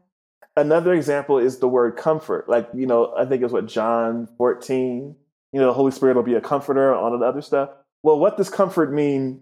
another 0.57 0.95
example 0.95 1.39
is 1.39 1.59
the 1.59 1.67
word 1.67 1.97
comfort. 1.97 2.49
Like, 2.49 2.69
you 2.73 2.87
know, 2.87 3.13
I 3.17 3.25
think 3.25 3.43
it's 3.43 3.53
what 3.53 3.67
John 3.67 4.29
14, 4.39 5.17
you 5.53 5.61
know, 5.61 5.67
the 5.67 5.73
Holy 5.73 5.91
Spirit 5.91 6.15
will 6.15 6.23
be 6.23 6.35
a 6.35 6.41
comforter 6.41 6.95
all 6.95 7.13
of 7.13 7.19
the 7.19 7.27
other 7.27 7.43
stuff. 7.43 7.71
Well, 8.05 8.21
what 8.21 8.37
does 8.37 8.49
comfort 8.49 8.93
mean 8.93 9.41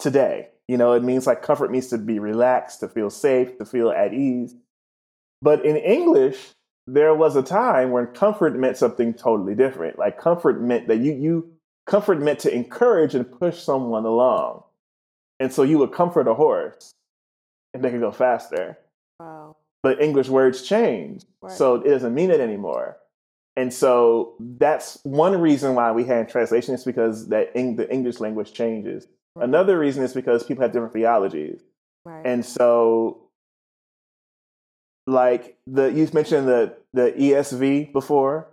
today? 0.00 0.48
You 0.66 0.76
know, 0.76 0.92
it 0.94 1.04
means 1.04 1.28
like 1.28 1.40
comfort 1.40 1.70
means 1.70 1.86
to 1.90 1.98
be 1.98 2.18
relaxed, 2.18 2.80
to 2.80 2.88
feel 2.88 3.10
safe, 3.10 3.58
to 3.58 3.64
feel 3.64 3.90
at 3.90 4.12
ease. 4.12 4.56
But 5.40 5.64
in 5.64 5.76
English, 5.76 6.52
there 6.86 7.14
was 7.14 7.36
a 7.36 7.42
time 7.42 7.90
when 7.90 8.06
comfort 8.06 8.56
meant 8.56 8.76
something 8.76 9.14
totally 9.14 9.54
different. 9.54 9.98
Like 9.98 10.18
comfort 10.18 10.60
meant 10.60 10.88
that 10.88 10.98
you 10.98 11.12
you 11.12 11.52
comfort 11.86 12.20
meant 12.20 12.38
to 12.40 12.54
encourage 12.54 13.14
and 13.14 13.30
push 13.30 13.60
someone 13.60 14.04
along. 14.04 14.62
And 15.40 15.52
so 15.52 15.62
you 15.62 15.78
would 15.78 15.92
comfort 15.92 16.28
a 16.28 16.34
horse 16.34 16.92
and 17.74 17.82
they 17.82 17.90
could 17.90 18.00
go 18.00 18.12
faster 18.12 18.78
Wow. 19.18 19.56
but 19.82 20.00
English 20.00 20.28
words 20.28 20.62
change. 20.62 21.24
Right. 21.40 21.52
So 21.52 21.76
it 21.76 21.88
doesn't 21.88 22.14
mean 22.14 22.30
it 22.30 22.40
anymore. 22.40 22.96
And 23.56 23.72
so 23.72 24.34
that's 24.38 24.98
one 25.02 25.40
reason 25.40 25.74
why 25.74 25.92
we 25.92 26.04
had 26.04 26.28
translation 26.28 26.74
is 26.74 26.84
because 26.84 27.28
that 27.28 27.50
Eng- 27.54 27.76
the 27.76 27.90
English 27.92 28.20
language 28.20 28.52
changes. 28.52 29.06
Right. 29.36 29.44
Another 29.48 29.78
reason 29.78 30.02
is 30.04 30.14
because 30.14 30.42
people 30.44 30.62
have 30.62 30.72
different 30.72 30.92
theologies. 30.92 31.60
Right. 32.04 32.24
And 32.24 32.44
so 32.44 33.21
like 35.06 35.56
the 35.66 35.86
you 35.92 36.08
mentioned 36.12 36.46
the 36.48 36.76
the 36.92 37.12
ESV 37.12 37.92
before, 37.92 38.48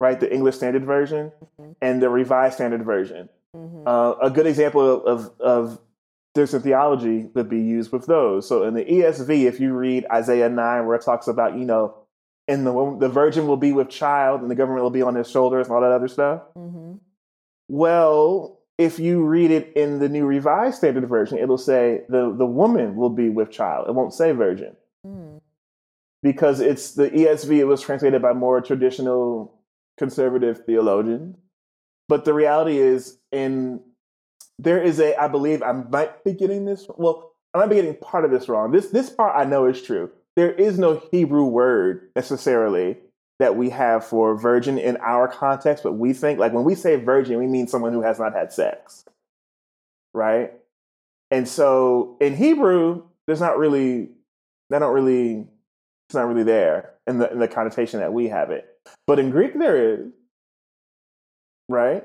right? 0.00 0.18
The 0.18 0.32
English 0.32 0.56
Standard 0.56 0.84
Version 0.84 1.32
Mhm. 1.60 1.74
and 1.80 2.02
the 2.02 2.08
Revised 2.08 2.54
Standard 2.54 2.84
Version. 2.84 3.28
Mhm. 3.56 3.82
Uh, 3.86 4.14
a 4.20 4.30
good 4.30 4.46
example 4.46 5.04
of, 5.06 5.30
of 5.40 5.78
different 6.34 6.64
theology 6.64 7.28
would 7.34 7.48
be 7.50 7.60
used 7.60 7.92
with 7.92 8.06
those. 8.06 8.48
So 8.48 8.62
in 8.64 8.72
the 8.74 8.84
ESV, 8.84 9.44
if 9.46 9.60
you 9.60 9.74
read 9.74 10.06
Isaiah 10.10 10.48
9, 10.48 10.86
where 10.86 10.96
it 10.96 11.02
talks 11.02 11.28
about, 11.28 11.58
you 11.58 11.66
know, 11.66 11.94
and 12.48 12.66
the, 12.66 12.96
the 12.98 13.08
virgin 13.10 13.46
will 13.46 13.58
be 13.58 13.72
with 13.72 13.90
child 13.90 14.40
and 14.40 14.50
the 14.50 14.54
government 14.54 14.82
will 14.82 14.90
be 14.90 15.02
on 15.02 15.14
his 15.14 15.28
shoulders 15.30 15.66
and 15.66 15.74
all 15.74 15.82
that 15.82 15.92
other 15.92 16.08
stuff. 16.08 16.40
Mhm. 16.56 16.98
Well, 17.68 18.58
if 18.78 18.98
you 18.98 19.24
read 19.24 19.50
it 19.50 19.72
in 19.76 19.98
the 19.98 20.08
New 20.08 20.24
Revised 20.24 20.78
Standard 20.78 21.06
Version, 21.08 21.38
it'll 21.38 21.58
say 21.58 22.02
the, 22.08 22.34
the 22.34 22.46
woman 22.46 22.96
will 22.96 23.10
be 23.10 23.28
with 23.28 23.50
child. 23.50 23.88
It 23.88 23.94
won't 23.94 24.14
say 24.14 24.32
virgin. 24.32 24.74
Because 26.22 26.60
it's 26.60 26.94
the 26.94 27.10
ESV, 27.10 27.58
it 27.58 27.64
was 27.64 27.80
translated 27.80 28.22
by 28.22 28.32
more 28.32 28.60
traditional 28.60 29.58
conservative 29.98 30.64
theologians. 30.64 31.36
But 32.08 32.24
the 32.24 32.34
reality 32.34 32.78
is, 32.78 33.18
in 33.30 33.80
there 34.58 34.82
is 34.82 35.00
a, 35.00 35.16
I 35.16 35.28
believe 35.28 35.62
I 35.62 35.72
might 35.72 36.24
be 36.24 36.32
getting 36.32 36.64
this. 36.64 36.86
Well, 36.96 37.32
I 37.54 37.58
might 37.58 37.68
be 37.68 37.76
getting 37.76 37.96
part 37.96 38.24
of 38.24 38.30
this 38.30 38.48
wrong. 38.48 38.70
This 38.70 38.88
this 38.88 39.10
part 39.10 39.34
I 39.36 39.44
know 39.44 39.66
is 39.66 39.82
true. 39.82 40.10
There 40.36 40.52
is 40.52 40.78
no 40.78 41.02
Hebrew 41.10 41.44
word 41.44 42.08
necessarily 42.16 42.96
that 43.38 43.56
we 43.56 43.70
have 43.70 44.04
for 44.04 44.36
virgin 44.36 44.78
in 44.78 44.96
our 44.98 45.26
context, 45.28 45.82
but 45.82 45.94
we 45.94 46.12
think 46.12 46.38
like 46.38 46.52
when 46.52 46.64
we 46.64 46.74
say 46.74 46.96
virgin, 46.96 47.38
we 47.38 47.46
mean 47.46 47.66
someone 47.66 47.92
who 47.92 48.02
has 48.02 48.18
not 48.18 48.34
had 48.34 48.52
sex, 48.52 49.04
right? 50.14 50.52
And 51.30 51.48
so 51.48 52.16
in 52.20 52.36
Hebrew, 52.36 53.02
there's 53.26 53.40
not 53.40 53.58
really, 53.58 54.10
they 54.70 54.78
don't 54.78 54.94
really, 54.94 55.48
it's 56.12 56.14
not 56.14 56.28
really 56.28 56.42
there 56.42 56.90
in 57.06 57.16
the 57.16 57.32
in 57.32 57.38
the 57.38 57.48
connotation 57.48 58.00
that 58.00 58.12
we 58.12 58.28
have 58.28 58.50
it. 58.50 58.66
But 59.06 59.18
in 59.18 59.30
Greek, 59.30 59.58
there 59.58 59.94
is, 59.94 60.12
right? 61.70 62.04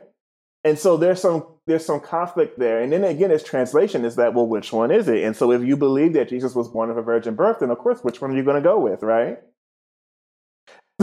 And 0.63 0.79
so 0.79 0.95
there's 0.95 1.21
some 1.21 1.45
there's 1.65 1.85
some 1.85 1.99
conflict 1.99 2.57
there. 2.57 2.81
And 2.81 2.93
then 2.93 3.03
again, 3.03 3.31
its 3.31 3.43
translation 3.43 4.05
is 4.05 4.15
that 4.15 4.33
well, 4.33 4.47
which 4.47 4.71
one 4.71 4.91
is 4.91 5.09
it? 5.09 5.25
And 5.25 5.35
so 5.35 5.51
if 5.51 5.61
you 5.61 5.75
believe 5.75 6.13
that 6.13 6.29
Jesus 6.29 6.55
was 6.55 6.69
born 6.69 6.89
of 6.89 6.95
a 6.95 7.01
virgin 7.01 7.35
birth, 7.35 7.57
then 7.59 7.69
of 7.69 7.79
course, 7.79 7.99
which 8.01 8.21
one 8.21 8.31
are 8.31 8.37
you 8.37 8.43
going 8.43 8.55
to 8.55 8.61
go 8.61 8.79
with, 8.79 9.03
right? 9.03 9.39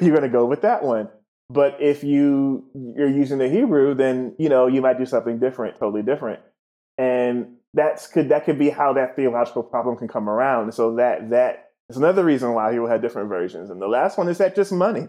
You're 0.00 0.16
going 0.16 0.22
to 0.22 0.30
go 0.30 0.46
with 0.46 0.62
that 0.62 0.82
one. 0.82 1.10
But 1.50 1.76
if 1.78 2.02
you 2.02 2.64
you're 2.96 3.10
using 3.10 3.36
the 3.36 3.50
Hebrew, 3.50 3.92
then 3.92 4.34
you 4.38 4.48
know 4.48 4.66
you 4.66 4.80
might 4.80 4.96
do 4.96 5.04
something 5.04 5.38
different, 5.38 5.78
totally 5.78 6.02
different. 6.02 6.40
And 6.96 7.56
that's 7.74 8.06
could 8.06 8.30
that 8.30 8.46
could 8.46 8.58
be 8.58 8.70
how 8.70 8.94
that 8.94 9.14
theological 9.14 9.62
problem 9.62 9.98
can 9.98 10.08
come 10.08 10.30
around. 10.30 10.72
So 10.72 10.96
that 10.96 11.28
that 11.30 11.66
is 11.88 11.96
another 11.96 12.24
reason 12.24 12.52
why 12.52 12.72
people 12.72 12.88
had 12.88 13.02
different 13.02 13.28
versions. 13.28 13.70
And 13.70 13.80
the 13.80 13.88
last 13.88 14.18
one 14.18 14.28
is 14.28 14.38
that 14.38 14.56
just 14.56 14.72
money. 14.72 15.08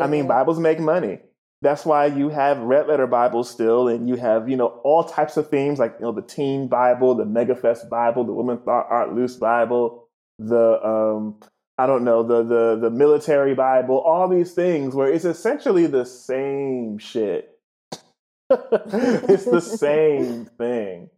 I 0.00 0.06
mean, 0.06 0.26
Bibles 0.26 0.58
make 0.58 0.78
money. 0.78 1.20
That's 1.62 1.84
why 1.84 2.06
you 2.06 2.28
have 2.28 2.58
red 2.58 2.86
letter 2.86 3.06
Bibles 3.06 3.50
still, 3.50 3.88
and 3.88 4.08
you 4.08 4.16
have 4.16 4.48
you 4.48 4.56
know 4.56 4.80
all 4.84 5.02
types 5.02 5.36
of 5.36 5.48
themes 5.48 5.78
like 5.78 5.96
you 5.98 6.04
know 6.04 6.12
the 6.12 6.22
Teen 6.22 6.68
Bible, 6.68 7.14
the 7.14 7.24
Megafest 7.24 7.88
Bible, 7.88 8.24
the 8.24 8.32
Woman 8.32 8.60
Thou 8.64 8.86
Art 8.88 9.14
Loosed 9.14 9.40
Bible, 9.40 10.08
the 10.38 10.86
um, 10.86 11.40
I 11.76 11.86
don't 11.86 12.04
know 12.04 12.22
the 12.22 12.44
the 12.44 12.78
the 12.80 12.90
military 12.90 13.54
Bible, 13.54 13.98
all 13.98 14.28
these 14.28 14.52
things 14.52 14.94
where 14.94 15.10
it's 15.10 15.24
essentially 15.24 15.86
the 15.86 16.04
same 16.04 16.98
shit. 16.98 17.58
it's 18.50 19.44
the 19.44 19.60
same 19.60 20.44
thing, 20.58 21.10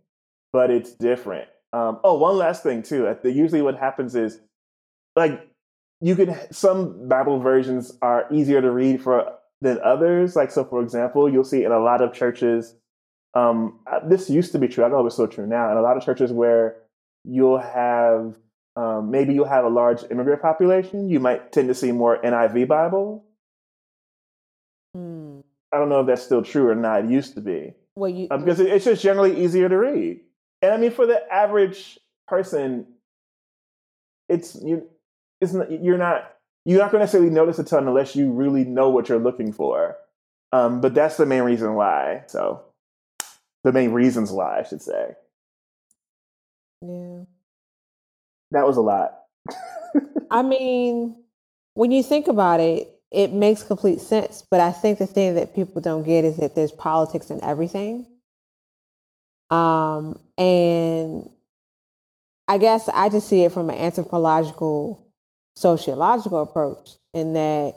but 0.55 0.71
it's 0.71 0.95
different. 0.95 1.49
Um, 1.75 2.01
oh, 2.03 2.19
one 2.19 2.39
last 2.39 2.63
thing 2.63 2.83
too. 2.83 3.15
Usually, 3.25 3.61
what 3.61 3.77
happens 3.77 4.15
is 4.15 4.41
like 5.17 5.49
you 6.01 6.17
can 6.17 6.37
some 6.53 7.09
Bible 7.09 7.41
versions 7.41 7.93
are 8.03 8.27
easier 8.33 8.61
to 8.63 8.71
read 8.71 9.03
for 9.03 9.33
than 9.61 9.79
others. 9.83 10.37
Like 10.37 10.51
so, 10.51 10.65
for 10.65 10.83
example, 10.83 11.31
you'll 11.31 11.45
see 11.45 11.65
in 11.65 11.73
a 11.73 11.79
lot 11.79 12.01
of 12.03 12.13
churches. 12.13 12.75
Um, 13.35 13.81
uh, 13.87 14.01
this 14.09 14.29
used 14.31 14.53
to 14.53 14.59
be 14.59 14.67
true. 14.69 14.85
I 14.85 14.89
don't 14.89 14.99
know 14.99 15.05
if 15.05 15.07
it's 15.07 15.15
still 15.17 15.29
true 15.29 15.47
now. 15.47 15.71
In 15.71 15.77
a 15.77 15.83
lot 15.83 15.97
of 15.97 16.05
churches 16.05 16.33
where 16.33 16.77
you'll 17.25 17.59
have 17.59 18.37
um, 18.77 19.11
maybe 19.11 19.35
you'll 19.35 19.47
have 19.49 19.65
a 19.65 19.69
large 19.69 20.03
immigrant 20.11 20.41
population, 20.41 21.09
you 21.11 21.21
might 21.21 21.53
tend 21.53 21.69
to 21.69 21.75
see 21.75 21.93
more 21.93 22.19
NIV 22.23 22.67
Bible. 22.69 23.25
Hmm. 24.95 25.41
I 25.73 25.79
don't 25.79 25.89
know 25.89 26.01
if 26.01 26.07
that's 26.07 26.23
still 26.23 26.43
true 26.43 26.69
or 26.69 26.75
not. 26.75 27.05
It 27.05 27.11
used 27.11 27.35
to 27.35 27.41
be 27.41 27.75
Well, 27.95 28.11
you 28.11 28.27
uh, 28.31 28.39
because 28.39 28.59
it- 28.61 28.69
it's 28.69 28.85
just 28.85 29.03
generally 29.03 29.45
easier 29.45 29.69
to 29.69 29.77
read. 29.77 30.21
And 30.63 30.73
I 30.73 30.77
mean, 30.77 30.91
for 30.91 31.07
the 31.07 31.21
average 31.33 31.99
person, 32.27 32.87
it's 34.29 34.55
you. 34.63 34.89
It's 35.41 35.53
not, 35.53 35.71
you're 35.71 35.99
not 35.99 36.33
you're 36.65 36.79
not 36.79 36.91
going 36.91 37.01
to 37.01 37.05
necessarily 37.05 37.31
notice 37.31 37.59
a 37.59 37.65
ton 37.65 37.89
unless 37.89 38.15
you 38.15 38.31
really 38.31 38.65
know 38.65 38.91
what 38.91 39.09
you're 39.09 39.19
looking 39.19 39.53
for. 39.53 39.97
Um, 40.53 40.81
but 40.81 40.95
that's 40.95 41.17
the 41.17 41.25
main 41.25 41.43
reason 41.43 41.75
why. 41.75 42.25
So, 42.27 42.63
the 43.65 43.73
main 43.73 43.93
reasons 43.93 44.31
why 44.31 44.61
I 44.61 44.63
should 44.65 44.83
say 44.83 45.15
yeah. 46.83 47.25
that 48.51 48.67
was 48.67 48.77
a 48.77 48.81
lot. 48.81 49.19
I 50.31 50.43
mean, 50.43 51.17
when 51.75 51.91
you 51.91 52.03
think 52.03 52.29
about 52.29 52.61
it, 52.61 52.89
it 53.11 53.33
makes 53.33 53.63
complete 53.63 54.01
sense. 54.01 54.45
But 54.51 54.61
I 54.61 54.73
think 54.73 54.99
the 54.99 55.07
thing 55.07 55.35
that 55.35 55.55
people 55.55 55.81
don't 55.81 56.05
get 56.05 56.25
is 56.25 56.37
that 56.37 56.55
there's 56.55 56.73
politics 56.73 57.31
in 57.31 57.43
everything. 57.43 58.07
Um, 59.51 60.21
and 60.39 61.29
I 62.47 62.59
guess 62.59 62.89
I 62.89 63.09
just 63.09 63.29
see 63.29 63.43
it 63.43 63.53
from 63.53 63.69
an 63.71 63.77
anthropological, 63.77 65.05
sociological 65.57 66.43
approach 66.43 66.91
in 67.15 67.33
that, 67.35 67.75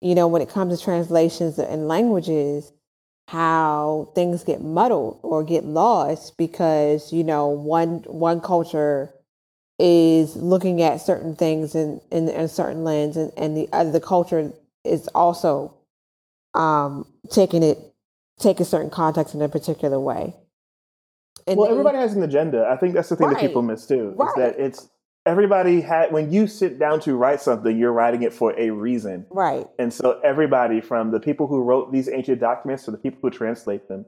you 0.00 0.14
know, 0.14 0.28
when 0.28 0.42
it 0.42 0.48
comes 0.48 0.78
to 0.78 0.84
translations 0.84 1.58
and 1.58 1.88
languages, 1.88 2.72
how 3.28 4.12
things 4.14 4.44
get 4.44 4.62
muddled 4.62 5.18
or 5.22 5.42
get 5.42 5.64
lost 5.64 6.36
because, 6.36 7.12
you 7.12 7.24
know, 7.24 7.48
one 7.48 7.98
one 8.06 8.40
culture 8.40 9.12
is 9.78 10.36
looking 10.36 10.82
at 10.82 11.00
certain 11.00 11.34
things 11.34 11.74
in, 11.74 12.00
in, 12.10 12.28
in 12.28 12.40
a 12.42 12.48
certain 12.48 12.84
lens 12.84 13.16
and, 13.16 13.32
and 13.36 13.56
the 13.56 13.68
other 13.72 13.90
the 13.90 14.00
culture 14.00 14.52
is 14.84 15.08
also 15.08 15.74
um, 16.54 17.06
taking 17.30 17.62
it 17.62 17.78
taking 18.38 18.66
certain 18.66 18.90
context 18.90 19.34
in 19.34 19.42
a 19.42 19.48
particular 19.48 19.98
way. 19.98 20.34
And 21.46 21.58
well, 21.58 21.68
then- 21.68 21.78
everybody 21.78 21.98
has 21.98 22.14
an 22.14 22.22
agenda. 22.22 22.66
I 22.70 22.76
think 22.76 22.94
that's 22.94 23.08
the 23.08 23.16
thing 23.16 23.30
that 23.30 23.40
people 23.40 23.62
miss 23.62 23.86
too. 23.86 24.10
Is 24.10 24.34
that 24.36 24.58
it's 24.58 24.88
everybody 25.26 25.80
had 25.80 26.12
when 26.12 26.32
you 26.32 26.46
sit 26.46 26.78
down 26.78 27.00
to 27.00 27.16
write 27.16 27.40
something, 27.40 27.76
you're 27.78 27.92
writing 27.92 28.22
it 28.22 28.32
for 28.32 28.58
a 28.58 28.70
reason. 28.70 29.26
right, 29.30 29.66
And 29.78 29.92
so 29.92 30.20
everybody 30.22 30.80
from 30.80 31.10
the 31.10 31.20
people 31.20 31.46
who 31.46 31.60
wrote 31.62 31.92
these 31.92 32.08
ancient 32.08 32.40
documents 32.40 32.84
to 32.84 32.90
the 32.90 32.98
people 32.98 33.18
who 33.22 33.30
translate 33.30 33.88
them, 33.88 34.04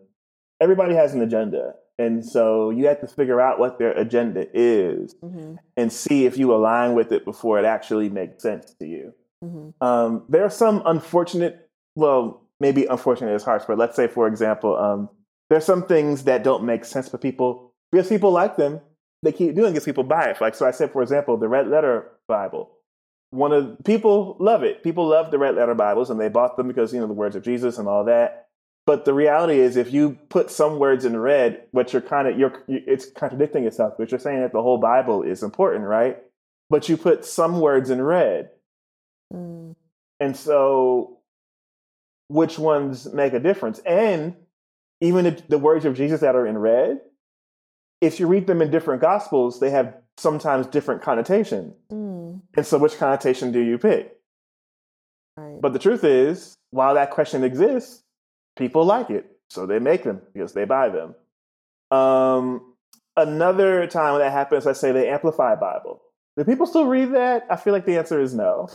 everybody 0.61 0.95
has 0.95 1.15
an 1.15 1.23
agenda. 1.23 1.75
And 1.99 2.25
so 2.25 2.69
you 2.71 2.87
have 2.89 3.01
to 3.01 3.07
figure 3.07 3.41
out 3.41 3.59
what 3.59 3.79
their 3.79 3.93
agenda 3.93 4.47
is 4.53 5.15
hmm 5.21 5.55
and 5.79 5.93
see 5.93 6.25
if 6.25 6.39
you 6.39 6.55
align 6.55 6.95
with 6.95 7.13
it 7.13 7.27
before 7.27 7.59
it 7.59 7.67
actually 7.67 8.09
makes 8.09 8.43
sense 8.43 8.75
to 8.81 8.87
you. 8.87 9.13
hmm 9.43 9.71
Um, 9.81 10.25
there 10.29 10.45
are 10.45 10.51
some 10.51 10.83
unfortunate, 10.87 11.69
well, 11.95 12.43
maybe 12.61 12.87
unfortunate 12.87 13.35
is 13.35 13.43
harsh, 13.43 13.65
but 13.67 13.77
let's 13.79 13.95
say, 13.97 14.07
for 14.09 14.27
example, 14.27 14.77
um, 14.77 15.11
there's 15.51 15.65
some 15.65 15.83
things 15.87 16.25
that 16.25 16.43
don't 16.43 16.65
make 16.65 16.85
sense 16.85 17.09
for 17.09 17.19
people 17.19 17.73
because 17.93 18.09
people 18.09 18.33
like 18.33 18.57
them. 18.57 18.81
They 19.23 19.33
keep 19.33 19.55
doing 19.55 19.69
it 19.69 19.73
because 19.73 19.85
people 19.85 20.05
buy 20.05 20.27
it. 20.27 20.41
Like, 20.41 20.55
so 20.55 20.67
I 20.67 20.71
said, 20.71 20.93
for 20.93 21.03
example, 21.03 21.37
the 21.37 21.49
Red 21.49 21.69
Letter 21.69 22.11
Bible. 22.29 22.71
One 23.31 23.53
of 23.53 23.79
people 23.85 24.37
love 24.39 24.63
it. 24.63 24.83
People 24.83 25.09
love 25.09 25.31
the 25.31 25.39
Red 25.39 25.57
Letter 25.57 25.75
Bibles, 25.75 26.11
and 26.11 26.21
they 26.21 26.29
bought 26.29 26.57
them 26.57 26.69
because 26.69 26.93
you 26.95 27.01
know 27.01 27.07
the 27.07 27.13
words 27.13 27.37
of 27.37 27.43
Jesus 27.43 27.79
and 27.79 27.89
all 27.89 28.05
that. 28.05 28.49
But 28.87 29.05
the 29.05 29.15
reality 29.15 29.59
is, 29.59 29.77
if 29.77 29.93
you 29.93 30.17
put 30.29 30.49
some 30.51 30.79
words 30.79 31.05
in 31.05 31.19
red, 31.19 31.65
what 31.73 31.93
you're 31.93 32.03
kind 32.03 32.29
of 32.29 32.39
you're 32.39 32.63
it's 32.69 33.11
contradicting 33.11 33.65
itself. 33.65 33.95
But 33.99 34.13
you're 34.13 34.21
saying 34.21 34.43
that 34.43 34.53
the 34.53 34.63
whole 34.63 34.79
Bible 34.79 35.23
is 35.23 35.43
important, 35.43 35.85
right? 35.85 36.19
But 36.71 36.89
you 36.89 36.97
put 36.97 37.25
some 37.25 37.61
words 37.61 37.91
in 37.91 38.01
red, 38.01 38.51
mm 39.35 39.75
and 40.21 40.37
so, 40.37 41.19
which 42.29 42.59
ones 42.59 43.13
make 43.13 43.33
a 43.33 43.41
difference? 43.41 43.81
And 43.81 44.35
even 45.01 45.25
the, 45.25 45.43
the 45.49 45.59
words 45.59 45.85
of 45.85 45.95
Jesus 45.95 46.21
that 46.21 46.35
are 46.35 46.47
in 46.47 46.57
red, 46.57 47.01
if 48.01 48.21
you 48.21 48.27
read 48.27 48.47
them 48.47 48.63
in 48.63 48.71
different 48.71 49.01
gospels, 49.01 49.61
they 49.61 49.71
have 49.71 49.95
sometimes 50.17 50.67
different 50.67 51.03
connotations. 51.03 51.75
mm 51.91 52.41
And 52.57 52.67
so, 52.67 52.79
which 52.79 52.97
connotation 52.97 53.53
do 53.53 53.61
you 53.61 53.79
pick? 53.79 54.17
Right. 55.37 55.61
But 55.61 55.73
the 55.73 55.79
truth 55.79 56.05
is, 56.05 56.57
while 56.71 56.95
that 56.95 57.11
question 57.11 57.45
exists, 57.45 58.03
people 58.57 58.85
like 58.85 59.11
it. 59.11 59.31
So 59.51 59.67
they 59.67 59.79
make 59.79 60.03
them 60.03 60.23
because 60.33 60.53
they 60.55 60.65
buy 60.65 60.89
them. 60.89 61.15
Um, 61.97 62.75
another 63.17 63.87
time 63.87 64.13
when 64.13 64.23
that 64.23 64.33
happens, 64.33 64.67
let's 64.67 64.81
say 64.81 64.93
the 64.93 65.09
Amplified 65.09 65.61
Bible. 65.61 66.03
Do 66.37 66.45
people 66.45 66.67
still 66.67 66.87
read 66.87 67.13
that? 67.13 67.47
I 67.49 67.57
feel 67.57 67.73
like 67.73 67.87
the 67.87 67.97
answer 67.97 68.21
is 68.21 68.35
no. 68.35 68.69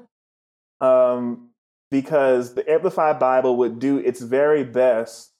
um, 0.80 1.50
because 1.90 2.54
the 2.54 2.68
Amplified 2.70 3.18
Bible 3.18 3.56
would 3.58 3.78
do 3.78 3.98
its 3.98 4.20
very 4.20 4.64
best 4.64 5.30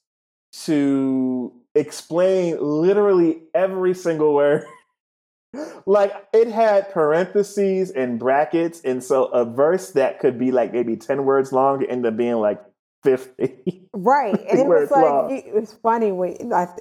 to 0.65 1.51
explain 1.75 2.57
literally 2.61 3.43
every 3.53 3.93
single 3.93 4.33
word. 4.33 4.65
like 5.85 6.11
it 6.33 6.47
had 6.47 6.91
parentheses 6.91 7.91
and 7.91 8.19
brackets, 8.19 8.81
and 8.83 9.03
so 9.03 9.25
a 9.25 9.45
verse 9.45 9.91
that 9.91 10.19
could 10.19 10.39
be 10.39 10.51
like 10.51 10.73
maybe 10.73 10.95
10 10.95 11.25
words 11.25 11.51
long 11.51 11.83
ended 11.85 12.13
up 12.13 12.17
being 12.17 12.35
like 12.35 12.61
50. 13.03 13.87
Right, 13.93 14.33
and 14.49 14.59
it 14.59 14.65
was 14.65 14.89
like 14.89 15.03
long. 15.03 15.31
it- 15.31 15.45
it's 15.47 15.73
funny. 15.73 16.09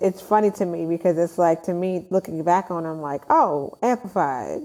it's 0.00 0.20
funny 0.22 0.50
to 0.52 0.64
me 0.64 0.86
because 0.86 1.18
it's 1.18 1.36
like 1.38 1.64
to 1.64 1.74
me 1.74 2.06
looking 2.10 2.42
back 2.44 2.70
on, 2.70 2.86
it, 2.86 2.90
I'm 2.90 3.02
like, 3.02 3.22
oh, 3.28 3.76
amplified, 3.82 4.60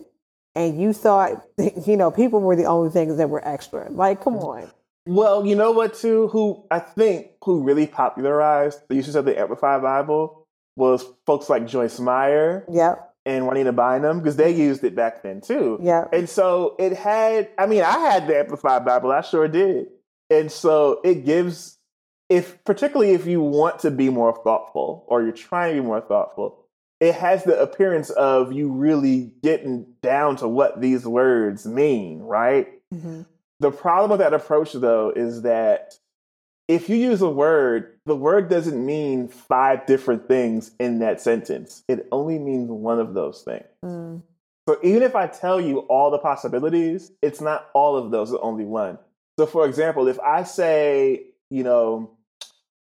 and 0.55 0.79
you 0.79 0.93
thought 0.93 1.43
you 1.85 1.97
know 1.97 2.09
people 2.11 2.39
were 2.39 2.55
the 2.55 2.65
only 2.65 2.89
things 2.91 3.17
that 3.17 3.29
were 3.29 3.45
extra. 3.45 3.89
Like, 3.91 4.23
come 4.23 4.37
on, 4.37 4.71
well, 5.07 5.45
you 5.45 5.55
know 5.55 5.71
what, 5.71 5.93
too? 5.93 6.27
Who 6.29 6.65
I 6.69 6.79
think 6.79 7.27
who 7.43 7.63
really 7.63 7.87
popularized 7.87 8.79
the 8.89 8.95
usage 8.95 9.15
of 9.15 9.25
the 9.25 9.39
Amplified 9.39 9.81
Bible 9.81 10.45
was 10.75 11.05
folks 11.25 11.49
like 11.49 11.65
Joyce 11.67 11.99
Meyer 11.99 12.63
yep, 12.71 13.13
and 13.25 13.45
Juanita 13.45 13.73
Bynum 13.73 14.19
because 14.19 14.35
they 14.35 14.51
used 14.51 14.83
it 14.83 14.95
back 14.95 15.23
then 15.23 15.41
too. 15.41 15.79
yep, 15.81 16.09
And 16.13 16.29
so 16.29 16.75
it 16.77 16.93
had, 16.93 17.49
I 17.57 17.65
mean, 17.65 17.81
I 17.81 17.97
had 17.97 18.27
the 18.27 18.37
Amplified 18.37 18.85
Bible, 18.85 19.11
I 19.11 19.21
sure 19.21 19.47
did. 19.47 19.87
And 20.29 20.51
so 20.51 21.01
it 21.03 21.25
gives, 21.25 21.77
if 22.29 22.63
particularly 22.63 23.13
if 23.13 23.25
you 23.25 23.41
want 23.41 23.79
to 23.79 23.91
be 23.91 24.09
more 24.09 24.39
thoughtful 24.43 25.03
or 25.07 25.23
you're 25.23 25.31
trying 25.31 25.75
to 25.75 25.81
be 25.81 25.85
more 25.87 26.01
thoughtful, 26.01 26.63
it 26.99 27.15
has 27.15 27.43
the 27.43 27.59
appearance 27.59 28.09
of 28.11 28.53
you 28.53 28.69
really 28.71 29.31
getting 29.41 29.85
down 30.01 30.35
to 30.37 30.47
what 30.47 30.79
these 30.79 31.05
words 31.07 31.65
mean, 31.65 32.19
right? 32.19 32.67
hmm 32.93 33.23
The 33.59 33.71
problem 33.71 34.11
with 34.11 34.19
that 34.19 34.33
approach, 34.33 34.73
though, 34.73 35.11
is 35.15 35.41
that 35.41 35.95
if 36.67 36.89
you 36.89 36.97
use 36.97 37.21
a 37.21 37.29
word, 37.29 37.93
the 38.05 38.15
word 38.15 38.49
doesn't 38.49 38.85
mean 38.85 39.29
five 39.29 39.85
different 39.85 40.27
things 40.27 40.71
in 40.79 40.99
that 40.99 41.21
sentence. 41.21 41.83
It 41.87 42.07
only 42.11 42.39
means 42.39 42.69
one 42.69 42.99
of 42.99 43.13
those 43.13 43.41
things. 43.43 43.65
mm 43.83 44.21
So 44.67 44.77
even 44.83 45.01
if 45.01 45.15
I 45.15 45.27
tell 45.27 45.61
you 45.61 45.79
all 45.79 46.11
the 46.11 46.19
possibilities, 46.19 47.11
it's 47.21 47.41
not 47.41 47.69
all 47.73 47.95
of 47.95 48.11
those, 48.11 48.31
it's 48.31 48.39
only 48.41 48.65
one. 48.65 48.99
So 49.39 49.45
for 49.45 49.65
example, 49.65 50.07
if 50.07 50.19
I 50.19 50.43
say, 50.43 51.27
you 51.49 51.63
know, 51.63 52.11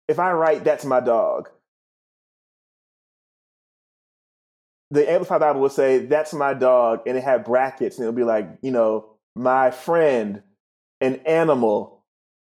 if 0.07 0.19
I 0.19 0.31
write 0.31 0.63
that's 0.63 0.85
my 0.85 0.99
dog, 1.01 1.49
the 4.91 5.09
Amplified 5.09 5.41
Bible 5.41 5.61
would 5.61 5.71
say 5.71 6.05
that's 6.05 6.33
my 6.33 6.53
dog, 6.53 7.01
and 7.05 7.17
it 7.17 7.23
had 7.23 7.43
brackets, 7.43 7.97
and 7.97 8.03
it'll 8.03 8.15
be 8.15 8.23
like, 8.23 8.47
you 8.61 8.71
know, 8.71 9.07
my 9.35 9.71
friend, 9.71 10.41
an 11.05 11.21
animal, 11.25 12.03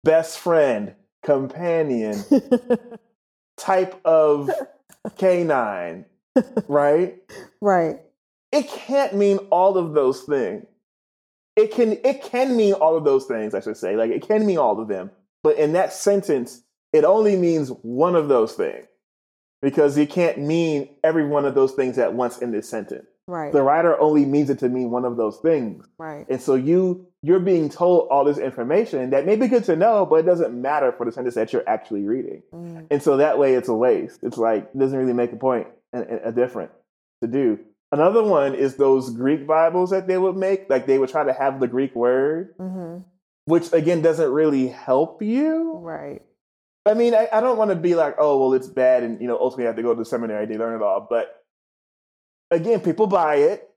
best 0.05 0.39
friend, 0.39 0.95
companion, 1.23 2.23
type 3.57 4.01
of 4.05 4.51
canine, 5.17 6.05
right? 6.69 7.19
right, 7.61 8.01
it 8.53 8.69
can't 8.69 9.15
mean 9.15 9.39
all 9.51 9.77
of 9.79 9.95
those 9.95 10.23
things. 10.23 10.67
It 11.57 11.73
can 11.73 11.99
it 12.05 12.23
can 12.23 12.57
mean 12.57 12.75
all 12.75 12.97
of 12.97 13.05
those 13.05 13.27
things, 13.27 13.55
I 13.55 13.61
should 13.61 13.77
say. 13.77 13.97
Like 13.97 14.11
it 14.11 14.27
can 14.27 14.47
mean 14.47 14.59
all 14.59 14.81
of 14.81 14.89
them. 14.89 15.11
But 15.43 15.57
in 15.57 15.73
that 15.73 15.93
sentence, 15.93 16.63
it 16.93 17.05
only 17.05 17.37
means 17.37 17.69
one 17.83 18.15
of 18.17 18.29
those 18.29 18.55
things. 18.55 18.87
Because 19.63 19.99
you 19.99 20.07
can't 20.07 20.39
mean 20.39 20.89
every 21.05 21.27
one 21.27 21.45
of 21.45 21.55
those 21.55 21.73
things 21.73 21.99
at 21.99 22.15
once 22.15 22.39
in 22.39 22.51
this 22.51 22.67
sentence. 22.69 23.07
right, 23.27 23.53
The 23.53 23.61
writer 23.63 24.01
only 24.01 24.25
means 24.25 24.49
it 24.49 24.59
to 24.61 24.71
mean 24.71 24.91
one 24.91 25.05
of 25.05 25.19
those 25.19 25.37
things. 25.39 25.85
right, 25.99 26.25
And 26.31 26.41
so 26.41 26.55
you 26.55 27.09
you're 27.23 27.41
being 27.41 27.69
told 27.69 28.09
all 28.11 28.25
this 28.25 28.39
information 28.39 29.11
that 29.11 29.27
may 29.27 29.37
be 29.37 29.49
good 29.49 29.65
to 29.65 29.77
know, 29.77 30.07
but 30.07 30.21
it 30.21 30.27
doesn't 30.27 30.55
matter 30.55 30.93
for 30.93 31.05
the 31.05 31.13
sentence 31.13 31.35
that 31.35 31.53
you're 31.53 31.69
actually 31.69 32.05
reading. 32.05 32.43
mm 32.53 32.87
And 32.91 33.03
so 33.03 33.19
that 33.19 33.39
way 33.39 33.55
it's 33.55 33.69
a 33.69 33.75
waste. 33.75 34.21
It's 34.23 34.39
like 34.39 34.71
it 34.75 34.79
doesn't 34.79 34.99
really 34.99 35.13
make 35.13 35.33
a 35.33 35.37
point 35.37 35.67
and 35.93 36.21
a 36.25 36.33
difference 36.33 36.73
to 37.23 37.29
do. 37.29 37.59
Another 37.93 38.23
one 38.23 38.55
is 38.55 38.77
those 38.77 39.11
Greek 39.11 39.47
Bibles 39.47 39.91
that 39.91 40.07
they 40.07 40.17
would 40.17 40.37
make. 40.37 40.71
Like 40.71 40.87
they 40.87 40.99
would 40.99 41.11
try 41.11 41.25
to 41.25 41.33
have 41.33 41.61
the 41.61 41.69
Greek 41.69 41.95
word, 41.95 42.55
hmm 42.59 42.99
which 43.47 43.73
again 43.73 44.01
doesn't 44.01 44.31
really 44.31 44.69
help 44.69 45.23
you. 45.23 45.73
Right. 45.79 46.23
I 46.87 46.95
mean, 46.95 47.15
I, 47.15 47.29
I 47.33 47.41
don't 47.41 47.59
want 47.59 47.71
to 47.71 47.77
be 47.77 47.95
like, 47.95 48.15
oh, 48.19 48.39
well, 48.39 48.55
it's 48.55 48.69
bad, 48.69 49.03
and 49.03 49.21
you 49.21 49.27
know, 49.27 49.39
ultimately 49.39 49.67
have 49.67 49.77
to 49.77 49.83
go 49.83 49.93
to 49.93 49.99
the 49.99 50.05
seminary 50.05 50.47
to 50.47 50.59
learn 50.59 50.77
it 50.77 50.83
all. 50.83 51.07
But 51.09 51.43
again, 52.51 52.81
people 52.81 53.07
buy 53.07 53.37
it, 53.37 53.70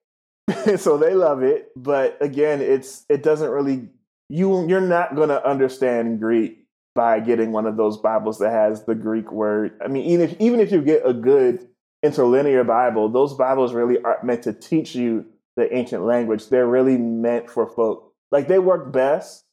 so 0.78 0.98
they 0.98 1.14
love 1.14 1.44
it. 1.44 1.72
But 1.76 2.18
again, 2.22 2.62
it's 2.62 3.06
it 3.10 3.24
doesn't 3.24 3.50
really 3.50 3.90
you 4.30 4.68
you're 4.68 4.82
not 4.82 5.16
going 5.16 5.30
to 5.30 5.46
understand 5.48 6.20
Greek 6.20 6.66
by 6.96 7.20
getting 7.20 7.52
one 7.52 7.66
of 7.66 7.78
those 7.78 7.98
Bibles 7.98 8.40
that 8.40 8.52
has 8.52 8.86
the 8.86 8.96
Greek 8.96 9.32
word. 9.32 9.80
I 9.84 9.88
mean, 9.88 10.06
even 10.06 10.30
if 10.30 10.40
even 10.40 10.60
if 10.60 10.72
you 10.72 10.82
get 10.82 11.02
a 11.06 11.14
good 11.14 11.68
interlinear 12.04 12.64
Bible, 12.64 13.10
those 13.10 13.34
Bibles 13.34 13.74
really 13.74 14.02
aren't 14.04 14.24
meant 14.24 14.44
to 14.44 14.54
teach 14.54 14.96
you 14.96 15.26
the 15.56 15.74
ancient 15.76 16.04
language. 16.04 16.50
They're 16.50 16.68
really 16.68 16.98
meant 16.98 17.50
for 17.50 17.68
folk 17.68 18.14
like 18.32 18.48
they 18.48 18.60
work 18.60 18.92
best 18.92 19.46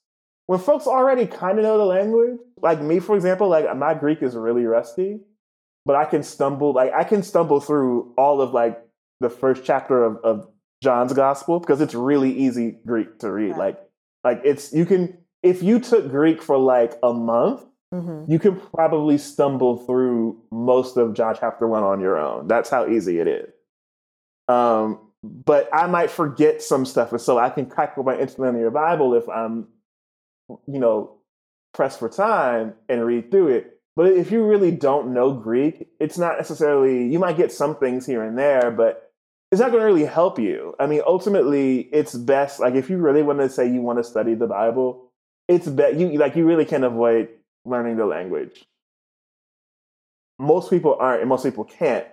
when 0.46 0.58
folks 0.58 0.86
already 0.86 1.26
kind 1.26 1.58
of 1.58 1.64
know 1.64 1.78
the 1.78 1.84
language. 1.84 2.38
Like 2.60 2.80
me, 2.80 2.98
for 2.98 3.14
example, 3.14 3.48
like 3.48 3.74
my 3.76 3.94
Greek 3.94 4.22
is 4.22 4.34
really 4.34 4.64
rusty, 4.64 5.20
but 5.86 5.96
I 5.96 6.04
can 6.04 6.22
stumble 6.22 6.72
like 6.72 6.92
I 6.92 7.04
can 7.04 7.22
stumble 7.22 7.60
through 7.60 8.14
all 8.16 8.40
of 8.40 8.52
like 8.52 8.82
the 9.20 9.30
first 9.30 9.64
chapter 9.64 10.02
of, 10.02 10.16
of 10.24 10.48
John's 10.82 11.12
gospel 11.12 11.60
because 11.60 11.80
it's 11.80 11.94
really 11.94 12.32
easy 12.32 12.78
Greek 12.86 13.18
to 13.20 13.30
read. 13.30 13.50
Right. 13.50 13.58
Like 13.58 13.80
like 14.24 14.40
it's 14.44 14.72
you 14.72 14.86
can 14.86 15.18
if 15.42 15.62
you 15.62 15.78
took 15.80 16.10
Greek 16.10 16.42
for 16.42 16.58
like 16.58 16.98
a 17.02 17.12
month, 17.12 17.62
hmm 17.92 18.24
you 18.28 18.38
can 18.38 18.60
probably 18.60 19.18
stumble 19.18 19.78
through 19.78 20.40
most 20.50 20.96
of 20.96 21.14
John 21.14 21.36
chapter 21.38 21.66
one 21.66 21.82
on 21.82 22.00
your 22.00 22.18
own. 22.18 22.46
That's 22.46 22.70
how 22.70 22.88
easy 22.88 23.18
it 23.18 23.26
is. 23.26 23.50
Um, 24.48 25.00
but 25.22 25.68
I 25.72 25.86
might 25.86 26.10
forget 26.10 26.62
some 26.62 26.86
stuff, 26.86 27.12
and 27.12 27.20
so 27.20 27.38
I 27.38 27.50
can 27.50 27.66
crack 27.66 27.96
open 27.96 28.04
my 28.14 28.20
interlinear 28.20 28.70
Bible 28.70 29.14
if 29.14 29.28
I'm, 29.28 29.68
you 30.48 30.78
know, 30.78 31.18
pressed 31.74 31.98
for 31.98 32.08
time 32.08 32.74
and 32.88 33.04
read 33.04 33.30
through 33.30 33.48
it. 33.48 33.80
But 33.96 34.12
if 34.12 34.30
you 34.30 34.44
really 34.44 34.70
don't 34.70 35.12
know 35.12 35.32
Greek, 35.32 35.88
it's 35.98 36.16
not 36.18 36.36
necessarily. 36.38 37.08
You 37.08 37.18
might 37.18 37.36
get 37.36 37.52
some 37.52 37.76
things 37.76 38.06
here 38.06 38.22
and 38.22 38.38
there, 38.38 38.70
but 38.70 39.09
it's 39.50 39.60
not 39.60 39.70
going 39.70 39.80
to 39.80 39.86
really 39.86 40.04
help 40.04 40.38
you. 40.38 40.74
I 40.78 40.86
mean, 40.86 41.02
ultimately, 41.06 41.80
it's 41.92 42.14
best 42.14 42.60
like 42.60 42.74
if 42.74 42.88
you 42.88 42.98
really 42.98 43.22
want 43.22 43.40
to 43.40 43.48
say 43.48 43.68
you 43.68 43.80
want 43.80 43.98
to 43.98 44.04
study 44.04 44.34
the 44.34 44.46
Bible, 44.46 45.10
it's 45.48 45.66
bet 45.66 45.96
you 45.96 46.12
like 46.18 46.36
you 46.36 46.46
really 46.46 46.64
can't 46.64 46.84
avoid 46.84 47.28
learning 47.64 47.96
the 47.96 48.06
language. 48.06 48.64
Most 50.38 50.70
people 50.70 50.96
aren't, 50.98 51.20
and 51.20 51.28
most 51.28 51.44
people 51.44 51.64
can't. 51.64 52.06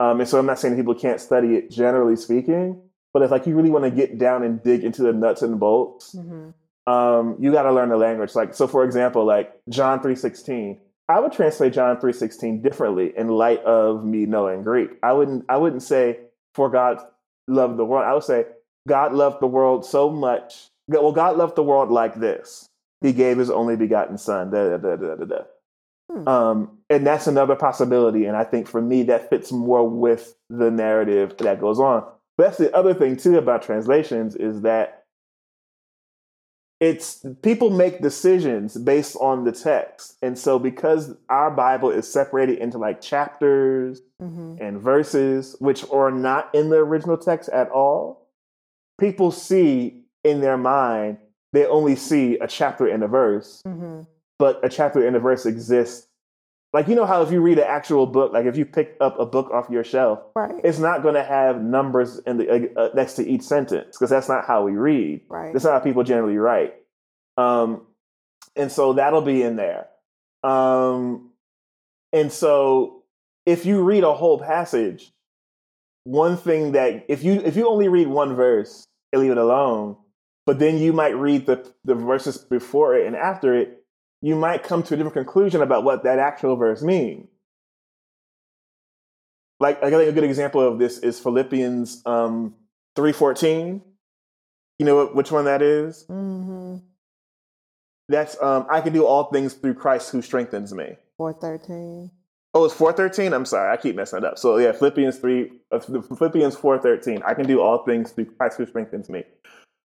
Um, 0.00 0.20
and 0.20 0.28
so 0.28 0.38
I'm 0.38 0.46
not 0.46 0.58
saying 0.58 0.76
people 0.76 0.94
can't 0.94 1.20
study 1.20 1.54
it, 1.54 1.70
generally 1.70 2.16
speaking. 2.16 2.82
But 3.12 3.22
if 3.22 3.30
like 3.30 3.46
you 3.46 3.54
really 3.54 3.70
want 3.70 3.84
to 3.84 3.90
get 3.90 4.18
down 4.18 4.42
and 4.42 4.62
dig 4.62 4.84
into 4.84 5.02
the 5.02 5.12
nuts 5.12 5.42
and 5.42 5.60
bolts, 5.60 6.12
hmm 6.12 6.50
um, 6.86 7.36
you 7.38 7.52
got 7.52 7.62
to 7.62 7.72
learn 7.72 7.90
the 7.90 7.96
language. 7.96 8.34
Like 8.34 8.54
so, 8.54 8.66
for 8.66 8.84
example, 8.84 9.24
like 9.24 9.52
John 9.68 10.02
three 10.02 10.16
sixteen. 10.16 10.80
I 11.08 11.20
would 11.20 11.32
translate 11.32 11.72
John 11.72 12.00
three 12.00 12.12
sixteen 12.12 12.62
differently 12.62 13.12
in 13.16 13.28
light 13.28 13.62
of 13.64 14.04
me 14.04 14.26
knowing 14.26 14.64
Greek. 14.64 14.90
I 15.02 15.12
wouldn't. 15.12 15.44
I 15.48 15.58
wouldn't 15.58 15.82
say 15.82 16.18
for 16.54 16.70
God 16.70 16.98
loved 17.48 17.76
the 17.78 17.84
world. 17.84 18.04
I 18.04 18.14
would 18.14 18.24
say 18.24 18.46
God 18.88 19.12
loved 19.12 19.40
the 19.40 19.46
world 19.46 19.84
so 19.84 20.10
much. 20.10 20.68
Well, 20.88 21.12
God 21.12 21.36
loved 21.36 21.56
the 21.56 21.62
world 21.62 21.90
like 21.90 22.14
this. 22.14 22.68
He 23.00 23.12
gave 23.12 23.38
His 23.38 23.50
only 23.50 23.76
begotten 23.76 24.18
Son. 24.18 24.50
Da, 24.50 24.68
da, 24.68 24.76
da, 24.76 24.96
da, 24.96 25.14
da, 25.14 25.24
da. 25.24 25.42
Hmm. 26.10 26.28
Um, 26.28 26.78
and 26.90 27.06
that's 27.06 27.26
another 27.26 27.56
possibility. 27.56 28.26
And 28.26 28.36
I 28.36 28.44
think 28.44 28.68
for 28.68 28.82
me, 28.82 29.04
that 29.04 29.30
fits 29.30 29.52
more 29.52 29.88
with 29.88 30.34
the 30.50 30.70
narrative 30.70 31.36
that 31.38 31.60
goes 31.60 31.80
on. 31.80 32.04
But 32.36 32.44
that's 32.44 32.58
the 32.58 32.74
other 32.74 32.94
thing 32.94 33.16
too 33.16 33.38
about 33.38 33.62
translations 33.62 34.34
is 34.36 34.62
that 34.62 35.01
it's 36.82 37.24
people 37.42 37.70
make 37.70 38.02
decisions 38.02 38.76
based 38.76 39.16
on 39.20 39.44
the 39.44 39.52
text. 39.52 40.16
And 40.20 40.36
so 40.36 40.58
because 40.58 41.14
our 41.28 41.48
Bible 41.48 41.90
is 41.90 42.12
separated 42.12 42.58
into 42.58 42.76
like 42.76 43.00
chapters 43.00 44.02
hmm 44.18 44.56
and 44.60 44.80
verses, 44.80 45.56
which 45.60 45.88
are 45.90 46.10
not 46.10 46.52
in 46.54 46.70
the 46.70 46.76
original 46.76 47.16
text 47.16 47.48
at 47.50 47.70
all, 47.70 48.28
people 48.98 49.30
see 49.30 50.02
in 50.24 50.40
their 50.40 50.58
mind, 50.58 51.18
they 51.52 51.66
only 51.66 51.94
see 51.96 52.36
a 52.38 52.48
chapter 52.48 52.88
and 52.88 53.04
a 53.04 53.08
verse 53.08 53.62
hmm 53.64 54.02
but 54.38 54.58
a 54.64 54.68
chapter 54.68 55.06
and 55.06 55.14
a 55.14 55.20
verse 55.20 55.46
exists. 55.46 56.08
Like 56.72 56.88
you 56.88 56.94
know 56.94 57.04
how 57.04 57.20
if 57.22 57.30
you 57.30 57.40
read 57.42 57.58
an 57.58 57.66
actual 57.68 58.06
book, 58.06 58.32
like 58.32 58.46
if 58.46 58.56
you 58.56 58.64
pick 58.64 58.96
up 59.00 59.18
a 59.20 59.26
book 59.26 59.50
off 59.50 59.68
your 59.68 59.84
shelf, 59.84 60.20
Right. 60.34 60.54
it's 60.64 60.78
not 60.78 61.02
going 61.02 61.14
to 61.14 61.22
have 61.24 61.60
numbers 61.62 62.18
in 62.26 62.38
the 62.38 62.50
uh, 62.76 62.80
uh, 62.80 62.88
next 62.94 63.14
to 63.14 63.28
each 63.28 63.42
sentence 63.42 63.96
because 63.96 64.08
that's 64.10 64.28
not 64.28 64.46
how 64.46 64.64
we 64.64 64.72
read. 64.72 65.20
right. 65.28 65.52
That's 65.52 65.64
not 65.64 65.72
how 65.74 65.80
people 65.80 66.02
generally 66.02 66.38
write. 66.38 66.74
Um, 67.36 67.86
and 68.56 68.72
so 68.72 68.94
that'll 68.94 69.20
be 69.22 69.42
in 69.42 69.56
there. 69.56 69.88
Um, 70.42 71.30
and 72.12 72.32
so 72.32 73.02
if 73.44 73.66
you 73.66 73.82
read 73.82 74.04
a 74.04 74.14
whole 74.14 74.38
passage, 74.38 75.10
one 76.04 76.36
thing 76.36 76.72
that 76.72 77.04
if 77.08 77.22
you 77.22 77.34
if 77.44 77.54
you 77.54 77.68
only 77.68 77.88
read 77.88 78.08
one 78.08 78.34
verse 78.34 78.86
and 79.12 79.20
leave 79.22 79.30
it 79.30 79.38
alone, 79.38 79.96
but 80.46 80.58
then 80.58 80.78
you 80.78 80.92
might 80.94 81.16
read 81.16 81.46
the 81.46 81.70
the 81.84 81.94
verses 81.94 82.38
before 82.38 82.94
it 82.96 83.06
and 83.06 83.14
after 83.14 83.54
it, 83.54 83.81
you 84.22 84.36
might 84.36 84.62
come 84.62 84.82
to 84.84 84.94
a 84.94 84.96
different 84.96 85.14
conclusion 85.14 85.60
about 85.60 85.84
what 85.84 86.04
that 86.04 86.18
actual 86.18 86.56
verse 86.56 86.80
means. 86.82 87.28
Like 89.60 89.82
I 89.82 89.90
think 89.90 90.08
a 90.08 90.12
good 90.12 90.24
example 90.24 90.60
of 90.60 90.78
this 90.78 90.98
is 90.98 91.20
Philippians 91.20 92.02
um, 92.06 92.54
three 92.96 93.12
fourteen. 93.12 93.82
You 94.78 94.86
know 94.86 95.06
which 95.06 95.30
one 95.30 95.44
that 95.44 95.62
is? 95.62 96.04
hmm 96.04 96.76
That's 98.08 98.40
um, 98.42 98.66
I 98.70 98.80
can 98.80 98.92
do 98.92 99.06
all 99.06 99.24
things 99.24 99.54
through 99.54 99.74
Christ 99.74 100.10
who 100.10 100.22
strengthens 100.22 100.72
me. 100.72 100.96
Four 101.16 101.32
thirteen. 101.34 102.10
Oh, 102.54 102.64
it's 102.64 102.74
four 102.74 102.92
thirteen. 102.92 103.32
I'm 103.32 103.44
sorry, 103.46 103.72
I 103.72 103.76
keep 103.76 103.96
messing 103.96 104.18
it 104.18 104.24
up. 104.24 104.38
So 104.38 104.58
yeah, 104.58 104.72
Philippians 104.72 105.18
three, 105.18 105.52
uh, 105.70 105.78
Philippians 105.78 106.56
four 106.56 106.78
thirteen. 106.78 107.22
I 107.24 107.34
can 107.34 107.46
do 107.46 107.60
all 107.60 107.84
things 107.84 108.12
through 108.12 108.26
Christ 108.26 108.58
who 108.58 108.66
strengthens 108.66 109.08
me. 109.08 109.24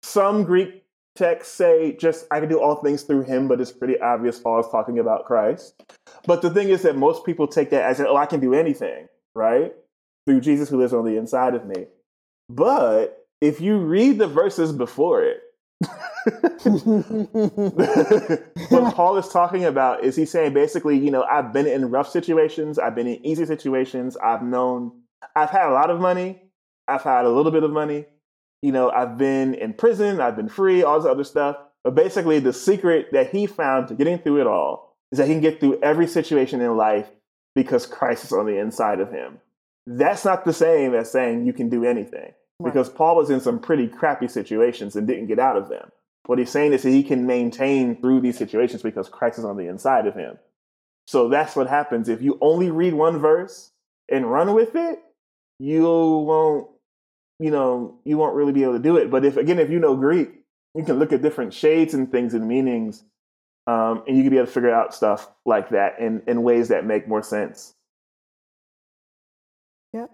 Some 0.04 0.44
Greek 0.44 0.85
texts 1.16 1.54
say 1.56 1.96
just 1.96 2.28
I 2.32 2.40
can 2.40 2.50
do 2.50 2.60
all 2.60 2.76
things 2.76 3.04
through 3.04 3.24
Him, 3.24 3.48
but 3.48 3.62
it's 3.62 3.72
pretty 3.72 4.00
obvious 4.00 4.40
Paul 4.40 4.60
is 4.60 4.68
talking 4.70 5.00
about 5.00 5.26
Christ. 5.26 5.82
But 6.26 6.42
the 6.42 6.50
thing 6.50 6.70
is 6.70 6.82
that 6.84 6.96
most 6.98 7.26
people 7.26 7.48
take 7.48 7.70
that 7.72 7.84
as 7.84 8.00
oh, 8.00 8.16
I 8.16 8.26
can 8.26 8.40
do 8.40 8.54
anything, 8.54 9.08
right? 9.34 9.74
Through 10.28 10.42
Jesus 10.42 10.70
who 10.70 10.78
lives 10.78 10.94
on 10.94 11.06
the 11.06 11.18
inside 11.18 11.56
of 11.56 11.66
me. 11.66 11.86
But 12.50 13.26
if 13.42 13.62
you 13.62 13.78
read 13.78 14.18
the 14.18 14.28
verses 14.28 14.72
before 14.72 15.24
it, 15.24 15.42
what 18.70 18.94
Paul 18.96 19.18
is 19.18 19.28
talking 19.30 19.66
about 19.66 20.04
is 20.04 20.16
he's 20.16 20.32
saying 20.32 20.54
basically, 20.54 20.98
you 20.98 21.12
know, 21.12 21.24
I've 21.24 21.54
been 21.54 21.68
in 21.68 21.92
rough 21.92 22.10
situations, 22.10 22.80
I've 22.80 22.96
been 22.96 23.08
in 23.08 23.26
easy 23.26 23.46
situations, 23.46 24.18
I've 24.18 24.42
known, 24.42 24.92
I've 25.36 25.50
had 25.50 25.70
a 25.70 25.74
lot 25.74 25.90
of 25.90 26.00
money, 26.00 26.42
I've 26.88 27.04
had 27.04 27.26
a 27.26 27.30
little 27.30 27.52
bit 27.52 27.64
of 27.64 27.72
money, 27.72 28.06
you 28.66 28.72
know, 28.72 28.90
I've 28.90 29.18
been 29.18 29.54
in 29.54 29.74
prison, 29.74 30.20
I've 30.20 30.36
been 30.36 30.50
free, 30.50 30.82
all 30.84 31.00
this 31.00 31.10
other 31.10 31.24
stuff. 31.24 31.56
But 31.84 31.94
basically, 31.94 32.40
the 32.40 32.52
secret 32.52 33.10
that 33.12 33.30
he 33.30 33.46
found 33.46 33.88
to 33.90 33.94
getting 33.94 34.18
through 34.18 34.42
it 34.42 34.48
all 34.48 34.96
is 35.12 35.20
that 35.20 35.28
he 35.28 35.34
can 35.36 35.42
get 35.42 35.60
through 35.60 35.80
every 35.84 36.08
situation 36.08 36.62
in 36.62 36.76
life 36.76 37.08
because 37.54 37.86
Christ 37.86 38.24
is 38.26 38.32
on 38.34 38.48
the 38.48 38.58
inside 38.60 39.00
of 39.00 39.12
him. 39.12 39.40
That's 39.86 40.26
not 40.26 40.46
the 40.46 40.54
same 40.54 40.96
as 40.96 41.12
saying 41.12 41.46
you 41.46 41.54
can 41.54 41.70
do 41.70 41.86
anything 41.86 42.34
Right. 42.60 42.74
because 42.74 42.90
Paul 42.90 43.18
was 43.18 43.30
in 43.30 43.40
some 43.40 43.60
pretty 43.60 43.88
crappy 43.88 44.28
situations 44.28 44.96
and 44.96 45.06
didn't 45.08 45.28
get 45.28 45.38
out 45.40 45.58
of 45.58 45.70
them. 45.70 45.92
What 46.26 46.40
he's 46.40 46.50
saying 46.50 46.74
is 46.74 46.82
that 46.84 46.90
he 46.90 47.04
can 47.04 47.28
maintain 47.28 48.02
through 48.02 48.22
these 48.22 48.38
situations 48.38 48.82
because 48.82 49.10
Christ 49.10 49.38
is 49.38 49.46
on 49.46 49.58
the 49.58 49.68
inside 49.68 50.08
of 50.08 50.16
him. 50.16 50.40
So 51.06 51.30
that's 51.30 51.56
what 51.56 51.68
happens. 51.68 52.10
If 52.10 52.24
you 52.24 52.40
only 52.42 52.72
read 52.72 52.96
one 52.96 53.20
verse 53.20 53.70
and 54.10 54.32
run 54.32 54.56
with 54.56 54.74
it, 54.76 54.98
you 55.60 55.84
won't, 55.84 56.68
you 57.40 57.52
know, 57.52 58.00
you 58.06 58.18
won't 58.18 58.36
really 58.36 58.54
be 58.54 58.64
able 58.64 58.74
to 58.74 58.80
do 58.80 58.98
it. 58.98 59.12
But 59.12 59.26
if 59.26 59.38
again, 59.38 59.60
if 59.60 59.70
you 59.70 59.80
know 59.80 59.96
Greek, 59.96 60.30
you 60.76 60.84
can 60.84 61.00
look 61.00 61.14
at 61.14 61.22
different 61.22 61.54
shades 61.54 61.94
and 61.94 62.12
things 62.12 62.34
and 62.34 62.48
meanings, 62.48 63.04
um, 63.68 64.04
and 64.08 64.18
you 64.18 64.24
can 64.24 64.32
be 64.32 64.38
able 64.38 64.48
to 64.48 64.54
figure 64.54 64.74
out 64.74 64.94
stuff 64.94 65.30
like 65.46 65.70
that 65.70 66.00
in, 66.00 66.22
in 66.28 66.44
ways 66.44 66.70
that 66.70 66.86
make 66.86 67.08
more 67.08 67.24
sense. 67.24 67.74
Yep. 69.94 70.12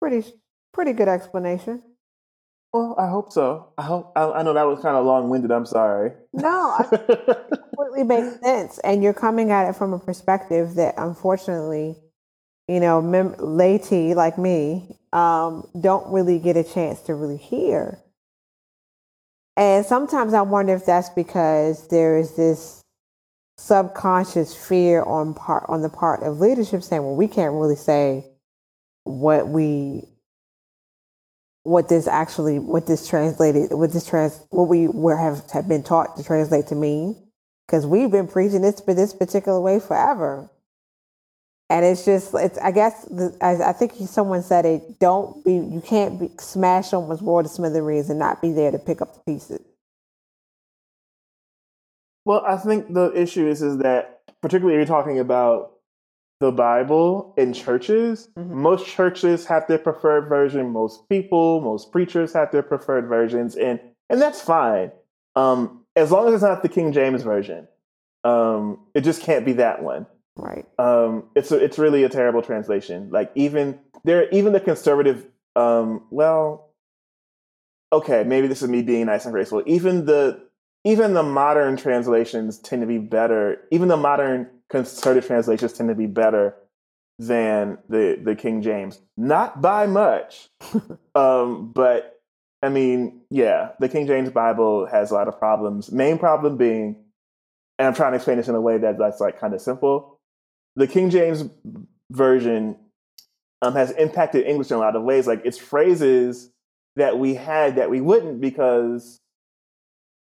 Pretty 0.00 0.24
pretty 0.72 0.92
good 0.92 1.08
explanation. 1.08 1.93
Well, 2.74 2.96
I 2.98 3.08
hope 3.08 3.32
so. 3.32 3.68
I 3.78 3.82
hope. 3.84 4.12
I, 4.16 4.32
I 4.32 4.44
know 4.44 4.54
that 4.54 4.64
was 4.66 4.80
kind 4.80 4.96
of 4.96 5.06
long 5.06 5.30
winded. 5.30 5.52
I'm 5.52 5.66
sorry. 5.66 6.12
No, 6.34 6.76
I 6.76 6.84
completely 7.76 8.04
makes 8.04 8.40
sense. 8.40 8.80
And 8.80 9.04
you're 9.04 9.14
coming 9.14 9.52
at 9.52 9.70
it 9.70 9.76
from 9.76 9.94
a 9.94 10.00
perspective 10.00 10.74
that 10.74 10.96
unfortunately, 10.98 11.96
you 12.68 12.80
know, 12.80 13.00
mem- 13.00 13.36
laity 13.38 14.14
like 14.14 14.38
me, 14.38 14.98
um, 15.12 15.68
don't 15.80 16.12
really 16.12 16.40
get 16.40 16.56
a 16.56 16.64
chance 16.64 17.00
to 17.02 17.14
really 17.14 17.38
hear. 17.38 18.00
And 19.56 19.86
sometimes 19.86 20.34
I 20.34 20.42
wonder 20.42 20.74
if 20.74 20.84
that's 20.84 21.10
because 21.10 21.88
there 21.90 22.18
is 22.18 22.36
this 22.36 22.82
subconscious 23.58 24.56
fear 24.56 25.04
on 25.04 25.34
part 25.34 25.66
on 25.68 25.82
the 25.82 25.90
part 25.90 26.24
of 26.24 26.40
leadership 26.40 26.82
saying, 26.82 27.04
well, 27.04 27.16
we 27.16 27.28
can't 27.28 27.54
really 27.54 27.76
say 27.76 28.26
what 29.04 29.48
we 29.48 30.08
what 31.64 31.88
this 31.88 32.06
actually 32.06 32.58
what 32.58 32.86
this 32.86 33.08
translated 33.08 33.72
what 33.72 33.90
this 33.92 34.06
trans 34.06 34.40
what 34.50 34.68
we 34.68 34.86
were 34.86 35.16
have, 35.16 35.50
have 35.50 35.66
been 35.66 35.82
taught 35.82 36.16
to 36.16 36.22
translate 36.22 36.68
to 36.68 36.74
mean. 36.74 37.16
Because 37.66 37.86
we've 37.86 38.10
been 38.10 38.28
preaching 38.28 38.60
this 38.60 38.80
for 38.80 38.92
this 38.92 39.14
particular 39.14 39.58
way 39.58 39.80
forever. 39.80 40.50
And 41.70 41.84
it's 41.84 42.04
just 42.04 42.34
it's 42.34 42.58
i 42.58 42.70
guess 42.70 43.04
the, 43.06 43.36
I, 43.40 43.70
I 43.70 43.72
think 43.72 43.94
someone 44.06 44.42
said 44.42 44.66
it 44.66 45.00
don't 45.00 45.42
be 45.44 45.54
you 45.54 45.82
can't 45.84 46.20
be, 46.20 46.30
smash 46.38 46.90
someone's 46.90 47.22
world 47.22 47.46
to 47.46 47.50
smithereens 47.50 48.10
and 48.10 48.18
not 48.18 48.42
be 48.42 48.52
there 48.52 48.70
to 48.70 48.78
pick 48.78 49.00
up 49.00 49.14
the 49.14 49.32
pieces. 49.32 49.60
Well 52.26 52.44
i 52.46 52.58
think 52.58 52.92
the 52.92 53.10
issue 53.18 53.48
is 53.48 53.62
is 53.62 53.78
that 53.78 54.20
particularly 54.42 54.76
you're 54.76 54.86
talking 54.86 55.18
about 55.18 55.73
the 56.44 56.52
bible 56.52 57.34
in 57.36 57.52
churches 57.52 58.28
mm-hmm. 58.38 58.62
most 58.62 58.86
churches 58.86 59.46
have 59.46 59.66
their 59.66 59.78
preferred 59.78 60.28
version 60.28 60.70
most 60.70 61.08
people 61.08 61.60
most 61.60 61.90
preachers 61.90 62.32
have 62.32 62.50
their 62.52 62.62
preferred 62.62 63.08
versions 63.08 63.56
and 63.56 63.80
and 64.10 64.20
that's 64.20 64.40
fine 64.40 64.90
um 65.36 65.82
as 65.96 66.12
long 66.12 66.28
as 66.28 66.34
it's 66.34 66.42
not 66.42 66.62
the 66.62 66.68
king 66.68 66.92
james 66.92 67.22
version 67.22 67.66
um 68.24 68.78
it 68.94 69.02
just 69.02 69.22
can't 69.22 69.44
be 69.44 69.54
that 69.54 69.82
one 69.82 70.06
Right. 70.36 70.66
Um, 70.78 71.24
it's 71.36 71.52
a, 71.52 71.62
it's 71.62 71.78
really 71.78 72.02
a 72.02 72.08
terrible 72.08 72.42
translation. 72.42 73.10
Like 73.10 73.30
even 73.34 73.78
there, 74.02 74.28
even 74.30 74.52
the 74.52 74.60
conservative. 74.60 75.26
Um, 75.56 76.06
well, 76.10 76.70
okay, 77.92 78.24
maybe 78.24 78.48
this 78.48 78.62
is 78.62 78.68
me 78.68 78.82
being 78.82 79.06
nice 79.06 79.24
and 79.24 79.32
graceful. 79.32 79.62
Even 79.66 80.06
the 80.06 80.42
even 80.82 81.14
the 81.14 81.22
modern 81.22 81.76
translations 81.76 82.58
tend 82.58 82.82
to 82.82 82.86
be 82.86 82.98
better. 82.98 83.62
Even 83.70 83.88
the 83.88 83.96
modern 83.96 84.50
conservative 84.70 85.26
translations 85.26 85.72
tend 85.72 85.88
to 85.88 85.94
be 85.94 86.06
better 86.06 86.56
than 87.18 87.78
the 87.88 88.20
the 88.22 88.34
King 88.34 88.62
James. 88.62 89.00
Not 89.16 89.60
by 89.62 89.86
much, 89.86 90.48
um, 91.14 91.72
but 91.72 92.20
I 92.62 92.68
mean, 92.68 93.22
yeah, 93.30 93.70
the 93.78 93.88
King 93.88 94.06
James 94.06 94.30
Bible 94.30 94.86
has 94.86 95.10
a 95.10 95.14
lot 95.14 95.28
of 95.28 95.38
problems. 95.38 95.92
Main 95.92 96.18
problem 96.18 96.56
being, 96.56 96.96
and 97.78 97.88
I'm 97.88 97.94
trying 97.94 98.12
to 98.12 98.16
explain 98.16 98.38
this 98.38 98.48
in 98.48 98.54
a 98.54 98.60
way 98.60 98.78
that 98.78 98.98
that's 98.98 99.20
like 99.20 99.38
kind 99.38 99.54
of 99.54 99.60
simple 99.60 100.14
the 100.76 100.86
King 100.86 101.10
James 101.10 101.44
version 102.10 102.76
um, 103.62 103.74
has 103.74 103.90
impacted 103.92 104.46
English 104.46 104.70
in 104.70 104.76
a 104.76 104.80
lot 104.80 104.96
of 104.96 105.02
ways. 105.02 105.26
Like 105.26 105.42
it's 105.44 105.58
phrases 105.58 106.50
that 106.96 107.18
we 107.18 107.34
had 107.34 107.76
that 107.76 107.90
we 107.90 108.00
wouldn't 108.00 108.40
because 108.40 109.20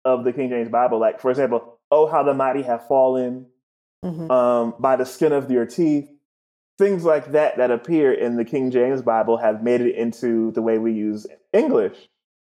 of 0.06 0.24
the 0.24 0.34
King 0.34 0.50
James 0.50 0.70
Bible. 0.70 1.00
Like 1.00 1.20
for 1.20 1.32
example, 1.32 1.80
"Oh, 1.92 2.08
how 2.08 2.24
the 2.24 2.34
mighty 2.34 2.62
have 2.64 2.88
fallen," 2.88 3.48
mm-hmm. 4.04 4.30
um, 4.30 4.76
"By 4.80 4.96
the 4.96 5.06
skin 5.06 5.32
of 5.32 5.50
your 5.50 5.66
teeth." 5.66 6.10
Things 6.80 7.04
like 7.04 7.34
that 7.34 7.58
that 7.58 7.70
appear 7.70 8.12
in 8.12 8.36
the 8.36 8.44
King 8.44 8.72
James 8.72 9.04
Bible 9.04 9.38
have 9.38 9.62
made 9.62 9.82
it 9.82 9.96
into 9.96 10.52
the 10.52 10.62
way 10.62 10.80
we 10.80 10.92
use 10.92 11.28
English. 11.54 11.96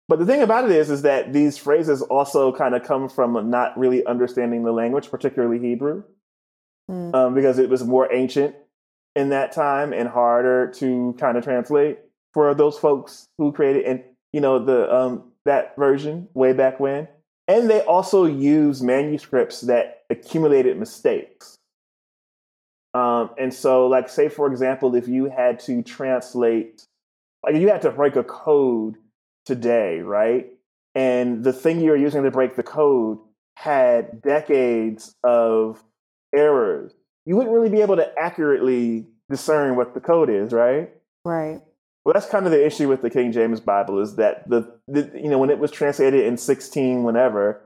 But 0.09 0.19
the 0.19 0.27
thing 0.27 0.43
about 0.43 0.65
it 0.65 0.73
is, 0.73 0.91
is 0.91 1.03
that 1.03 1.33
these 1.33 1.57
phrases 1.57 2.03
also 2.03 2.51
kind 2.53 2.75
of 2.75 2.83
come 2.83 3.09
from 3.09 3.49
not 3.49 3.79
really 3.79 4.05
understanding 4.07 4.65
the 4.65 4.73
language, 4.73 5.09
particularly 5.09 5.61
Hebrew 5.61 6.03
mm. 6.91 7.15
um, 7.15 7.35
because 7.35 7.59
it 7.59 7.69
was 7.69 7.85
more 7.85 8.12
ancient 8.12 8.55
in 9.15 9.31
that 9.31 9.53
time 9.53 9.93
and 9.93 10.09
harder 10.09 10.70
to 10.77 11.15
kind 11.19 11.37
of 11.37 11.45
translate 11.45 11.99
for 12.33 12.55
those 12.55 12.79
folks 12.79 13.29
who 13.39 13.53
created 13.53 13.85
and 13.85 14.03
you 14.33 14.41
know 14.41 14.59
the 14.65 14.95
um, 14.95 15.33
that 15.45 15.77
version 15.77 16.29
way 16.35 16.53
back 16.53 16.81
when. 16.81 17.09
And 17.49 17.70
they 17.70 17.81
also 17.81 18.27
use 18.27 18.83
manuscripts 18.83 19.62
that 19.62 20.03
accumulated 20.11 20.79
mistakes. 20.79 21.57
Um, 22.93 23.31
and 23.39 23.53
so, 23.53 23.87
like, 23.87 24.09
say 24.09 24.29
for 24.29 24.47
example, 24.47 24.95
if 24.95 25.09
you 25.09 25.31
had 25.31 25.59
to 25.61 25.83
translate, 25.83 26.85
like, 27.43 27.57
you 27.57 27.69
had 27.69 27.83
to 27.83 27.91
break 27.91 28.16
a 28.16 28.25
code 28.25 28.97
today, 29.47 30.01
right? 30.01 30.47
And 30.95 31.43
the 31.43 31.53
thing 31.53 31.81
you 31.81 31.91
were 31.91 31.97
using 31.97 32.23
to 32.25 32.31
break 32.31 32.57
the 32.57 32.62
code 32.62 33.19
had 33.57 34.20
decades 34.20 35.15
of 35.25 35.83
errors, 36.35 36.93
you 37.25 37.37
wouldn't 37.37 37.55
really 37.55 37.70
be 37.70 37.81
able 37.81 37.97
to 37.97 38.12
accurately 38.19 39.07
discern 39.31 39.77
what 39.77 39.95
the 39.95 40.01
code 40.01 40.31
is, 40.31 40.53
right? 40.53 40.91
Right. 41.25 41.61
Well, 42.09 42.15
that's 42.15 42.33
kind 42.33 42.47
of 42.47 42.53
the 42.53 42.67
issue 42.67 42.89
with 42.89 43.03
the 43.03 43.11
King 43.11 43.33
James 43.33 43.61
Bible 43.61 44.01
is 44.01 44.17
that 44.17 44.49
the, 44.49 44.63
the 44.87 45.11
you 45.15 45.29
know 45.29 45.37
when 45.37 45.51
it 45.51 45.59
was 45.59 45.71
translated 45.71 46.25
in 46.25 46.39
16 46.39 47.03
whenever 47.03 47.61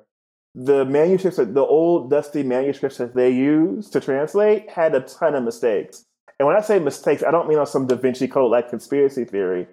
the 0.53 0.85
manuscripts 0.85 1.37
the 1.37 1.61
old 1.61 2.11
dusty 2.11 2.43
manuscripts 2.43 2.97
that 2.99 3.15
they 3.15 3.31
used 3.31 3.93
to 3.93 4.01
translate 4.01 4.69
had 4.69 4.97
a 4.97 5.01
ton 5.03 5.37
of 5.37 5.45
mistakes. 5.45 6.03
And 6.41 6.49
when 6.49 6.57
I 6.57 6.61
say 6.61 6.81
mistakes, 6.81 7.23
I 7.23 7.31
don't 7.31 7.47
mean 7.47 7.61
on 7.61 7.69
some 7.69 7.87
Da 7.87 7.95
Vinci 7.95 8.27
Code 8.27 8.51
like 8.51 8.69
conspiracy 8.69 9.25
theory, 9.25 9.69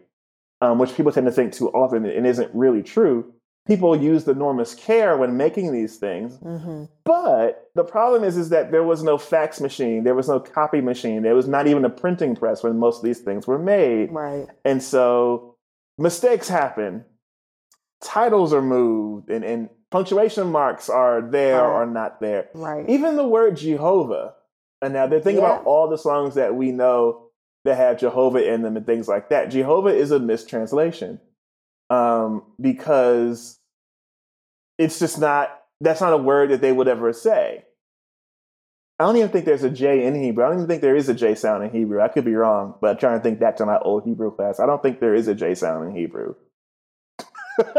um, 0.62 0.78
which 0.78 0.94
people 0.94 1.12
tend 1.12 1.26
to 1.26 1.32
think 1.32 1.52
too 1.52 1.70
often 1.70 2.06
and 2.06 2.28
isn't 2.28 2.54
really 2.54 2.84
true 2.84 3.34
people 3.70 3.96
used 3.96 4.28
enormous 4.28 4.74
care 4.74 5.16
when 5.16 5.38
making 5.38 5.72
these 5.72 5.98
things. 5.98 6.38
Mm-hmm. 6.38 6.86
But 7.06 7.70
the 7.76 7.84
problem 7.84 8.24
is, 8.24 8.36
is 8.36 8.50
that 8.50 8.72
there 8.72 8.84
was 8.84 9.04
no 9.04 9.20
fax 9.20 9.62
machine, 9.62 10.04
there 10.04 10.16
was 10.16 10.28
no 10.28 10.40
copy 10.40 10.82
machine, 10.82 11.22
there 11.22 11.36
was 11.36 11.48
not 11.48 11.68
even 11.68 11.86
a 11.86 11.90
printing 11.90 12.36
press 12.36 12.64
when 12.64 12.80
most 12.80 12.98
of 12.98 13.04
these 13.04 13.20
things 13.20 13.46
were 13.46 13.60
made. 13.60 14.12
Right. 14.12 14.48
And 14.66 14.82
so 14.82 15.56
mistakes 16.00 16.50
happen, 16.50 17.06
titles 18.04 18.54
are 18.54 18.62
moved, 18.62 19.30
and, 19.30 19.46
and 19.46 19.70
punctuation 19.92 20.52
marks 20.52 20.90
are 20.90 21.22
there 21.22 21.62
right. 21.62 21.82
or 21.82 21.86
not 21.86 22.20
there. 22.20 22.50
Right. 22.56 22.90
Even 22.90 23.18
the 23.18 23.28
word 23.28 23.56
Jehovah. 23.56 24.34
And 24.82 24.94
now 24.94 25.06
they're 25.06 25.20
thinking 25.20 25.44
yeah. 25.44 25.54
about 25.54 25.66
all 25.66 25.90
the 25.90 25.98
songs 25.98 26.34
that 26.36 26.56
we 26.56 26.72
know 26.72 27.28
that 27.66 27.78
have 27.78 28.00
Jehovah 28.00 28.52
in 28.52 28.64
them 28.64 28.78
and 28.78 28.86
things 28.86 29.08
like 29.08 29.30
that. 29.30 29.52
Jehovah 29.52 29.90
is 29.90 30.10
a 30.10 30.20
mistranslation 30.20 31.20
um, 31.92 32.44
because 32.60 33.59
it's 34.80 34.98
just 34.98 35.20
not 35.20 35.56
that's 35.82 36.02
not 36.02 36.14
a 36.14 36.18
word 36.18 36.50
that 36.50 36.62
they 36.62 36.72
would 36.72 36.88
ever 36.88 37.14
say. 37.14 37.66
I 39.00 39.06
don't 39.06 39.16
even 39.16 39.30
think 39.30 39.46
there's 39.46 39.64
a 39.64 39.70
J 39.70 40.06
in 40.06 40.16
Hebrew. 40.16 40.44
I 40.44 40.50
don't 40.50 40.58
even 40.58 40.68
think 40.68 40.82
there 40.82 40.96
is 40.96 41.08
a 41.08 41.14
J 41.14 41.36
sound 41.36 41.64
in 41.64 41.72
Hebrew. 41.72 42.02
I 42.02 42.10
could 42.10 42.26
be 42.26 42.36
wrong, 42.36 42.76
but 42.82 42.92
I'm 42.92 42.98
trying 42.98 43.18
to 43.20 43.24
think 43.24 43.40
back 43.40 43.58
to 43.58 43.66
my 43.66 43.78
old 43.80 44.04
Hebrew 44.04 44.36
class. 44.36 44.60
I 44.60 44.66
don't 44.66 44.82
think 44.82 45.00
there 45.00 45.16
is 45.16 45.28
a 45.28 45.36
J 45.36 45.56
sound 45.56 45.90
in 45.90 45.96
Hebrew. 45.96 46.36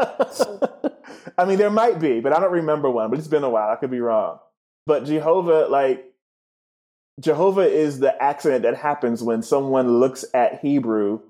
I 1.39 1.45
mean, 1.47 1.59
there 1.59 1.71
might 1.71 2.01
be, 2.01 2.21
but 2.21 2.33
I 2.33 2.41
don't 2.41 2.53
remember 2.53 2.91
one. 2.91 3.11
But 3.11 3.19
it's 3.19 3.29
been 3.29 3.45
a 3.45 3.51
while. 3.51 3.71
I 3.71 3.77
could 3.77 3.91
be 3.91 4.01
wrong. 4.01 4.39
But 4.87 5.05
Jehovah, 5.05 5.67
like 5.69 6.07
Jehovah, 7.21 7.69
is 7.69 8.01
the 8.01 8.23
accident 8.23 8.63
that 8.63 8.77
happens 8.77 9.23
when 9.23 9.43
someone 9.43 10.01
looks 10.01 10.25
at 10.33 10.61
Hebrew 10.61 11.21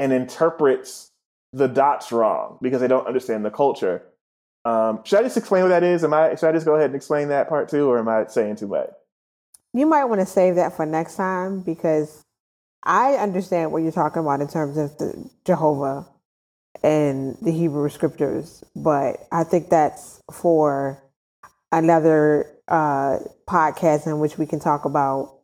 and 0.00 0.12
interprets 0.12 1.10
the 1.52 1.68
dots 1.68 2.10
wrong 2.10 2.58
because 2.60 2.80
they 2.80 2.88
don't 2.88 3.06
understand 3.06 3.44
the 3.44 3.50
culture. 3.50 4.02
Um, 4.64 5.00
should 5.04 5.20
I 5.20 5.22
just 5.22 5.36
explain 5.36 5.62
what 5.62 5.68
that 5.68 5.82
is? 5.82 6.04
Am 6.04 6.12
I 6.12 6.34
should 6.34 6.48
I 6.48 6.52
just 6.52 6.66
go 6.66 6.74
ahead 6.74 6.86
and 6.86 6.96
explain 6.96 7.28
that 7.28 7.48
part 7.48 7.68
too, 7.68 7.88
or 7.88 7.98
am 7.98 8.08
I 8.08 8.26
saying 8.26 8.56
too 8.56 8.66
much? 8.66 8.90
You 9.72 9.86
might 9.86 10.04
want 10.06 10.20
to 10.20 10.26
save 10.26 10.56
that 10.56 10.76
for 10.76 10.86
next 10.86 11.16
time 11.16 11.60
because 11.60 12.24
I 12.82 13.14
understand 13.14 13.72
what 13.72 13.82
you're 13.82 13.92
talking 13.92 14.20
about 14.22 14.40
in 14.40 14.48
terms 14.48 14.76
of 14.76 14.96
the 14.98 15.30
Jehovah 15.44 16.06
and 16.82 17.36
the 17.42 17.50
Hebrew 17.52 17.88
scriptures, 17.88 18.62
but 18.74 19.18
I 19.32 19.44
think 19.44 19.68
that's 19.68 20.22
for 20.32 21.02
another 21.72 22.46
uh, 22.68 23.18
podcast 23.48 24.06
in 24.06 24.20
which 24.20 24.38
we 24.38 24.46
can 24.46 24.60
talk 24.60 24.84
about 24.84 25.38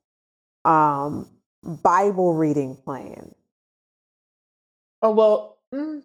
um, 0.64 1.28
Bible 1.62 2.34
reading 2.34 2.76
plan. 2.76 3.34
Oh 5.02 5.10
well, 5.10 5.58
mm, 5.72 6.02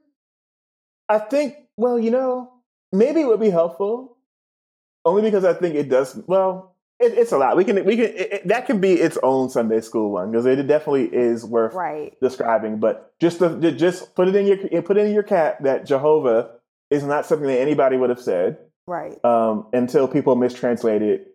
I 1.07 1.19
think 1.19 1.56
well, 1.77 1.98
you 1.98 2.11
know, 2.11 2.52
maybe 2.91 3.21
it 3.21 3.27
would 3.27 3.39
be 3.39 3.49
helpful 3.49 4.17
only 5.05 5.21
because 5.21 5.45
I 5.45 5.53
think 5.53 5.75
it 5.75 5.89
does. 5.89 6.19
Well, 6.27 6.75
it, 6.99 7.17
it's 7.17 7.31
a 7.31 7.37
lot. 7.37 7.55
We 7.55 7.63
can 7.63 7.83
we 7.85 7.95
can 7.95 8.05
it, 8.15 8.47
that 8.47 8.65
can 8.65 8.81
be 8.81 8.93
its 8.93 9.17
own 9.23 9.49
Sunday 9.49 9.81
school 9.81 10.11
one 10.11 10.31
because 10.31 10.45
it 10.45 10.61
definitely 10.67 11.05
is 11.05 11.45
worth 11.45 11.73
right. 11.73 12.15
describing. 12.21 12.79
But 12.79 13.13
just 13.19 13.39
to, 13.39 13.71
just 13.71 14.15
put 14.15 14.27
it 14.27 14.35
in 14.35 14.45
your 14.45 14.81
put 14.81 14.97
it 14.97 15.05
in 15.05 15.13
your 15.13 15.23
cap 15.23 15.63
that 15.63 15.85
Jehovah 15.85 16.51
is 16.89 17.03
not 17.03 17.25
something 17.25 17.47
that 17.47 17.59
anybody 17.59 17.97
would 17.97 18.09
have 18.09 18.19
said 18.19 18.57
right 18.85 19.23
um, 19.23 19.67
until 19.73 20.07
people 20.07 20.35
mistranslated 20.35 21.25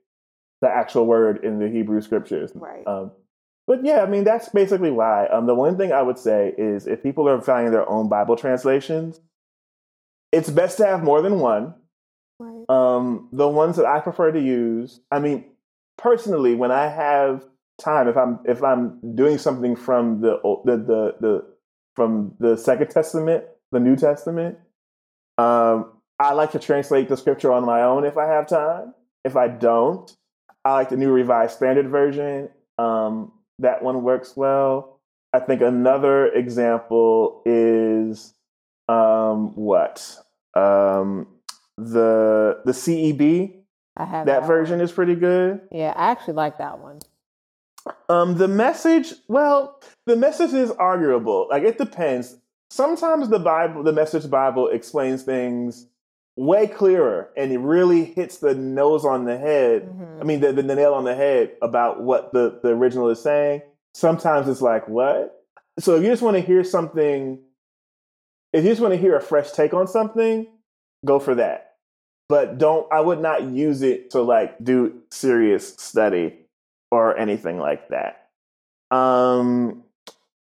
the 0.60 0.68
actual 0.68 1.06
word 1.06 1.44
in 1.44 1.59
the 1.59 1.68
Hebrew 1.68 2.01
scriptures. 2.01 2.51
Right. 2.55 2.86
Um, 2.86 3.12
but 3.66 3.85
yeah, 3.85 4.02
I 4.02 4.06
mean 4.06 4.24
that's 4.24 4.51
basically 4.51 4.90
why. 4.90 5.26
Um, 5.26 5.47
the 5.47 5.55
one 5.55 5.78
thing 5.78 5.93
I 5.93 6.02
would 6.02 6.18
say 6.18 6.52
is 6.59 6.86
if 6.86 7.02
people 7.02 7.28
are 7.28 7.40
finding 7.40 7.72
their 7.72 7.89
own 7.89 8.09
Bible 8.10 8.36
translations, 8.36 9.20
it's 10.35 10.51
best 10.51 10.78
to 10.78 10.86
have 10.86 11.02
more 11.02 11.23
than 11.23 11.39
one. 11.39 11.74
Right. 12.40 12.65
Um, 12.69 13.28
the 13.32 13.48
ones 13.48 13.77
that 13.77 13.86
I 13.86 14.01
prefer 14.01 14.32
to 14.32 14.40
use, 14.40 15.01
I 15.11 15.20
mean, 15.20 15.44
personally, 15.97 16.55
when 16.55 16.73
I 16.73 16.89
have 16.89 17.44
time, 17.81 18.09
if 18.09 18.16
I'm 18.16 18.40
if 18.44 18.62
I'm 18.62 19.15
doing 19.15 19.39
something 19.39 19.77
from 19.77 20.20
the 20.20 20.39
the 20.65 20.77
the, 20.77 21.16
the 21.20 21.44
from 21.94 22.35
the 22.40 22.56
Second 22.56 22.90
Testament, 22.90 23.44
the 23.70 23.81
New 23.81 23.97
Testament, 23.97 24.59
um, 25.39 25.93
I 26.19 26.32
like 26.32 26.52
to 26.52 26.59
translate 26.59 27.09
the 27.09 27.16
scripture 27.16 27.52
on 27.52 27.65
my 27.65 27.82
own 27.82 28.05
if 28.05 28.16
I 28.16 28.27
have 28.27 28.48
time. 28.48 28.94
If 29.24 29.36
I 29.36 29.48
don't, 29.48 30.15
I 30.65 30.73
like 30.73 30.89
the 30.89 30.97
New 30.97 31.12
Revised 31.12 31.56
Standard 31.56 31.89
Version. 31.89 32.48
Um, 32.78 33.32
that 33.61 33.82
one 33.82 34.02
works 34.02 34.36
well. 34.36 35.01
I 35.32 35.39
think 35.39 35.62
another 35.62 36.27
example 36.27 37.43
is 37.47 38.35
um, 38.89 39.55
what 39.55 40.24
um, 40.56 41.26
the 41.76 42.60
the 42.64 42.72
CEB. 42.72 43.55
I 43.97 44.05
have 44.05 44.26
That 44.26 44.47
version 44.47 44.78
one. 44.78 44.85
is 44.85 44.90
pretty 44.93 45.14
good. 45.14 45.60
Yeah, 45.70 45.93
I 45.97 46.10
actually 46.10 46.35
like 46.35 46.59
that 46.59 46.78
one. 46.81 46.98
Um, 48.09 48.36
the 48.39 48.48
message, 48.48 49.12
well, 49.28 49.81
the 50.06 50.16
message 50.16 50.52
is 50.52 50.70
arguable. 50.72 51.47
Like 51.51 51.62
it 51.62 51.78
depends. 51.78 52.36
Sometimes 52.70 53.28
the 53.28 53.39
Bible, 53.39 53.82
the 53.85 53.93
Message 53.93 54.28
Bible, 54.28 54.68
explains 54.68 55.22
things 55.22 55.86
way 56.36 56.66
clearer, 56.66 57.31
and 57.36 57.52
it 57.52 57.59
really 57.59 58.05
hits 58.05 58.39
the 58.39 58.55
nose 58.55 59.05
on 59.05 59.26
the 59.26 59.39
head. 59.39 59.82
Mhm. 59.89 60.20
I 60.20 60.24
mean, 60.24 60.40
the, 60.40 60.52
the, 60.52 60.62
the 60.62 60.74
nail 60.74 60.94
on 60.94 61.05
the 61.05 61.14
head 61.14 61.52
about 61.62 62.02
what 62.02 62.32
the 62.32 62.59
the 62.62 62.70
original 62.70 63.10
is 63.10 63.20
saying. 63.22 63.62
Sometimes 63.93 64.48
it's 64.48 64.62
like 64.62 64.89
what. 64.89 65.44
So 65.78 65.94
if 65.97 66.02
you 66.02 66.09
just 66.09 66.22
want 66.22 66.36
to 66.36 66.40
hear 66.40 66.64
something, 66.64 67.39
if 68.55 68.64
you 68.64 68.70
just 68.70 68.81
want 68.81 68.93
to 68.94 68.98
hear 68.98 69.16
a 69.16 69.20
fresh 69.20 69.52
take 69.52 69.74
on 69.74 69.86
something, 69.86 70.47
go 71.05 71.18
for 71.18 71.35
that. 71.35 71.72
But 72.28 72.56
don't. 72.56 72.90
I 72.90 73.01
would 73.01 73.20
not 73.20 73.43
use 73.43 73.82
it 73.82 74.10
to 74.12 74.22
like 74.22 74.62
do 74.64 75.02
serious 75.10 75.74
study 75.76 76.47
or 76.90 77.16
anything 77.18 77.59
like 77.59 77.89
that. 77.90 78.28
Um, 78.90 79.85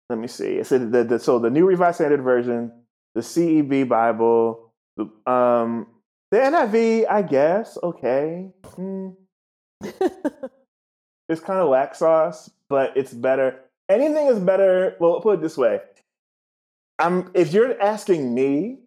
let 0.08 0.18
me 0.18 0.26
see. 0.26 0.56
It 0.56 0.66
said 0.66 0.90
the, 0.90 1.04
the 1.04 1.18
so 1.20 1.38
the 1.38 1.50
New 1.50 1.66
Revised 1.66 1.96
Standard 1.96 2.22
Version, 2.22 2.72
the 3.14 3.20
CEB 3.20 3.88
Bible, 3.88 4.72
the 4.96 5.04
um, 5.30 5.86
the 6.32 6.38
NIV. 6.38 7.08
I 7.08 7.22
guess 7.22 7.78
okay. 7.80 8.50
Hmm. 8.74 9.10
It's 11.30 11.40
kind 11.40 11.60
of 11.60 11.68
wax 11.68 11.98
sauce, 11.98 12.50
but 12.68 12.96
it's 12.96 13.14
better. 13.14 13.60
Anything 13.88 14.26
is 14.26 14.40
better. 14.40 14.96
Well, 14.98 15.20
put 15.20 15.38
it 15.38 15.40
this 15.40 15.56
way. 15.56 15.80
I'm 17.00 17.30
if 17.34 17.52
you're 17.52 17.80
asking 17.80 18.34
me, 18.34 18.78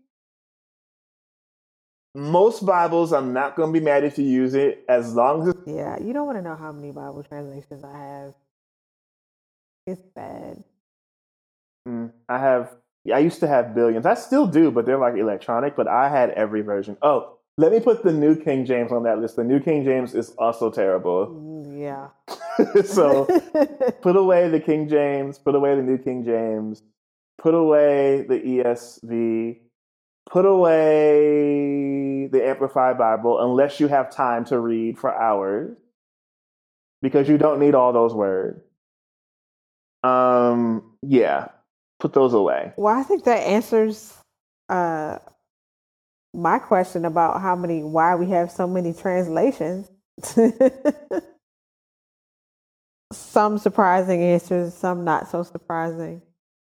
most 2.15 2.65
Bibles, 2.65 3.11
I'm 3.11 3.33
not 3.33 3.55
going 3.55 3.73
to 3.73 3.79
be 3.79 3.83
mad 3.83 4.03
if 4.03 4.17
you 4.19 4.25
use 4.25 4.53
it 4.53 4.85
as 4.87 5.15
long 5.15 5.47
as 5.49 5.55
yeah, 5.65 5.99
you 5.99 6.13
don't 6.13 6.27
want 6.27 6.37
to 6.37 6.43
know 6.43 6.55
how 6.55 6.71
many 6.71 6.91
Bible 6.91 7.23
translations 7.23 7.83
I 7.83 7.97
have. 7.97 8.33
It's 9.87 10.01
bad. 10.15 10.63
Mm, 11.87 12.11
I 12.29 12.37
have. 12.37 12.75
I 13.13 13.19
used 13.19 13.41
to 13.41 13.47
have 13.47 13.75
billions. 13.75 14.05
I 14.05 14.13
still 14.13 14.47
do, 14.47 14.71
but 14.71 14.85
they're 14.85 14.97
like 14.99 15.15
electronic. 15.15 15.75
But 15.75 15.87
I 15.87 16.07
had 16.07 16.29
every 16.31 16.61
version. 16.61 16.97
Oh, 17.01 17.39
let 17.57 17.71
me 17.71 17.79
put 17.79 18.03
the 18.03 18.13
New 18.13 18.35
King 18.35 18.65
James 18.65 18.91
on 18.91 19.03
that 19.03 19.19
list. 19.19 19.35
The 19.35 19.43
New 19.43 19.59
King 19.59 19.83
James 19.83 20.13
is 20.13 20.29
also 20.37 20.69
terrible. 20.69 21.27
Mm, 21.27 21.81
Yeah. 21.81 22.09
so 22.85 23.25
put 24.01 24.15
away 24.15 24.47
the 24.49 24.59
King 24.59 24.87
James. 24.87 25.39
Put 25.39 25.55
away 25.55 25.75
the 25.75 25.81
New 25.81 25.97
King 25.97 26.23
James. 26.23 26.83
Put 27.43 27.53
away 27.55 28.25
the 28.25 28.39
ESV. 28.39 29.57
Put 30.31 30.45
away 30.45 32.27
the 32.27 32.47
Amplified 32.47 32.97
Bible 32.97 33.43
unless 33.43 33.81
you 33.81 33.89
have 33.89 34.09
time 34.09 34.45
to 34.45 34.57
read 34.57 34.97
for 34.97 35.13
hours, 35.13 35.75
because 37.01 37.27
you 37.27 37.37
don't 37.37 37.59
need 37.59 37.75
all 37.75 37.91
those 37.91 38.13
words. 38.13 38.61
Um, 40.03 40.95
yeah, 41.01 41.49
put 41.99 42.13
those 42.13 42.33
away. 42.33 42.71
well, 42.77 42.97
I 42.97 43.03
think 43.03 43.25
that 43.25 43.39
answers 43.39 44.13
uh, 44.69 45.19
my 46.33 46.59
question 46.59 47.03
about 47.03 47.41
how 47.41 47.57
many, 47.57 47.83
why 47.83 48.15
we 48.15 48.27
have 48.29 48.51
so 48.51 48.67
many 48.67 48.93
translations. 48.93 49.91
some 53.11 53.57
surprising 53.57 54.21
answers, 54.21 54.73
some 54.73 55.03
not 55.03 55.29
so 55.29 55.43
surprising. 55.43 56.21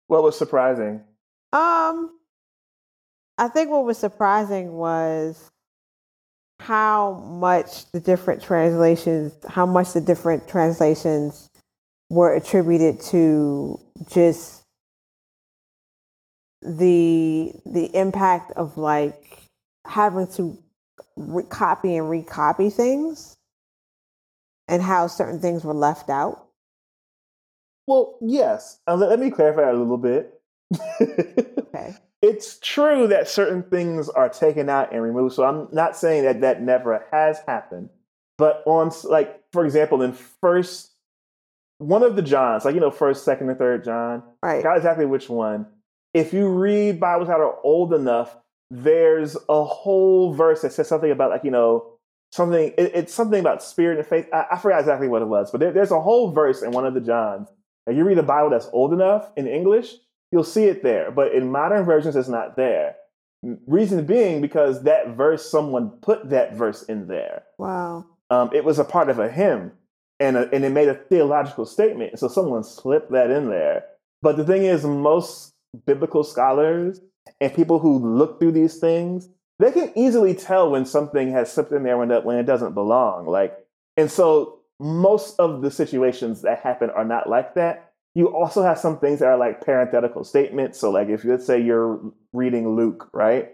What 0.07 0.23
was 0.23 0.37
surprising? 0.37 1.03
Um, 1.53 2.17
I 3.37 3.47
think 3.49 3.69
what 3.69 3.85
was 3.85 3.97
surprising 3.97 4.73
was 4.73 5.49
how 6.59 7.13
much 7.13 7.91
the 7.91 7.99
different 7.99 8.41
translations, 8.41 9.33
how 9.47 9.65
much 9.65 9.93
the 9.93 10.01
different 10.01 10.47
translations 10.47 11.49
were 12.09 12.33
attributed 12.33 13.01
to 13.01 13.79
just 14.09 14.63
the 16.61 17.53
the 17.65 17.95
impact 17.95 18.51
of 18.53 18.77
like 18.77 19.39
having 19.85 20.27
to 20.27 20.57
re- 21.15 21.43
copy 21.43 21.95
and 21.95 22.07
recopy 22.07 22.73
things 22.73 23.35
and 24.67 24.81
how 24.81 25.07
certain 25.07 25.39
things 25.39 25.63
were 25.63 25.73
left 25.73 26.09
out. 26.09 26.46
Well, 27.87 28.17
yes. 28.21 28.79
Uh, 28.87 28.95
let, 28.95 29.09
let 29.09 29.19
me 29.19 29.31
clarify 29.31 29.69
a 29.69 29.73
little 29.73 29.97
bit. 29.97 30.39
Okay. 31.01 31.95
it's 32.21 32.59
true 32.59 33.07
that 33.07 33.27
certain 33.27 33.63
things 33.63 34.09
are 34.09 34.29
taken 34.29 34.69
out 34.69 34.93
and 34.93 35.01
removed. 35.01 35.35
So 35.35 35.43
I'm 35.45 35.67
not 35.71 35.95
saying 35.95 36.23
that 36.23 36.41
that 36.41 36.61
never 36.61 37.05
has 37.11 37.39
happened. 37.47 37.89
But 38.37 38.61
on, 38.67 38.91
like, 39.05 39.41
for 39.51 39.65
example, 39.65 40.01
in 40.01 40.13
first, 40.13 40.91
one 41.79 42.03
of 42.03 42.15
the 42.15 42.21
Johns, 42.21 42.65
like, 42.65 42.75
you 42.75 42.81
know, 42.81 42.91
first, 42.91 43.23
second, 43.23 43.49
and 43.49 43.57
third 43.57 43.83
John, 43.83 44.23
Right. 44.43 44.57
forgot 44.57 44.77
exactly 44.77 45.05
which 45.05 45.29
one. 45.29 45.65
If 46.13 46.33
you 46.33 46.47
read 46.49 46.99
Bibles 46.99 47.27
that 47.29 47.39
are 47.39 47.55
old 47.63 47.93
enough, 47.93 48.35
there's 48.69 49.37
a 49.47 49.63
whole 49.63 50.33
verse 50.33 50.61
that 50.61 50.73
says 50.73 50.87
something 50.87 51.09
about, 51.11 51.29
like, 51.29 51.43
you 51.43 51.51
know, 51.51 51.93
something, 52.31 52.73
it, 52.77 52.91
it's 52.93 53.13
something 53.13 53.39
about 53.39 53.63
spirit 53.63 53.97
and 53.97 54.07
faith. 54.07 54.27
I, 54.33 54.45
I 54.51 54.57
forgot 54.57 54.79
exactly 54.81 55.07
what 55.07 55.21
it 55.21 55.27
was, 55.27 55.51
but 55.51 55.59
there, 55.59 55.71
there's 55.71 55.91
a 55.91 56.01
whole 56.01 56.31
verse 56.31 56.61
in 56.61 56.71
one 56.71 56.85
of 56.85 56.93
the 56.93 57.01
Johns. 57.01 57.47
If 57.87 57.95
you 57.95 58.03
read 58.03 58.17
a 58.17 58.23
Bible 58.23 58.49
that's 58.49 58.69
old 58.73 58.93
enough 58.93 59.31
in 59.37 59.47
English, 59.47 59.93
you'll 60.31 60.43
see 60.43 60.65
it 60.65 60.83
there. 60.83 61.09
But 61.09 61.31
in 61.31 61.51
modern 61.51 61.85
versions, 61.85 62.15
it's 62.15 62.27
not 62.27 62.55
there. 62.55 62.95
Reason 63.65 64.05
being 64.05 64.41
because 64.41 64.83
that 64.83 65.09
verse, 65.15 65.49
someone 65.49 65.91
put 66.01 66.29
that 66.29 66.53
verse 66.53 66.83
in 66.83 67.07
there. 67.07 67.43
Wow. 67.57 68.05
Um, 68.29 68.49
it 68.53 68.65
was 68.65 68.77
a 68.77 68.83
part 68.83 69.09
of 69.09 69.19
a 69.19 69.29
hymn, 69.29 69.71
and 70.19 70.35
a, 70.35 70.53
and 70.53 70.65
it 70.65 70.71
made 70.71 70.89
a 70.89 70.95
theological 70.95 71.65
statement. 71.65 72.19
So 72.19 72.27
someone 72.27 72.63
slipped 72.63 73.11
that 73.11 73.29
in 73.29 73.49
there. 73.49 73.85
But 74.21 74.35
the 74.35 74.43
thing 74.43 74.63
is, 74.63 74.83
most 74.83 75.53
biblical 75.85 76.23
scholars 76.23 76.99
and 77.39 77.53
people 77.53 77.79
who 77.79 77.99
look 77.99 78.39
through 78.39 78.53
these 78.53 78.79
things, 78.79 79.29
they 79.59 79.71
can 79.71 79.91
easily 79.95 80.33
tell 80.33 80.69
when 80.69 80.85
something 80.85 81.31
has 81.31 81.51
slipped 81.51 81.71
in 81.71 81.83
there 81.83 81.97
when 81.97 82.11
it, 82.11 82.25
when 82.25 82.37
it 82.37 82.45
doesn't 82.45 82.73
belong. 82.73 83.27
Like, 83.27 83.57
and 83.95 84.11
so 84.11 84.56
most 84.79 85.39
of 85.39 85.61
the 85.61 85.71
situations 85.71 86.41
that 86.43 86.59
happen 86.59 86.89
are 86.89 87.05
not 87.05 87.29
like 87.29 87.55
that. 87.55 87.91
You 88.15 88.27
also 88.35 88.63
have 88.63 88.79
some 88.79 88.99
things 88.99 89.19
that 89.19 89.27
are 89.27 89.37
like 89.37 89.63
parenthetical 89.63 90.23
statements. 90.23 90.79
So, 90.79 90.89
like, 90.89 91.09
if 91.09 91.23
you 91.23 91.31
let's 91.31 91.45
say 91.45 91.61
you're 91.61 91.99
reading 92.33 92.75
Luke, 92.75 93.09
right? 93.13 93.51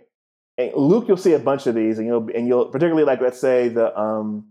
And 0.57 0.73
Luke, 0.75 1.05
you'll 1.07 1.17
see 1.17 1.33
a 1.33 1.39
bunch 1.39 1.67
of 1.67 1.75
these, 1.75 1.97
and 1.97 2.07
you'll 2.07 2.29
and 2.33 2.47
you'll 2.47 2.65
particularly 2.65 3.05
like 3.05 3.21
let's 3.21 3.39
say 3.39 3.67
the 3.67 3.97
um, 3.99 4.47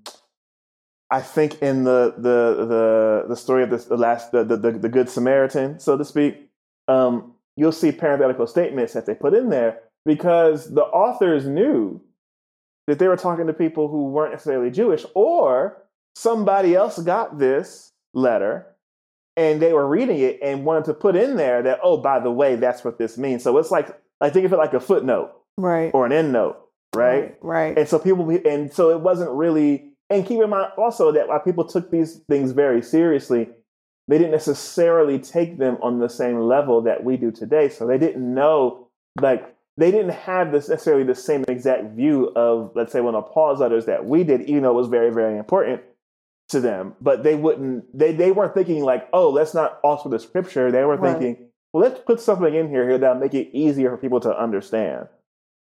I 1.10 1.20
think 1.20 1.60
in 1.62 1.84
the 1.84 2.14
the 2.16 2.66
the 2.66 3.24
the 3.28 3.36
story 3.36 3.62
of 3.62 3.70
this 3.70 3.84
the 3.84 3.96
last 3.96 4.32
the 4.32 4.44
the, 4.44 4.56
the, 4.56 4.72
the 4.72 4.88
Good 4.88 5.08
Samaritan, 5.08 5.78
so 5.78 5.96
to 5.96 6.04
speak, 6.04 6.48
um, 6.88 7.34
you'll 7.56 7.72
see 7.72 7.92
parenthetical 7.92 8.46
statements 8.46 8.94
that 8.94 9.06
they 9.06 9.14
put 9.14 9.34
in 9.34 9.50
there 9.50 9.80
because 10.04 10.72
the 10.74 10.82
authors 10.82 11.46
knew 11.46 12.00
that 12.86 12.98
they 12.98 13.08
were 13.08 13.16
talking 13.16 13.46
to 13.46 13.52
people 13.52 13.88
who 13.88 14.08
weren't 14.08 14.32
necessarily 14.32 14.70
Jewish, 14.70 15.04
or 15.14 15.81
somebody 16.14 16.74
else 16.74 16.98
got 16.98 17.38
this 17.38 17.92
letter 18.14 18.66
and 19.36 19.62
they 19.62 19.72
were 19.72 19.86
reading 19.86 20.18
it 20.18 20.38
and 20.42 20.64
wanted 20.64 20.84
to 20.84 20.94
put 20.94 21.16
in 21.16 21.36
there 21.36 21.62
that 21.62 21.80
oh 21.82 21.96
by 21.96 22.20
the 22.20 22.30
way 22.30 22.56
that's 22.56 22.84
what 22.84 22.98
this 22.98 23.16
means. 23.16 23.42
So 23.42 23.56
it's 23.58 23.70
like 23.70 23.88
I 24.20 24.30
think 24.30 24.46
of 24.46 24.52
it 24.52 24.58
like 24.58 24.74
a 24.74 24.80
footnote 24.80 25.32
Right. 25.58 25.90
or 25.92 26.06
an 26.06 26.12
end 26.12 26.32
note, 26.32 26.58
right? 26.94 27.36
Right. 27.42 27.76
And 27.76 27.88
so 27.88 27.98
people, 27.98 28.28
and 28.46 28.72
so 28.72 28.90
it 28.90 29.00
wasn't 29.00 29.30
really. 29.30 29.90
And 30.10 30.26
keep 30.26 30.42
in 30.42 30.50
mind 30.50 30.72
also 30.76 31.12
that 31.12 31.28
while 31.28 31.40
people 31.40 31.64
took 31.64 31.90
these 31.90 32.20
things 32.28 32.52
very 32.52 32.82
seriously, 32.82 33.48
they 34.08 34.18
didn't 34.18 34.32
necessarily 34.32 35.18
take 35.18 35.58
them 35.58 35.78
on 35.82 36.00
the 36.00 36.08
same 36.08 36.38
level 36.40 36.82
that 36.82 37.02
we 37.02 37.16
do 37.16 37.30
today. 37.30 37.68
So 37.70 37.86
they 37.86 37.96
didn't 37.96 38.34
know, 38.34 38.88
like, 39.20 39.54
they 39.78 39.90
didn't 39.90 40.10
have 40.10 40.52
this 40.52 40.68
necessarily 40.68 41.04
the 41.04 41.14
same 41.14 41.44
exact 41.48 41.94
view 41.94 42.30
of, 42.36 42.72
let's 42.74 42.92
say, 42.92 43.00
one 43.00 43.14
of 43.14 43.30
Paul's 43.30 43.60
letters 43.60 43.86
that 43.86 44.04
we 44.04 44.22
did, 44.22 44.42
even 44.42 44.64
though 44.64 44.70
it 44.70 44.74
was 44.74 44.88
very, 44.88 45.10
very 45.10 45.38
important 45.38 45.80
to 46.52 46.60
them. 46.60 46.94
But 47.00 47.22
they 47.24 47.34
wouldn't, 47.34 47.96
they, 47.96 48.12
they 48.12 48.30
weren't 48.32 48.54
thinking 48.54 48.84
like, 48.84 49.08
oh, 49.12 49.28
let's 49.30 49.52
not 49.54 49.80
alter 49.82 50.08
the 50.08 50.18
scripture. 50.18 50.70
They 50.70 50.84
were 50.84 50.96
Right. 50.96 51.18
thinking, 51.18 51.48
well, 51.72 51.82
let's 51.82 52.00
put 52.00 52.20
something 52.20 52.54
in 52.54 52.68
here, 52.68 52.88
here 52.88 52.98
that'll 52.98 53.20
make 53.20 53.34
it 53.34 53.50
easier 53.52 53.90
for 53.90 53.96
people 53.96 54.20
to 54.20 54.38
understand. 54.38 55.08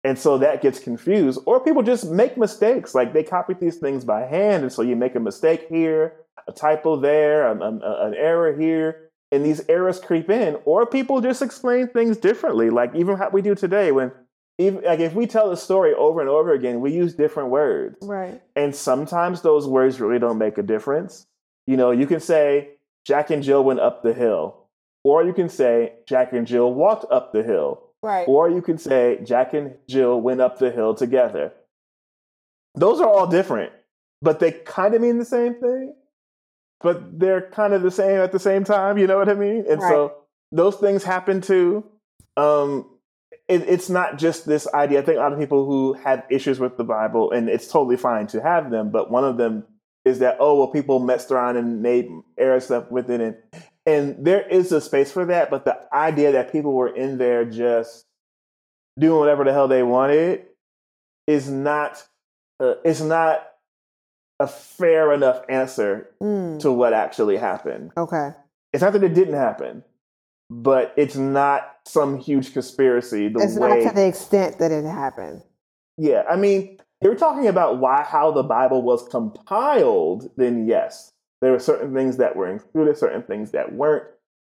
And 0.03 0.19
so 0.19 0.39
that 0.39 0.63
gets 0.63 0.79
confused, 0.79 1.41
or 1.45 1.61
people 1.61 1.83
just 1.83 2.11
make 2.11 2.39
mistakes. 2.39 2.95
Like 2.95 3.13
they 3.13 3.23
copy 3.23 3.53
these 3.53 3.77
things 3.77 4.03
by 4.05 4.23
hand, 4.23 4.63
and 4.63 4.73
so 4.73 4.81
you 4.81 4.97
make 4.97 5.15
a 5.15 5.21
mistake 5.21 5.67
here, 5.69 6.15
a 6.49 6.53
typo 6.53 6.99
there, 6.99 7.51
an, 7.51 7.61
an, 7.61 7.83
an 7.85 8.15
error 8.15 8.59
here, 8.59 9.11
and 9.31 9.45
these 9.45 9.61
errors 9.69 9.99
creep 10.01 10.31
in. 10.31 10.57
Or 10.65 10.87
people 10.87 11.21
just 11.21 11.43
explain 11.43 11.87
things 11.89 12.17
differently, 12.17 12.71
like 12.71 12.95
even 12.95 13.19
how 13.19 13.29
we 13.29 13.43
do 13.43 13.55
today. 13.55 13.93
When 13.93 14.11
if, 14.61 14.85
like 14.85 15.01
if 15.01 15.15
we 15.15 15.27
tell 15.27 15.51
a 15.51 15.57
story 15.57 15.95
over 15.95 16.21
and 16.21 16.29
over 16.29 16.53
again, 16.53 16.81
we 16.83 16.93
use 16.93 17.15
different 17.15 17.49
words. 17.49 17.97
Right. 18.03 18.43
And 18.55 18.75
sometimes 18.77 19.41
those 19.41 19.67
words 19.67 20.01
really 20.01 20.19
don't 20.19 20.37
make 20.39 20.59
a 20.59 20.63
difference. 20.63 21.27
You 21.67 21.77
know, 21.79 21.91
you 21.93 22.07
can 22.07 22.21
say 22.21 22.73
Jack 23.07 23.31
and 23.31 23.43
Jill 23.43 23.65
went 23.65 23.81
up 23.81 24.03
the 24.03 24.13
hill, 24.13 24.67
or 25.03 25.25
you 25.25 25.33
can 25.33 25.49
say 25.49 25.95
Jack 26.07 26.35
and 26.35 26.47
Jill 26.47 26.75
walked 26.75 27.11
up 27.11 27.33
the 27.33 27.43
hill, 27.43 27.83
Right. 28.03 28.29
or 28.29 28.51
you 28.51 28.61
can 28.61 28.77
say 28.77 29.21
Jack 29.25 29.55
and 29.55 29.77
Jill 29.89 30.21
went 30.21 30.43
up 30.43 30.59
the 30.59 30.71
hill 30.71 30.95
together. 30.95 31.53
Those 32.75 33.01
are 33.01 33.09
all 33.09 33.27
different, 33.27 33.73
but 34.21 34.41
they 34.41 34.53
kind 34.53 34.95
of 34.95 35.01
mean 35.01 35.19
the 35.19 35.25
same 35.25 35.55
thing, 35.55 35.95
but 36.81 37.19
they're 37.19 37.49
kind 37.51 37.73
of 37.73 37.81
the 37.83 37.91
same 37.91 38.21
at 38.21 38.31
the 38.33 38.39
same 38.39 38.65
time. 38.65 38.99
You 38.99 39.07
know 39.07 39.17
what 39.19 39.29
I 39.31 39.35
mean? 39.35 39.65
And 39.69 39.81
so 39.81 40.17
those 40.53 40.77
things 40.77 41.03
happen 41.03 41.41
too. 41.41 41.85
Um, 42.37 42.87
it, 43.51 43.69
it's 43.69 43.91
not 43.91 44.17
just 44.19 44.47
this 44.47 44.67
idea. 44.73 45.01
I 45.01 45.03
think 45.03 45.19
a 45.19 45.21
lot 45.21 45.33
of 45.33 45.39
people 45.39 45.67
who 45.67 45.93
have 45.95 46.25
issues 46.31 46.59
with 46.59 46.77
the 46.77 46.85
Bible, 46.85 47.31
and 47.33 47.49
it's 47.49 47.67
totally 47.69 47.97
fine 47.97 48.27
to 48.29 48.41
have 48.41 48.71
them, 48.71 48.91
but 48.91 49.11
one 49.11 49.25
of 49.25 49.37
them 49.37 49.65
is 50.05 50.21
that 50.21 50.37
oh 50.41 50.57
well, 50.59 50.69
people 50.69 51.01
messed 51.01 51.31
around 51.31 51.57
and 51.59 51.83
made 51.83 52.09
error 52.39 52.61
stuff 52.61 52.91
with 52.91 53.11
it, 53.11 53.21
and 53.21 53.37
and 53.87 54.25
there 54.25 54.47
is 54.49 54.73
a 54.73 54.81
space 54.81 55.11
for 55.13 55.25
that. 55.27 55.51
But 55.51 55.65
the 55.65 55.79
idea 55.93 56.33
that 56.33 56.53
people 56.53 56.73
were 56.73 56.95
in 56.95 57.19
there 57.19 57.45
just 57.45 58.07
doing 58.99 59.19
whatever 59.19 59.45
the 59.45 59.53
hell 59.53 59.69
they 59.69 59.83
wanted 59.83 60.47
is 61.27 61.51
not 61.51 62.03
uh, 62.61 62.75
is 62.85 63.03
not 63.03 63.47
a 64.39 64.47
fair 64.47 65.13
enough 65.13 65.43
answer 65.49 66.09
Mm. 66.23 66.61
to 66.61 66.73
what 66.73 66.93
actually 66.95 67.37
happened. 67.37 67.93
Okay. 67.97 68.31
It's 68.73 68.83
not 68.83 68.93
that 68.95 69.03
it 69.05 69.13
didn't 69.15 69.35
happen, 69.35 69.85
but 70.51 70.93
it's 70.97 71.17
not 71.17 71.77
some 71.87 72.19
huge 72.19 72.53
conspiracy. 72.53 73.29
The 73.29 73.41
It's 73.41 73.57
way, 73.57 73.69
not 73.69 73.89
to 73.89 73.95
the 73.95 74.07
extent 74.07 74.59
that 74.59 74.73
it 74.73 74.85
happened. 74.85 75.43
yeah, 75.97 76.25
I 76.29 76.37
mean, 76.37 76.79
if 77.01 77.09
we're 77.09 77.15
talking 77.15 77.47
about 77.47 77.79
why 77.79 78.03
how 78.03 78.33
the 78.33 78.43
Bible 78.43 78.83
was 78.83 79.07
compiled, 79.09 80.29
then 80.37 80.67
yes, 80.67 81.13
there 81.41 81.53
were 81.53 81.59
certain 81.59 81.95
things 81.95 82.17
that 82.19 82.37
were 82.37 82.49
included, 82.51 82.99
certain 82.99 83.23
things 83.23 83.53
that 83.53 83.73
weren't, 83.73 84.05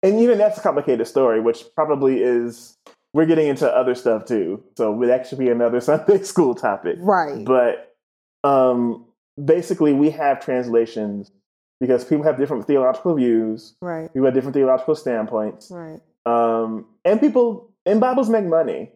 and 0.02 0.20
even 0.20 0.36
that's 0.38 0.58
a 0.58 0.62
complicated 0.62 1.06
story, 1.06 1.40
which 1.40 1.64
probably 1.74 2.20
is. 2.22 2.76
We're 3.14 3.26
getting 3.26 3.46
into 3.46 3.70
other 3.70 3.94
stuff 3.94 4.24
too, 4.24 4.60
so 4.76 5.00
it 5.02 5.08
actually 5.08 5.44
be 5.44 5.50
another 5.50 5.80
Sunday 5.88 6.22
school 6.24 6.54
topic. 6.56 6.96
Right. 6.98 7.44
But 7.44 7.94
um, 8.42 9.06
basically, 9.42 9.92
we 9.92 10.10
have 10.10 10.44
translations 10.44 11.30
because 11.80 12.04
people 12.04 12.24
have 12.24 12.36
different 12.38 12.66
theological 12.66 13.14
views, 13.14 13.74
right. 13.80 14.12
people 14.12 14.24
have 14.26 14.34
different 14.34 14.54
theological 14.54 14.94
standpoints, 14.94 15.70
Right. 15.70 16.00
um, 16.26 16.86
and 17.04 17.20
people 17.20 17.70
and 17.86 18.00
Bibles 18.00 18.28
make 18.30 18.44
money. 18.44 18.92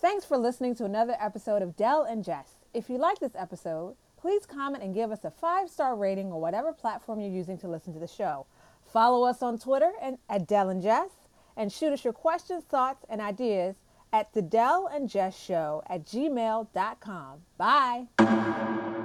Thanks 0.00 0.24
for 0.24 0.36
listening 0.36 0.74
to 0.76 0.84
another 0.84 1.16
episode 1.20 1.60
of 1.62 1.76
Dell 1.76 2.02
and 2.04 2.22
Jess. 2.24 2.54
If 2.72 2.88
you 2.88 2.98
like 2.98 3.18
this 3.18 3.32
episode, 3.36 3.96
please 4.16 4.46
comment 4.46 4.82
and 4.82 4.94
give 4.94 5.10
us 5.10 5.24
a 5.24 5.30
five 5.30 5.68
star 5.68 5.96
rating 5.96 6.32
on 6.32 6.40
whatever 6.40 6.72
platform 6.72 7.20
you're 7.20 7.30
using 7.30 7.58
to 7.58 7.68
listen 7.68 7.92
to 7.94 7.98
the 8.00 8.06
show. 8.06 8.46
Follow 8.86 9.24
us 9.26 9.42
on 9.42 9.58
Twitter 9.58 9.92
and 10.00 10.18
at 10.28 10.46
Dell 10.46 10.68
and 10.70 10.80
Jess, 10.82 11.10
and 11.56 11.70
shoot 11.72 11.92
us 11.92 12.04
your 12.04 12.12
questions, 12.12 12.64
thoughts, 12.64 13.04
and 13.08 13.20
ideas 13.20 13.76
at 14.12 14.32
the 14.32 14.40
Dell 14.42 14.88
and 14.90 15.08
Jess 15.08 15.36
Show 15.38 15.82
at 15.90 16.06
gmail.com. 16.06 17.38
Bye. 17.58 18.97